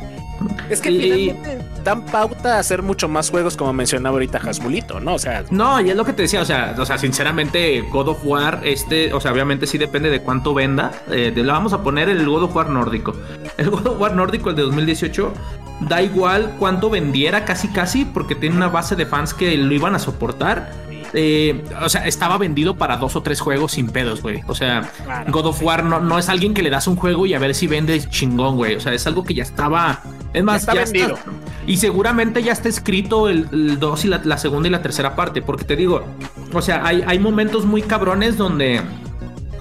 Es 0.69 0.81
que 0.81 0.91
Y- 0.91 1.01
finalmente 1.31 1.59
dan 1.85 2.05
pauta 2.05 2.57
a 2.57 2.59
hacer 2.59 2.83
mucho 2.83 3.09
más 3.09 3.31
juegos 3.31 3.57
como 3.57 3.73
mencionaba 3.73 4.15
ahorita 4.15 4.39
Hasbulito, 4.39 4.99
¿no? 5.01 5.15
O 5.15 5.19
sea, 5.19 5.45
No, 5.51 5.81
y 5.81 5.91
es 5.91 5.97
lo 5.97 6.05
que 6.05 6.13
te 6.13 6.23
decía, 6.23 6.41
o 6.43 6.45
sea, 6.45 6.75
o 6.77 6.85
sea, 6.85 6.99
sinceramente, 6.99 7.81
God 7.93 8.09
of 8.09 8.19
War, 8.25 8.61
este, 8.65 9.13
o 9.13 9.21
sea, 9.21 9.33
obviamente 9.33 9.67
sí 9.67 9.79
depende 9.79 10.11
de 10.11 10.21
cuánto 10.21 10.53
venda. 10.55 10.91
Eh, 11.11 11.31
de- 11.35 11.43
le 11.45 11.53
vamos 11.53 11.73
a 11.73 11.83
poner 11.83 12.09
el 12.09 12.27
God 12.27 12.45
of 12.45 12.57
War 12.57 12.69
nórdico. 12.71 13.15
El 13.57 13.71
God 13.71 13.87
of 13.87 14.01
War 14.01 14.15
nórdico, 14.15 14.51
el 14.51 14.57
de 14.57 14.63
2018, 14.63 15.33
da 15.81 16.03
igual 16.03 16.55
cuánto 16.59 16.91
vendiera, 16.91 17.45
casi 17.45 17.69
casi, 17.69 18.05
porque 18.05 18.35
tiene 18.35 18.57
una 18.57 18.69
base 18.69 18.97
de 18.97 19.07
fans 19.07 19.33
que 19.35 19.57
lo 19.57 19.73
iban 19.73 19.95
a 19.95 19.99
soportar. 19.99 20.73
Eh, 21.15 21.63
o 21.83 21.89
sea, 21.89 22.07
estaba 22.07 22.39
vendido 22.39 22.77
para 22.77 22.97
dos 22.97 23.17
o 23.17 23.23
tres 23.23 23.41
juegos 23.41 23.73
sin 23.73 23.89
pedos, 23.91 24.23
güey. 24.23 24.43
O 24.47 24.55
sea, 24.55 24.91
Claro. 25.05 25.33
God 25.33 25.47
of 25.47 25.63
War 25.63 25.85
no, 25.85 26.01
no 26.01 26.19
es 26.19 26.29
alguien 26.29 26.55
que 26.55 26.63
le 26.63 26.71
das 26.71 26.87
un 26.87 26.97
juego 26.97 27.27
y 27.27 27.35
a 27.35 27.39
ver 27.39 27.55
si 27.55 27.67
vende 27.67 28.01
chingón, 28.09 28.57
güey. 28.57 28.75
O 28.77 28.81
sea, 28.81 28.93
es 28.93 29.07
algo 29.07 29.25
que 29.25 29.35
ya 29.35 29.43
estaba. 29.43 30.01
Es 30.33 30.45
más, 30.45 30.61
está 30.63 30.75
ya 30.75 30.85
vendido. 30.85 31.19
y 31.67 31.77
seguramente 31.79 32.43
ya 32.43 32.53
está 32.53 32.69
escrito 32.69 33.29
el 33.29 33.79
2 33.79 34.05
y 34.05 34.09
la, 34.09 34.21
la 34.25 34.39
segunda 34.39 34.69
y 34.69 34.73
la 34.73 34.83
tercera 34.83 35.17
parte. 35.17 35.43
Porque 35.43 35.65
te 35.65 35.77
digo, 35.77 36.05
o 36.53 36.63
sea, 36.63 36.85
hay, 36.87 37.03
hay 37.07 37.19
momentos 37.19 37.65
muy 37.65 37.83
cabrones 37.83 38.37
donde. 38.37 38.81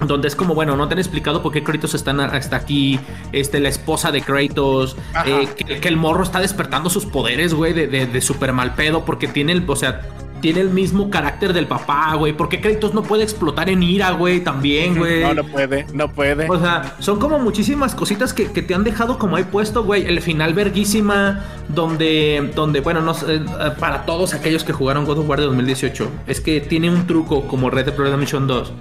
Donde 0.01 0.27
es 0.27 0.35
como, 0.35 0.53
bueno, 0.55 0.75
no 0.75 0.89
te 0.89 0.93
han 0.93 0.99
explicado 0.99 1.41
por 1.41 1.53
qué 1.53 1.63
Kratos 1.63 1.93
está, 1.93 2.11
está 2.37 2.57
aquí, 2.57 2.99
este, 3.31 3.61
la 3.61 3.69
esposa 3.69 4.11
de 4.11 4.21
Kratos, 4.21 4.97
eh, 5.25 5.47
que, 5.55 5.79
que 5.79 5.87
el 5.87 5.95
morro 5.95 6.21
está 6.21 6.41
despertando 6.41 6.89
sus 6.89 7.05
poderes, 7.05 7.53
güey, 7.53 7.71
de, 7.71 7.87
de, 7.87 8.05
de 8.05 8.21
super 8.21 8.51
mal 8.51 8.75
pedo, 8.75 9.05
porque 9.05 9.29
tiene 9.29 9.53
el, 9.53 9.63
o 9.65 9.75
sea, 9.77 10.01
tiene 10.41 10.61
el 10.61 10.69
mismo 10.69 11.09
carácter 11.09 11.53
del 11.53 11.67
papá, 11.67 12.13
güey, 12.15 12.33
porque 12.33 12.61
Kratos 12.61 12.93
no 12.93 13.03
puede 13.03 13.23
explotar 13.23 13.69
en 13.69 13.81
ira, 13.81 14.11
güey, 14.11 14.43
también, 14.43 14.97
güey. 14.97 15.21
no, 15.21 15.33
no 15.33 15.43
puede, 15.43 15.85
no 15.93 16.11
puede. 16.11 16.49
O 16.49 16.59
sea, 16.59 16.95
son 16.99 17.19
como 17.19 17.39
muchísimas 17.39 17.95
cositas 17.95 18.33
que, 18.33 18.51
que 18.51 18.61
te 18.61 18.75
han 18.75 18.83
dejado 18.83 19.17
como 19.17 19.35
ahí 19.35 19.45
puesto, 19.45 19.83
güey. 19.83 20.05
El 20.05 20.21
final 20.21 20.53
verguísima, 20.53 21.43
donde, 21.69 22.51
donde 22.55 22.81
bueno, 22.81 23.01
no 23.01 23.13
sé, 23.13 23.35
eh, 23.35 23.41
para 23.79 24.05
todos 24.05 24.33
aquellos 24.33 24.63
que 24.63 24.73
jugaron 24.73 25.05
God 25.05 25.19
of 25.19 25.29
War 25.29 25.39
de 25.39 25.45
2018, 25.45 26.09
es 26.27 26.41
que 26.41 26.61
tiene 26.61 26.89
un 26.89 27.07
truco 27.07 27.47
como 27.47 27.69
Red 27.69 27.85
Dead 27.85 27.97
Redemption 27.97 28.47
2. 28.47 28.73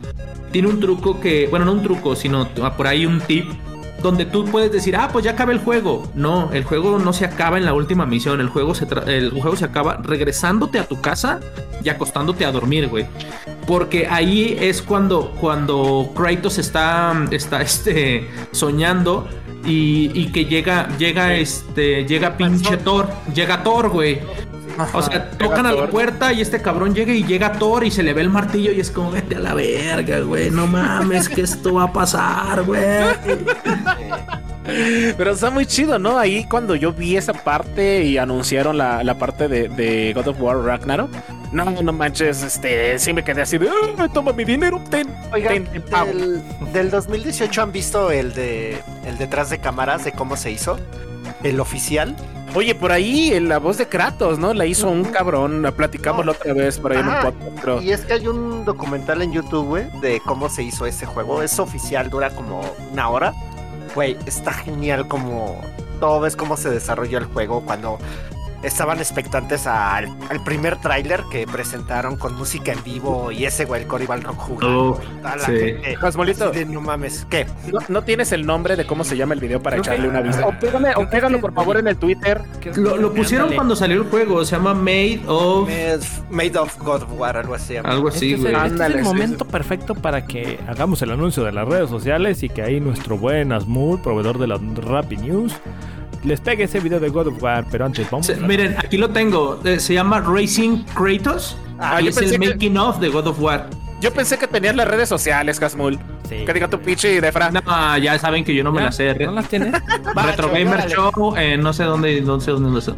Tiene 0.53 0.69
un 0.69 0.81
truco 0.81 1.21
que, 1.21 1.49
bueno, 1.49 1.65
no 1.65 1.73
un 1.73 1.83
truco, 1.83 2.15
sino 2.15 2.49
por 2.49 2.87
ahí 2.87 3.07
un 3.07 3.21
tip 3.21 3.47
donde 4.05 4.27
tú 4.27 4.45
puedes 4.45 4.71
decir, 4.71 4.97
ah, 4.97 5.09
pues 5.11 5.25
ya 5.25 5.31
acaba 5.31 5.51
el 5.51 5.59
juego. 5.59 6.07
No, 6.15 6.53
el 6.53 6.63
juego 6.63 6.99
no 6.99 7.15
se 7.15 7.25
acaba 7.25 7.57
en 7.57 7.65
la 7.65 7.73
última 7.73 8.05
misión. 8.05 8.39
El 8.39 8.51
juego 8.51 8.75
se, 8.75 8.87
el 9.07 9.31
juego 9.31 9.57
se 9.57 9.65
acaba 9.65 9.97
regresándote 9.97 10.79
a 10.79 10.85
tu 10.85 11.01
casa 11.01 11.41
y 11.83 11.89
acostándote 11.89 12.45
a 12.45 12.53
dormir, 12.53 12.89
güey. 12.89 13.07
Porque 13.67 14.07
ahí 14.07 14.59
es 14.61 14.83
cuando, 14.83 15.33
cuando 15.41 16.13
Kratos 16.15 16.59
está, 16.59 17.15
está 17.31 17.63
este, 17.63 18.29
soñando 18.53 19.27
y, 19.65 20.11
y 20.13 20.27
que 20.33 20.45
llega, 20.45 20.87
llega, 20.99 21.35
este, 21.37 22.05
llega 22.05 22.37
pinche 22.37 22.77
Thor, 22.77 23.09
llega 23.35 23.63
Thor, 23.63 23.89
güey. 23.89 24.21
O 24.93 25.03
sea, 25.03 25.31
tocan 25.31 25.67
a 25.67 25.73
la 25.73 25.87
puerta 25.89 26.33
y 26.33 26.41
este 26.41 26.61
cabrón 26.61 26.95
llega 26.95 27.13
y 27.13 27.25
llega 27.25 27.53
Thor 27.53 27.85
y 27.85 27.91
se 27.91 28.03
le 28.03 28.13
ve 28.13 28.23
el 28.23 28.31
martillo 28.31 28.73
y 28.73 28.81
es 28.81 28.91
como, 28.91 29.11
vete 29.11 29.37
a 29.37 29.41
la 29.41 29.55
verga, 29.55 30.21
güey, 30.21 30.51
no 30.51 30.67
mames, 30.67 31.29
que 31.29 31.43
esto 31.43 31.75
va 31.75 31.85
a 31.85 31.93
pasar, 31.93 32.63
güey. 32.65 32.83
Pero 35.17 35.31
está 35.33 35.51
muy 35.51 35.67
chido, 35.67 35.99
¿no? 35.99 36.19
Ahí 36.19 36.45
cuando 36.45 36.75
yo 36.75 36.93
vi 36.93 37.17
esa 37.17 37.33
parte 37.33 38.03
y 38.05 38.19
anunciaron 38.19 38.77
la, 38.79 39.03
la 39.05 39.15
parte 39.15 39.49
de, 39.49 39.69
de 39.69 40.13
God 40.15 40.29
of 40.29 40.41
War 40.41 40.57
Ragnarok. 40.59 41.11
No, 41.53 41.71
no 41.71 41.93
manches, 41.93 42.43
este, 42.43 42.99
sí 42.99 43.13
me 43.13 43.23
quedé 43.23 43.43
así 43.43 43.59
de, 43.59 43.69
"Ah, 43.99 44.09
toma 44.13 44.33
mi 44.33 44.45
dinero, 44.45 44.83
ten, 44.91 45.09
Oigan, 45.33 45.53
ten, 45.53 45.67
ten, 45.67 45.83
pavo". 45.83 46.07
del, 46.13 46.43
del 46.73 46.91
2018 46.91 47.63
han 47.63 47.71
visto 47.73 48.11
el 48.11 48.35
de 48.35 48.77
el 49.07 49.19
detrás 49.19 49.51
de 49.51 49.59
cámaras 49.59 50.05
de 50.05 50.11
cómo 50.13 50.37
se 50.37 50.51
hizo, 50.51 50.79
el 51.45 51.61
oficial. 51.61 52.17
Oye, 52.57 52.75
por 52.77 52.93
ahí 52.93 53.33
en 53.35 53.49
la 53.49 53.59
voz 53.59 53.79
de 53.79 53.89
Kratos, 53.89 54.39
¿no? 54.39 54.55
La 54.55 54.65
hizo 54.65 54.89
un 54.89 55.05
cabrón. 55.05 55.63
La 55.63 55.73
platicamos 55.73 56.25
la 56.25 56.33
otra 56.33 56.53
vez 56.55 56.79
por 56.79 56.93
ahí 56.93 56.99
en 57.01 57.07
un 57.09 57.13
Ajá, 57.13 57.23
podcast. 57.33 57.59
pero- 57.61 57.83
Y 57.83 57.91
es 57.91 58.03
que 58.03 58.13
hay 58.13 58.29
un 58.29 58.65
documental 58.65 59.23
en 59.23 59.33
YouTube, 59.33 59.67
güey, 59.67 59.85
de 60.01 60.21
cómo 60.25 60.49
se 60.49 60.63
hizo 60.63 60.87
ese 60.87 61.05
juego. 61.05 61.43
Es 61.43 61.59
oficial, 61.59 62.11
dura 62.11 62.31
como 62.31 62.63
una 62.93 63.09
hora. 63.09 63.33
Güey, 63.95 64.17
está 64.27 64.53
genial 64.53 65.07
como 65.07 65.61
todo 66.01 66.21
ves 66.21 66.37
cómo 66.37 66.57
se 66.57 66.71
desarrolló 66.71 67.19
el 67.19 67.27
juego 67.27 67.63
cuando 67.65 67.99
estaban 68.65 68.99
expectantes 68.99 69.67
al, 69.67 70.07
al 70.29 70.43
primer 70.45 70.77
tráiler 70.81 71.23
que 71.31 71.47
presentaron 71.47 72.17
con 72.17 72.35
música 72.35 72.73
en 72.73 72.83
vivo 72.83 73.31
y 73.31 73.45
ese 73.45 73.65
güey, 73.65 73.83
el 73.83 73.87
Cory 73.89 74.07
Balrog 74.07 74.37
jugando. 74.37 74.91
Oh, 74.93 75.01
Toda 75.23 75.37
la 75.37 75.45
sí. 75.47 75.53
gente 75.53 75.97
Cosmolito, 76.01 76.49
así 76.51 76.59
de, 76.61 76.65
no 76.67 76.81
mames, 76.81 77.27
¿qué? 77.31 77.47
¿no, 77.73 77.79
no 77.89 78.03
tienes 78.03 78.33
el 78.33 78.47
nombre 78.47 78.77
de 78.77 78.87
cómo 78.87 79.05
se 79.05 79.17
llama 79.17 79.35
el 79.35 79.41
video 79.41 79.63
para 79.63 79.77
que- 79.77 79.81
echarle 79.83 80.09
una 80.09 80.21
vista? 80.21 80.47
O 80.47 80.59
pégame, 80.59 80.91
o 80.97 81.09
pégalo 81.09 81.37
es- 81.37 81.41
por 81.43 81.53
favor 81.55 81.77
en 81.77 81.87
el 81.89 81.97
Twitter. 81.97 82.41
Lo, 82.77 82.97
lo 82.97 83.13
pusieron 83.13 83.53
cuando 83.55 83.77
salió 83.77 84.03
el 84.03 84.09
juego, 84.09 84.45
se 84.45 84.57
llama 84.57 84.75
Made 84.75 85.21
of. 85.27 85.69
Made, 86.31 86.59
of 86.59 86.77
God 86.83 87.03
of 87.03 87.13
War, 87.19 87.37
algo 87.37 87.55
así. 87.55 87.77
Algo 87.77 88.09
así, 88.09 88.33
Este 88.35 88.49
es, 88.49 88.55
güey. 88.55 88.55
el, 88.67 88.73
este 88.73 88.83
es 88.87 88.91
el 88.95 88.99
sí, 88.99 89.05
momento 89.05 89.45
perfecto 89.45 89.95
para 89.95 90.25
que 90.27 90.59
hagamos 90.69 91.01
el 91.03 91.11
anuncio 91.11 91.45
de 91.45 91.53
las 91.53 91.69
redes 91.69 91.91
sociales 91.91 92.43
y 92.43 92.49
que 92.49 92.63
ahí 92.63 92.81
nuestro 92.81 93.19
buen 93.19 93.53
Asmur, 93.53 94.01
proveedor 94.03 94.39
de 94.39 94.47
las 94.47 94.61
Rappi 94.77 95.17
News, 95.19 95.55
les 96.25 96.41
pegue 96.41 96.65
ese 96.65 96.81
video 96.81 96.99
de 97.01 97.09
God 97.09 97.29
of 97.29 97.43
War. 97.43 97.65
Pero 97.71 97.85
antes, 97.87 98.11
vamos. 98.11 98.27
Se- 98.27 98.35
a- 98.35 98.37
miren, 98.39 98.77
aquí 98.79 98.97
lo 98.97 99.11
tengo. 99.11 99.61
eh, 99.65 99.79
se 99.81 99.95
llama 99.95 100.21
Racing 100.21 100.85
Kratos. 100.95 101.57
Ah, 101.79 102.01
y 102.01 102.09
es 102.09 102.17
el 102.19 102.31
que- 102.31 102.39
making 102.51 102.77
of 102.79 102.99
de 103.01 103.09
God 103.09 103.27
of 103.29 103.41
War. 103.41 103.69
Yo 104.01 104.13
pensé 104.13 104.37
que 104.39 104.47
tenías 104.47 104.75
las 104.77 104.87
redes 104.87 105.09
sociales, 105.09 105.59
Casmul. 105.59 105.99
Sí. 106.29 106.45
Que 106.45 106.53
diga 106.55 106.69
tu 106.69 106.79
pinche 106.81 107.21
de 107.21 107.33
Fran. 107.33 107.55
No, 107.55 107.99
ya 107.99 108.19
saben 108.19 108.45
que 108.45 108.55
yo 108.55 108.65
no 108.65 108.73
me 108.73 108.81
¿Ya? 108.81 108.85
la 108.87 108.93
sé. 108.93 109.13
Re- 109.15 109.27
¿No 109.27 109.33
las 109.33 109.49
tienes? 109.49 109.73
Retro 110.15 110.51
Gamer. 110.51 110.89
Show, 110.89 111.35
eh, 111.37 111.57
no 111.57 111.73
sé 111.73 111.85
dónde, 111.85 112.21
no 112.23 112.41
sé 112.41 112.51
dónde, 112.51 112.71
no 112.71 112.81
sé. 112.81 112.91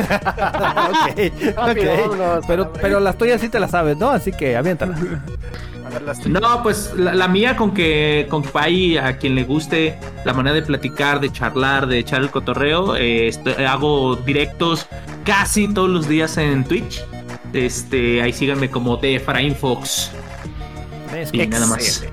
ok, 0.00 1.54
Rápido, 1.56 1.92
ok. 1.92 2.00
vámonos, 2.00 2.44
Pero, 2.46 2.72
pero 2.72 3.00
las 3.00 3.16
tuyas 3.16 3.40
sí 3.40 3.48
te 3.48 3.58
las 3.60 3.70
sabes, 3.70 3.96
¿no? 3.96 4.10
Así 4.10 4.30
que 4.32 4.56
aviéntala. 4.56 4.96
A 5.90 5.94
ver, 5.94 6.02
las 6.02 6.24
No, 6.26 6.62
pues 6.62 6.92
la, 6.96 7.14
la 7.14 7.26
mía 7.28 7.56
con 7.56 7.72
que 7.74 8.26
con 8.30 8.42
Pai, 8.42 8.96
a 8.96 9.18
quien 9.18 9.34
le 9.34 9.44
guste 9.44 9.98
la 10.24 10.32
manera 10.32 10.54
de 10.54 10.62
platicar, 10.62 11.20
de 11.20 11.30
charlar, 11.32 11.86
de 11.86 11.98
echar 11.98 12.20
el 12.22 12.30
cotorreo, 12.30 12.94
eh, 12.96 13.26
esto- 13.28 13.50
hago 13.68 14.14
directos 14.16 14.86
casi 15.24 15.66
todos 15.72 15.90
los 15.90 16.08
días 16.08 16.36
en 16.38 16.64
Twitch. 16.64 17.04
Este, 17.52 18.22
ahí 18.22 18.32
síganme 18.32 18.70
como 18.70 18.96
de 18.96 19.18
Fox. 19.58 20.10
Es 21.16 21.30
Y 21.32 21.38
que- 21.38 21.46
nada 21.48 21.66
más. 21.66 22.04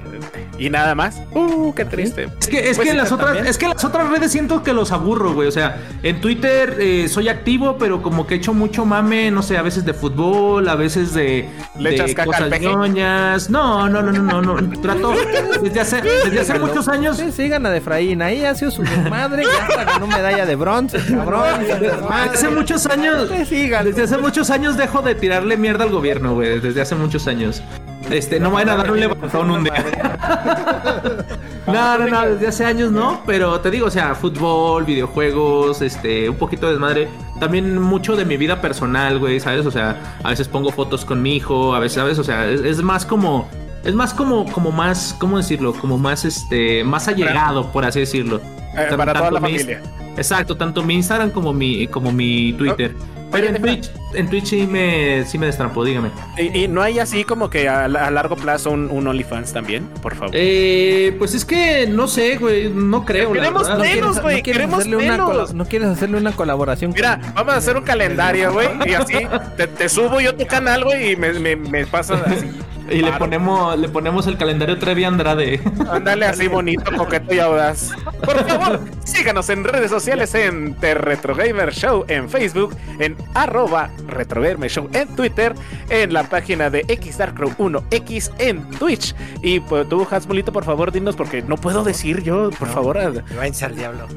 ¿Y 0.57 0.69
nada 0.69 0.95
más? 0.95 1.21
Uh, 1.33 1.73
qué 1.73 1.85
triste. 1.85 2.29
Es 2.39 2.47
que, 2.47 2.69
es 2.69 2.75
Pues 2.77 2.87
que 2.87 2.91
sí, 2.91 2.97
las 2.97 3.11
otras, 3.11 3.27
también. 3.29 3.47
es 3.47 3.57
que 3.57 3.67
las 3.67 3.83
otras 3.83 4.09
redes 4.09 4.31
siento 4.31 4.63
que 4.63 4.73
los 4.73 4.91
aburro, 4.91 5.33
güey. 5.33 5.47
O 5.47 5.51
sea, 5.51 5.77
en 6.03 6.19
Twitter 6.19 6.77
eh, 6.79 7.07
soy 7.09 7.29
activo, 7.29 7.77
pero 7.77 8.01
como 8.01 8.25
que 8.25 8.35
echo 8.35 8.53
mucho 8.53 8.85
mame, 8.85 9.29
no 9.31 9.43
sé, 9.43 9.57
a 9.57 9.61
veces 9.61 9.85
de 9.85 9.93
fútbol, 9.93 10.67
a 10.67 10.75
veces 10.75 11.13
de, 11.13 11.49
¿Le 11.77 11.89
de 11.89 11.95
echas 11.95 12.13
caca 12.13 12.25
cosas 12.25 12.61
ñoñas. 12.61 13.49
No, 13.49 13.87
no, 13.87 14.01
no, 14.01 14.11
no, 14.11 14.41
no, 14.41 14.61
no. 14.61 14.81
Trato 14.81 15.13
desde 15.61 15.79
hace, 15.79 16.01
desde 16.01 16.39
hace 16.39 16.59
muchos 16.59 16.87
años. 16.87 17.17
Sí, 17.17 17.31
sigan 17.31 17.65
a 17.65 17.75
Efraín. 17.75 18.21
Ahí 18.21 18.43
ha 18.43 18.55
sido 18.55 18.71
su 18.71 18.83
desmadre. 18.83 19.43
Ya 19.43 19.65
hasta 19.67 19.83
ganó 19.83 20.07
medalla 20.07 20.45
de 20.45 20.55
bronce, 20.55 20.99
cabrón. 21.07 21.61
Desde 21.61 21.91
hace 21.91 22.49
muchos 22.49 22.85
años. 22.87 23.29
Sí, 23.35 23.45
sigan. 23.45 23.85
Desde 23.85 24.03
hace 24.03 24.17
muchos 24.17 24.49
años 24.49 24.77
dejo 24.77 25.01
de 25.01 25.15
tirarle 25.15 25.57
mierda 25.57 25.83
al 25.83 25.91
gobierno, 25.91 26.33
güey. 26.33 26.59
Desde 26.59 26.81
hace 26.81 26.95
muchos 26.95 27.27
años. 27.27 27.61
Este, 28.09 28.39
no 28.39 28.51
vayan 28.51 28.69
a 28.69 28.75
dar 28.77 28.91
un 28.91 28.99
levantón 28.99 29.51
un 29.51 29.63
día. 29.63 29.73
No, 31.67 31.97
no, 31.97 32.07
no, 32.07 32.21
desde 32.29 32.47
hace 32.47 32.63
años 32.63 32.91
no, 32.93 33.21
pero 33.25 33.59
te 33.59 33.69
digo, 33.69 33.87
o 33.87 33.91
sea, 33.91 34.15
fútbol, 34.15 34.85
videojuegos, 34.85 35.81
este, 35.81 36.29
un 36.29 36.37
poquito 36.37 36.65
de 36.67 36.71
desmadre. 36.73 37.09
También 37.41 37.81
mucho 37.81 38.15
de 38.15 38.23
mi 38.23 38.37
vida 38.37 38.61
personal, 38.61 39.19
güey, 39.19 39.41
¿sabes? 39.41 39.65
O 39.65 39.71
sea, 39.71 40.17
a 40.23 40.29
veces 40.29 40.47
pongo 40.47 40.71
fotos 40.71 41.03
con 41.03 41.21
mi 41.21 41.35
hijo, 41.35 41.75
a 41.75 41.79
veces, 41.79 41.95
¿sabes? 41.97 42.19
O 42.19 42.23
sea, 42.23 42.49
es, 42.49 42.61
es 42.61 42.81
más 42.81 43.05
como, 43.05 43.49
es 43.83 43.93
más 43.93 44.13
como, 44.13 44.49
como 44.53 44.71
más, 44.71 45.13
¿cómo 45.19 45.35
decirlo? 45.35 45.73
Como 45.73 45.97
más, 45.97 46.23
este, 46.23 46.85
más 46.85 47.09
allegado, 47.09 47.69
por 47.73 47.83
así 47.83 47.99
decirlo. 47.99 48.39
Eh, 48.73 48.87
para 48.95 49.11
toda 49.13 49.31
la 49.31 49.39
mi- 49.41 49.51
familia. 49.59 49.81
Exacto, 50.15 50.55
tanto 50.55 50.81
mi 50.83 50.93
Instagram 50.95 51.31
como 51.31 51.51
mi, 51.51 51.85
como 51.87 52.13
mi 52.13 52.53
Twitter. 52.53 52.95
Pero 53.31 53.47
en 53.47 53.61
Twitch, 53.61 53.91
en 54.13 54.29
Twitch 54.29 54.45
sí 54.45 54.65
me, 54.67 55.25
sí 55.25 55.37
me 55.37 55.47
destrampó, 55.47 55.83
dígame. 55.83 56.09
¿Y, 56.37 56.63
y 56.63 56.67
no 56.67 56.81
hay 56.81 56.99
así 56.99 57.23
como 57.25 57.49
que 57.49 57.67
a, 57.67 57.85
a 57.85 58.11
largo 58.11 58.35
plazo 58.35 58.71
un, 58.71 58.89
un 58.89 59.05
OnlyFans 59.07 59.51
también? 59.53 59.85
Por 60.01 60.15
favor. 60.15 60.31
Eh, 60.33 61.13
pues 61.19 61.33
es 61.35 61.43
que 61.43 61.87
no 61.87 62.07
sé, 62.07 62.37
güey, 62.37 62.69
no 62.69 63.03
creo. 63.05 63.33
Queremos 63.33 63.63
verdad. 63.63 63.77
¿No 63.77 63.83
quieres- 63.83 63.95
menos, 64.01 64.21
güey, 64.21 64.37
no 64.37 64.43
quieres 64.43 64.57
queremos 64.57 64.79
hacerle 64.79 64.95
una 64.97 65.11
menos. 65.11 65.53
¿No 65.53 65.65
quieres 65.65 65.87
hacerle 65.89 66.17
una 66.17 66.31
colaboración? 66.31 66.91
con- 66.91 66.95
Mira, 66.97 67.19
vamos 67.35 67.53
a 67.53 67.57
hacer 67.57 67.75
un 67.77 67.83
calendario, 67.83 68.53
güey. 68.53 68.69
Y 68.85 68.93
así 68.93 69.13
te, 69.57 69.67
te 69.67 69.89
subo 69.89 70.21
yo 70.21 70.33
tu 70.35 70.45
canal, 70.47 70.83
güey, 70.85 71.11
y 71.11 71.15
me, 71.15 71.33
me, 71.33 71.55
me 71.55 71.85
pasas 71.85 72.21
así. 72.25 72.47
Y 72.89 73.01
le 73.01 73.11
ponemos, 73.13 73.77
le 73.77 73.89
ponemos 73.89 74.27
el 74.27 74.37
calendario 74.37 74.77
Trevi 74.79 75.03
Andrade. 75.03 75.59
Ándale 75.91 76.25
así 76.25 76.47
bonito, 76.47 76.89
coqueto 76.95 77.33
y 77.33 77.39
audaz. 77.39 77.91
Por 78.23 78.47
favor, 78.47 78.79
síganos 79.03 79.49
en 79.49 79.63
redes 79.63 79.89
sociales 79.91 80.33
en 80.35 80.75
The 80.75 80.93
Retro 80.95 81.35
Gamer 81.35 81.73
Show 81.73 82.05
en 82.07 82.29
Facebook, 82.29 82.75
en 82.99 83.15
arroba 83.33 83.89
Retro 84.07 84.41
Gamer 84.41 84.69
Show 84.69 84.89
en 84.93 85.07
Twitter, 85.15 85.53
en 85.89 86.13
la 86.13 86.23
página 86.23 86.69
de 86.69 86.85
XDarkCrow1X 86.87 88.31
en 88.39 88.69
Twitch. 88.71 89.15
Y 89.41 89.59
pues, 89.59 89.87
tú, 89.89 90.07
Hasmulito, 90.09 90.51
por 90.53 90.63
favor, 90.63 90.91
dinos, 90.91 91.15
porque 91.15 91.41
no 91.41 91.57
puedo 91.57 91.83
decir 91.83 92.23
yo, 92.23 92.49
por 92.51 92.67
No. 92.69 92.73
favor. 92.73 92.97
a- 92.97 93.11
Váyanse 93.35 93.65
al 93.65 93.75
diablo. 93.75 94.07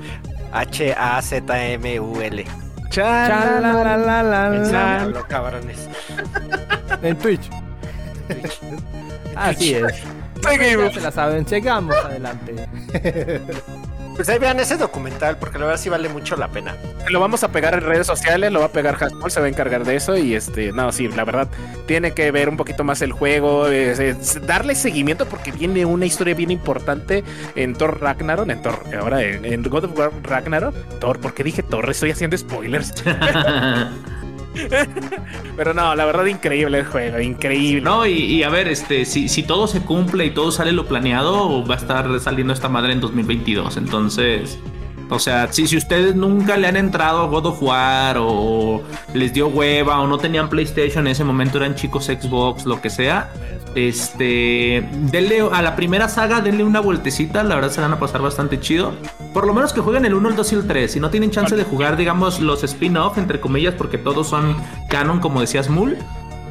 H-A-Z-M-U-L. 0.53 2.45
Cabrones. 5.29 5.89
En 7.03 7.17
Twitch. 7.19 7.49
Así 9.37 9.75
es. 9.75 9.83
Ya 10.43 10.49
Seguimos. 10.53 10.95
se 10.95 11.01
la 11.03 11.11
saben. 11.13 11.47
Sigamos 11.47 11.95
adelante. 11.97 12.67
Pues 14.17 14.29
ahí 14.29 14.39
vean 14.39 14.61
ese 14.61 14.77
documental, 14.77 15.39
porque 15.39 15.59
la 15.59 15.65
verdad 15.67 15.81
sí 15.81 15.89
vale 15.89 16.11
mucho 16.11 16.37
la 16.37 16.49
pena. 16.49 16.77
Lo 17.09 17.21
vamos 17.21 17.43
a 17.43 17.53
pegar 17.53 17.73
en 17.73 17.81
redes 17.81 18.07
sociales, 18.07 18.53
lo 18.53 18.61
va 18.61 18.67
a 18.67 18.73
pegar 18.73 19.03
Hasmul, 19.03 19.31
se 19.31 19.41
va 19.41 19.47
a 19.47 19.49
encargar 19.49 19.83
de 19.85 19.97
eso. 19.97 20.15
Y 20.15 20.35
este, 20.35 20.73
no, 20.73 20.93
sí, 20.93 21.09
la 21.09 21.25
verdad, 21.25 21.49
tiene 21.87 22.13
que 22.13 22.31
ver 22.31 22.51
un 22.51 22.59
poquito 22.59 22.85
más 22.85 23.01
el 23.01 23.13
juego, 23.13 23.69
es- 23.69 23.99
es 23.99 24.47
darle 24.47 24.75
seguimiento 24.75 25.25
porque 25.27 25.53
viene 25.53 25.87
una 25.87 26.05
historia 26.05 26.35
bien 26.35 26.51
importante 26.51 27.25
en 27.55 27.73
Thor 27.75 27.99
Ragnarok, 28.03 28.51
en 28.51 28.61
Thor, 28.61 28.83
ahora 29.01 29.23
en, 29.23 29.43
en 29.47 29.63
God 29.63 29.85
of 29.85 29.99
War 29.99 30.11
Ragnarok. 30.23 30.75
Thor, 30.99 31.19
¿por 31.19 31.33
qué 31.33 31.43
dije 31.43 31.63
Thor? 31.63 31.89
Estoy 31.89 32.11
haciendo 32.11 32.37
spoilers. 32.37 32.93
Pero 35.57 35.75
no, 35.75 35.95
la 35.95 36.05
verdad, 36.05 36.27
increíble 36.27 36.79
el 36.79 36.87
juego, 36.87 37.21
increíble. 37.21 37.83
no, 37.83 38.07
y, 38.07 38.43
a 38.43 38.49
ver, 38.49 38.69
este, 38.69 39.05
si, 39.05 39.29
si 39.29 39.43
todo 39.43 39.67
se 39.67 39.83
cumple 39.83 40.27
y 40.27 40.31
todo 40.31 40.51
sale 40.51 40.73
lo 40.73 40.87
planeado, 40.87 41.65
va 41.65 41.75
a 41.75 41.79
estar 41.79 42.21
saliendo 42.21 42.53
esta 42.53 42.69
madre 42.69 42.93
en 42.93 43.01
2022. 43.01 43.77
Entonces, 43.77 44.59
o 45.09 45.19
sea, 45.19 45.53
si, 45.53 45.67
si 45.67 45.77
ustedes 45.77 46.15
nunca 46.15 46.57
le 46.57 46.69
han 46.69 46.77
entrado 46.77 47.23
a 47.23 47.27
God 47.27 47.47
of 47.47 47.63
War 47.63 48.17
o 48.19 48.83
les 49.13 49.33
dio 49.33 49.49
hueva 49.49 50.01
o 50.01 50.07
no 50.07 50.19
tenían 50.19 50.49
PlayStation 50.49 51.07
en 51.07 51.13
ese 51.13 51.25
momento, 51.25 51.59
eran 51.59 51.75
chicos 51.75 52.07
Xbox, 52.07 52.65
lo 52.65 52.81
que 52.81 52.91
sea. 52.91 53.33
Este, 53.75 54.89
denle 55.13 55.43
a 55.53 55.63
la 55.63 55.77
primera 55.77 56.09
saga, 56.09 56.41
denle 56.41 56.65
una 56.65 56.81
vueltecita, 56.81 57.45
la 57.45 57.55
verdad 57.55 57.71
se 57.71 57.81
van 57.81 57.93
a 57.93 58.01
pasar 58.01 58.21
bastante 58.21 58.59
chido. 58.59 58.95
Por 59.33 59.47
lo 59.47 59.55
menos 59.55 59.73
que 59.73 59.81
jueguen 59.81 60.05
el 60.05 60.15
1, 60.15 60.31
el 60.31 60.37
2 60.37 60.53
y 60.53 60.55
el 60.57 60.67
3. 60.67 60.93
Si 60.93 61.01
no 61.01 61.11
tienen 61.11 61.31
chance 61.31 61.55
de 61.55 61.63
jugar, 61.63 61.97
digamos, 61.97 62.41
los 62.41 62.65
spin-off, 62.65 63.17
entre 63.19 63.41
comillas, 63.41 63.75
porque 63.75 63.97
todos 63.97 64.29
son 64.29 64.57
canon, 64.89 65.21
como 65.21 65.41
decías 65.41 65.69
Mul. 65.69 65.97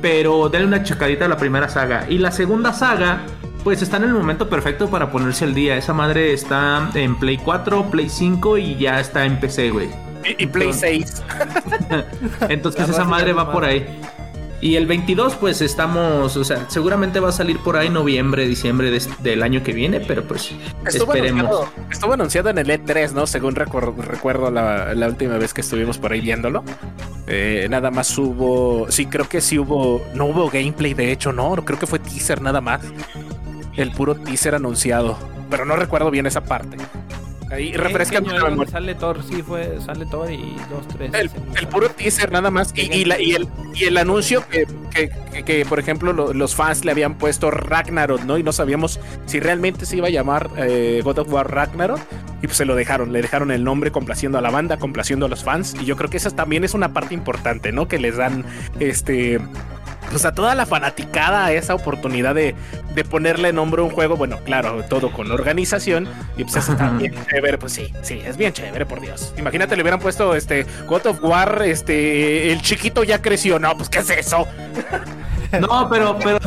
Pero 0.01 0.47
denle 0.47 0.67
una 0.67 0.83
checadita 0.83 1.25
a 1.25 1.27
la 1.27 1.35
primera 1.35 1.67
saga. 1.67 2.05
Y 2.09 2.19
la 2.19 2.31
segunda 2.31 2.71
saga, 2.71 3.23
pues 3.65 3.81
está 3.81 3.97
en 3.97 4.03
el 4.03 4.13
momento 4.13 4.47
perfecto 4.49 4.89
para 4.89 5.11
ponerse 5.11 5.43
al 5.43 5.53
día. 5.53 5.75
Esa 5.75 5.93
madre 5.93 6.31
está 6.31 6.89
en 6.93 7.17
Play 7.19 7.37
4, 7.37 7.91
Play 7.91 8.07
5 8.07 8.57
y 8.57 8.77
ya 8.77 9.01
está 9.01 9.25
en 9.25 9.41
PC, 9.41 9.71
güey. 9.71 9.89
Y, 10.23 10.43
y 10.43 10.47
Play 10.47 10.71
6. 10.71 11.23
Entonces 12.49 12.87
esa 12.87 13.03
madre 13.03 13.33
va 13.33 13.51
por 13.51 13.65
ahí. 13.65 13.85
Y 14.61 14.75
el 14.75 14.87
22 14.87 15.35
pues 15.35 15.61
estamos, 15.61 16.35
o 16.35 16.43
sea, 16.43 16.69
seguramente 16.69 17.21
va 17.21 17.29
a 17.29 17.31
salir 17.31 17.59
por 17.59 17.77
ahí 17.77 17.89
noviembre, 17.89 18.45
diciembre 18.45 18.91
de- 18.91 19.01
del 19.19 19.41
año 19.41 19.63
que 19.63 19.71
viene, 19.71 20.01
pero 20.01 20.23
pues 20.23 20.51
Estuvo 20.85 21.13
esperemos. 21.13 21.45
anunciado, 21.45 21.69
estuvo 21.89 22.13
anunciado 22.13 22.49
en 22.49 22.57
el 22.57 22.67
E3, 22.69 23.13
¿no? 23.13 23.25
Según 23.25 23.55
recuerdo, 23.55 23.93
recuerdo 24.01 24.51
la, 24.51 24.93
la 24.95 25.07
última 25.07 25.37
vez 25.37 25.53
que 25.53 25.61
estuvimos 25.61 25.97
por 25.97 26.11
ahí 26.11 26.19
viéndolo. 26.19 26.63
Eh, 27.27 27.67
nada 27.69 27.89
más 27.89 28.17
hubo. 28.17 28.87
Sí, 28.89 29.05
creo 29.05 29.29
que 29.29 29.39
sí 29.39 29.57
hubo. 29.59 30.01
No 30.13 30.25
hubo 30.25 30.49
gameplay, 30.49 30.93
de 30.93 31.11
hecho, 31.11 31.31
no. 31.31 31.55
Creo 31.63 31.79
que 31.79 31.87
fue 31.87 31.99
teaser 31.99 32.41
nada 32.41 32.59
más. 32.59 32.81
El 33.77 33.91
puro 33.91 34.15
teaser 34.15 34.55
anunciado. 34.55 35.17
Pero 35.49 35.63
no 35.63 35.75
recuerdo 35.77 36.11
bien 36.11 36.25
esa 36.25 36.41
parte. 36.43 36.75
Ahí, 37.51 37.71
refrescame 37.73 38.27
¿Qué 38.27 38.33
la 38.37 38.49
memoria. 38.49 38.71
Sale 38.71 38.95
Thor, 38.95 39.23
sí, 39.23 39.41
fue, 39.41 39.79
sale 39.83 40.05
Thor 40.05 40.31
y 40.31 40.55
dos, 40.69 40.87
tres. 40.87 41.11
El, 41.13 41.31
el 41.57 41.67
puro 41.67 41.89
teaser 41.89 42.31
nada 42.31 42.51
más 42.51 42.71
y, 42.75 42.81
y 42.93 43.05
la- 43.05 43.19
y 43.19 43.33
el, 43.33 43.47
y 43.73 43.85
el 43.85 43.97
anuncio 43.97 44.47
que, 44.49 44.67
que- 44.93 45.09
que- 45.33 45.43
que, 45.43 45.65
por 45.65 45.79
ejemplo 45.79 46.13
lo- 46.13 46.33
los 46.33 46.55
fans 46.55 46.85
le 46.85 46.91
habían 46.91 47.15
puesto 47.17 47.49
Ragnarok, 47.49 48.21
¿no? 48.23 48.37
Y 48.37 48.43
no 48.43 48.51
sabíamos 48.51 48.99
si 49.25 49.39
realmente 49.39 49.85
se 49.85 49.97
iba 49.97 50.07
a 50.07 50.11
llamar 50.11 50.49
eh, 50.57 51.01
God 51.03 51.19
of 51.19 51.33
War 51.33 51.49
Ragnarok 51.51 51.99
y 52.41 52.47
pues 52.47 52.57
se 52.57 52.65
lo 52.65 52.75
dejaron, 52.75 53.11
le 53.13 53.21
dejaron 53.21 53.51
el 53.51 53.63
nombre 53.63 53.91
complaciendo 53.91 54.37
a 54.37 54.41
la 54.41 54.49
banda, 54.51 54.77
complaciendo 54.77 55.25
a 55.25 55.29
los 55.29 55.43
fans 55.43 55.75
y 55.81 55.85
yo 55.85 55.95
creo 55.97 56.09
que 56.09 56.17
esa 56.17 56.29
también 56.31 56.63
es 56.63 56.73
una 56.73 56.93
parte 56.93 57.13
importante, 57.15 57.71
¿no? 57.71 57.87
Que 57.87 57.97
les 57.99 58.15
dan 58.17 58.45
este 58.79 59.39
pues 60.09 60.25
a 60.25 60.33
toda 60.33 60.55
la 60.55 60.65
fanaticada 60.65 61.51
esa 61.51 61.75
oportunidad 61.75 62.35
de, 62.35 62.55
de 62.93 63.03
ponerle 63.03 63.53
nombre 63.53 63.81
a 63.81 63.85
un 63.85 63.91
juego, 63.91 64.15
bueno, 64.15 64.39
claro, 64.43 64.83
todo 64.89 65.11
con 65.11 65.31
organización, 65.31 66.07
y 66.37 66.43
pues 66.43 66.57
eso 66.57 66.73
está 66.73 66.89
bien 66.91 67.13
chévere, 67.29 67.57
pues 67.57 67.73
sí, 67.73 67.93
sí, 68.01 68.21
es 68.25 68.37
bien 68.37 68.53
chévere, 68.53 68.85
por 68.85 69.01
Dios. 69.01 69.33
Imagínate, 69.37 69.75
le 69.75 69.81
hubieran 69.83 69.99
puesto 69.99 70.35
este 70.35 70.65
God 70.87 71.07
of 71.07 71.23
War, 71.23 71.61
este, 71.63 72.51
el 72.51 72.61
chiquito 72.61 73.03
ya 73.03 73.21
creció, 73.21 73.59
no, 73.59 73.75
pues 73.75 73.89
¿qué 73.89 73.99
es 73.99 74.09
eso? 74.09 74.47
No, 75.59 75.89
pero, 75.89 76.15
pero 76.23 76.37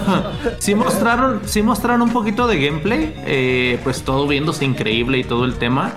sí 0.60 0.76
mostraron, 0.76 1.40
sí 1.44 1.60
mostraron 1.60 2.02
un 2.02 2.10
poquito 2.10 2.46
de 2.46 2.64
gameplay, 2.64 3.12
eh, 3.26 3.80
pues 3.82 4.02
todo 4.02 4.28
viéndose 4.28 4.64
increíble 4.64 5.18
y 5.18 5.24
todo 5.24 5.44
el 5.44 5.54
tema. 5.54 5.94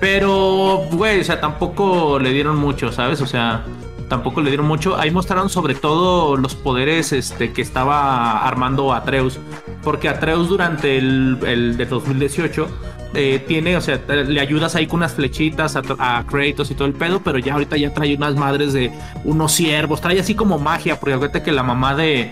Pero, 0.00 0.86
güey, 0.92 1.20
o 1.20 1.24
sea, 1.24 1.40
tampoco 1.40 2.18
le 2.18 2.32
dieron 2.32 2.56
mucho, 2.56 2.92
¿sabes? 2.92 3.20
O 3.20 3.26
sea, 3.26 3.64
tampoco 4.08 4.40
le 4.40 4.50
dieron 4.50 4.66
mucho. 4.66 4.96
Ahí 4.96 5.10
mostraron 5.10 5.48
sobre 5.48 5.74
todo 5.74 6.36
los 6.36 6.54
poderes 6.54 7.12
este, 7.12 7.52
que 7.52 7.62
estaba 7.62 8.46
armando 8.46 8.92
Atreus. 8.92 9.38
Porque 9.82 10.08
Atreus 10.08 10.48
durante 10.48 10.98
el, 10.98 11.38
el 11.46 11.76
de 11.76 11.86
2018 11.86 12.68
eh, 13.14 13.42
tiene, 13.46 13.76
o 13.76 13.80
sea, 13.80 13.98
le 14.08 14.40
ayudas 14.40 14.74
ahí 14.74 14.86
con 14.86 14.98
unas 14.98 15.14
flechitas 15.14 15.76
a, 15.76 15.82
a, 15.98 16.24
Kratos 16.26 16.70
y 16.70 16.74
todo 16.74 16.86
el 16.86 16.92
pedo, 16.92 17.20
pero 17.20 17.38
ya 17.38 17.54
ahorita 17.54 17.76
ya 17.76 17.94
trae 17.94 18.14
unas 18.14 18.34
madres 18.34 18.72
de 18.72 18.92
unos 19.24 19.52
ciervos, 19.52 20.00
trae 20.00 20.20
así 20.20 20.34
como 20.34 20.58
magia, 20.58 20.98
porque 21.00 21.14
acuérdate 21.14 21.42
que 21.42 21.52
la 21.52 21.62
mamá 21.62 21.94
de. 21.94 22.30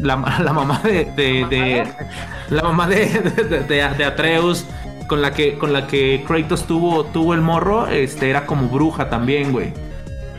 La, 0.00 0.16
la 0.42 0.52
mamá 0.52 0.80
de, 0.84 1.04
de, 1.16 1.46
de. 1.50 1.86
la 2.50 2.62
mamá 2.62 2.86
de, 2.88 3.64
de, 3.68 4.04
Atreus. 4.04 4.64
Con 5.08 5.20
la 5.20 5.34
que, 5.34 5.58
con 5.58 5.74
la 5.74 5.86
que 5.86 6.24
Kratos 6.26 6.66
tuvo, 6.66 7.04
tuvo 7.04 7.34
el 7.34 7.42
morro, 7.42 7.86
este 7.88 8.30
era 8.30 8.46
como 8.46 8.68
bruja 8.68 9.10
también, 9.10 9.52
güey. 9.52 9.74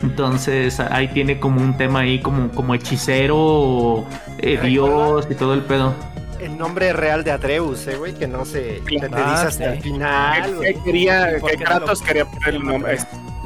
Entonces 0.04 0.80
ahí 0.80 1.08
tiene 1.08 1.40
como 1.40 1.62
un 1.62 1.76
tema 1.78 2.00
ahí 2.00 2.20
como, 2.20 2.50
como 2.50 2.74
hechicero, 2.74 4.04
eh, 4.38 4.60
dios 4.62 5.26
y 5.30 5.34
todo 5.34 5.54
el 5.54 5.62
pedo. 5.62 5.94
El 6.38 6.58
nombre 6.58 6.92
real 6.92 7.24
de 7.24 7.30
Atreus, 7.30 7.86
eh, 7.86 7.96
güey, 7.96 8.12
que 8.12 8.28
no 8.28 8.44
se 8.44 8.82
te 8.84 8.90
dice 8.90 9.16
hasta 9.16 9.72
el 9.72 9.80
final. 9.80 10.60
Que, 10.60 10.74
quería, 10.84 11.40
que 11.40 11.56
Kratos 11.56 12.02
quería 12.02 12.26
poner 12.26 12.54
el 12.56 12.62
nombre. 12.62 12.98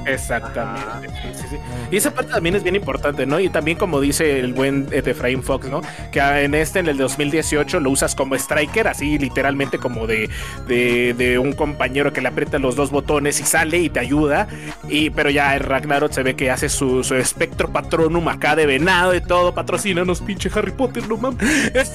Exactamente. 0.08 1.08
Sí, 1.08 1.28
sí, 1.34 1.44
sí. 1.50 1.56
Y 1.90 1.96
esa 1.96 2.12
parte 2.12 2.32
también 2.32 2.54
es 2.54 2.62
bien 2.62 2.76
importante, 2.76 3.26
¿no? 3.26 3.40
Y 3.40 3.48
también 3.48 3.78
como 3.78 4.00
dice 4.00 4.40
el 4.40 4.52
buen 4.52 4.88
Efraín 4.92 5.42
Fox, 5.42 5.68
¿no? 5.68 5.80
Que 6.12 6.20
en 6.20 6.54
este, 6.54 6.80
en 6.80 6.88
el 6.88 6.98
2018, 6.98 7.80
lo 7.80 7.90
usas 7.90 8.14
como 8.14 8.34
striker, 8.34 8.88
así 8.88 9.18
literalmente 9.18 9.78
como 9.78 10.06
de, 10.06 10.28
de, 10.66 11.14
de, 11.14 11.38
un 11.38 11.52
compañero 11.52 12.12
que 12.12 12.20
le 12.20 12.28
aprieta 12.28 12.58
los 12.58 12.76
dos 12.76 12.90
botones 12.90 13.40
y 13.40 13.44
sale 13.44 13.78
y 13.78 13.88
te 13.88 14.00
ayuda. 14.00 14.48
Y, 14.88 15.10
pero 15.10 15.30
ya 15.30 15.54
el 15.56 15.60
Ragnarok 15.60 16.12
se 16.12 16.22
ve 16.22 16.36
que 16.36 16.50
hace 16.50 16.68
su, 16.68 17.04
su 17.04 17.14
espectro 17.14 17.70
patronum 17.70 18.28
acá 18.28 18.56
de 18.56 18.66
venado 18.66 19.14
y 19.14 19.20
todo. 19.20 19.54
Patrocínanos, 19.54 20.20
pinche 20.20 20.50
Harry 20.54 20.72
Potter, 20.72 21.08
no 21.08 21.16
mames. 21.16 21.38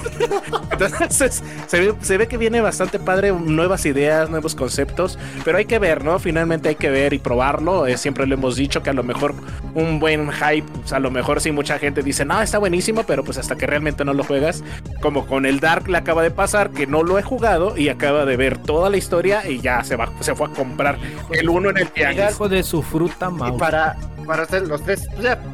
Entonces, 0.71 1.43
se 1.67 1.79
ve, 1.79 1.93
se 2.01 2.17
ve 2.17 2.27
que 2.27 2.37
viene 2.37 2.61
bastante 2.61 2.99
padre, 2.99 3.31
nuevas 3.31 3.85
ideas, 3.85 4.29
nuevos 4.29 4.55
conceptos. 4.55 5.17
Pero 5.43 5.57
hay 5.57 5.65
que 5.65 5.79
ver, 5.79 6.03
¿no? 6.03 6.19
Finalmente 6.19 6.69
hay 6.69 6.75
que 6.75 6.89
ver 6.89 7.13
y 7.13 7.19
probarlo. 7.19 7.87
Es 7.87 8.02
siempre 8.03 8.27
lo 8.27 8.35
hemos 8.35 8.57
dicho 8.57 8.83
que 8.83 8.89
a 8.89 8.93
lo 8.93 9.01
mejor 9.01 9.33
un 9.73 9.99
buen 9.99 10.29
hype, 10.31 10.67
pues 10.81 10.91
a 10.91 10.99
lo 10.99 11.09
mejor 11.09 11.39
sí 11.39 11.51
mucha 11.51 11.79
gente 11.79 12.03
dice, 12.03 12.25
no, 12.25 12.41
está 12.41 12.57
buenísimo, 12.57 13.03
pero 13.03 13.23
pues 13.23 13.37
hasta 13.37 13.55
que 13.55 13.65
realmente 13.65 14.03
no 14.03 14.13
lo 14.13 14.25
juegas, 14.25 14.61
como 15.01 15.25
con 15.25 15.45
el 15.45 15.61
Dark 15.61 15.87
le 15.87 15.97
acaba 15.97 16.21
de 16.21 16.29
pasar, 16.29 16.69
que 16.71 16.85
no 16.85 17.01
lo 17.01 17.17
he 17.17 17.23
jugado 17.23 17.77
y 17.77 17.87
acaba 17.87 18.25
de 18.25 18.35
ver 18.35 18.57
toda 18.57 18.89
la 18.89 18.97
historia 18.97 19.49
y 19.49 19.61
ya 19.61 19.83
se 19.85 19.95
va, 19.95 20.11
se 20.19 20.35
fue 20.35 20.47
a 20.47 20.49
comprar 20.49 20.99
el 21.31 21.49
uno 21.49 21.69
en 21.69 21.77
el 21.77 21.87
que 21.91 22.03
Hijo 22.29 22.49
de 22.49 22.61
su 22.63 22.83
fruta, 22.83 23.31
Y 23.47 23.57
para, 23.57 23.95
para 24.27 24.43
ustedes 24.43 24.67
los 24.67 24.83
tres, 24.83 25.07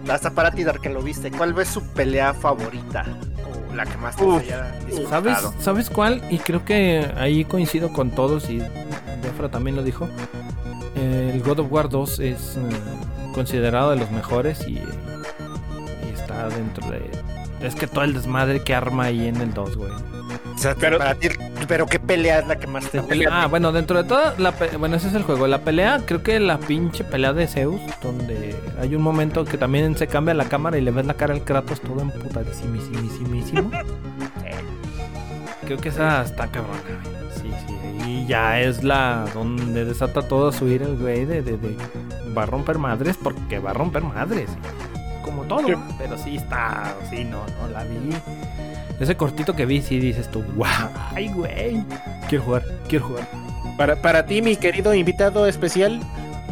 hasta 0.09 0.31
para 0.31 0.51
ti, 0.51 0.63
Dark, 0.63 0.81
que 0.81 0.89
lo 0.89 1.01
viste, 1.01 1.29
¿cuál 1.29 1.57
es 1.59 1.69
su 1.69 1.83
pelea 1.93 2.33
favorita? 2.33 3.05
O 3.69 3.75
la 3.75 3.85
que 3.85 3.97
más 3.97 4.15
te 4.15 4.23
Uf, 4.23 4.41
haya 4.41 4.73
¿Sabes, 5.07 5.37
¿Sabes 5.59 5.89
cuál? 5.89 6.23
Y 6.31 6.39
creo 6.39 6.65
que 6.65 7.11
ahí 7.17 7.45
coincido 7.45 7.93
con 7.93 8.09
todos 8.09 8.49
y 8.49 8.57
Defra 9.21 9.49
también 9.49 9.75
lo 9.75 9.83
dijo 9.83 10.09
el 10.99 11.41
God 11.41 11.59
of 11.59 11.71
War 11.71 11.89
2 11.89 12.19
es 12.19 12.57
uh, 12.57 13.33
considerado 13.33 13.91
de 13.91 13.97
los 13.97 14.11
mejores 14.11 14.67
y, 14.67 14.73
y, 14.73 14.83
está 16.13 16.49
dentro 16.49 16.89
de. 16.89 17.09
Es 17.61 17.75
que 17.75 17.87
todo 17.87 18.03
el 18.03 18.13
desmadre 18.13 18.63
que 18.63 18.73
arma 18.73 19.05
ahí 19.05 19.27
en 19.27 19.37
el 19.37 19.53
2, 19.53 19.77
güey. 19.77 19.91
O 19.91 20.57
sea, 20.57 20.75
pero, 20.75 20.97
para 20.97 21.15
ti, 21.15 21.29
pero 21.67 21.85
¿qué 21.85 21.99
pelea 21.99 22.39
es 22.39 22.47
la 22.47 22.57
que 22.57 22.67
más 22.67 22.89
te 22.89 23.01
pelea? 23.01 23.29
Ah, 23.31 23.47
bueno, 23.47 23.71
dentro 23.71 24.01
de 24.01 24.07
toda 24.07 24.35
la 24.37 24.53
bueno, 24.77 24.97
ese 24.97 25.07
es 25.07 25.13
el 25.13 25.23
juego. 25.23 25.47
La 25.47 25.61
pelea, 25.61 26.01
creo 26.05 26.21
que 26.21 26.39
la 26.39 26.57
pinche 26.57 27.03
pelea 27.03 27.33
de 27.33 27.47
Zeus, 27.47 27.79
donde 28.01 28.55
hay 28.79 28.95
un 28.95 29.01
momento 29.01 29.45
que 29.45 29.57
también 29.57 29.97
se 29.97 30.07
cambia 30.07 30.33
la 30.33 30.45
cámara 30.45 30.77
y 30.77 30.81
le 30.81 30.91
ves 30.91 31.05
la 31.05 31.13
cara 31.13 31.33
al 31.33 31.43
Kratos 31.43 31.79
todo 31.81 32.01
emputadísimísimo. 32.01 33.71
creo 35.65 35.77
que 35.77 35.89
esa 35.89 36.23
está 36.23 36.47
cabrona, 36.47 36.81
güey. 37.03 37.18
Y 38.09 38.25
ya 38.25 38.59
es 38.59 38.83
la 38.83 39.27
donde 39.35 39.85
desata 39.85 40.23
todo 40.23 40.47
a 40.47 40.51
subir 40.51 40.81
el 40.81 40.97
güey 40.97 41.25
de, 41.25 41.43
de, 41.43 41.57
de, 41.57 41.77
va 42.35 42.43
a 42.43 42.45
romper 42.47 42.79
madres 42.79 43.15
porque 43.21 43.59
va 43.59 43.69
a 43.69 43.73
romper 43.73 44.03
madres. 44.03 44.49
Como 45.23 45.43
todo, 45.43 45.67
sí. 45.67 45.73
pero 45.99 46.17
sí 46.17 46.37
está, 46.37 46.95
sí, 47.11 47.23
no, 47.23 47.45
no 47.61 47.67
la 47.71 47.83
vi. 47.83 48.09
Ese 48.99 49.15
cortito 49.15 49.55
que 49.55 49.67
vi, 49.67 49.83
sí 49.83 49.99
dices 49.99 50.29
tú, 50.31 50.41
wow, 50.55 50.65
ay, 51.13 51.27
güey. 51.27 51.83
Quiero 52.27 52.45
jugar, 52.45 52.63
quiero 52.87 53.05
jugar. 53.05 53.27
Para, 53.77 54.01
para 54.01 54.25
ti, 54.25 54.41
mi 54.41 54.55
querido 54.55 54.93
invitado 54.95 55.45
especial, 55.45 56.01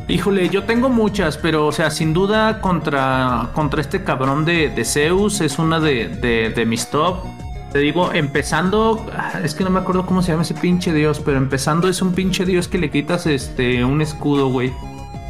Híjole, 0.10 0.48
yo 0.48 0.64
tengo 0.64 0.88
muchas, 0.88 1.38
pero 1.38 1.68
o 1.68 1.72
sea, 1.74 1.92
sin 1.92 2.14
duda 2.14 2.62
contra, 2.62 3.50
contra 3.54 3.82
este 3.82 4.06
cabrón 4.06 4.46
de, 4.46 4.70
de 4.70 4.86
Zeus 4.86 5.42
es 5.42 5.60
una 5.60 5.82
de, 5.82 6.08
de, 6.08 6.50
de 6.52 6.66
mis 6.66 6.88
top. 6.90 7.26
Te 7.72 7.80
digo, 7.80 8.14
empezando, 8.14 9.06
es 9.44 9.54
que 9.54 9.64
no 9.64 9.70
me 9.70 9.80
acuerdo 9.80 10.06
cómo 10.06 10.22
se 10.22 10.32
llama 10.32 10.44
ese 10.44 10.54
pinche 10.54 10.94
dios, 10.94 11.22
pero 11.24 11.38
empezando 11.38 11.90
es 11.90 12.02
un 12.02 12.14
pinche 12.14 12.46
dios 12.46 12.68
que 12.68 12.78
le 12.78 12.90
quitas 12.90 13.28
este 13.28 13.84
un 13.84 14.02
escudo, 14.02 14.48
güey. 14.48 14.74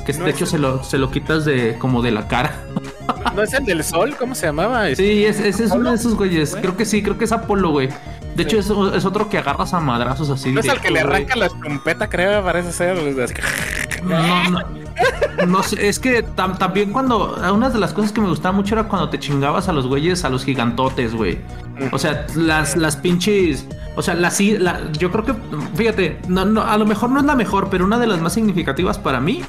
Que 0.06 0.14
no 0.14 0.26
de 0.26 0.32
hecho 0.32 0.46
se 0.46 0.58
lo, 0.58 0.84
se 0.84 0.98
lo 0.98 1.12
quitas 1.12 1.44
de 1.44 1.78
como 1.80 2.02
de 2.02 2.12
la 2.12 2.28
cara. 2.28 2.64
¿No 3.36 3.44
es 3.44 3.54
el 3.54 3.66
del 3.66 3.84
sol? 3.84 4.16
¿Cómo 4.18 4.36
se 4.36 4.46
llamaba? 4.46 4.88
Sí, 4.96 5.26
ese 5.26 5.50
es, 5.50 5.60
es 5.60 5.72
uno 5.72 5.90
de 5.90 5.96
esos 5.96 6.16
güeyes. 6.16 6.56
Creo 6.56 6.78
que 6.78 6.86
sí, 6.86 7.04
creo 7.04 7.18
que 7.18 7.26
es 7.26 7.32
Apolo, 7.32 7.72
güey. 7.72 7.90
De 8.36 8.44
hecho, 8.44 8.60
es, 8.60 8.68
es, 8.68 9.06
otro 9.06 9.30
que 9.30 9.40
agarras 9.40 9.74
a 9.74 9.80
madrazos 9.80 10.30
así. 10.30 10.52
¿No 10.52 10.60
es 10.60 10.68
el 10.68 10.80
que 10.80 10.92
le 10.92 11.00
arranca 11.00 11.36
la 11.36 11.50
trompeta, 11.50 12.08
creo? 12.08 12.44
Parece 12.44 12.72
ser. 12.72 12.98
No, 14.04 14.50
no. 14.50 14.87
No 15.48 15.64
sé, 15.64 15.88
es 15.88 16.00
que 16.00 16.24
tam, 16.24 16.58
también 16.58 16.92
cuando. 16.92 17.38
Una 17.54 17.70
de 17.70 17.80
las 17.80 17.94
cosas 17.94 18.12
que 18.12 18.22
me 18.22 18.28
gustaba 18.28 18.56
mucho 18.56 18.76
era 18.76 18.86
cuando 18.86 19.10
te 19.10 19.20
chingabas 19.20 19.70
a 19.70 19.74
los 19.74 19.88
güeyes, 19.88 20.26
a 20.26 20.30
los 20.30 20.44
gigantotes, 20.44 21.14
güey. 21.14 21.40
O 21.92 22.00
sea, 22.00 22.26
las, 22.36 22.76
las 22.76 22.98
pinches. 22.98 23.68
O 23.96 24.02
sea, 24.02 24.16
la, 24.16 24.32
la, 24.60 24.92
yo 24.94 25.12
creo 25.12 25.26
que. 25.26 25.34
Fíjate, 25.76 26.20
no, 26.28 26.46
no, 26.46 26.62
a 26.62 26.78
lo 26.78 26.86
mejor 26.86 27.10
no 27.12 27.20
es 27.20 27.26
la 27.26 27.36
mejor, 27.36 27.70
pero 27.70 27.86
una 27.86 28.00
de 28.00 28.08
las 28.08 28.20
más 28.20 28.34
significativas 28.34 28.98
para 28.98 29.20
mí 29.20 29.42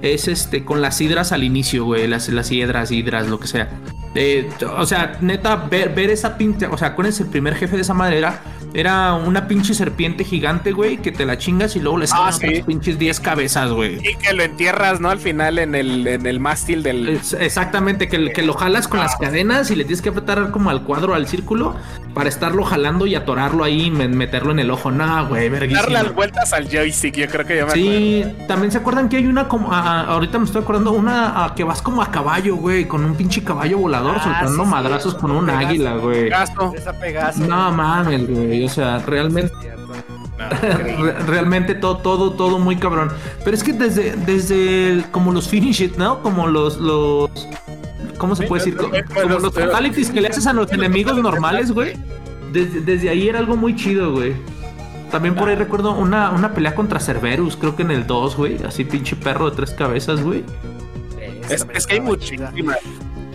es 0.00 0.28
este 0.28 0.64
con 0.64 0.80
las 0.80 1.00
hidras 1.00 1.32
al 1.32 1.42
inicio, 1.44 1.84
güey. 1.84 2.06
Las, 2.06 2.28
las 2.28 2.48
hiedras, 2.50 2.90
hidras, 2.90 3.28
lo 3.28 3.40
que 3.40 3.48
sea. 3.48 3.70
Eh, 4.14 4.48
o 4.76 4.86
sea, 4.86 5.18
neta, 5.20 5.56
ver, 5.56 5.94
ver 5.94 6.10
esa 6.10 6.36
pinche. 6.36 6.66
O 6.66 6.78
sea, 6.78 6.88
acuérdense, 6.88 7.24
el 7.24 7.30
primer 7.30 7.54
jefe 7.54 7.76
de 7.76 7.82
esa 7.82 7.94
madera 7.94 8.42
era 8.74 9.14
una 9.14 9.48
pinche 9.48 9.74
serpiente 9.74 10.24
gigante, 10.24 10.72
güey, 10.72 10.96
que 10.98 11.12
te 11.12 11.26
la 11.26 11.36
chingas 11.36 11.76
y 11.76 11.80
luego 11.80 11.98
le 11.98 12.06
salen 12.06 12.26
ah, 12.28 12.32
sí. 12.32 12.62
pinches 12.66 12.98
10 12.98 13.20
cabezas, 13.20 13.70
güey. 13.70 13.98
Y 13.98 14.14
que 14.16 14.32
lo 14.32 14.42
entierras, 14.42 15.00
¿no? 15.00 15.10
Al 15.10 15.18
final 15.18 15.58
en 15.58 15.74
el, 15.74 16.06
en 16.06 16.26
el 16.26 16.40
mástil 16.40 16.82
del. 16.82 17.08
Es, 17.08 17.34
exactamente, 17.34 18.08
que, 18.08 18.32
que, 18.32 18.42
lo 18.42 18.54
jalas 18.54 18.88
con 18.88 19.00
ah. 19.00 19.04
las 19.04 19.16
cadenas 19.16 19.70
y 19.70 19.76
le 19.76 19.84
tienes 19.84 20.00
que 20.00 20.08
apretar 20.08 20.50
como 20.50 20.70
al 20.70 20.82
cuadro, 20.82 21.14
al 21.14 21.26
círculo, 21.26 21.76
para 22.14 22.28
estarlo 22.28 22.64
jalando 22.64 23.06
y 23.06 23.14
atorarlo 23.14 23.64
ahí 23.64 23.86
y 23.86 23.90
meterlo 23.90 24.52
en 24.52 24.60
el 24.60 24.70
ojo. 24.70 24.90
Nah, 24.90 25.22
güey, 25.22 25.48
verguísima. 25.48 25.82
Darle 25.82 26.02
las 26.02 26.14
vueltas 26.14 26.52
al 26.52 26.68
joystick, 26.68 27.16
yo 27.16 27.28
creo 27.28 27.46
que 27.46 27.56
ya 27.56 27.66
me 27.66 27.72
Sí, 27.72 28.22
acuerdo. 28.22 28.46
también 28.46 28.72
se 28.72 28.78
acuerdan 28.78 29.08
que 29.08 29.16
hay 29.18 29.26
una 29.26 29.48
como. 29.48 29.72
A, 29.72 30.02
ahorita 30.02 30.38
me 30.38 30.46
estoy 30.46 30.62
acordando, 30.62 30.92
una 30.92 31.44
a, 31.44 31.54
que 31.54 31.64
vas 31.64 31.82
como 31.82 32.02
a 32.02 32.10
caballo, 32.10 32.56
güey, 32.56 32.86
con 32.86 33.04
un 33.04 33.14
pinche 33.14 33.44
caballo 33.44 33.78
volador 33.78 34.16
ah, 34.18 34.24
soltando 34.24 34.64
sí, 34.64 34.70
madrazos 34.70 35.12
sí, 35.14 35.18
con 35.20 35.30
un 35.30 35.50
águila, 35.50 35.96
güey. 35.96 36.28
Esa 36.28 36.92
Pegaso. 36.98 37.46
No 37.46 37.72
mames, 37.72 38.28
güey. 38.28 38.61
O 38.64 38.68
sea, 38.68 38.98
realmente. 38.98 39.52
realmente 41.26 41.74
todo, 41.74 41.98
todo, 41.98 42.32
todo 42.32 42.58
muy 42.58 42.76
cabrón. 42.76 43.10
Pero 43.44 43.56
es 43.56 43.62
que 43.62 43.72
desde, 43.72 44.16
desde 44.16 45.04
como 45.10 45.32
los 45.32 45.48
finish 45.48 45.82
it, 45.82 45.96
¿no? 45.96 46.22
Como 46.22 46.46
los, 46.46 46.78
los. 46.78 47.30
¿Cómo 48.18 48.36
se 48.36 48.46
puede 48.46 48.64
decir? 48.64 48.76
Como 48.76 49.38
los 49.38 49.54
fatalities 49.54 50.10
que 50.10 50.20
le 50.20 50.28
haces 50.28 50.46
a 50.46 50.52
los 50.52 50.72
enemigos 50.72 51.16
normales, 51.16 51.72
güey. 51.72 51.94
Desde, 52.52 52.80
desde 52.80 53.08
ahí 53.08 53.28
era 53.28 53.38
algo 53.38 53.56
muy 53.56 53.74
chido, 53.76 54.12
güey. 54.12 54.34
También 55.10 55.34
por 55.34 55.48
ahí 55.48 55.56
recuerdo 55.56 55.92
una, 55.92 56.30
una 56.30 56.54
pelea 56.54 56.74
contra 56.74 56.98
Cerberus, 56.98 57.56
creo 57.56 57.76
que 57.76 57.82
en 57.82 57.90
el 57.90 58.06
2, 58.06 58.36
güey. 58.36 58.62
Así 58.64 58.84
pinche 58.84 59.14
perro 59.14 59.50
de 59.50 59.56
tres 59.56 59.72
cabezas, 59.72 60.22
güey. 60.22 60.42
Es, 61.50 61.66
es, 61.74 61.86
que 61.86 61.94
hay 61.94 62.00
muchísimas. 62.00 62.50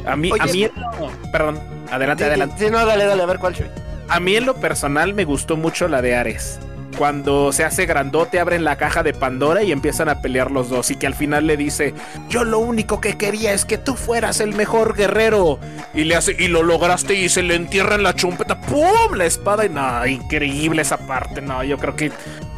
A 0.08 0.16
mí, 0.16 0.32
Oye, 0.32 0.42
a 0.42 0.46
mí, 0.46 0.68
no, 0.76 1.32
perdón, 1.32 1.60
adelante, 1.92 2.26
adelante. 2.26 2.56
Sí, 2.58 2.72
no, 2.72 2.84
dale, 2.86 3.06
dale, 3.06 3.22
a 3.22 3.26
ver 3.26 3.38
cuál 3.38 3.56
soy. 3.56 3.68
A 4.10 4.20
mí 4.22 4.36
en 4.36 4.46
lo 4.46 4.56
personal 4.56 5.14
me 5.14 5.26
gustó 5.26 5.58
mucho 5.58 5.88
la 5.88 6.02
de 6.02 6.16
Ares. 6.16 6.60
cuando 6.98 7.52
se 7.52 7.64
hace 7.64 7.86
grandote 7.86 8.40
abren 8.40 8.64
la 8.64 8.76
caja 8.78 9.04
de 9.04 9.14
Pandora 9.14 9.62
y 9.62 9.72
empiezan 9.72 10.10
a 10.10 10.20
pelear 10.20 10.50
los 10.50 10.70
dos 10.70 10.90
y 10.90 10.96
que 10.96 11.06
al 11.06 11.14
final 11.14 11.46
le 11.46 11.56
dice, 11.56 11.94
yo 12.28 12.44
lo 12.44 12.58
único 12.58 13.00
que 13.00 13.18
quería 13.18 13.54
es 13.54 13.66
que 13.66 13.78
tú 13.78 13.94
fueras 13.94 14.40
el 14.40 14.56
mejor 14.56 14.96
guerrero 14.96 15.60
y 15.94 16.06
le 16.06 16.16
hace, 16.16 16.36
y 16.40 16.48
lo 16.48 16.64
lograste 16.64 17.14
y 17.14 17.30
se 17.30 17.44
le 17.44 17.54
entierra 17.54 17.96
en 17.96 18.04
la 18.04 18.16
chumpeta, 18.16 18.60
¡pum! 18.62 19.14
la 19.16 19.26
espada 19.26 19.66
y 19.68 19.70
no, 19.70 20.08
increíble 20.08 20.82
esa 20.82 20.98
parte, 20.98 21.40
no, 21.40 21.64
yo 21.64 21.78
creo 21.78 21.96
que 21.96 22.12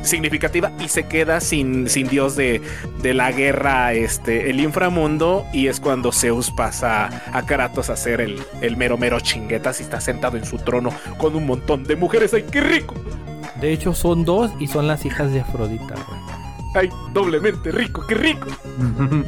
significativa 0.04 0.72
y 0.80 0.88
se 0.88 1.08
queda 1.08 1.42
sin, 1.42 1.90
sin 1.90 2.08
dios 2.08 2.36
de, 2.36 2.62
de 3.02 3.14
la 3.14 3.32
guerra, 3.32 3.94
este, 3.94 4.50
el 4.50 4.60
inframundo 4.60 5.46
y 5.54 5.68
es 5.68 5.80
cuando 5.80 6.12
Zeus 6.12 6.52
pasa 6.52 7.10
a 7.34 7.46
Kratos 7.46 7.90
a 7.90 7.96
ser 7.96 8.22
el, 8.22 8.42
el 8.62 8.78
mero 8.78 8.98
mero 8.98 9.20
chinguetas 9.20 9.80
y 9.80 9.84
está 9.84 10.00
sentado 10.00 10.38
en 10.38 10.46
su 10.46 10.58
trono 10.58 10.92
con 11.18 11.36
un 11.36 11.46
montón 11.46 11.84
de 11.84 11.96
mujeres, 11.96 12.34
¡ay, 12.34 12.46
qué 12.52 12.62
rico! 12.62 12.96
De 13.60 13.74
hecho, 13.74 13.94
son 13.94 14.24
dos 14.24 14.52
y 14.60 14.68
son 14.68 14.88
las 14.88 15.04
hijas 15.06 15.32
de 15.34 15.42
Afrodita, 15.42 15.96
güey. 16.08 16.20
¡Ay, 16.76 16.90
doblemente 17.14 17.72
rico, 17.72 18.06
qué 18.08 18.16
rico! 18.16 18.48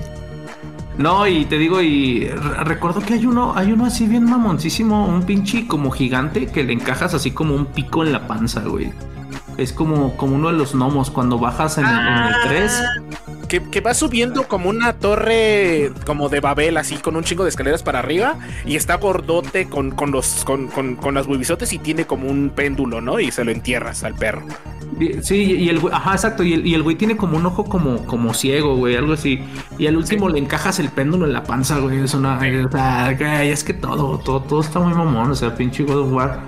No, 0.98 1.26
y 1.26 1.46
te 1.46 1.58
digo, 1.58 1.82
y 1.82 2.28
re- 2.28 2.64
recuerdo 2.66 3.00
que 3.02 3.14
hay 3.16 3.26
uno, 3.26 3.54
hay 3.56 3.72
uno 3.72 3.86
así 3.86 4.06
bien 4.08 4.26
mamoncísimo, 4.26 5.08
un 5.08 5.24
pinche 5.24 5.66
como 5.66 5.90
gigante 5.90 6.48
que 6.48 6.64
le 6.64 6.74
encajas 6.74 7.14
así 7.14 7.32
como 7.32 7.56
un 7.56 7.66
pico 7.68 8.04
en 8.04 8.12
la 8.12 8.28
panza, 8.28 8.60
güey. 8.62 8.92
Es 9.62 9.74
como, 9.74 10.16
como 10.18 10.36
uno 10.36 10.48
de 10.52 10.54
los 10.58 10.74
gnomos 10.74 11.10
cuando 11.12 11.38
bajas 11.38 11.78
en, 11.78 11.86
el- 11.86 11.92
en 12.00 12.18
el 12.24 12.34
3. 12.48 12.84
Que, 13.48 13.62
que 13.62 13.82
va 13.82 13.94
subiendo 13.94 14.48
como 14.48 14.70
una 14.70 14.94
torre 14.94 15.92
como 16.06 16.30
de 16.30 16.40
Babel, 16.40 16.78
así 16.78 16.96
con 16.96 17.18
un 17.18 17.24
chingo 17.26 17.44
de 17.44 17.50
escaleras 17.50 17.84
para 17.84 18.00
arriba, 18.00 18.36
y 18.66 18.78
está 18.78 18.96
gordote 18.96 19.68
con, 19.68 19.92
con 19.92 20.12
los 20.12 20.46
con, 20.46 20.68
con, 20.70 20.96
con 20.96 21.16
las 21.16 21.28
bubisotes 21.28 21.74
y 21.74 21.78
tiene 21.80 22.06
como 22.06 22.30
un 22.30 22.50
péndulo, 22.56 23.02
¿no? 23.02 23.20
Y 23.20 23.30
se 23.32 23.44
lo 23.44 23.52
entierras 23.52 24.06
al 24.06 24.16
perro. 24.16 24.44
Sí, 25.22 25.36
y 25.36 25.68
el 25.68 25.80
güey, 25.80 25.94
ajá, 25.94 26.14
exacto, 26.14 26.44
y 26.44 26.54
el, 26.54 26.66
y 26.66 26.76
el 26.76 26.84
güey 26.84 26.96
tiene 26.96 27.18
como 27.18 27.36
un 27.36 27.46
ojo 27.46 27.66
como, 27.66 28.06
como 28.06 28.34
ciego, 28.34 28.78
güey, 28.78 28.96
algo 28.96 29.14
así. 29.14 29.44
Y 29.78 29.88
al 29.88 29.98
último 29.98 30.30
le 30.30 30.40
encajas 30.40 30.80
el 30.80 30.88
péndulo 30.90 31.26
en 31.26 31.34
la 31.34 31.44
panza, 31.44 31.78
güey. 31.80 32.00
Es 32.00 32.14
una. 32.14 32.38
O 32.38 32.72
sea, 32.72 33.14
güey, 33.20 33.50
es 33.50 33.64
que 33.66 33.74
todo, 33.74 34.18
todo, 34.20 34.42
todo 34.44 34.62
está 34.62 34.80
muy 34.80 34.94
mamón. 34.94 35.30
O 35.32 35.36
sea, 35.36 35.54
pinche 35.56 35.84
God 35.84 35.98
of 36.06 36.14
War. 36.14 36.40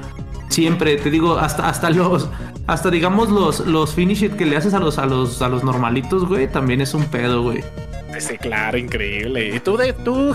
Siempre, 0.53 0.97
te 0.97 1.09
digo, 1.09 1.39
hasta, 1.39 1.67
hasta 1.67 1.89
los. 1.89 2.29
Hasta 2.67 2.91
digamos 2.91 3.29
los, 3.29 3.61
los 3.61 3.95
finish 3.95 4.23
it 4.23 4.35
que 4.35 4.45
le 4.45 4.55
haces 4.55 4.75
a 4.75 4.79
los, 4.79 4.99
a 4.99 5.07
los, 5.07 5.41
a 5.41 5.49
los 5.49 5.63
normalitos, 5.63 6.27
güey, 6.27 6.47
también 6.47 6.79
es 6.79 6.93
un 6.93 7.05
pedo, 7.05 7.41
güey. 7.41 7.63
Sí, 8.19 8.37
claro, 8.37 8.77
increíble. 8.77 9.55
¿Y 9.55 9.59
tú, 9.59 9.77
de, 9.77 9.93
tú? 9.93 10.31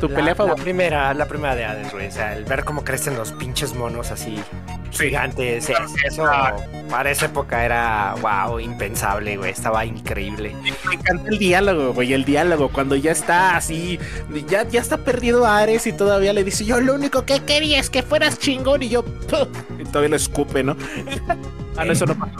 ¿Tu 0.00 0.08
La, 0.08 0.14
pelea 0.14 0.30
la 0.30 0.34
favorita? 0.36 0.62
primera, 0.62 1.14
la 1.14 1.26
primera 1.26 1.54
de 1.54 1.64
Hades, 1.64 1.92
güey. 1.92 2.08
O 2.08 2.10
sea, 2.10 2.36
el 2.36 2.44
ver 2.44 2.64
cómo 2.64 2.84
crecen 2.84 3.16
los 3.16 3.32
pinches 3.32 3.74
monos 3.74 4.10
así 4.10 4.38
gigantes. 4.90 5.68
es- 5.70 5.76
Eso 6.04 6.24
para 6.90 7.10
esa 7.10 7.26
época 7.26 7.64
era, 7.64 8.14
wow, 8.20 8.60
impensable, 8.60 9.36
güey. 9.36 9.50
Estaba 9.50 9.84
increíble. 9.84 10.54
Me 10.88 10.94
encanta 10.94 11.28
el 11.30 11.38
diálogo, 11.38 11.92
güey, 11.94 12.12
el 12.12 12.24
diálogo, 12.24 12.68
cuando 12.68 12.94
ya 12.96 13.12
está 13.12 13.56
así, 13.56 13.98
ya, 14.48 14.68
ya 14.68 14.80
está 14.80 14.98
perdido 14.98 15.46
Ares 15.46 15.86
y 15.86 15.92
todavía 15.92 16.32
le 16.32 16.44
dice, 16.44 16.64
yo 16.64 16.80
lo 16.80 16.94
único 16.94 17.24
que 17.24 17.40
quería 17.40 17.78
es 17.80 17.90
que 17.90 18.02
fueras 18.02 18.38
chingón 18.38 18.82
y 18.82 18.88
yo, 18.90 19.02
"Puh", 19.04 19.48
y 19.80 19.84
todavía 19.84 20.10
lo 20.10 20.16
escupe, 20.16 20.62
¿no? 20.62 20.76
ah, 21.76 21.84
no, 21.84 21.92
eso 21.92 22.06
no 22.06 22.14
pasó. 22.18 22.34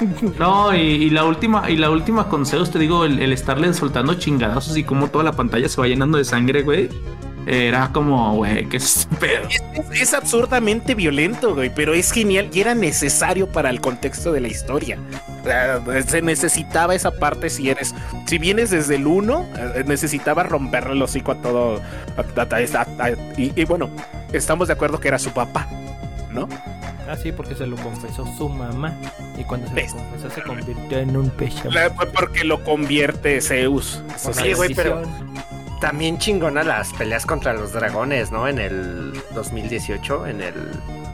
No, 0.38 0.74
y, 0.74 0.78
y 0.78 1.10
la 1.10 1.24
última, 1.24 1.70
y 1.70 1.76
la 1.76 1.90
última 1.90 2.28
con 2.28 2.44
te 2.44 2.78
digo, 2.78 3.04
el, 3.04 3.32
estarle 3.32 3.72
soltando 3.74 4.14
chingadazos 4.14 4.76
y 4.76 4.84
como 4.84 5.08
toda 5.08 5.24
la 5.24 5.32
pantalla 5.32 5.68
se 5.68 5.80
va 5.80 5.86
llenando 5.86 6.18
de 6.18 6.24
sangre, 6.24 6.62
güey. 6.62 6.88
Era 7.46 7.90
como, 7.94 8.34
güey, 8.34 8.66
qué 8.68 8.76
es 8.76 9.08
pedo. 9.18 9.48
Es, 9.94 10.12
absurdamente 10.12 10.94
violento, 10.94 11.54
güey, 11.54 11.74
pero 11.74 11.94
es 11.94 12.12
genial 12.12 12.50
y 12.52 12.60
era 12.60 12.74
necesario 12.74 13.50
para 13.50 13.70
el 13.70 13.80
contexto 13.80 14.32
de 14.32 14.40
la 14.40 14.48
historia. 14.48 14.98
Sea, 15.44 15.80
se 16.06 16.20
necesitaba 16.20 16.94
esa 16.94 17.10
parte 17.10 17.48
si 17.48 17.70
eres, 17.70 17.94
si 18.26 18.36
vienes 18.36 18.70
desde 18.70 18.96
el 18.96 19.06
1, 19.06 19.46
necesitaba 19.86 20.42
romperle 20.42 20.92
el 20.92 21.02
hocico 21.02 21.32
a 21.32 21.36
todo. 21.36 21.80
y 23.38 23.64
bueno, 23.64 23.88
estamos 24.32 24.68
de 24.68 24.74
acuerdo 24.74 25.00
que 25.00 25.08
era 25.08 25.18
su 25.18 25.30
papá, 25.30 25.66
¿no? 26.30 26.48
Ah, 27.08 27.16
sí, 27.16 27.32
porque 27.32 27.54
se 27.54 27.66
lo 27.66 27.76
confesó 27.76 28.26
su 28.36 28.48
mamá. 28.48 28.94
Y 29.38 29.44
cuando 29.44 29.66
se 29.68 29.74
lo 29.86 29.92
confesó, 29.96 30.30
se 30.30 30.42
convirtió 30.42 30.98
en 30.98 31.16
un 31.16 31.30
pecho. 31.30 31.70
Porque 32.14 32.44
lo 32.44 32.62
convierte 32.64 33.40
Zeus. 33.40 34.02
Eso 34.14 34.32
Sí, 34.34 34.42
sí, 34.44 34.52
güey, 34.54 34.74
pero- 34.74 35.02
También 35.80 36.18
chingona 36.18 36.64
las 36.64 36.92
peleas 36.92 37.24
contra 37.24 37.52
los 37.54 37.72
dragones, 37.72 38.32
¿no? 38.32 38.48
En 38.48 38.58
el 38.58 39.12
2018, 39.34 40.26
en 40.26 40.42
el 40.42 40.54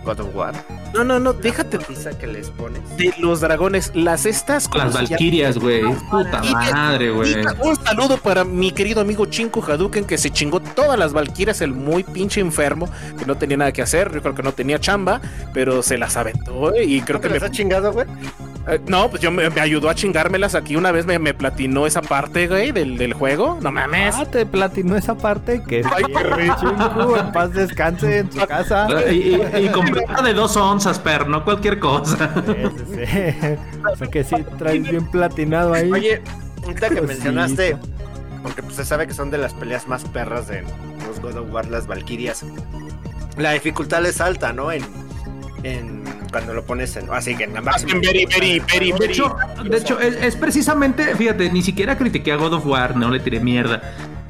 God 0.05 0.21
of 0.21 0.35
War. 0.35 0.55
No, 0.93 1.03
no, 1.03 1.19
no, 1.19 1.33
déjate 1.33 1.79
putiza 1.79 2.17
que 2.17 2.27
les 2.27 2.51
pones. 2.51 2.83
de 2.97 3.13
los 3.19 3.41
dragones. 3.41 3.91
Las 3.95 4.27
estas. 4.27 4.69
¿cómo 4.69 4.85
Las 4.85 4.95
valquirias, 4.95 5.59
güey. 5.59 5.83
Puta 6.11 6.43
madre, 6.43 7.11
güey. 7.11 7.35
Un 7.63 7.77
saludo 7.77 8.17
para 8.19 8.45
mi 8.45 8.71
querido 8.71 9.01
amigo 9.01 9.27
Chinko 9.27 9.63
Hadouken 9.63 10.05
que 10.05 10.19
se 10.19 10.31
chingó 10.31 10.61
todas 10.61 10.99
las 10.99 11.13
Valkyrias, 11.13 11.61
el 11.61 11.73
muy 11.73 12.05
pinche 12.05 12.41
enfermo, 12.41 12.89
que 13.19 13.25
no 13.27 13.37
tenía 13.37 13.57
nada 13.57 13.73
que 13.73 13.83
hacer, 13.83 14.13
yo 14.13 14.23
creo 14.23 14.35
que 14.35 14.43
no 14.43 14.53
tenía 14.53 14.79
chamba, 14.79 15.21
pero 15.53 15.83
se 15.83 15.99
las 15.99 16.17
aventó 16.17 16.73
y 16.81 17.01
creo 17.01 17.21
que 17.21 17.29
¿Te 17.29 17.35
me... 17.35 17.41
las 17.41 17.51
ha 17.51 17.53
chingado, 17.53 17.93
güey? 17.93 18.07
Eh, 18.69 18.81
no, 18.87 19.11
pues 19.11 19.23
yo 19.23 19.31
me, 19.31 19.49
me 19.51 19.61
ayudó 19.61 19.89
a 19.89 19.95
chingármelas 19.95 20.55
aquí 20.55 20.77
una 20.77 20.93
vez 20.93 21.07
me, 21.07 21.19
me 21.19 21.35
platinó 21.35 21.87
esa 21.87 22.01
parte, 22.03 22.47
güey, 22.49 22.73
del, 22.73 22.97
del 22.97 23.13
juego. 23.13 23.59
No 23.61 23.71
mames. 23.73 24.15
Ah, 24.17 24.25
te 24.25 24.47
platinó 24.47 24.97
esa 24.97 25.17
parte 25.17 25.63
que 25.67 25.83
Ay, 25.95 26.05
qué 26.05 26.23
rico. 26.23 26.57
Chingu, 26.61 27.17
en 27.17 27.33
paz 27.33 27.53
descanse 27.53 28.19
en 28.19 28.33
su 28.33 28.47
casa. 28.47 28.87
Y, 29.11 29.15
y, 29.15 29.65
y 29.65 29.69
completa 29.69 30.23
de 30.23 30.35
dos 30.35 30.57
onzas, 30.57 30.99
per, 30.99 31.29
no 31.29 31.45
cualquier 31.45 31.79
cosa. 31.79 32.33
Sí, 32.47 32.55
sí, 32.77 32.85
sí. 32.95 33.57
O 33.93 33.97
sea 33.97 34.07
que 34.09 34.25
sí 34.25 34.37
traes 34.59 34.83
bien 34.89 35.11
platinado 35.11 35.73
ahí. 35.75 35.91
Oye, 35.93 36.23
ahorita 36.63 36.89
que 36.89 36.95
Cosito. 36.97 37.07
mencionaste, 37.07 37.77
porque 38.43 38.63
pues 38.63 38.77
se 38.77 38.85
sabe 38.85 39.07
que 39.07 39.15
son 39.15 39.31
de 39.31 39.39
las 39.39 39.55
peleas 39.55 39.87
más 39.89 40.05
perras 40.05 40.49
de 40.49 40.63
los 41.07 41.21
God 41.21 41.37
of 41.37 41.53
War, 41.53 41.67
las 41.67 41.87
Valkyrias. 41.87 42.45
La 43.37 43.53
dificultad 43.53 44.05
es 44.07 44.21
alta, 44.21 44.53
¿no? 44.53 44.71
En, 44.71 44.85
en 45.65 46.05
cuando 46.35 46.53
lo 46.53 46.65
pones 46.65 46.97
en, 46.97 47.09
así 47.13 47.37
que 47.37 47.45
en 47.45 47.55
la 47.55 47.61
máxima. 47.61 47.93
En 47.93 48.01
very, 48.01 48.27
very, 48.27 48.59
very, 48.59 48.91
De 48.91 48.99
very. 48.99 49.13
hecho, 49.13 49.37
de 49.71 49.77
hecho 49.79 50.01
es, 50.01 50.17
es 50.17 50.35
precisamente, 50.35 51.15
fíjate, 51.15 51.49
ni 51.53 51.63
siquiera 51.63 51.97
critiqué 51.97 52.33
a 52.33 52.37
God 52.37 52.55
of 52.55 52.67
War, 52.67 52.97
no 52.97 53.09
le 53.09 53.21
tiré 53.21 53.39
mierda. 53.39 53.81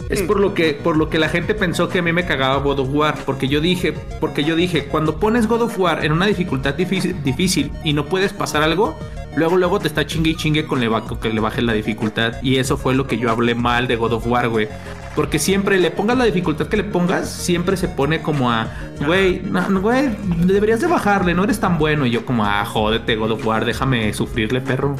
Es 0.08 0.22
por 0.22 0.38
lo 0.38 0.54
que 0.54 0.74
por 0.74 0.96
lo 0.96 1.08
que 1.08 1.18
la 1.18 1.28
gente 1.28 1.54
pensó 1.54 1.88
que 1.88 1.98
a 1.98 2.02
mí 2.02 2.12
me 2.12 2.26
cagaba 2.26 2.56
God 2.56 2.80
of 2.80 2.88
War, 2.92 3.18
porque 3.24 3.48
yo 3.48 3.60
dije, 3.60 3.94
porque 4.20 4.44
yo 4.44 4.54
dije, 4.56 4.84
cuando 4.86 5.18
pones 5.18 5.46
God 5.46 5.62
of 5.62 5.78
War 5.78 6.04
en 6.04 6.12
una 6.12 6.26
dificultad 6.26 6.74
difícil, 6.74 7.22
difícil 7.22 7.72
y 7.84 7.92
no 7.94 8.04
puedes 8.06 8.32
pasar 8.32 8.62
algo, 8.62 8.98
luego 9.36 9.56
luego 9.56 9.80
te 9.80 9.88
está 9.88 10.06
chingue 10.06 10.32
y 10.32 10.36
chingue 10.36 10.66
con 10.66 10.80
le 10.80 10.90
que 11.20 11.30
le 11.30 11.40
bajes 11.40 11.64
la 11.64 11.72
dificultad 11.72 12.34
y 12.42 12.56
eso 12.56 12.76
fue 12.76 12.94
lo 12.94 13.06
que 13.06 13.18
yo 13.18 13.30
hablé 13.30 13.54
mal 13.54 13.86
de 13.86 13.96
God 13.96 14.14
of 14.14 14.26
War, 14.26 14.48
güey. 14.48 14.68
Porque 15.16 15.38
siempre 15.38 15.78
le 15.78 15.92
pongas 15.92 16.18
la 16.18 16.24
dificultad 16.24 16.66
que 16.66 16.76
le 16.76 16.84
pongas, 16.84 17.30
siempre 17.30 17.76
se 17.76 17.86
pone 17.86 18.20
como 18.20 18.50
a, 18.50 18.68
güey, 19.06 19.42
no, 19.44 19.68
no, 19.68 19.80
güey, 19.80 20.10
deberías 20.44 20.80
de 20.80 20.88
bajarle, 20.88 21.34
no 21.34 21.44
eres 21.44 21.60
tan 21.60 21.78
bueno. 21.78 22.04
Y 22.04 22.10
yo 22.10 22.26
como, 22.26 22.44
ah, 22.44 22.64
jódete, 22.64 23.14
God 23.14 23.30
of 23.30 23.46
War, 23.46 23.64
déjame 23.64 24.12
sufrirle, 24.12 24.60
perro. 24.60 24.96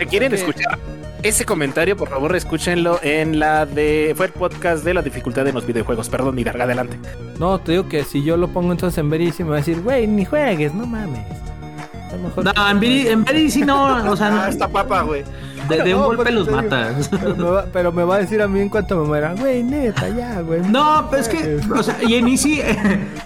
Si 0.00 0.06
quieren 0.06 0.34
escuchar 0.34 0.78
ese 1.22 1.44
comentario, 1.44 1.96
por 1.96 2.08
favor, 2.08 2.34
escúchenlo 2.36 2.98
en 3.02 3.38
la 3.38 3.66
de. 3.66 4.12
Fue 4.16 4.26
el 4.26 4.32
podcast 4.32 4.84
de 4.84 4.94
la 4.94 5.02
dificultad 5.02 5.46
en 5.46 5.54
los 5.54 5.66
videojuegos. 5.66 6.08
Perdón, 6.08 6.34
mi 6.34 6.44
verga, 6.44 6.64
adelante. 6.64 6.98
No, 7.38 7.58
te 7.60 7.72
digo 7.72 7.88
que 7.88 8.04
si 8.04 8.22
yo 8.24 8.36
lo 8.36 8.48
pongo 8.48 8.72
entonces 8.72 8.98
en 8.98 9.08
me 9.08 9.50
va 9.50 9.56
a 9.56 9.58
decir, 9.58 9.80
güey, 9.82 10.06
ni 10.06 10.24
juegues, 10.24 10.74
no 10.74 10.86
mames. 10.86 11.24
A 12.10 12.16
lo 12.16 12.22
mejor- 12.24 12.44
No, 12.44 12.70
en 12.70 12.80
Veri, 12.80 13.08
en 13.08 13.24
Veri 13.24 13.50
sí 13.50 13.62
no, 13.62 14.10
o 14.10 14.16
sea, 14.16 14.26
Ah, 14.28 14.30
no- 14.30 14.46
esta 14.46 14.68
papa, 14.68 15.02
güey. 15.02 15.24
De, 15.68 15.82
de 15.82 15.94
un 15.94 16.00
No, 16.00 16.06
golpe 16.06 16.24
pero 16.24 16.36
los 16.36 16.50
matas. 16.50 17.08
Pero 17.10 17.36
me, 17.36 17.44
va, 17.44 17.64
pero 17.72 17.92
me 17.92 18.04
va 18.04 18.16
a 18.16 18.18
decir 18.18 18.40
a 18.42 18.48
mí 18.48 18.60
en 18.60 18.68
cuanto 18.68 18.96
me 18.96 19.06
muera, 19.06 19.34
güey, 19.34 19.62
neta, 19.62 20.08
ya, 20.08 20.40
güey. 20.40 20.60
No, 20.62 21.08
pero 21.10 21.22
es 21.22 21.28
que, 21.28 21.60
o 21.74 21.82
sea, 21.82 21.98
y 22.06 22.14
en 22.14 22.28
Easy, 22.28 22.60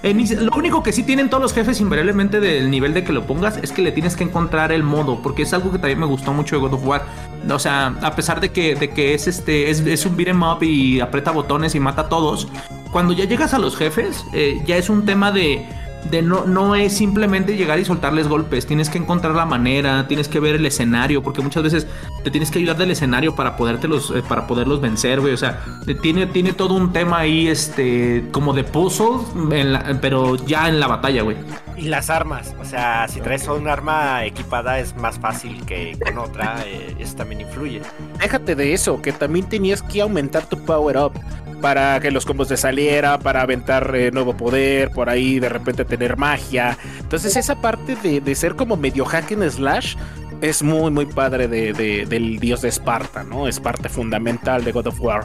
en 0.02 0.20
Easy- 0.20 0.36
lo 0.36 0.52
único 0.56 0.82
que 0.82 0.92
sí 0.92 1.02
tienen 1.02 1.28
todos 1.30 1.42
los 1.42 1.52
jefes 1.54 1.80
invariablemente 1.80 2.40
del 2.40 2.70
nivel 2.70 2.94
de 2.94 3.04
que 3.04 3.12
lo 3.12 3.26
pongas 3.26 3.56
es 3.58 3.72
que 3.72 3.82
le 3.82 3.92
tienes 3.92 4.16
que 4.16 4.24
encontrar 4.24 4.72
el 4.72 4.82
modo, 4.82 5.22
porque 5.22 5.42
es 5.42 5.52
algo 5.52 5.70
que 5.72 5.78
también 5.78 5.98
me 6.00 6.06
gustó 6.06 6.32
mucho 6.32 6.56
de 6.56 6.62
God 6.62 6.74
of 6.74 6.86
War. 6.86 7.04
O 7.50 7.58
sea, 7.58 7.94
a 8.02 8.14
pesar 8.16 8.40
de 8.40 8.50
que, 8.50 8.74
de 8.74 8.90
que 8.90 9.14
es 9.14 9.26
este, 9.28 9.70
es, 9.70 9.80
es 9.80 10.04
un 10.06 10.16
beat'em 10.16 10.42
up 10.42 10.62
y 10.62 11.00
aprieta 11.00 11.30
botones 11.30 11.74
y 11.74 11.80
mata 11.80 12.02
a 12.02 12.08
todos, 12.08 12.48
cuando 12.90 13.12
ya 13.12 13.24
llegas 13.24 13.54
a 13.54 13.58
los 13.58 13.76
jefes, 13.76 14.24
eh, 14.32 14.60
ya 14.66 14.76
es 14.76 14.88
un 14.90 15.04
tema 15.04 15.30
de, 15.32 15.66
de 16.10 16.22
no, 16.22 16.44
no 16.46 16.74
es 16.74 16.96
simplemente 16.96 17.56
llegar 17.56 17.78
y 17.78 17.84
soltarles 17.84 18.28
golpes, 18.28 18.66
tienes 18.66 18.88
que 18.90 18.98
encontrar 18.98 19.34
la 19.34 19.46
manera, 19.46 20.06
tienes 20.08 20.28
que 20.28 20.40
ver 20.40 20.54
el 20.56 20.66
escenario, 20.66 21.22
porque 21.22 21.42
muchas 21.42 21.62
veces 21.62 21.86
te 22.24 22.30
tienes 22.30 22.50
que 22.50 22.58
ayudar 22.58 22.76
del 22.76 22.90
escenario 22.90 23.34
para 23.34 23.56
podértelos, 23.56 24.12
eh, 24.14 24.22
para 24.28 24.46
poderlos 24.46 24.80
vencer, 24.80 25.20
güey. 25.20 25.32
O 25.34 25.36
sea, 25.36 25.62
eh, 25.86 25.94
tiene, 25.94 26.26
tiene 26.26 26.52
todo 26.52 26.74
un 26.74 26.92
tema 26.92 27.18
ahí, 27.18 27.48
este, 27.48 28.24
como 28.32 28.52
de 28.52 28.64
puzzle, 28.64 29.18
en 29.50 29.72
la- 29.72 29.98
pero 30.00 30.36
ya 30.46 30.68
en 30.68 30.80
la 30.80 30.86
batalla, 30.86 31.22
güey. 31.22 31.36
Y 31.76 31.88
las 31.88 32.08
armas, 32.08 32.54
o 32.60 32.64
sea, 32.64 33.06
si 33.08 33.20
traes 33.20 33.46
un 33.48 33.68
arma 33.68 34.24
equipada 34.24 34.78
es 34.78 34.96
más 34.96 35.18
fácil 35.18 35.64
que 35.66 35.98
con 36.04 36.18
otra, 36.18 36.62
eh, 36.66 36.94
eso 36.98 37.16
también 37.16 37.42
influye. 37.42 37.82
Déjate 38.18 38.54
de 38.54 38.72
eso, 38.72 39.02
que 39.02 39.12
también 39.12 39.46
tenías 39.46 39.82
que 39.82 40.00
aumentar 40.00 40.46
tu 40.46 40.58
power 40.64 40.96
up 40.96 41.12
para 41.60 41.98
que 42.00 42.10
los 42.10 42.24
combos 42.26 42.48
te 42.48 42.56
saliera, 42.56 43.18
para 43.18 43.42
aventar 43.42 43.92
eh, 43.94 44.10
nuevo 44.12 44.36
poder, 44.36 44.90
por 44.90 45.08
ahí 45.08 45.38
de 45.40 45.48
repente 45.48 45.84
tener 45.84 46.16
magia. 46.16 46.76
Entonces 47.00 47.36
esa 47.36 47.60
parte 47.60 47.96
de, 47.96 48.20
de 48.20 48.34
ser 48.34 48.54
como 48.56 48.76
medio 48.76 49.04
hack 49.04 49.32
and 49.32 49.48
slash 49.50 49.96
es 50.42 50.62
muy, 50.62 50.90
muy 50.90 51.06
padre 51.06 51.48
de, 51.48 51.72
de- 51.72 52.04
del 52.06 52.38
dios 52.38 52.60
de 52.60 52.68
Esparta, 52.68 53.24
¿no? 53.24 53.48
Es 53.48 53.58
parte 53.58 53.88
fundamental 53.88 54.62
de 54.64 54.72
God 54.72 54.88
of 54.88 55.00
War. 55.00 55.24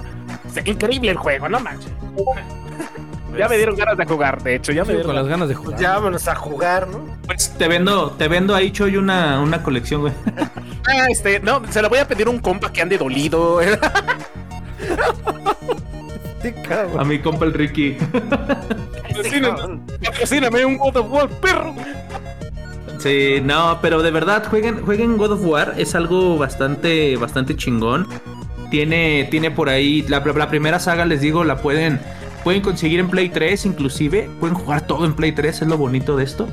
Es 0.56 0.66
increíble 0.66 1.12
el 1.12 1.18
juego, 1.18 1.50
no 1.50 1.60
manches. 1.60 1.92
Ya 3.38 3.48
me 3.48 3.56
dieron 3.56 3.78
ganas 3.78 3.98
de 3.98 4.06
jugar, 4.06 4.44
de 4.44 4.56
hecho, 4.56 4.74
ya 4.74 4.84
me 4.84 4.90
dieron 4.92 5.06
con 5.08 5.16
las 5.16 5.26
ganas. 5.26 5.48
de 5.48 5.56
jugar. 5.56 5.80
ya 5.80 5.94
vámonos 5.94 6.28
a 6.28 6.36
jugar, 6.36 6.86
¿no? 6.90 7.00
Pues 7.26 7.50
te 7.58 7.70
vendo, 7.70 8.12
te 8.12 8.28
vendo 8.28 8.54
ahí, 8.54 8.72
Choy, 8.72 8.98
una, 8.98 9.40
una 9.40 9.64
colección, 9.64 10.02
güey. 10.02 10.14
Ah, 10.86 11.06
este, 11.10 11.40
no, 11.40 11.62
se 11.70 11.82
lo 11.82 11.88
voy 11.88 12.00
a 12.00 12.08
pedir 12.08 12.28
un 12.28 12.40
compa 12.40 12.74
que 12.74 12.82
ande 12.82 12.98
dolido. 12.98 13.62
Sí, 16.42 16.52
cabrón. 16.68 17.00
A 17.00 17.04
mi 17.04 17.20
compa 17.20 17.46
el 17.46 17.54
Ricky. 17.54 17.98
Patrocíname, 19.10 20.66
un 20.66 20.78
God 20.78 20.98
of 20.98 21.12
War, 21.12 21.30
perro. 21.30 21.76
Sí, 23.00 23.40
no, 23.44 23.80
pero 23.82 24.02
de 24.04 24.12
verdad, 24.12 24.46
jueguen, 24.48 24.82
jueguen 24.82 25.18
God 25.18 25.32
of 25.32 25.46
War, 25.46 25.74
es 25.78 25.96
algo 25.96 26.38
bastante, 26.38 27.16
bastante 27.18 27.56
chingón. 27.56 28.08
Tiene, 28.70 29.28
tiene 29.30 29.52
por 29.52 29.70
ahí, 29.70 30.04
la, 30.08 30.20
la 30.20 30.50
primera 30.50 30.80
saga, 30.80 31.06
les 31.06 31.20
digo, 31.22 31.44
la 31.44 31.58
pueden, 31.58 32.00
pueden 32.44 32.62
conseguir 32.62 33.00
en 33.00 33.10
Play 33.10 33.30
3, 33.30 33.66
inclusive, 33.66 34.30
pueden 34.40 34.56
jugar 34.56 34.86
todo 34.88 35.06
en 35.06 35.14
Play 35.14 35.32
3, 35.32 35.64
es 35.64 35.68
lo 35.68 35.78
bonito 35.78 36.16
de 36.16 36.24
esto. 36.24 36.48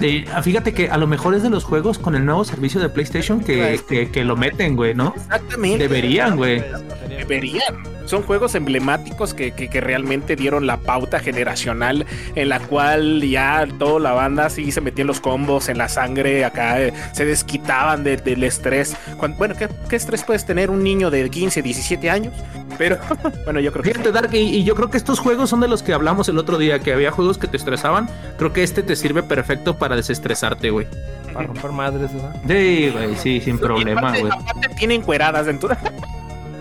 Eh, 0.00 0.24
fíjate 0.42 0.72
que 0.72 0.88
a 0.88 0.96
lo 0.96 1.06
mejor 1.06 1.34
es 1.34 1.42
de 1.42 1.50
los 1.50 1.64
juegos 1.64 1.98
con 1.98 2.14
el 2.14 2.24
nuevo 2.24 2.44
servicio 2.44 2.80
de 2.80 2.88
PlayStation 2.88 3.40
que, 3.40 3.80
que, 3.86 4.10
que 4.10 4.24
lo 4.24 4.36
meten, 4.36 4.76
güey, 4.76 4.94
¿no? 4.94 5.12
Exactamente. 5.16 5.86
Deberían, 5.86 6.36
güey. 6.36 6.62
Deberían. 7.08 7.99
Son 8.10 8.22
juegos 8.24 8.54
emblemáticos 8.56 9.34
que, 9.34 9.52
que- 9.52 9.68
que 9.70 9.80
realmente 9.80 10.34
dieron 10.36 10.66
la 10.66 10.78
pauta 10.78 11.20
generacional 11.20 12.04
en 12.34 12.48
la 12.48 12.58
cual 12.58 13.22
ya 13.22 13.66
toda 13.78 14.00
la 14.00 14.12
banda 14.12 14.50
sí 14.50 14.72
se 14.72 14.80
metía 14.80 15.02
en 15.02 15.06
los 15.06 15.20
combos, 15.20 15.68
en 15.68 15.78
la 15.78 15.88
sangre, 15.88 16.44
acá 16.44 16.80
eh, 16.82 16.92
se 17.12 17.24
desquitaban 17.24 18.02
de- 18.02 18.16
del 18.16 18.42
estrés. 18.42 18.96
Cuan- 19.16 19.36
bueno, 19.38 19.54
¿qué, 19.56 19.68
qué 19.88 19.94
estrés 19.96 20.24
puedes 20.24 20.44
tener 20.44 20.70
un 20.70 20.82
niño 20.82 21.10
de 21.10 21.30
15, 21.30 21.62
17 21.62 22.10
años? 22.10 22.34
Pero 22.76 22.98
bueno, 23.44 23.60
yo 23.60 23.70
creo 23.72 23.84
que... 23.84 23.90
Fíjate, 23.92 24.10
Dark, 24.12 24.30
y, 24.34 24.38
y 24.38 24.64
yo 24.64 24.74
creo 24.74 24.90
que 24.90 24.96
estos 24.96 25.20
juegos 25.20 25.48
son 25.50 25.60
de 25.60 25.68
los 25.68 25.82
que 25.84 25.92
hablamos 25.92 26.28
el 26.28 26.36
otro 26.38 26.58
día, 26.58 26.80
que 26.80 26.92
había 26.92 27.12
juegos 27.12 27.38
que 27.38 27.46
te 27.46 27.56
estresaban. 27.56 28.08
Creo 28.38 28.52
que 28.52 28.62
este 28.64 28.82
te 28.82 28.96
sirve 28.96 29.22
perfecto 29.22 29.78
para 29.78 29.94
desestresarte, 29.94 30.70
güey. 30.70 30.88
Para 31.32 31.46
romper 31.46 31.70
madres, 31.70 32.12
¿verdad? 32.12 32.34
Sí, 32.48 32.90
güey, 32.92 33.14
sí, 33.16 33.40
sin 33.40 33.58
problema, 33.58 34.00
aparte, 34.00 34.20
güey. 34.22 34.32
aparte 34.32 34.68
tienen 34.76 35.02
cueradas 35.02 35.46
dentro. 35.46 35.68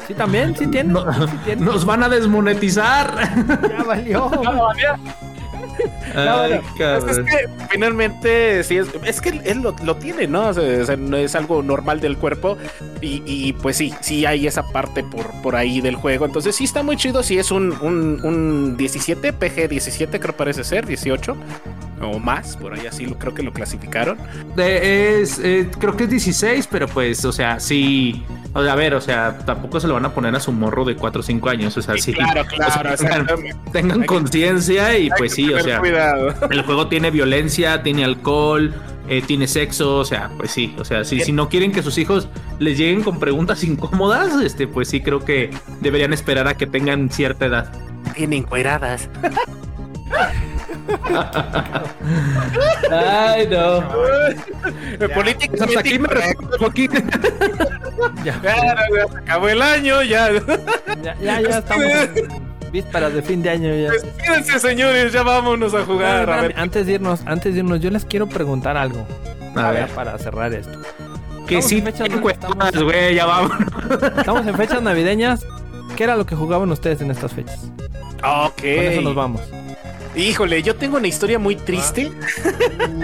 Sí, 0.10 0.16
también, 0.16 0.56
sí 0.58 0.66
tiene. 0.66 0.92
No- 0.92 1.14
sí 1.28 1.38
tiene. 1.46 1.62
Nos 1.64 1.86
van 1.86 2.02
a 2.02 2.10
desmonetizar. 2.10 3.14
Ya 3.70 3.84
valió. 3.84 4.32
Ay, 6.16 6.54
Es 6.54 6.62
cabrón. 6.78 7.26
que 7.26 7.50
finalmente 7.70 8.64
sí 8.64 8.78
es, 8.78 8.88
es 9.06 9.22
que 9.22 9.30
él 9.46 9.62
lo, 9.62 9.76
lo 9.84 9.96
tiene, 9.96 10.28
¿no? 10.28 10.50
O 10.50 10.54
sea, 10.54 10.82
o 10.82 10.86
sea, 10.86 10.96
no 10.96 11.18
es 11.18 11.36
algo 11.36 11.62
normal 11.64 12.00
del 12.00 12.18
cuerpo 12.18 12.58
y, 13.02 13.22
y, 13.26 13.54
pues 13.54 13.78
sí, 13.78 13.94
sí 14.02 14.26
hay 14.26 14.48
esa 14.48 14.64
parte 14.72 15.04
por, 15.04 15.30
por 15.42 15.56
ahí 15.56 15.82
del 15.82 15.96
juego. 15.96 16.26
Entonces 16.26 16.56
sí 16.56 16.64
está 16.64 16.84
muy 16.84 16.98
chido 16.98 17.24
si 17.24 17.38
es 17.38 17.52
un, 17.52 17.74
un, 17.82 18.20
un 18.24 18.78
17, 18.78 19.34
PG 19.34 19.70
17 19.70 20.20
creo 20.20 20.36
parece 20.36 20.64
ser, 20.64 20.86
18 20.86 21.36
o 22.02 22.18
más, 22.18 22.56
por 22.56 22.74
ahí 22.74 22.88
así 22.88 23.06
lo, 23.06 23.18
creo 23.18 23.34
que 23.34 23.44
lo 23.44 23.52
clasificaron. 23.52 24.18
De- 24.56 25.22
es, 25.22 25.40
eh, 25.44 25.70
creo 25.80 25.98
que 25.98 26.06
es 26.06 26.10
16, 26.10 26.68
pero 26.72 26.88
pues, 26.88 27.26
o 27.26 27.32
sea, 27.34 27.60
sí. 27.60 28.24
O 28.54 28.64
sea, 28.64 28.74
a 28.74 28.76
ver, 28.76 28.96
o 28.96 29.02
sea, 29.02 29.38
tampoco 29.46 29.80
se 29.80 29.88
lo 29.88 29.94
van 29.96 30.06
a 30.06 30.14
poner 30.14 30.34
a 30.36 30.40
su 30.40 30.52
morro 30.52 30.84
de 30.86 30.96
4 30.96 31.20
o 31.20 31.24
5 31.24 31.50
años. 31.50 31.76
O 31.78 31.82
sea, 31.82 31.98
sí. 31.98 32.14
Claro, 32.14 32.42
O 32.42 32.46
claro, 32.46 32.98
sea, 32.98 33.10
tengan, 33.26 33.28
tengan 33.72 34.04
conciencia 34.06 34.98
y 34.98 35.10
pues 35.18 35.34
sí, 35.34 35.54
o 35.54 35.58
tener 35.58 35.64
sea. 35.70 35.80
Cuidado. 35.80 36.34
El 36.52 36.62
juego 36.64 36.88
tiene 36.88 37.12
violencia, 37.12 37.84
tiene 37.84 38.04
alcohol, 38.04 38.74
eh, 39.08 39.22
tiene 39.26 39.48
sexo, 39.48 39.98
o 39.98 40.06
sea, 40.06 40.30
pues 40.38 40.52
sí, 40.52 40.76
o 40.78 40.86
sea, 40.86 41.04
si, 41.04 41.20
si 41.22 41.32
no 41.32 41.50
quieren 41.50 41.72
que 41.72 41.82
sus 41.82 41.98
hijos 41.98 42.28
les 42.60 42.78
lleguen 42.78 43.04
con 43.04 43.20
preguntas 43.20 43.64
incómodas, 43.66 44.42
este, 44.44 44.68
pues 44.68 44.88
sí 44.90 45.02
creo 45.02 45.26
que 45.26 45.50
deberían 45.82 46.14
esperar 46.14 46.48
a 46.48 46.56
que 46.56 46.68
tengan 46.68 47.10
cierta 47.10 47.46
edad. 47.46 47.72
Tienen 48.14 48.44
cueradas. 48.44 49.10
Ay, 52.92 53.48
no. 53.48 53.84
Políticamente 55.14 55.50
Pues 55.50 55.62
hasta 55.62 55.80
aquí 55.80 56.00
me 56.00 56.08
Joaquín. 56.58 56.92
Ya, 58.24 58.40
Ya, 58.44 58.56
ya 58.56 59.08
se 59.12 59.18
acabó 59.18 59.50
el 59.50 59.62
año, 59.62 60.02
ya. 60.04 60.30
ya, 61.02 61.16
ya, 61.22 61.42
ya 61.42 61.58
estamos 61.60 61.86
en 61.86 62.59
vísperas 62.72 63.14
de 63.14 63.22
fin 63.22 63.42
de 63.42 63.50
año. 63.50 63.74
Ya. 63.74 63.92
Despídense, 63.92 64.60
señores, 64.60 65.12
ya 65.14 65.24
vámonos 65.24 65.74
a 65.74 65.84
jugar. 65.86 66.30
A 66.30 66.42
ver, 66.42 66.54
Antes 66.58 66.86
de 66.86 66.94
irnos, 66.94 67.22
antes 67.26 67.54
de 67.54 67.60
irnos, 67.60 67.80
yo 67.80 67.90
les 67.90 68.06
quiero 68.06 68.28
preguntar 68.28 68.78
algo. 68.78 69.06
A 69.56 69.72
ver, 69.72 69.88
para 69.90 70.18
cerrar 70.18 70.54
esto. 70.54 70.78
que 71.48 71.62
sí 71.62 71.84
en 71.86 72.22
güey, 72.22 73.16
ya 73.16 73.26
vamos. 73.26 73.52
Estamos 74.18 74.46
en 74.48 74.56
fechas 74.56 74.82
navideñas. 74.82 75.46
¿Qué 75.96 76.04
era 76.04 76.16
lo 76.16 76.26
que 76.26 76.36
jugaban 76.36 76.72
ustedes 76.72 77.02
en 77.02 77.12
estas 77.12 77.34
fechas? 77.34 77.72
ok. 78.24 78.56
Con 78.58 78.64
eso 78.64 79.02
nos 79.02 79.16
vamos. 79.16 79.42
Híjole, 80.16 80.62
yo 80.64 80.76
tengo 80.76 80.98
una 80.98 81.08
historia 81.08 81.40
muy 81.40 81.56
triste. 81.56 82.12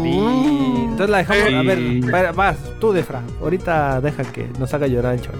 Y 0.04 0.18
entonces 0.18 1.10
la 1.10 1.18
dejamos. 1.20 1.54
A 1.54 1.62
ver, 1.62 2.34
vas, 2.34 2.58
tú, 2.80 2.92
Defra. 2.92 3.22
Ahorita 3.42 4.02
deja 4.02 4.24
que 4.24 4.48
nos 4.60 4.74
haga 4.74 4.88
llorar 4.88 5.14
el 5.16 5.22
Choy. 5.22 5.36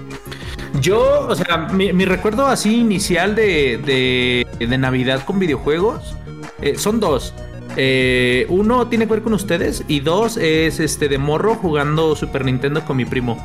Yo, 0.80 1.26
o 1.28 1.34
sea, 1.34 1.68
mi, 1.72 1.92
mi 1.92 2.04
recuerdo 2.04 2.46
así 2.46 2.80
inicial 2.80 3.34
de, 3.34 3.78
de, 3.78 4.66
de 4.66 4.78
Navidad 4.78 5.24
con 5.24 5.38
videojuegos 5.38 6.16
eh, 6.60 6.76
son 6.76 7.00
dos. 7.00 7.34
Eh, 7.76 8.46
uno 8.48 8.88
tiene 8.88 9.06
que 9.06 9.14
ver 9.14 9.22
con 9.22 9.34
ustedes 9.34 9.84
y 9.86 10.00
dos 10.00 10.38
es 10.38 10.80
este 10.80 11.08
de 11.08 11.18
morro 11.18 11.56
jugando 11.56 12.16
Super 12.16 12.44
Nintendo 12.44 12.84
con 12.84 12.96
mi 12.96 13.04
primo. 13.04 13.36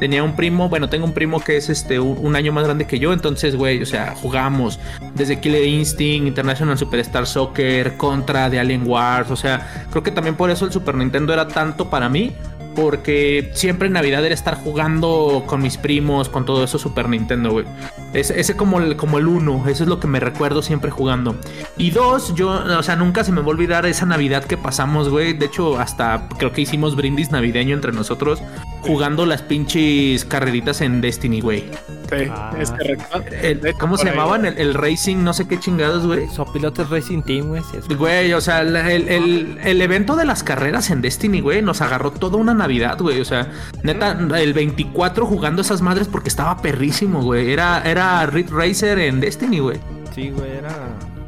Tenía 0.00 0.22
un 0.22 0.36
primo, 0.36 0.68
bueno, 0.68 0.90
tengo 0.90 1.06
un 1.06 1.14
primo 1.14 1.40
que 1.40 1.56
es 1.56 1.70
este 1.70 1.98
un, 1.98 2.18
un 2.20 2.36
año 2.36 2.52
más 2.52 2.64
grande 2.64 2.86
que 2.86 2.98
yo, 2.98 3.14
entonces, 3.14 3.56
güey, 3.56 3.80
o 3.80 3.86
sea, 3.86 4.14
jugamos 4.14 4.78
desde 5.14 5.40
Killer 5.40 5.66
Instinct, 5.66 6.26
International 6.26 6.76
Superstar 6.76 7.26
Soccer, 7.26 7.96
Contra 7.96 8.50
de 8.50 8.58
Alien 8.58 8.82
Wars, 8.86 9.30
o 9.30 9.36
sea, 9.36 9.86
creo 9.90 10.02
que 10.02 10.10
también 10.10 10.34
por 10.34 10.50
eso 10.50 10.66
el 10.66 10.72
Super 10.72 10.96
Nintendo 10.96 11.32
era 11.32 11.48
tanto 11.48 11.88
para 11.88 12.10
mí, 12.10 12.34
porque 12.76 13.50
siempre 13.54 13.88
en 13.88 13.94
Navidad 13.94 14.24
era 14.24 14.34
estar 14.34 14.54
jugando 14.54 15.44
con 15.46 15.62
mis 15.62 15.78
primos, 15.78 16.28
con 16.28 16.44
todo 16.44 16.62
eso 16.62 16.78
Super 16.78 17.08
Nintendo, 17.08 17.50
güey. 17.50 17.64
Ese, 18.12 18.38
ese 18.38 18.54
como 18.54 18.78
el, 18.78 18.96
como 18.96 19.18
el 19.18 19.26
uno, 19.26 19.64
eso 19.66 19.82
es 19.82 19.88
lo 19.88 19.98
que 19.98 20.06
me 20.06 20.20
recuerdo 20.20 20.62
siempre 20.62 20.90
jugando. 20.90 21.36
Y 21.76 21.90
dos, 21.90 22.34
yo, 22.34 22.50
o 22.50 22.82
sea, 22.82 22.94
nunca 22.94 23.24
se 23.24 23.32
me 23.32 23.40
va 23.40 23.46
a 23.46 23.50
olvidar 23.50 23.86
esa 23.86 24.06
Navidad 24.06 24.44
que 24.44 24.56
pasamos, 24.56 25.08
güey. 25.08 25.32
De 25.32 25.46
hecho, 25.46 25.78
hasta 25.80 26.28
creo 26.38 26.52
que 26.52 26.60
hicimos 26.60 26.94
brindis 26.94 27.30
navideño 27.30 27.74
entre 27.74 27.92
nosotros, 27.92 28.42
jugando 28.86 29.26
las 29.26 29.42
pinches 29.42 30.24
carreritas 30.24 30.80
en 30.80 31.00
Destiny, 31.00 31.40
güey. 31.40 31.64
Sí, 32.08 32.28
Ah, 32.30 32.52
es 32.58 32.70
correcto. 32.70 33.22
El- 33.42 33.74
¿Cómo 33.78 33.96
se 33.96 34.08
ahí- 34.08 34.14
llamaban? 34.14 34.46
El, 34.46 34.58
el 34.58 34.74
Racing, 34.74 35.24
no 35.24 35.32
sé 35.32 35.48
qué 35.48 35.58
chingados, 35.58 36.06
güey. 36.06 36.28
Sopilotes 36.28 36.88
Racing 36.88 37.22
Team, 37.22 37.48
güey. 37.48 37.62
Güey, 37.98 38.32
o 38.32 38.40
sea, 38.40 38.60
el, 38.60 38.76
el- 38.76 39.58
el 39.62 39.82
evento 39.82 40.14
de 40.16 40.24
las 40.24 40.42
carreras 40.42 40.90
en 40.90 41.02
Destiny, 41.02 41.40
güey, 41.40 41.62
nos 41.62 41.80
agarró 41.80 42.12
toda 42.12 42.36
una 42.36 42.54
Navidad, 42.54 42.96
güey. 43.00 43.20
O 43.20 43.24
sea, 43.24 43.50
neta, 43.82 44.12
el 44.38 44.52
24 44.52 45.26
jugando 45.26 45.62
esas 45.62 45.82
madres 45.82 46.06
porque 46.08 46.28
estaba 46.28 46.58
perrísimo, 46.62 47.22
güey. 47.22 47.50
Era, 47.52 47.82
era 47.84 48.24
Ridge 48.26 48.50
Racer 48.50 48.98
en 49.00 49.20
Destiny, 49.20 49.58
güey. 49.58 49.80
Sí, 50.14 50.30
güey, 50.30 50.50
era 50.52 50.70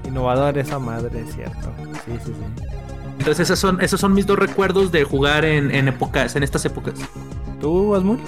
innovador 0.06 0.56
esa 0.58 0.78
madre, 0.78 1.20
es 1.26 1.34
cierto. 1.34 1.72
Sí, 2.06 2.12
sí, 2.24 2.32
sí. 2.32 2.64
Entonces, 3.18 3.40
esos 3.50 3.58
son, 3.58 3.80
esos 3.80 4.00
son 4.00 4.14
mis 4.14 4.26
dos 4.26 4.38
recuerdos 4.38 4.92
de 4.92 5.02
jugar 5.02 5.44
en, 5.44 5.72
en 5.74 5.88
épocas, 5.88 6.36
en 6.36 6.44
estas 6.44 6.64
épocas. 6.64 6.94
¿Tú, 7.60 7.94
Asmul? 7.94 8.20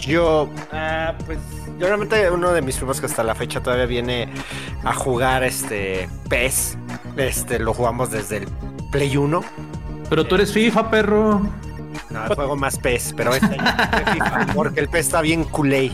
Yo, 0.00 0.48
ah, 0.72 1.14
pues, 1.26 1.38
yo 1.78 1.86
realmente 1.86 2.30
uno 2.30 2.52
de 2.52 2.62
mis 2.62 2.76
primos 2.76 3.00
que 3.00 3.06
hasta 3.06 3.24
la 3.24 3.34
fecha 3.34 3.60
todavía 3.60 3.86
viene 3.86 4.28
a 4.84 4.94
jugar 4.94 5.42
este 5.42 6.08
PES. 6.28 6.78
Este, 7.16 7.58
lo 7.58 7.74
jugamos 7.74 8.10
desde 8.10 8.38
el 8.38 8.48
Play 8.90 9.16
1. 9.16 9.42
Pero 10.08 10.26
tú 10.26 10.36
eres 10.36 10.52
FIFA, 10.52 10.90
perro. 10.90 11.40
No, 12.10 12.34
juego 12.34 12.56
más 12.56 12.78
PES, 12.78 13.14
pero 13.16 13.34
este 13.34 13.48
FIFA, 14.12 14.46
porque 14.54 14.80
el 14.80 14.88
PES 14.88 15.06
está 15.06 15.20
bien 15.22 15.44
culé. 15.44 15.90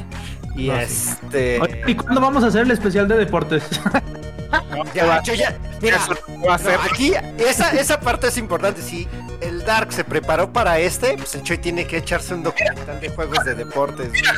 Y 0.56 0.66
No, 0.66 0.76
este. 0.78 1.60
¿Y 1.86 1.94
cuándo 1.94 2.20
vamos 2.20 2.42
a 2.44 2.48
hacer 2.48 2.62
el 2.62 2.70
especial 2.70 3.08
de 3.08 3.16
deportes? 3.16 3.64
Ya, 4.94 5.22
yo 5.22 5.34
ya. 5.34 5.56
Mira, 5.82 5.98
no 6.28 6.46
no, 6.46 6.52
aquí 6.52 7.12
esa, 7.38 7.70
esa 7.72 8.00
parte 8.00 8.28
es 8.28 8.38
importante. 8.38 8.80
Si 8.80 9.06
Dark 9.68 9.92
se 9.92 10.02
preparó 10.02 10.50
para 10.50 10.78
este, 10.78 11.14
pues 11.18 11.34
el 11.34 11.42
Choy 11.42 11.58
tiene 11.58 11.86
que 11.86 11.98
echarse 11.98 12.32
un 12.32 12.42
documental 12.42 12.98
de 13.00 13.10
juegos 13.10 13.44
de 13.44 13.54
deportes. 13.54 14.10
Mira, 14.10 14.32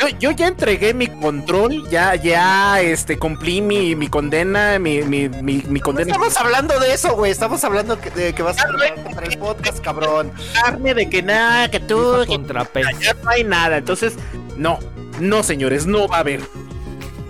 yo, 0.00 0.08
yo 0.18 0.30
ya 0.32 0.48
entregué 0.48 0.92
mi 0.92 1.06
control, 1.06 1.88
ya, 1.88 2.16
ya, 2.16 2.80
este, 2.80 3.16
cumplí 3.16 3.60
mi, 3.60 3.94
mi 3.94 4.08
condena, 4.08 4.78
mi, 4.80 5.02
mi, 5.02 5.28
mi, 5.28 5.62
mi 5.68 5.78
No 5.78 5.84
condena. 5.84 6.10
estamos 6.12 6.36
hablando 6.36 6.80
de 6.80 6.92
eso, 6.92 7.14
güey. 7.14 7.30
Estamos 7.30 7.62
hablando 7.62 8.00
que- 8.00 8.10
de 8.10 8.34
que 8.34 8.42
vas 8.42 8.58
a 8.58 8.66
para 9.14 9.26
el 9.26 9.38
podcast, 9.38 9.78
cabrón. 9.80 10.32
carne 10.60 10.94
de 10.94 11.08
que 11.08 11.22
nada, 11.22 11.70
que 11.70 11.78
tú, 11.78 12.16
que 12.22 12.26
contra 12.26 12.66
ya 13.00 13.14
no 13.22 13.30
hay 13.30 13.44
nada. 13.44 13.76
Entonces, 13.76 14.14
no, 14.56 14.80
no, 15.20 15.44
señores, 15.44 15.86
no 15.86 16.08
va 16.08 16.16
a 16.16 16.20
haber. 16.20 16.40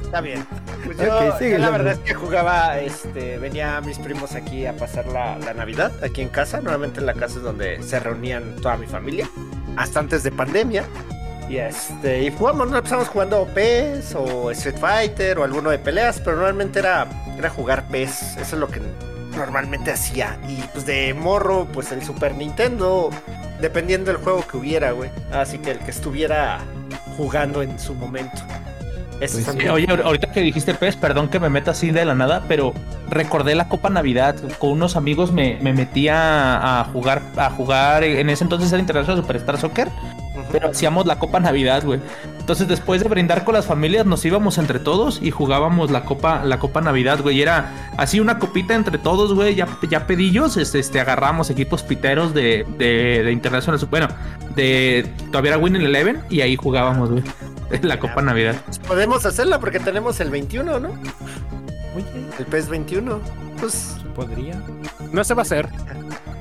Está 0.06 0.20
bien. 0.20 0.46
Pues 0.84 0.98
yo, 0.98 1.58
la 1.58 1.70
verdad 1.70 1.92
es 1.94 1.98
que 1.98 2.14
jugaba, 2.14 2.78
este, 2.78 3.38
venía 3.38 3.80
mis 3.80 3.98
primos 3.98 4.36
aquí 4.36 4.64
a 4.64 4.72
pasar 4.72 5.06
la, 5.06 5.36
la 5.38 5.52
Navidad, 5.52 5.92
aquí 6.02 6.22
en 6.22 6.28
casa. 6.28 6.58
Normalmente 6.58 7.00
en 7.00 7.06
la 7.06 7.14
casa 7.14 7.38
es 7.38 7.42
donde 7.42 7.82
se 7.82 7.98
reunían 7.98 8.54
toda 8.62 8.76
mi 8.76 8.86
familia, 8.86 9.28
hasta 9.76 9.98
antes 9.98 10.22
de 10.22 10.30
pandemia. 10.30 10.84
Y 11.48 11.58
este, 11.58 12.22
y 12.22 12.30
jugamos, 12.30 12.70
¿no? 12.70 12.78
empezamos 12.78 13.08
jugando 13.08 13.48
PES 13.52 14.14
o 14.14 14.50
Street 14.52 14.78
Fighter 14.78 15.38
o 15.38 15.44
alguno 15.44 15.70
de 15.70 15.78
peleas, 15.78 16.20
pero 16.20 16.36
normalmente 16.36 16.78
era, 16.78 17.06
era 17.36 17.50
jugar 17.50 17.88
PES, 17.88 18.36
eso 18.36 18.56
es 18.56 18.60
lo 18.60 18.68
que 18.68 18.80
normalmente 19.36 19.90
hacía. 19.90 20.38
Y 20.48 20.62
pues 20.72 20.86
de 20.86 21.14
morro, 21.14 21.66
pues 21.72 21.90
el 21.90 22.02
Super 22.02 22.34
Nintendo, 22.34 23.10
dependiendo 23.60 24.12
del 24.12 24.22
juego 24.22 24.46
que 24.46 24.56
hubiera, 24.56 24.92
güey. 24.92 25.10
Así 25.32 25.58
que 25.58 25.72
el 25.72 25.80
que 25.80 25.90
estuviera 25.90 26.60
jugando 27.16 27.62
en 27.62 27.78
su 27.78 27.94
momento. 27.94 28.42
Pues 29.18 29.32
sí. 29.32 29.68
Oye, 29.68 29.86
ahorita 30.04 30.30
que 30.32 30.40
dijiste 30.40 30.74
PES, 30.74 30.96
perdón 30.96 31.28
que 31.28 31.40
me 31.40 31.48
meta 31.48 31.70
así 31.70 31.90
de 31.90 32.04
la 32.04 32.14
nada, 32.14 32.42
pero 32.48 32.74
recordé 33.08 33.54
la 33.54 33.68
Copa 33.68 33.88
Navidad. 33.88 34.36
Con 34.58 34.70
unos 34.72 34.94
amigos 34.96 35.32
me, 35.32 35.58
me 35.62 35.72
metí 35.72 36.08
a, 36.08 36.80
a 36.80 36.84
jugar, 36.84 37.22
a 37.36 37.50
jugar. 37.50 38.04
En 38.04 38.28
ese 38.30 38.44
entonces 38.44 38.70
era 38.72 38.80
International 38.80 39.20
Superstar 39.22 39.58
Soccer, 39.58 39.88
pero 40.52 40.68
hacíamos 40.70 41.06
la 41.06 41.18
Copa 41.18 41.40
Navidad, 41.40 41.82
güey. 41.84 42.00
Entonces, 42.38 42.68
después 42.68 43.02
de 43.02 43.08
brindar 43.08 43.42
con 43.44 43.54
las 43.54 43.64
familias, 43.66 44.06
nos 44.06 44.24
íbamos 44.24 44.58
entre 44.58 44.78
todos 44.78 45.20
y 45.22 45.30
jugábamos 45.32 45.90
la 45.90 46.04
Copa, 46.04 46.44
la 46.44 46.58
Copa 46.58 46.80
Navidad, 46.80 47.18
güey. 47.22 47.38
Y 47.38 47.42
era 47.42 47.72
así 47.96 48.20
una 48.20 48.38
copita 48.38 48.74
entre 48.74 48.98
todos, 48.98 49.34
güey. 49.34 49.54
Ya, 49.54 49.66
ya 49.90 50.06
pedillos, 50.06 50.56
este, 50.58 50.78
este, 50.78 51.00
agarramos 51.00 51.48
equipos 51.50 51.82
piteros 51.82 52.34
de, 52.34 52.66
de, 52.78 53.22
de 53.24 53.32
International 53.32 53.80
Super- 53.80 54.08
Bueno, 54.08 54.14
de 54.54 55.10
todavía 55.32 55.52
era 55.52 55.58
Winning 55.58 55.82
Eleven 55.82 56.20
y 56.28 56.42
ahí 56.42 56.54
jugábamos, 56.54 57.10
güey. 57.10 57.24
La 57.82 57.98
Copa 57.98 58.22
Navidad. 58.22 58.56
Podemos 58.86 59.26
hacerla 59.26 59.58
porque 59.58 59.80
tenemos 59.80 60.20
el 60.20 60.30
21, 60.30 60.80
¿no? 60.80 60.88
Oye, 61.94 62.06
El 62.38 62.46
PES 62.46 62.68
21. 62.68 63.20
Pues, 63.58 63.96
podría. 64.14 64.60
No 65.12 65.24
se 65.24 65.34
va 65.34 65.42
a 65.42 65.44
hacer. 65.44 65.68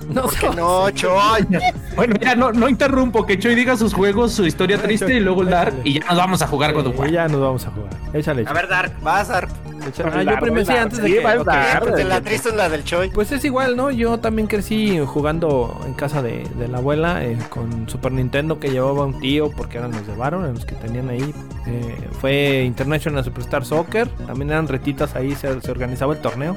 No, 0.10 0.24
¿por 0.24 0.38
qué 0.38 0.50
no, 0.50 0.90
Choy? 0.92 1.48
Bueno, 1.96 2.16
ya 2.22 2.36
no, 2.36 2.52
no 2.52 2.70
interrumpo, 2.70 3.26
que 3.26 3.40
Choy 3.40 3.56
diga 3.56 3.76
sus 3.76 3.94
juegos, 3.94 4.34
su 4.34 4.46
historia 4.46 4.78
triste 4.82 5.16
y 5.16 5.20
luego 5.20 5.42
el 5.42 5.50
Dark 5.50 5.76
y 5.84 6.00
ya 6.00 6.06
nos 6.06 6.18
vamos 6.18 6.42
a 6.42 6.48
jugar 6.48 6.76
War. 6.76 7.08
Eh, 7.08 7.12
ya 7.12 7.28
nos 7.28 7.42
vamos 7.42 7.66
a 7.66 7.72
jugar. 7.72 7.90
Échale. 8.14 8.44
A 8.48 8.54
ver, 8.54 8.68
Dark, 8.68 8.94
vas, 9.02 9.30
Dark. 9.30 9.50
El 9.82 10.06
Ah, 10.08 10.24
yo 10.24 10.40
primero 10.40 10.66
sí, 10.66 10.74
antes 10.74 11.02
de 11.02 11.14
que. 11.14 11.20
va 11.22 11.34
el 11.34 11.40
ok. 11.40 11.48
Dark. 11.48 11.86
Porque 11.86 12.04
la 12.04 12.22
triste 12.22 12.50
es 12.50 12.56
la 12.56 12.70
del 12.70 12.84
Choy. 12.84 13.10
Pues 13.10 13.32
es 13.32 13.44
igual, 13.46 13.76
¿no? 13.76 13.92
Yo 13.92 14.20
también 14.20 14.48
crecí 14.48 15.00
jugando 15.06 15.80
en 15.86 15.94
casa 15.94 16.22
de, 16.22 16.44
de 16.58 16.68
la 16.68 16.80
abuela 16.80 17.24
eh, 17.24 17.38
con 17.50 17.88
Super 17.90 18.12
Nintendo 18.12 18.60
que 18.60 18.70
llevaba 18.70 19.06
un 19.06 19.20
tío 19.20 19.50
porque 19.52 19.78
eran 19.78 19.92
los 19.92 20.06
de 20.08 20.16
Baron, 20.16 20.52
los 20.54 20.66
que 20.66 20.76
tenían 20.76 21.10
ahí. 21.10 21.34
Eh, 21.68 22.08
fue 22.20 22.64
International 22.64 23.24
Superstar 23.24 23.66
Soccer, 23.66 24.08
también 24.28 24.50
eran 24.52 24.68
retitas 24.68 25.16
ahí, 25.16 25.36
se, 25.36 25.62
se 25.62 25.72
organizaba 25.72 26.14
el 26.14 26.22
torneo. 26.22 26.56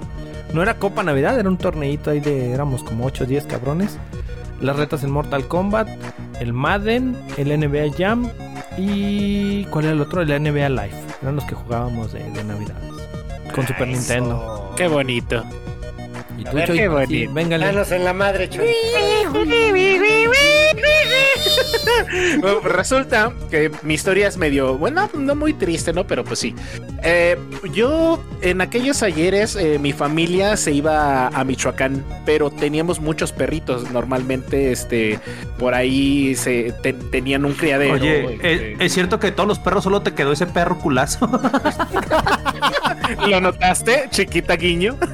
No 0.53 0.63
era 0.63 0.75
Copa 0.75 1.03
Navidad, 1.03 1.39
era 1.39 1.49
un 1.49 1.59
torneito 1.59 2.11
ahí 2.11 2.21
de, 2.21 2.53
éramos 2.53 2.83
como 2.83 3.05
8 3.07 3.25
o 3.25 3.27
10 3.27 3.47
cabrones. 3.47 3.99
Las 4.61 4.77
retas 4.77 5.05
en 5.05 5.11
Mortal 5.11 5.47
Kombat, 5.47 5.89
el 6.41 6.53
Madden, 6.53 7.17
el 7.37 7.49
NBA 7.61 7.97
Jam 7.97 8.29
y... 8.77 9.65
¿Cuál 9.67 9.85
era 9.85 9.95
el 9.95 10.01
otro? 10.01 10.23
El 10.23 10.29
NBA 10.29 10.69
Live. 10.71 10.95
Eran 11.23 11.37
los 11.37 11.45
que 11.45 11.55
jugábamos 11.55 12.13
de, 12.13 12.29
de 12.31 12.45
Navidades. 12.45 12.88
Con 13.55 13.67
Super 13.67 13.89
Eso. 13.89 13.99
Nintendo. 13.99 14.75
Qué 14.77 14.89
bonito. 14.89 15.45
Y 16.39 16.47
A 16.47 16.53
ver, 16.53 16.67
qué 16.67 16.73
sí, 16.83 16.87
bonito. 16.87 17.33
véngale. 17.35 17.67
Danos 17.67 17.91
en 17.93 18.05
la 18.05 18.13
madre, 18.13 18.49
Choy. 18.49 18.69
Bueno, 22.41 22.61
resulta 22.61 23.33
que 23.51 23.71
mi 23.83 23.95
historia 23.95 24.29
es 24.29 24.37
medio, 24.37 24.77
bueno, 24.79 25.09
no 25.15 25.35
muy 25.35 25.53
triste, 25.53 25.93
¿no? 25.93 26.07
Pero 26.07 26.25
pues 26.25 26.39
sí. 26.39 26.55
Eh, 27.03 27.37
yo 27.73 28.23
en 28.41 28.61
aquellos 28.61 29.03
ayeres, 29.03 29.57
eh, 29.57 29.79
mi 29.79 29.93
familia 29.93 30.57
se 30.57 30.73
iba 30.73 31.29
a 31.29 31.45
Michoacán, 31.45 32.05
pero 32.25 32.51
teníamos 32.51 33.01
muchos 33.01 33.33
perritos. 33.33 33.91
Normalmente, 33.91 34.73
este, 34.73 35.19
por 35.59 35.75
ahí 35.75 36.35
se 36.37 36.73
te- 36.83 36.93
tenían 36.93 37.45
un 37.45 37.53
criadero. 37.55 37.95
Oye, 37.95 38.35
este, 38.35 38.73
¿es, 38.75 38.81
es 38.81 38.93
cierto 38.93 39.19
que 39.19 39.31
todos 39.33 39.49
los 39.49 39.59
perros 39.59 39.85
solo 39.85 40.01
te 40.03 40.15
quedó 40.15 40.33
ese 40.33 40.47
perro 40.47 40.79
culazo? 40.79 41.29
¿Lo 43.29 43.41
notaste, 43.41 44.09
chiquita 44.11 44.57
guiño? 44.57 44.97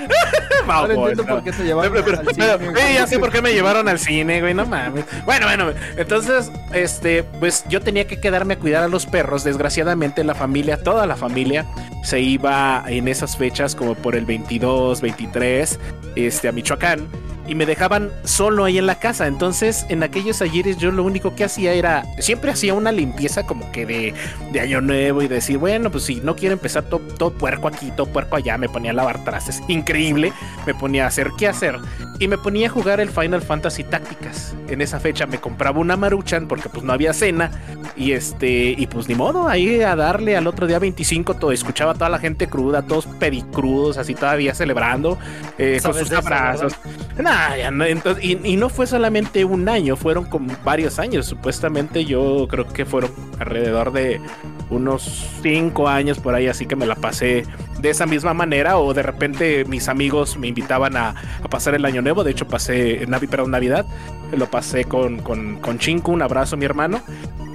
Ahora 0.68 0.94
Babón, 0.94 1.10
entiendo 1.10 1.22
no. 1.24 1.28
por 1.28 1.44
qué 1.44 1.52
te 1.52 1.64
llevaron 1.64 1.92
Pero, 1.92 2.04
pero, 2.04 2.18
al 2.18 2.24
pero, 2.26 2.58
cine, 2.58 2.70
güey, 2.70 2.94
ya 2.94 3.06
sé 3.06 3.18
por 3.18 3.32
qué 3.32 3.42
me 3.42 3.52
llevaron 3.52 3.88
al 3.88 3.98
cine, 3.98 4.40
güey, 4.40 4.54
no 4.54 4.66
mames. 4.66 5.04
Bueno, 5.24 5.46
bueno, 5.46 5.72
entonces, 5.96 6.50
este, 6.72 7.22
pues 7.22 7.64
yo 7.68 7.80
tenía 7.80 8.06
que 8.06 8.20
quedarme 8.20 8.54
a 8.54 8.58
cuidar 8.58 8.84
a 8.84 8.88
los 8.88 9.06
perros. 9.06 9.44
Desgraciadamente, 9.44 10.22
la 10.24 10.34
familia, 10.34 10.82
toda 10.82 11.06
la 11.06 11.16
familia, 11.16 11.66
se 12.04 12.20
iba 12.20 12.84
en 12.86 13.08
esas 13.08 13.36
fechas, 13.36 13.74
como 13.74 13.94
por 13.94 14.14
el 14.14 14.26
22, 14.26 15.00
23, 15.00 15.78
este, 16.16 16.48
a 16.48 16.52
Michoacán. 16.52 17.08
Y 17.50 17.56
me 17.56 17.66
dejaban 17.66 18.12
solo 18.22 18.64
ahí 18.64 18.78
en 18.78 18.86
la 18.86 19.00
casa. 19.00 19.26
Entonces, 19.26 19.84
en 19.88 20.04
aquellos 20.04 20.40
ayeres, 20.40 20.76
yo 20.76 20.92
lo 20.92 21.02
único 21.02 21.34
que 21.34 21.42
hacía 21.42 21.72
era. 21.72 22.04
Siempre 22.20 22.52
hacía 22.52 22.74
una 22.74 22.92
limpieza 22.92 23.44
como 23.44 23.72
que 23.72 23.84
de, 23.86 24.14
de 24.52 24.60
año 24.60 24.80
nuevo 24.80 25.20
y 25.20 25.26
decir, 25.26 25.58
bueno, 25.58 25.90
pues 25.90 26.04
si 26.04 26.20
no 26.20 26.36
quiero 26.36 26.52
empezar 26.52 26.84
todo, 26.84 27.00
todo 27.18 27.32
puerco 27.32 27.66
aquí, 27.66 27.90
todo 27.96 28.06
puerco 28.06 28.36
allá, 28.36 28.56
me 28.56 28.68
ponía 28.68 28.92
a 28.92 28.94
lavar 28.94 29.24
trastes. 29.24 29.64
Increíble. 29.66 30.32
Me 30.64 30.74
ponía 30.74 31.06
a 31.06 31.08
hacer 31.08 31.32
qué 31.36 31.48
hacer. 31.48 31.76
Y 32.20 32.28
me 32.28 32.38
ponía 32.38 32.68
a 32.68 32.70
jugar 32.70 33.00
el 33.00 33.10
Final 33.10 33.42
Fantasy 33.42 33.82
Tácticas. 33.82 34.54
En 34.68 34.80
esa 34.80 35.00
fecha 35.00 35.26
me 35.26 35.38
compraba 35.38 35.80
una 35.80 35.96
maruchan 35.96 36.46
porque 36.46 36.68
pues 36.68 36.84
no 36.84 36.92
había 36.92 37.12
cena. 37.12 37.50
Y 37.96 38.12
este, 38.12 38.76
y 38.78 38.86
pues 38.86 39.08
ni 39.08 39.16
modo, 39.16 39.48
ahí 39.48 39.80
a 39.80 39.96
darle 39.96 40.36
al 40.36 40.46
otro 40.46 40.66
día 40.66 40.78
25, 40.78 41.34
todo, 41.34 41.50
escuchaba 41.50 41.92
a 41.92 41.94
toda 41.94 42.08
la 42.08 42.18
gente 42.18 42.48
cruda, 42.48 42.82
todos 42.82 43.06
pedicrudos, 43.06 43.98
así 43.98 44.14
todavía 44.14 44.54
celebrando, 44.54 45.18
eh, 45.58 45.80
con 45.82 45.92
¿Sabes 45.94 46.08
sus 46.08 46.16
abrazos. 46.16 46.74
Entonces, 47.86 48.24
y, 48.24 48.38
y 48.44 48.56
no 48.56 48.68
fue 48.68 48.86
solamente 48.86 49.44
un 49.44 49.68
año, 49.68 49.96
fueron 49.96 50.24
como 50.24 50.52
varios 50.64 50.98
años. 50.98 51.26
Supuestamente 51.26 52.04
yo 52.04 52.46
creo 52.48 52.66
que 52.66 52.84
fueron 52.84 53.10
alrededor 53.38 53.92
de 53.92 54.20
unos 54.70 55.28
cinco 55.42 55.88
años 55.88 56.18
por 56.18 56.34
ahí, 56.34 56.46
así 56.46 56.66
que 56.66 56.76
me 56.76 56.86
la 56.86 56.94
pasé 56.94 57.44
de 57.80 57.90
esa 57.90 58.06
misma 58.06 58.34
manera. 58.34 58.78
O 58.78 58.94
de 58.94 59.02
repente 59.02 59.64
mis 59.66 59.88
amigos 59.88 60.36
me 60.36 60.48
invitaban 60.48 60.96
a, 60.96 61.14
a 61.42 61.48
pasar 61.48 61.74
el 61.74 61.84
año 61.84 62.02
nuevo. 62.02 62.24
De 62.24 62.30
hecho, 62.30 62.46
pasé 62.46 63.04
Navi, 63.06 63.26
perdón, 63.26 63.50
Navidad. 63.52 63.86
Lo 64.36 64.46
pasé 64.50 64.84
con, 64.84 65.18
con, 65.18 65.56
con 65.60 65.78
Chinku, 65.78 66.12
un 66.12 66.22
abrazo 66.22 66.56
mi 66.56 66.64
hermano. 66.64 67.00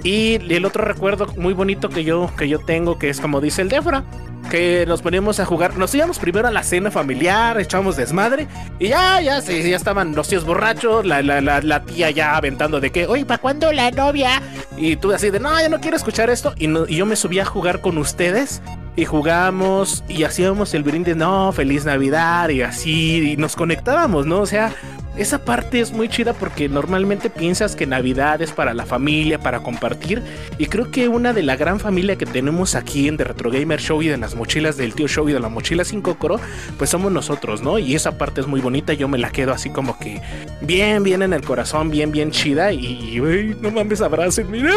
Y 0.02 0.34
el 0.54 0.64
otro 0.64 0.84
recuerdo 0.84 1.26
muy 1.36 1.52
bonito 1.54 1.88
que 1.88 2.04
yo, 2.04 2.30
que 2.36 2.48
yo 2.48 2.58
tengo, 2.60 2.98
que 2.98 3.08
es 3.08 3.20
como 3.20 3.40
dice 3.40 3.62
el 3.62 3.68
Defra, 3.68 4.04
que 4.50 4.84
nos 4.86 5.02
poníamos 5.02 5.40
a 5.40 5.44
jugar. 5.46 5.76
Nos 5.76 5.92
íbamos 5.96 6.20
primero 6.20 6.46
a 6.46 6.52
la 6.52 6.62
cena 6.62 6.92
familiar, 6.92 7.58
echábamos 7.58 7.96
desmadre. 7.96 8.46
Y 8.78 8.88
ya, 8.88 9.20
ya, 9.20 9.40
sí, 9.40 9.68
ya 9.68 9.74
estaban 9.76 10.14
los 10.14 10.28
tíos 10.28 10.44
borrachos, 10.44 11.04
la, 11.04 11.22
la, 11.22 11.40
la, 11.40 11.60
la 11.60 11.82
tía 11.84 12.10
ya 12.10 12.36
aventando 12.36 12.78
de 12.78 12.92
que, 12.92 13.06
oye, 13.06 13.24
¿para 13.24 13.38
cuándo 13.38 13.72
la 13.72 13.90
novia? 13.90 14.40
Y 14.76 14.94
tú 14.96 15.12
así 15.12 15.30
de, 15.30 15.40
no, 15.40 15.60
yo 15.60 15.68
no 15.70 15.80
quiero 15.80 15.96
escuchar 15.96 16.30
esto. 16.30 16.54
Y, 16.56 16.68
no- 16.68 16.86
y 16.86 16.96
yo 16.96 17.06
me 17.06 17.16
subía 17.16 17.42
a 17.42 17.46
jugar 17.46 17.80
con 17.80 17.98
ustedes. 17.98 18.62
Y 18.96 19.04
jugábamos 19.04 20.02
y 20.08 20.24
hacíamos 20.24 20.72
el 20.74 20.82
brindis, 20.82 21.16
no, 21.16 21.52
feliz 21.52 21.84
Navidad 21.84 22.48
y 22.48 22.62
así, 22.62 23.32
y 23.32 23.36
nos 23.36 23.54
conectábamos, 23.54 24.26
¿no? 24.26 24.40
O 24.40 24.46
sea, 24.46 24.74
esa 25.16 25.44
parte 25.44 25.80
es 25.80 25.92
muy 25.92 26.08
chida 26.08 26.32
porque 26.34 26.68
normalmente 26.68 27.30
piensas 27.30 27.74
que 27.76 27.86
Navidad 27.86 28.40
es 28.42 28.52
para 28.52 28.74
la 28.74 28.86
familia, 28.86 29.38
para 29.38 29.60
compartir. 29.60 30.22
Y 30.58 30.66
creo 30.66 30.90
que 30.90 31.08
una 31.08 31.32
de 31.32 31.42
la 31.42 31.56
gran 31.56 31.80
familia 31.80 32.16
que 32.16 32.26
tenemos 32.26 32.74
aquí 32.74 33.08
en 33.08 33.16
The 33.16 33.24
Retro 33.24 33.50
Gamer 33.50 33.80
Show 33.80 34.02
y 34.02 34.08
de 34.08 34.16
las 34.18 34.34
mochilas 34.34 34.76
del 34.76 34.94
tío 34.94 35.08
Show 35.08 35.28
y 35.28 35.32
de 35.32 35.40
la 35.40 35.48
mochila 35.48 35.84
sin 35.84 36.02
cocoro, 36.02 36.38
pues 36.78 36.90
somos 36.90 37.10
nosotros, 37.12 37.62
¿no? 37.62 37.78
Y 37.78 37.94
esa 37.94 38.18
parte 38.18 38.40
es 38.40 38.46
muy 38.46 38.60
bonita. 38.60 38.92
Yo 38.92 39.08
me 39.08 39.18
la 39.18 39.30
quedo 39.30 39.52
así 39.52 39.70
como 39.70 39.98
que 39.98 40.20
bien, 40.60 41.02
bien 41.02 41.22
en 41.22 41.32
el 41.32 41.42
corazón, 41.42 41.90
bien, 41.90 42.12
bien 42.12 42.30
chida. 42.30 42.72
Y, 42.72 43.20
no 43.60 43.70
mames, 43.70 44.00
abracen, 44.00 44.50
mira. 44.50 44.72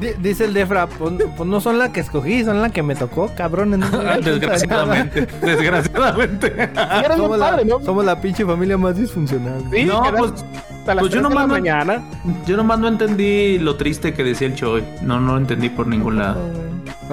Di- 0.00 0.12
Dice 0.20 0.44
el 0.44 0.54
Defra, 0.54 0.86
pues, 0.86 1.12
pues 1.36 1.48
no 1.48 1.60
son 1.60 1.78
la 1.78 1.92
que 1.92 2.00
escogí, 2.00 2.44
son 2.44 2.60
la 2.62 2.70
que 2.70 2.82
me 2.82 2.94
tocó, 2.94 3.30
cabrón. 3.36 3.72
desgraciadamente, 4.24 5.26
desgraciadamente. 5.42 6.70
Somos 7.16 7.38
la, 7.38 7.46
somos 7.84 8.04
la 8.04 8.20
pinche 8.20 8.44
familia 8.44 8.76
más 8.78 8.96
disfuncional. 8.96 9.31
Sí, 9.70 9.84
No, 9.84 10.02
pues, 10.16 10.32
hasta 10.32 10.94
las 10.94 11.02
pues 11.02 11.12
yo 11.14 11.20
3 11.20 11.22
de 11.22 11.22
la 11.22 11.28
nomás 11.28 11.46
no- 11.48 11.54
mañana. 11.54 12.02
Yo 12.46 12.56
nomás 12.56 12.78
no 12.78 12.88
entendí 12.88 13.58
lo 13.58 13.76
triste 13.76 14.12
que 14.14 14.24
decía 14.24 14.46
el 14.48 14.54
Choy. 14.54 14.82
No, 15.02 15.20
no 15.20 15.32
lo 15.32 15.38
entendí 15.38 15.68
por 15.68 15.86
ningún 15.86 16.18
lado. 16.18 16.40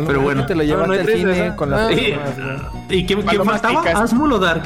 Pero 0.07 0.21
bueno. 0.21 0.45
te 0.45 0.55
lo 0.55 0.63
llevaste 0.63 0.87
no 0.87 0.93
al 0.93 1.05
triste, 1.05 1.19
cine 1.33 1.45
esa. 1.47 1.55
con 1.55 1.69
las 1.71 1.79
Ah. 1.81 1.91
¿Y. 1.91 2.15
¿y 2.95 3.05
quién, 3.05 3.21
quién 3.23 3.43
faltaba? 3.43 3.81
ticas. 3.81 3.99
¿Asmul 4.01 4.33
o 4.33 4.39
Dark? 4.39 4.63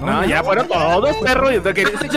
No, 0.00 0.24
ya 0.24 0.42
fueron 0.42 0.66
todos, 0.66 1.16
perro. 1.18 1.52
¿Y 1.52 1.60
¿Quieres, 1.60 1.92
¿Quieres? 1.92 2.10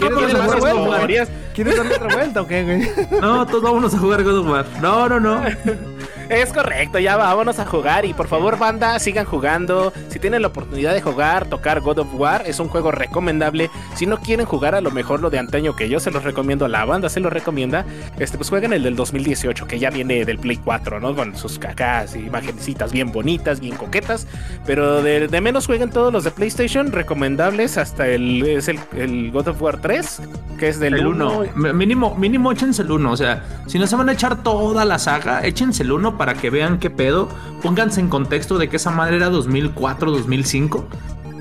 ¿Quieres 1.54 1.78
darle 1.78 1.96
otra 1.96 2.16
vuelta 2.16 2.42
o 2.42 2.48
qué, 2.48 2.64
güey? 2.64 3.22
No, 3.22 3.46
todos 3.46 3.62
vámonos 3.62 3.94
a 3.94 4.00
jugar 4.00 4.24
God 4.24 4.40
of 4.40 4.48
War. 4.50 4.66
No, 4.82 5.08
no, 5.08 5.20
no. 5.20 5.42
Es 6.30 6.52
correcto, 6.52 6.98
ya 6.98 7.18
vámonos 7.18 7.60
a 7.60 7.66
jugar 7.66 8.06
y 8.06 8.14
por 8.14 8.28
favor 8.28 8.58
banda, 8.58 8.98
sigan 9.00 9.26
jugando. 9.26 9.94
Si 10.10 10.20
tienen 10.20 10.42
la 10.42 10.48
oportunidad 10.48 10.94
de 10.94 11.02
jugar, 11.02 11.46
tocar 11.46 11.82
God 11.82 12.00
of 12.00 12.14
War, 12.16 12.44
es 12.46 12.60
un 12.60 12.68
juego 12.68 12.92
recomendable. 12.92 13.70
Si 13.96 14.06
no 14.06 14.18
quieren 14.18 14.46
jugar 14.46 14.74
a 14.74 14.82
lo 14.82 14.90
mejor 14.90 15.22
lo 15.22 15.30
de 15.30 15.38
antaño 15.38 15.76
que 15.76 15.88
yo 15.88 16.00
se 16.00 16.10
los 16.10 16.24
recomiendo, 16.24 16.68
la 16.68 16.84
banda 16.86 17.10
se 17.10 17.20
lo 17.20 17.30
recomienda, 17.30 17.86
este 18.18 18.38
pues 18.38 18.50
jueguen 18.50 18.74
el 18.74 18.84
del 18.84 18.96
2018 18.96 19.68
que 19.68 19.78
ya 19.78 19.90
viene 19.92 20.26
del 20.26 20.40
Play 20.40 20.58
4, 20.58 21.00
¿no? 21.00 21.16
Con 21.16 21.36
sus 21.36 21.60
cacas 21.60 22.16
y 22.16 22.20
imagencitas 22.20 22.92
bien 22.92 23.12
bonitas, 23.12 23.60
bien 23.60 23.76
coquetas, 23.76 24.28
pero 24.66 25.04
de, 25.04 25.28
de 25.28 25.42
menos 25.42 25.68
jueguen 25.68 25.92
todos 25.92 26.12
los 26.12 26.24
de 26.24 26.32
PlayStation, 26.32 26.92
recomendables 26.92 27.78
hasta 27.78 28.08
el 28.08 28.46
es 28.46 28.68
el, 28.68 28.80
el 28.96 29.32
God 29.32 29.50
of 29.50 29.62
War 29.62 29.80
3, 29.80 30.22
que 30.58 30.70
es 30.70 30.80
del 30.80 30.96
El 30.96 31.08
1. 31.08 31.40
1. 31.56 31.74
Mínimo, 31.74 32.16
mínimo 32.16 32.52
échense 32.52 32.82
el 32.82 32.92
1. 32.92 33.12
O 33.12 33.18
sea, 33.18 33.44
si 33.68 33.78
no 33.80 33.88
se 33.88 33.96
van 33.96 34.10
a 34.10 34.14
echar 34.14 34.42
toda 34.44 34.86
la 34.86 35.00
saga, 35.00 35.46
échense 35.46 35.84
el 35.84 35.92
1 35.92 36.15
para 36.18 36.36
que 36.36 36.50
vean 36.50 36.80
qué 36.80 36.90
pedo. 36.90 37.30
Pónganse 37.62 38.00
en 38.00 38.10
contexto 38.10 38.58
de 38.58 38.70
que 38.70 38.78
esa 38.78 38.92
madre 38.92 39.18
era 39.18 39.30
2004, 39.30 40.12
2005. 40.12 40.88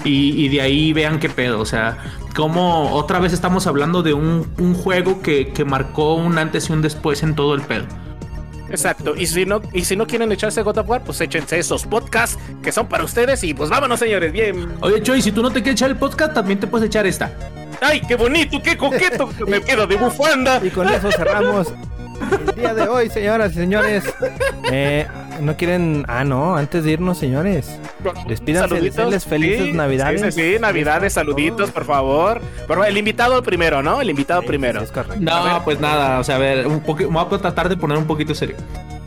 Y, 0.05 0.45
y 0.45 0.49
de 0.49 0.61
ahí 0.61 0.93
vean 0.93 1.19
qué 1.19 1.29
pedo. 1.29 1.61
O 1.61 1.67
sea, 1.67 1.99
como 2.35 2.93
otra 2.93 3.19
vez 3.21 3.33
estamos 3.33 3.67
hablando 3.67 4.03
de 4.03 4.15
un, 4.15 4.47
un 4.59 4.75
juego 4.75 5.23
que, 5.23 5.53
que 5.53 5.65
marcó 5.65 6.15
un 6.15 6.39
antes 6.39 6.69
y 6.69 6.73
un 6.73 6.83
después 6.83 7.23
en 7.23 7.35
todo 7.35 7.55
el 7.55 7.63
pedo. 7.63 7.85
Exacto, 8.71 9.15
y 9.17 9.27
si 9.27 9.47
no 9.47 9.61
y 9.73 9.85
si 9.85 9.95
no 9.95 10.07
quieren 10.07 10.33
echarse 10.33 10.63
God 10.63 10.79
of 10.79 10.89
War, 10.89 11.05
pues 11.05 11.21
échense 11.21 11.59
esos 11.59 11.85
podcasts 11.85 12.39
que 12.63 12.73
son 12.73 12.89
para 12.89 13.05
ustedes 13.05 13.45
y 13.45 13.55
pues 13.55 13.71
vámonos, 13.71 14.01
señores, 14.01 14.33
bien. 14.33 14.73
Oye, 14.81 15.01
Choy, 15.01 15.23
si 15.23 15.31
tú 15.31 15.43
no 15.43 15.51
te 15.51 15.63
quieres 15.63 15.81
echar 15.81 15.91
el 15.91 15.97
podcast, 15.97 16.35
también 16.35 16.59
te 16.59 16.67
puedes 16.67 16.89
echar 16.89 17.07
esta. 17.07 17.31
Ay, 17.81 18.01
qué 18.09 18.17
bonito, 18.17 18.61
qué 18.63 18.77
coqueto, 18.77 19.29
que 19.29 19.45
me 19.45 19.61
quedo 19.65 19.87
de 19.87 19.97
bufanda. 19.97 20.61
Y 20.65 20.71
con 20.71 20.89
eso 20.89 21.11
cerramos 21.13 21.73
el 22.49 22.55
día 22.55 22.75
de 22.75 22.89
hoy, 22.89 23.11
señoras 23.11 23.53
y 23.53 23.55
señores. 23.55 24.05
Eh, 24.73 25.07
no 25.41 25.57
quieren. 25.57 26.05
Ah, 26.09 26.25
no, 26.25 26.57
antes 26.57 26.85
de 26.85 26.93
irnos, 26.93 27.19
señores. 27.19 27.79
Despídanse, 28.27 28.81
desearles 28.81 29.25
felices 29.25 29.67
Sí, 29.67 29.73
Navidades. 29.73 30.21
Sí, 30.21 30.33
sí, 30.33 30.53
sí, 30.55 30.59
Navidades, 30.61 31.13
saluditos, 31.13 31.71
por 31.71 31.85
favor. 31.85 32.41
Pero 32.67 32.85
el 32.85 32.97
invitado 32.97 33.43
primero, 33.43 33.83
¿no? 33.83 34.01
El 34.01 34.11
invitado 34.11 34.43
primero. 34.43 34.81
Es 34.81 34.91
correcto. 34.91 35.21
No, 35.21 35.63
pues 35.65 35.81
nada, 35.81 36.19
o 36.19 36.25
sea, 36.25 36.37
a 36.37 36.39
ver, 36.39 36.67
un 36.67 36.81
poco, 36.81 37.03
me 37.03 37.09
voy 37.09 37.27
a 37.31 37.39
tratar 37.39 37.69
de 37.69 37.77
poner 37.77 37.99
un 37.99 38.07
poquito 38.07 38.35
serio. 38.35 38.57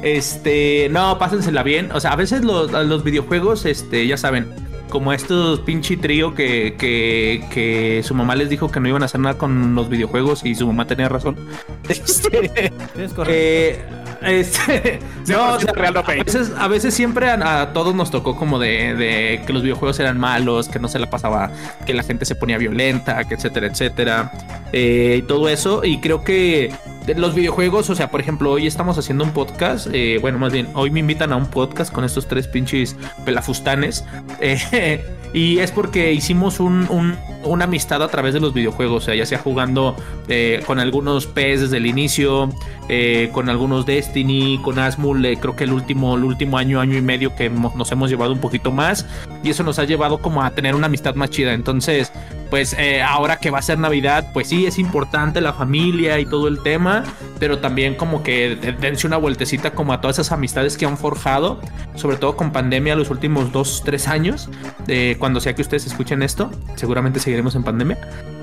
Este, 0.04 0.88
no, 0.92 1.18
pásensela 1.18 1.64
bien. 1.64 1.92
O 1.92 2.00
sea, 2.00 2.12
a 2.12 2.16
veces 2.16 2.44
los, 2.44 2.72
los 2.72 3.04
videojuegos, 3.04 3.66
este, 3.66 4.06
ya 4.06 4.18
saben, 4.18 4.54
como 4.90 5.12
estos 5.14 5.60
pinche 5.62 5.98
trío 5.98 6.34
que, 6.34 6.76
que, 6.78 7.44
que 7.52 8.02
su 8.04 8.14
mamá 8.16 8.36
les 8.36 8.50
dijo 8.50 8.70
que 8.72 8.80
no 8.80 8.88
iban 8.88 9.02
a 9.02 9.06
hacer 9.06 9.20
nada 9.20 9.38
con 9.38 9.76
los 9.76 9.90
videojuegos 9.90 10.46
y 10.46 10.56
su 10.56 10.68
mamá 10.68 10.86
tenía 10.86 11.10
razón. 11.10 11.36
Este, 11.90 12.72
Es 12.98 13.14
correcto. 13.14 13.24
eh, 13.28 13.86
este, 14.22 15.00
no, 15.28 15.54
o 15.54 15.60
sea, 15.60 15.74
a 15.74 16.02
veces, 16.02 16.52
a 16.58 16.68
veces 16.68 16.94
siempre 16.94 17.30
a, 17.30 17.62
a 17.62 17.74
todos 17.74 17.96
nos 17.96 18.12
tocó 18.12 18.36
como 18.36 18.60
de, 18.60 18.96
de 18.96 19.42
que 19.46 19.54
los 19.54 19.64
videojuegos 19.64 20.00
eran 20.00 20.20
malos, 20.20 20.70
que 20.70 20.80
no 20.80 20.88
se 20.88 21.00
la 21.00 21.10
pasaba, 21.10 21.52
que 21.86 21.94
la 21.94 22.04
gente 22.04 22.26
se 22.26 22.36
ponía 22.36 22.58
violenta, 22.58 23.24
que 23.24 23.36
etcétera, 23.36 23.68
etcétera, 23.68 24.32
eh, 24.74 25.18
y 25.20 25.22
todo 25.24 25.50
eso. 25.50 25.84
Y 25.84 26.00
creo 26.00 26.24
que 26.24 26.74
los 27.16 27.34
videojuegos, 27.34 27.90
o 27.90 27.96
sea, 27.96 28.10
por 28.10 28.20
ejemplo, 28.20 28.52
hoy 28.52 28.68
estamos 28.68 28.98
haciendo 28.98 29.24
un 29.24 29.32
podcast, 29.32 29.88
eh, 29.94 30.18
bueno, 30.22 30.40
más 30.40 30.52
bien, 30.52 30.68
hoy 30.74 30.92
me 30.92 31.00
invitan 31.00 31.32
a 31.32 31.38
un 31.38 31.48
podcast 31.48 31.92
con 31.94 32.04
estos 32.04 32.28
tres 32.28 32.48
pinches 32.48 32.96
pelafustanes. 33.26 34.04
eh, 34.42 35.06
y 35.38 35.60
es 35.60 35.72
porque 35.72 36.14
hicimos 36.14 36.60
un, 36.60 36.88
un- 36.90 37.16
una 37.44 37.66
amistad 37.66 38.02
a 38.02 38.08
través 38.08 38.34
de 38.34 38.40
los 38.40 38.54
videojuegos, 38.54 39.04
o 39.04 39.06
sea, 39.06 39.16
ya 39.16 39.26
sea 39.26 39.38
jugando 39.38 39.96
eh, 40.28 40.62
con 40.66 40.80
algunos 40.80 41.28
PES 41.28 41.62
desde 41.62 41.78
el 41.78 41.86
inicio, 41.86 42.50
eh, 42.90 43.30
con 43.32 43.48
algunos 43.48 43.86
Destiny, 43.86 44.60
con 44.64 44.80
Asmul, 44.80 45.24
eh, 45.26 45.38
creo 45.40 45.56
que 45.56 45.64
el 45.66 45.72
último, 45.72 46.16
el 46.18 46.24
último 46.24 46.58
año, 46.58 46.80
año 46.82 46.98
y 46.98 47.02
medio 47.02 47.36
que 47.36 47.50
nos 47.50 47.92
hemos 47.92 48.10
llevado 48.10 48.34
un 48.34 48.40
poquito 48.40 48.72
más, 48.72 49.06
y 49.44 49.50
eso 49.52 49.64
nos 49.64 49.78
ha 49.80 49.84
llevado 49.86 50.18
como 50.18 50.42
a 50.44 50.50
tener 50.52 50.74
una 50.76 50.88
amistad 50.88 51.14
más 51.16 51.30
chida. 51.30 51.54
Entonces, 51.54 52.12
pues 52.50 52.74
eh, 52.78 53.02
ahora 53.02 53.38
que 53.38 53.50
va 53.52 53.60
a 53.60 53.62
ser 53.62 53.78
Navidad, 53.80 54.32
pues 54.34 54.48
sí, 54.48 54.66
es 54.66 54.80
importante 54.80 55.42
la 55.42 55.54
familia 55.54 56.20
y 56.20 56.26
todo 56.26 56.48
el 56.48 56.62
tema, 56.64 57.04
pero 57.40 57.60
también 57.60 57.96
como 57.96 58.24
que 58.24 58.56
de- 58.56 58.72
dense 58.74 59.06
una 59.08 59.18
vueltecita 59.18 59.72
como 59.72 59.94
a 59.94 60.02
todas 60.02 60.18
esas 60.20 60.32
amistades 60.32 60.78
que 60.78 60.86
han 60.86 60.98
forjado, 60.98 61.60
sobre 61.96 62.18
todo 62.18 62.36
con 62.38 62.52
pandemia 62.52 62.96
los 62.96 63.10
últimos 63.10 63.52
dos, 63.52 63.82
tres 63.86 64.08
años, 64.08 64.50
de 64.86 65.18
cuando 65.20 65.40
sea 65.40 65.54
que 65.56 65.62
ustedes 65.62 65.86
escuchen 65.88 66.24
esto, 66.24 66.50
seguramente 66.76 67.20
seguiremos 67.20 67.56
en 67.56 67.64
pandemia. 67.64 67.98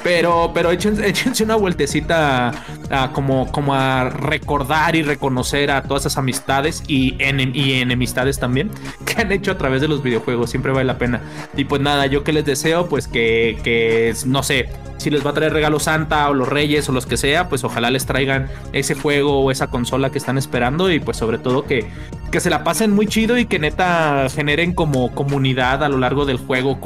Pero, 0.05 0.53
pero 0.55 0.71
échense, 0.71 1.09
échense 1.09 1.43
una 1.45 1.57
vueltecita 1.57 2.53
a, 2.91 3.11
como, 3.13 3.51
como 3.51 3.75
a 3.75 4.11
recordar 4.11 4.95
y 4.97 5.03
reconocer 5.03 5.71
a 5.71 5.83
todas 5.83 6.03
esas 6.03 6.19
amistades 6.19 6.83
y, 6.87 7.15
enem- 7.17 7.53
y 7.55 7.81
enemistades 7.81 8.39
también 8.39 8.71
que 9.07 9.23
han 9.23 9.33
hecho 9.33 9.51
a 9.53 9.59
través 9.59 9.81
de 9.81 9.89
los 9.89 10.03
videojuegos. 10.03 10.51
Siempre 10.51 10.73
vale 10.73 10.85
la 10.85 10.99
pena. 10.99 11.23
Y 11.57 11.65
pues 11.65 11.81
nada, 11.81 12.05
yo 12.07 12.23
que 12.23 12.35
les 12.35 12.45
deseo, 12.45 12.87
pues 12.87 13.09
que, 13.09 13.59
que 13.65 14.15
no 14.27 14.43
sé, 14.43 14.69
si 14.99 15.09
les 15.09 15.25
va 15.27 15.31
a 15.31 15.35
traer 15.35 15.55
regalo 15.55 15.81
Santa 15.81 16.29
o 16.29 16.35
los 16.35 16.49
Reyes 16.49 16.87
o 16.89 16.93
los 16.93 17.07
que 17.07 17.17
sea, 17.17 17.49
pues 17.49 17.65
ojalá 17.65 17.91
les 17.91 18.05
traigan 18.05 18.49
ese 18.75 18.95
juego 18.95 19.41
o 19.41 19.51
esa 19.51 19.69
consola 19.69 20.11
que 20.11 20.19
están 20.19 20.37
esperando 20.37 20.93
y 20.93 21.01
pues 21.01 21.17
sobre 21.17 21.39
todo 21.39 21.65
que, 21.65 21.87
que 22.31 22.41
se 22.41 22.51
la 22.51 22.63
pasen 22.63 22.91
muy 22.91 23.07
chido 23.07 23.39
y 23.39 23.47
que 23.47 23.59
neta 23.59 24.27
generen 24.35 24.75
como 24.75 25.13
comunidad 25.15 25.83
a 25.83 25.89
lo 25.89 25.97
largo 25.97 26.27
del 26.27 26.37
juego, 26.37 26.79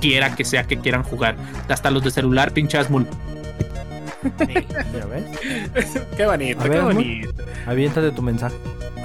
cualquiera 0.00 0.34
que 0.34 0.44
sea 0.46 0.64
que 0.64 0.78
quieran 0.78 1.02
jugar. 1.02 1.36
Hasta 1.68 1.90
los 1.90 2.02
de 2.02 2.10
celular, 2.10 2.52
pinchas 2.52 2.88
mul. 2.88 3.06
¿Ya 4.38 5.06
ves? 5.06 5.24
Qué 6.16 6.26
bonito, 6.26 6.62
qué 6.62 6.68
ver, 6.68 6.82
Moon. 6.82 6.94
bonito. 6.94 7.32
Aviéntate 7.66 8.10
tu 8.12 8.22
mensaje. 8.22 8.54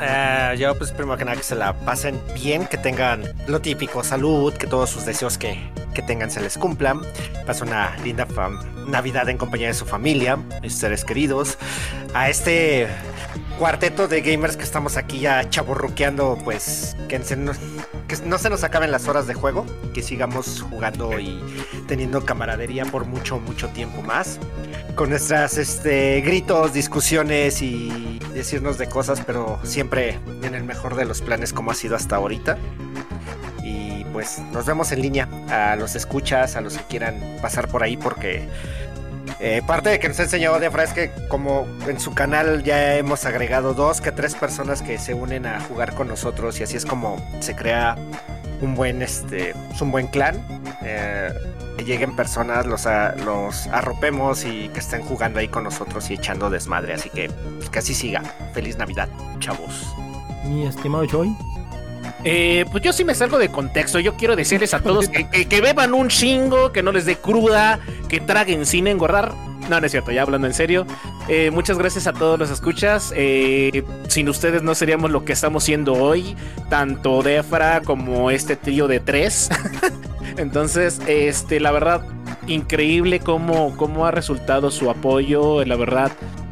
Eh, 0.01 0.55
yo, 0.59 0.77
pues, 0.77 0.91
primero 0.91 1.17
que 1.17 1.23
nada, 1.25 1.37
que 1.37 1.43
se 1.43 1.55
la 1.55 1.73
pasen 1.73 2.19
bien, 2.33 2.65
que 2.67 2.77
tengan 2.77 3.23
lo 3.47 3.61
típico, 3.61 4.03
salud, 4.03 4.53
que 4.53 4.67
todos 4.67 4.89
sus 4.89 5.05
deseos 5.05 5.37
que, 5.37 5.57
que 5.93 6.01
tengan 6.01 6.31
se 6.31 6.41
les 6.41 6.57
cumplan. 6.57 6.99
Pasen 7.45 7.69
una 7.69 7.95
linda 8.03 8.27
fam- 8.27 8.61
Navidad 8.87 9.29
en 9.29 9.37
compañía 9.37 9.67
de 9.67 9.73
su 9.73 9.85
familia, 9.85 10.37
de 10.61 10.69
sus 10.69 10.79
seres 10.79 11.05
queridos. 11.05 11.57
A 12.13 12.29
este 12.29 12.87
cuarteto 13.57 14.07
de 14.09 14.19
gamers 14.21 14.57
que 14.57 14.63
estamos 14.63 14.97
aquí 14.97 15.19
ya 15.19 15.49
chaborruqueando, 15.49 16.37
pues, 16.43 16.95
que, 17.07 17.21
se 17.23 17.37
nos- 17.37 17.57
que 18.07 18.17
no 18.25 18.37
se 18.37 18.49
nos 18.49 18.63
acaben 18.63 18.91
las 18.91 19.07
horas 19.07 19.27
de 19.27 19.33
juego, 19.33 19.65
que 19.93 20.01
sigamos 20.01 20.61
jugando 20.61 21.19
y 21.19 21.41
teniendo 21.87 22.25
camaradería 22.25 22.85
por 22.85 23.05
mucho, 23.05 23.39
mucho 23.39 23.69
tiempo 23.69 24.01
más 24.01 24.39
con 24.95 25.09
nuestras 25.09 25.57
este, 25.57 26.21
gritos, 26.21 26.73
discusiones 26.73 27.61
y 27.61 28.19
decirnos 28.33 28.77
de 28.77 28.87
cosas, 28.87 29.21
pero 29.25 29.59
siempre 29.63 30.19
en 30.41 30.55
el 30.55 30.63
mejor 30.63 30.95
de 30.95 31.05
los 31.05 31.21
planes 31.21 31.51
como 31.51 31.71
ha 31.71 31.75
sido 31.75 31.95
hasta 31.95 32.15
ahorita. 32.15 32.57
Y 33.61 34.05
pues 34.13 34.39
nos 34.53 34.65
vemos 34.65 34.91
en 34.93 35.01
línea, 35.01 35.27
a 35.49 35.75
los 35.75 35.95
escuchas, 35.95 36.55
a 36.55 36.61
los 36.61 36.77
que 36.77 36.83
quieran 36.85 37.19
pasar 37.41 37.67
por 37.67 37.83
ahí, 37.83 37.97
porque 37.97 38.47
eh, 39.39 39.61
parte 39.65 39.89
de 39.89 39.99
que 39.99 40.07
nos 40.07 40.19
ha 40.19 40.23
enseñado 40.23 40.59
Defra 40.59 40.83
es 40.83 40.93
que 40.93 41.11
como 41.29 41.67
en 41.87 41.99
su 41.99 42.13
canal 42.13 42.63
ya 42.63 42.95
hemos 42.95 43.25
agregado 43.25 43.73
dos 43.73 44.01
que 44.01 44.11
tres 44.11 44.35
personas 44.35 44.81
que 44.81 44.97
se 44.97 45.13
unen 45.13 45.45
a 45.45 45.59
jugar 45.61 45.93
con 45.95 46.07
nosotros 46.07 46.59
y 46.59 46.63
así 46.63 46.77
es 46.77 46.85
como 46.85 47.17
se 47.39 47.55
crea 47.55 47.95
un 48.61 48.75
buen 48.75 49.01
este 49.01 49.49
es 49.73 49.81
un 49.81 49.91
buen 49.91 50.07
clan 50.07 50.39
eh, 50.83 51.29
lleguen 51.85 52.15
personas 52.15 52.65
los 52.65 52.85
a- 52.87 53.15
los 53.15 53.67
arropemos 53.67 54.45
y 54.45 54.69
que 54.69 54.79
estén 54.79 55.01
jugando 55.03 55.39
ahí 55.39 55.47
con 55.49 55.63
nosotros 55.65 56.09
y 56.09 56.13
echando 56.15 56.49
desmadre. 56.49 56.93
Así 56.93 57.09
que 57.09 57.29
pues, 57.29 57.69
que 57.69 57.79
así 57.79 57.93
siga. 57.93 58.23
Feliz 58.53 58.77
navidad 58.77 59.07
chavos. 59.39 59.85
Mi 60.45 60.65
estimado 60.65 61.05
Joy. 61.05 61.35
Eh, 62.27 62.65
pues 62.71 62.83
yo 62.83 62.91
sí 62.91 63.05
me 63.05 63.13
salgo 63.13 63.37
de 63.37 63.49
contexto. 63.49 63.99
Yo 63.99 64.15
quiero 64.15 64.35
decirles 64.35 64.73
a 64.73 64.81
todos 64.81 65.07
que, 65.07 65.61
beban 65.61 65.93
un 65.93 66.09
chingo, 66.09 66.71
que 66.71 66.81
no 66.81 66.91
les 66.91 67.05
dé 67.05 67.17
cruda, 67.17 67.79
que 68.09 68.19
traguen 68.19 68.65
sin 68.65 68.87
engordar. 68.87 69.33
No, 69.69 69.79
no 69.79 69.85
es 69.85 69.91
cierto, 69.91 70.11
ya 70.11 70.23
hablando 70.23 70.47
en 70.47 70.53
serio. 70.53 70.87
Eh, 71.27 71.51
muchas 71.51 71.77
gracias 71.77 72.07
a 72.07 72.13
todos 72.13 72.39
los 72.39 72.49
escuchas. 72.49 73.13
Eh, 73.15 73.83
sin 74.07 74.27
ustedes 74.27 74.63
no 74.63 74.73
seríamos 74.73 75.11
lo 75.11 75.23
que 75.23 75.33
estamos 75.33 75.63
siendo 75.63 75.93
hoy. 75.93 76.35
Tanto 76.67 77.21
Defra 77.21 77.81
como 77.81 78.31
este 78.31 78.55
trío 78.55 78.87
de 78.87 78.99
tres. 78.99 79.49
Entonces, 80.37 80.99
este, 81.07 81.59
la 81.59 81.71
verdad, 81.71 82.01
increíble 82.47 83.19
cómo, 83.19 83.77
cómo 83.77 84.07
ha 84.07 84.11
resultado 84.11 84.71
su 84.71 84.89
apoyo. 84.89 85.63
La 85.63 85.75
verdad, 85.75 86.11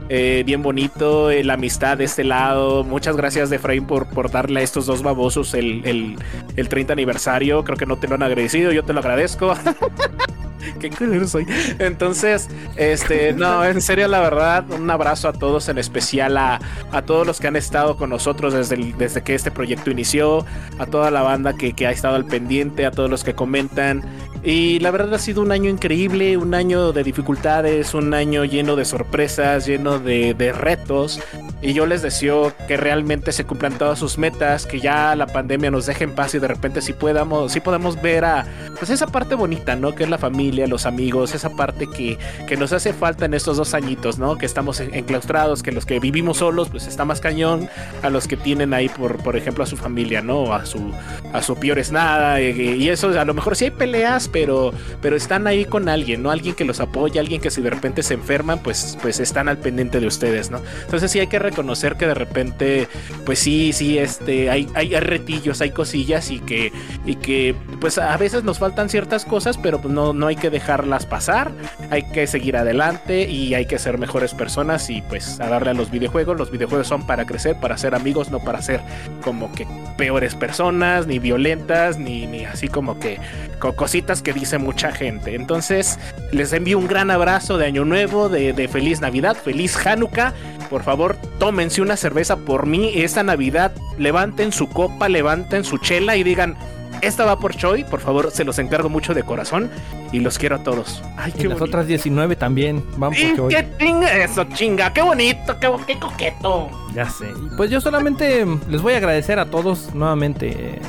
eh, 0.10 0.44
bien 0.46 0.62
bonito, 0.62 1.32
eh, 1.32 1.44
la 1.44 1.54
amistad 1.54 1.98
de 1.98 2.06
este 2.06 2.24
lado. 2.24 2.84
Muchas 2.84 3.16
gracias, 3.16 3.52
Efraín, 3.52 3.86
por, 3.86 4.08
por 4.08 4.30
darle 4.32 4.60
a 4.60 4.64
estos 4.64 4.86
dos 4.86 5.02
babosos 5.02 5.54
el, 5.54 5.86
el, 5.86 6.16
el 6.56 6.70
30 6.70 6.94
aniversario. 6.94 7.64
Creo 7.64 7.78
que 7.78 7.86
no 7.86 7.98
te 7.98 8.08
lo 8.08 8.16
han 8.16 8.24
agradecido, 8.24 8.72
yo 8.72 8.84
te 8.84 8.94
lo 8.94 9.00
agradezco. 9.00 9.56
Qué 10.80 10.90
culero 10.90 11.28
soy. 11.28 11.46
Entonces, 11.80 12.50
este, 12.76 13.34
no, 13.34 13.64
en 13.66 13.82
serio, 13.82 14.08
la 14.08 14.22
verdad, 14.22 14.66
un 14.72 14.90
abrazo 14.90 15.28
a 15.28 15.34
todos, 15.34 15.68
en 15.70 15.78
especial 15.78 16.38
a, 16.38 16.60
a 16.92 17.02
todos 17.02 17.28
los 17.28 17.40
que 17.40 17.48
han 17.48 17.56
estado 17.56 17.98
con 17.98 18.10
nosotros 18.10 18.54
desde, 18.54 18.78
desde 18.98 19.24
que 19.24 19.36
este 19.36 19.52
proyecto 19.52 19.92
inició, 19.92 20.46
a 20.80 20.86
toda 20.86 21.12
la 21.12 21.22
banda 21.22 21.54
que, 21.54 21.74
que 21.74 21.88
ha 21.88 21.92
estado 21.92 22.16
al 22.16 22.26
pendiente, 22.26 22.86
a 22.86 22.92
todos 22.92 23.10
los 23.10 23.24
que 23.24 23.34
comentan. 23.34 24.04
Y 24.46 24.80
la 24.80 24.92
verdad 24.92 25.14
ha 25.14 25.20
sido 25.20 25.42
un 25.42 25.54
año 25.54 25.70
increíble, 25.70 26.36
un 26.36 26.54
año 26.54 26.92
de 26.92 27.04
dificultades, 27.04 27.94
un 27.94 28.14
año 28.14 28.44
lleno 28.44 28.76
de 28.76 28.84
sorpresas, 28.84 29.66
lleno 29.66 30.00
de, 30.00 30.34
de 30.34 30.52
retos. 30.52 31.22
Y 31.62 31.72
yo 31.74 31.86
les 31.86 32.02
deseo 32.02 32.52
que 32.68 32.76
realmente 32.76 33.32
se 33.32 33.46
cumplan 33.46 33.78
todas 33.78 33.98
sus 33.98 34.18
metas, 34.18 34.66
que 34.66 34.82
ya 34.82 35.16
la 35.16 35.28
pandemia 35.28 35.72
nos 35.72 35.86
deje 35.86 36.04
en 36.04 36.12
paz 36.14 36.36
y 36.36 36.40
de 36.40 36.50
repente 36.50 36.82
sí 36.82 36.92
podamos, 36.92 37.54
sí 37.54 37.62
podamos 37.62 38.02
ver 38.02 38.26
a 38.26 38.46
pues 38.78 38.90
esa 38.90 39.08
parte 39.08 39.36
bonita, 39.36 39.78
¿no? 39.78 39.96
Que 39.96 40.04
es 40.04 40.10
la 40.10 40.18
familia, 40.18 40.68
los 40.68 40.86
amigos, 40.86 41.34
esa 41.34 41.50
parte 41.52 41.88
que, 41.88 42.18
que 42.46 42.58
nos 42.58 42.74
hace 42.74 42.92
falta 42.92 43.24
en 43.24 43.34
estos 43.36 43.56
dos 43.56 43.74
añitos, 43.74 44.20
¿no? 44.20 44.38
Que 44.38 44.46
estamos 44.46 44.82
en- 44.82 44.94
enclaustrados, 44.94 45.64
que 45.64 45.72
los 45.72 45.86
que 45.86 46.02
vivimos 46.02 46.40
solos, 46.40 46.68
pues 46.68 46.86
está 46.86 47.06
más 47.06 47.22
cañón, 47.22 47.70
a 48.02 48.10
los 48.10 48.28
que 48.28 48.36
tienen 48.36 48.74
ahí, 48.74 48.90
por, 48.90 49.24
por 49.24 49.38
ejemplo, 49.38 49.64
a 49.64 49.68
su 49.68 49.78
familia, 49.78 50.22
¿no? 50.22 50.54
A 50.54 50.66
su, 50.66 50.92
a 51.32 51.42
su 51.42 51.56
peor 51.56 51.80
es 51.80 51.94
nada. 51.94 52.42
Y, 52.42 52.60
y 52.84 52.90
eso, 52.90 53.18
a 53.18 53.24
lo 53.24 53.34
mejor 53.34 53.56
sí 53.56 53.66
hay 53.66 53.72
peleas, 53.72 54.28
pero, 54.34 54.74
pero 55.02 55.16
están 55.16 55.48
ahí 55.48 55.64
con 55.64 55.88
alguien, 55.88 56.22
¿no? 56.24 56.32
Alguien 56.32 56.56
que 56.56 56.66
los 56.66 56.82
apoya, 56.82 57.22
alguien 57.22 57.40
que 57.40 57.50
si 57.52 57.62
de 57.62 57.70
repente 57.70 58.04
se 58.04 58.16
enferman, 58.16 58.60
pues, 58.60 58.98
pues 59.02 59.22
están 59.22 59.48
al 59.48 59.60
pendiente 59.60 60.02
de 60.02 60.08
ustedes, 60.08 60.52
¿no? 60.52 60.60
Entonces 60.84 61.10
sí 61.12 61.20
hay 61.20 61.28
que 61.28 61.40
reconocer 61.40 61.96
que 61.96 62.08
de 62.08 62.14
repente, 62.16 62.88
pues 63.26 63.40
sí, 63.40 63.72
sí, 63.72 63.98
este, 63.98 64.50
hay, 64.50 64.68
hay, 64.74 64.90
retillos, 65.00 65.62
hay 65.62 65.70
cosillas 65.72 66.32
y 66.32 66.40
que, 66.40 66.74
y 67.06 67.16
que, 67.16 67.56
pues 67.80 67.98
a 67.98 68.18
veces 68.18 68.44
nos 68.44 68.60
faltan 68.60 68.90
ciertas 68.90 69.24
cosas, 69.24 69.58
pero 69.58 69.80
pues 69.80 69.94
no, 69.94 70.12
no 70.14 70.28
hay 70.28 70.36
que 70.36 70.50
dejarlas 70.50 71.06
pasar, 71.06 71.52
hay 71.92 72.04
que 72.12 72.26
seguir 72.26 72.58
adelante 72.58 73.30
y 73.30 73.54
hay 73.54 73.68
que 73.68 73.78
ser 73.78 74.00
mejores 74.00 74.34
personas 74.34 74.90
y 74.90 75.02
pues 75.04 75.40
a 75.40 75.48
darle 75.48 75.70
a 75.70 75.74
los 75.76 75.92
videojuegos. 75.92 76.38
Los 76.38 76.50
videojuegos 76.50 76.88
son 76.88 77.06
para 77.06 77.26
crecer, 77.26 77.56
para 77.60 77.78
ser 77.78 77.94
amigos, 77.94 78.32
no 78.32 78.40
para 78.40 78.62
ser 78.64 78.82
como 79.24 79.52
que 79.54 79.68
peores 79.98 80.34
personas, 80.34 81.06
ni 81.06 81.20
violentas, 81.20 82.00
ni, 82.00 82.26
ni 82.26 82.46
así 82.46 82.68
como 82.68 83.00
que 83.00 83.20
co- 83.60 83.76
cositas 83.76 84.23
que 84.24 84.34
dice 84.34 84.58
mucha 84.58 84.92
gente. 84.92 85.36
Entonces, 85.36 86.00
les 86.32 86.52
envío 86.54 86.80
un 86.80 86.88
gran 86.88 87.12
abrazo 87.12 87.58
de 87.58 87.66
Año 87.66 87.86
Nuevo, 87.86 88.30
de, 88.30 88.54
de 88.54 88.68
feliz 88.68 89.02
Navidad, 89.02 89.36
feliz 89.36 89.76
Hanukkah. 89.86 90.34
Por 90.70 90.84
favor, 90.84 91.18
tómense 91.40 91.82
una 91.82 91.98
cerveza 91.98 92.38
por 92.38 92.66
mí 92.66 92.92
esta 92.96 93.22
Navidad. 93.24 93.72
Levanten 93.98 94.52
su 94.52 94.70
copa, 94.70 95.10
levanten 95.10 95.64
su 95.64 95.78
chela 95.78 96.16
y 96.16 96.24
digan, 96.24 96.56
esta 97.02 97.26
va 97.26 97.38
por 97.38 97.54
Choi. 97.56 97.84
Por 97.84 98.00
favor, 98.00 98.32
se 98.32 98.44
los 98.46 98.58
encargo 98.60 98.90
mucho 98.90 99.14
de 99.14 99.24
corazón 99.24 99.70
y 100.12 100.20
los 100.22 100.40
quiero 100.40 100.56
a 100.56 100.64
todos. 100.64 101.04
Ay, 101.18 101.34
Y 101.36 101.40
qué 101.42 101.48
las 101.50 101.60
bonito. 101.60 101.66
otras 101.66 101.88
19 101.88 102.36
también. 102.38 102.84
Vamos 102.98 103.20
¡Y 103.20 103.34
por 103.34 103.50
qué 103.50 103.68
chinga 103.78 104.24
eso, 104.24 104.46
chinga! 104.54 104.94
¡Qué 104.94 105.02
bonito! 105.02 105.60
¡Qué, 105.60 105.70
qué 105.86 106.00
coqueto! 106.00 106.70
Ya 106.96 107.10
sé. 107.10 107.26
Y 107.30 107.56
Pues 107.58 107.70
yo 107.70 107.82
solamente 107.82 108.46
les 108.70 108.82
voy 108.82 108.94
a 108.94 108.98
agradecer 108.98 109.38
a 109.40 109.46
todos 109.46 109.94
nuevamente. 109.94 110.50
eh, 110.76 110.82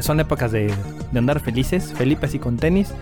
son 0.00 0.20
épocas 0.20 0.52
de, 0.52 0.72
de 1.12 1.18
andar 1.18 1.40
felices, 1.40 1.92
Felipe 1.94 2.26
así 2.26 2.38
con 2.38 2.56
tenis. 2.56 2.92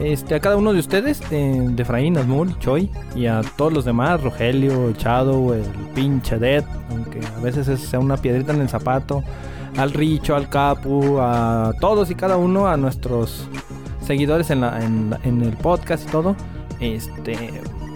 Este, 0.00 0.34
a 0.34 0.40
cada 0.40 0.56
uno 0.56 0.72
de 0.72 0.80
ustedes, 0.80 1.20
de, 1.30 1.68
de 1.70 1.82
Efraín, 1.82 2.18
Asmul, 2.18 2.58
Choi, 2.58 2.90
y 3.14 3.26
a 3.26 3.42
todos 3.56 3.72
los 3.72 3.84
demás, 3.84 4.20
Rogelio, 4.22 4.92
Shadow, 4.98 5.52
el 5.52 5.62
pinche 5.94 6.38
Dead, 6.38 6.64
aunque 6.90 7.20
a 7.36 7.40
veces 7.40 7.68
es 7.68 7.80
sea 7.80 8.00
una 8.00 8.16
piedrita 8.16 8.52
en 8.52 8.60
el 8.62 8.68
zapato, 8.68 9.22
al 9.76 9.92
Richo, 9.92 10.34
al 10.34 10.48
Capu, 10.48 11.18
a 11.20 11.72
todos 11.80 12.10
y 12.10 12.16
cada 12.16 12.36
uno, 12.36 12.66
a 12.66 12.76
nuestros 12.76 13.46
seguidores 14.04 14.50
en, 14.50 14.60
la- 14.62 14.84
en 14.84 15.14
en 15.22 15.42
el 15.42 15.56
podcast 15.56 16.08
y 16.08 16.10
todo. 16.10 16.34
Este, 16.80 17.36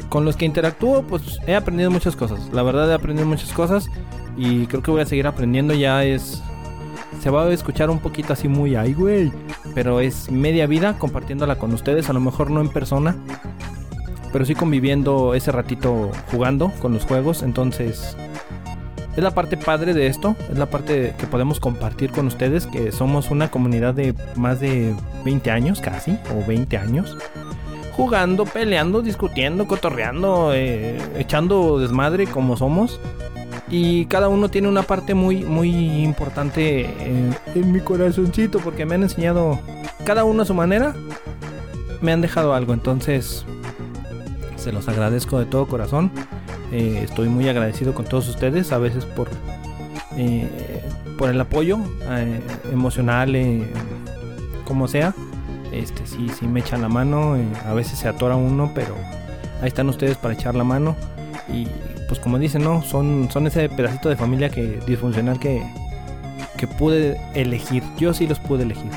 con 0.09 0.25
los 0.25 0.37
que 0.37 0.45
interactúo, 0.45 1.03
pues 1.03 1.41
he 1.47 1.55
aprendido 1.57 1.91
muchas 1.91 2.15
cosas. 2.17 2.49
La 2.53 2.63
verdad 2.63 2.89
he 2.91 2.95
aprendido 2.95 3.27
muchas 3.29 3.53
cosas 3.53 3.91
y 4.37 4.67
creo 4.67 4.83
que 4.83 4.91
voy 4.93 5.01
a 5.01 5.07
seguir 5.07 5.27
aprendiendo. 5.27 5.75
Ya 5.75 6.05
es. 6.05 6.43
Se 7.21 7.31
va 7.31 7.45
a 7.45 7.53
escuchar 7.53 7.91
un 7.91 7.99
poquito 7.99 8.33
así 8.33 8.49
muy 8.49 8.77
ay, 8.77 8.95
güey. 8.95 9.33
Pero 9.75 10.01
es 10.01 10.31
media 10.31 10.67
vida 10.67 10.99
compartiéndola 10.99 11.57
con 11.59 11.73
ustedes. 11.73 12.09
A 12.11 12.13
lo 12.13 12.21
mejor 12.21 12.51
no 12.51 12.61
en 12.61 12.69
persona. 12.69 13.17
Pero 14.33 14.45
sí 14.45 14.55
conviviendo 14.55 15.35
ese 15.35 15.53
ratito 15.53 16.11
jugando 16.31 16.73
con 16.81 16.93
los 16.93 17.05
juegos. 17.05 17.43
Entonces. 17.43 18.17
Es 19.17 19.25
la 19.25 19.33
parte 19.33 19.57
padre 19.57 19.95
de 19.95 20.07
esto. 20.07 20.37
Es 20.51 20.59
la 20.59 20.67
parte 20.67 21.15
que 21.19 21.27
podemos 21.27 21.59
compartir 21.59 22.11
con 22.11 22.27
ustedes. 22.27 22.67
Que 22.67 22.93
somos 22.93 23.31
una 23.31 23.51
comunidad 23.51 23.95
de 23.95 24.15
más 24.37 24.61
de 24.61 24.95
20 25.25 25.51
años 25.51 25.81
casi. 25.81 26.19
O 26.37 26.47
20 26.47 26.79
años 26.79 27.17
jugando, 27.99 28.45
peleando, 28.45 29.03
discutiendo, 29.03 29.67
cotorreando, 29.67 30.53
eh, 30.55 30.97
echando 31.17 31.81
desmadre 31.81 32.29
como 32.29 32.57
somos. 32.57 33.01
Y 33.69 34.07
cada 34.07 34.29
uno 34.29 34.49
tiene 34.49 34.69
una 34.69 34.85
parte 34.85 35.15
muy, 35.15 35.43
muy 35.45 36.05
importante 36.05 36.85
en, 36.85 37.37
en 37.57 37.73
mi 37.73 37.81
corazoncito 37.81 38.61
porque 38.61 38.87
me 38.87 38.95
han 38.95 39.03
enseñado, 39.03 39.59
cada 40.05 40.23
uno 40.23 40.43
a 40.43 40.45
su 40.47 40.55
manera, 40.55 40.95
me 42.01 42.13
han 42.13 42.21
dejado 42.21 42.55
algo. 42.55 42.73
Entonces, 42.73 43.45
se 44.55 44.71
los 44.71 44.89
agradezco 44.89 45.41
de 45.41 45.47
todo 45.47 45.67
corazón. 45.67 46.13
Eh, 46.71 47.01
estoy 47.03 47.29
muy 47.29 47.49
agradecido 47.49 47.95
con 47.95 48.05
todos 48.05 48.29
ustedes, 48.29 48.71
a 48.71 48.79
veces 48.79 49.07
por, 49.07 49.29
eh, 50.17 50.49
por 51.19 51.31
el 51.31 51.41
apoyo 51.41 51.79
eh, 52.11 52.41
emocional, 52.73 53.35
eh, 53.35 53.67
como 54.65 54.87
sea 54.87 55.15
este 55.79 56.07
sí, 56.07 56.29
sí 56.39 56.47
me 56.47 56.61
echan 56.61 56.83
la 56.83 56.89
mano, 56.89 57.37
eh, 57.37 57.47
a 57.65 57.75
veces 57.75 57.99
se 57.99 58.09
atora 58.09 58.37
uno, 58.37 58.73
pero 58.75 58.95
ahí 59.61 59.69
están 59.69 59.89
ustedes 59.89 60.17
para 60.17 60.35
echar 60.35 60.55
la 60.55 60.65
mano 60.65 60.97
y 61.53 61.67
pues 62.09 62.21
como 62.21 62.39
dicen, 62.39 62.65
no, 62.65 62.83
son, 62.83 63.29
son 63.31 63.47
ese 63.47 63.69
pedacito 63.69 64.09
de 64.09 64.17
familia 64.17 64.49
que 64.49 64.81
disfuncional 64.87 65.39
que, 65.39 65.63
que 66.57 66.67
pude 66.67 67.21
elegir, 67.35 67.83
yo 67.99 68.15
sí 68.15 68.27
los 68.27 68.39
pude 68.39 68.63
elegir. 68.63 68.91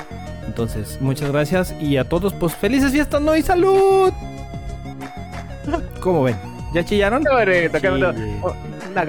Entonces, 0.47 0.97
muchas 1.01 1.31
gracias 1.31 1.75
y 1.79 1.97
a 1.97 2.07
todos 2.07 2.33
pues 2.33 2.55
felices 2.55 2.91
fiestas, 2.91 3.21
no 3.21 3.35
y 3.35 3.41
salud. 3.41 4.11
¿Cómo 6.01 6.23
ven? 6.23 6.35
¿Ya 6.73 6.83
chillaron? 6.83 7.23
Sí. 8.13 8.39
Una 8.91 9.05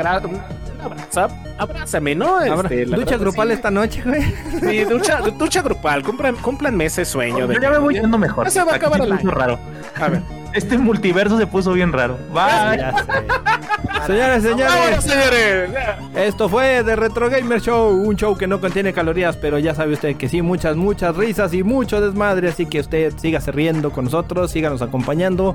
abrazo, 0.83 1.29
abrázame, 1.59 2.15
¿no? 2.15 2.41
Este, 2.41 2.87
la 2.87 2.97
ducha 2.97 3.11
verdad, 3.13 3.21
grupal 3.21 3.49
sí. 3.49 3.55
esta 3.55 3.71
noche, 3.71 4.03
güey. 4.05 4.23
Sí, 4.61 4.85
ducha, 4.85 5.19
ducha 5.39 5.63
grupal, 5.63 6.03
cumplan, 6.03 6.37
cúmplanme 6.37 6.87
ese 6.87 7.05
sueño. 7.05 7.51
Yo 7.51 7.61
ya 7.61 7.71
me 7.71 7.79
voy 7.79 7.95
yendo 7.95 8.19
mejor. 8.19 8.45
Ya 8.47 8.51
se 8.51 8.65
va 8.65 8.73
a 8.73 8.77
acabar 8.77 8.99
se 9.01 9.05
el 9.07 9.11
puso 9.17 9.29
año. 9.29 9.31
raro. 9.39 9.59
A 10.01 10.09
ver. 10.09 10.23
Este 10.55 10.77
multiverso 10.77 11.39
se 11.39 11.47
puso 11.47 11.73
bien 11.73 11.93
raro. 11.93 12.19
Bye. 12.33 12.77
Ya 12.79 12.93
sé. 12.99 14.07
Señores, 14.07 14.43
¡Vámonos, 14.45 15.05
señores. 15.05 15.05
señores! 15.05 15.71
Esto 16.17 16.49
fue 16.49 16.83
The 16.85 16.97
Retro 16.97 17.31
Gamer 17.31 17.61
Show, 17.61 17.91
un 17.91 18.17
show 18.17 18.37
que 18.37 18.49
no 18.49 18.61
contiene 18.61 18.93
calorías, 18.93 19.37
pero 19.37 19.61
ya 19.61 19.77
sabe 19.77 19.93
usted 19.93 20.17
que 20.17 20.29
sí, 20.29 20.43
muchas, 20.43 20.75
muchas 20.77 21.15
risas 21.17 21.55
y 21.55 21.63
mucho 21.63 22.01
desmadre, 22.01 22.49
así 22.49 22.67
que 22.67 22.81
usted 22.81 23.13
sígase 23.17 23.53
riendo 23.53 23.91
con 23.93 24.07
nosotros, 24.07 24.51
síganos 24.51 24.83
acompañando. 24.83 25.55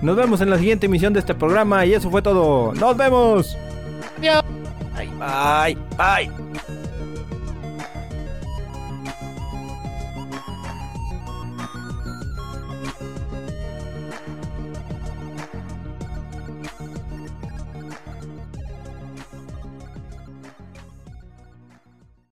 Nos 0.00 0.14
vemos 0.16 0.40
en 0.40 0.50
la 0.50 0.58
siguiente 0.58 0.86
emisión 0.86 1.12
de 1.12 1.18
este 1.20 1.34
programa 1.34 1.84
y 1.86 1.94
eso 1.94 2.08
fue 2.08 2.22
todo. 2.22 2.72
¡Nos 2.74 2.96
vemos! 2.96 3.56
Bye, 5.06 5.76
bye. 5.96 6.74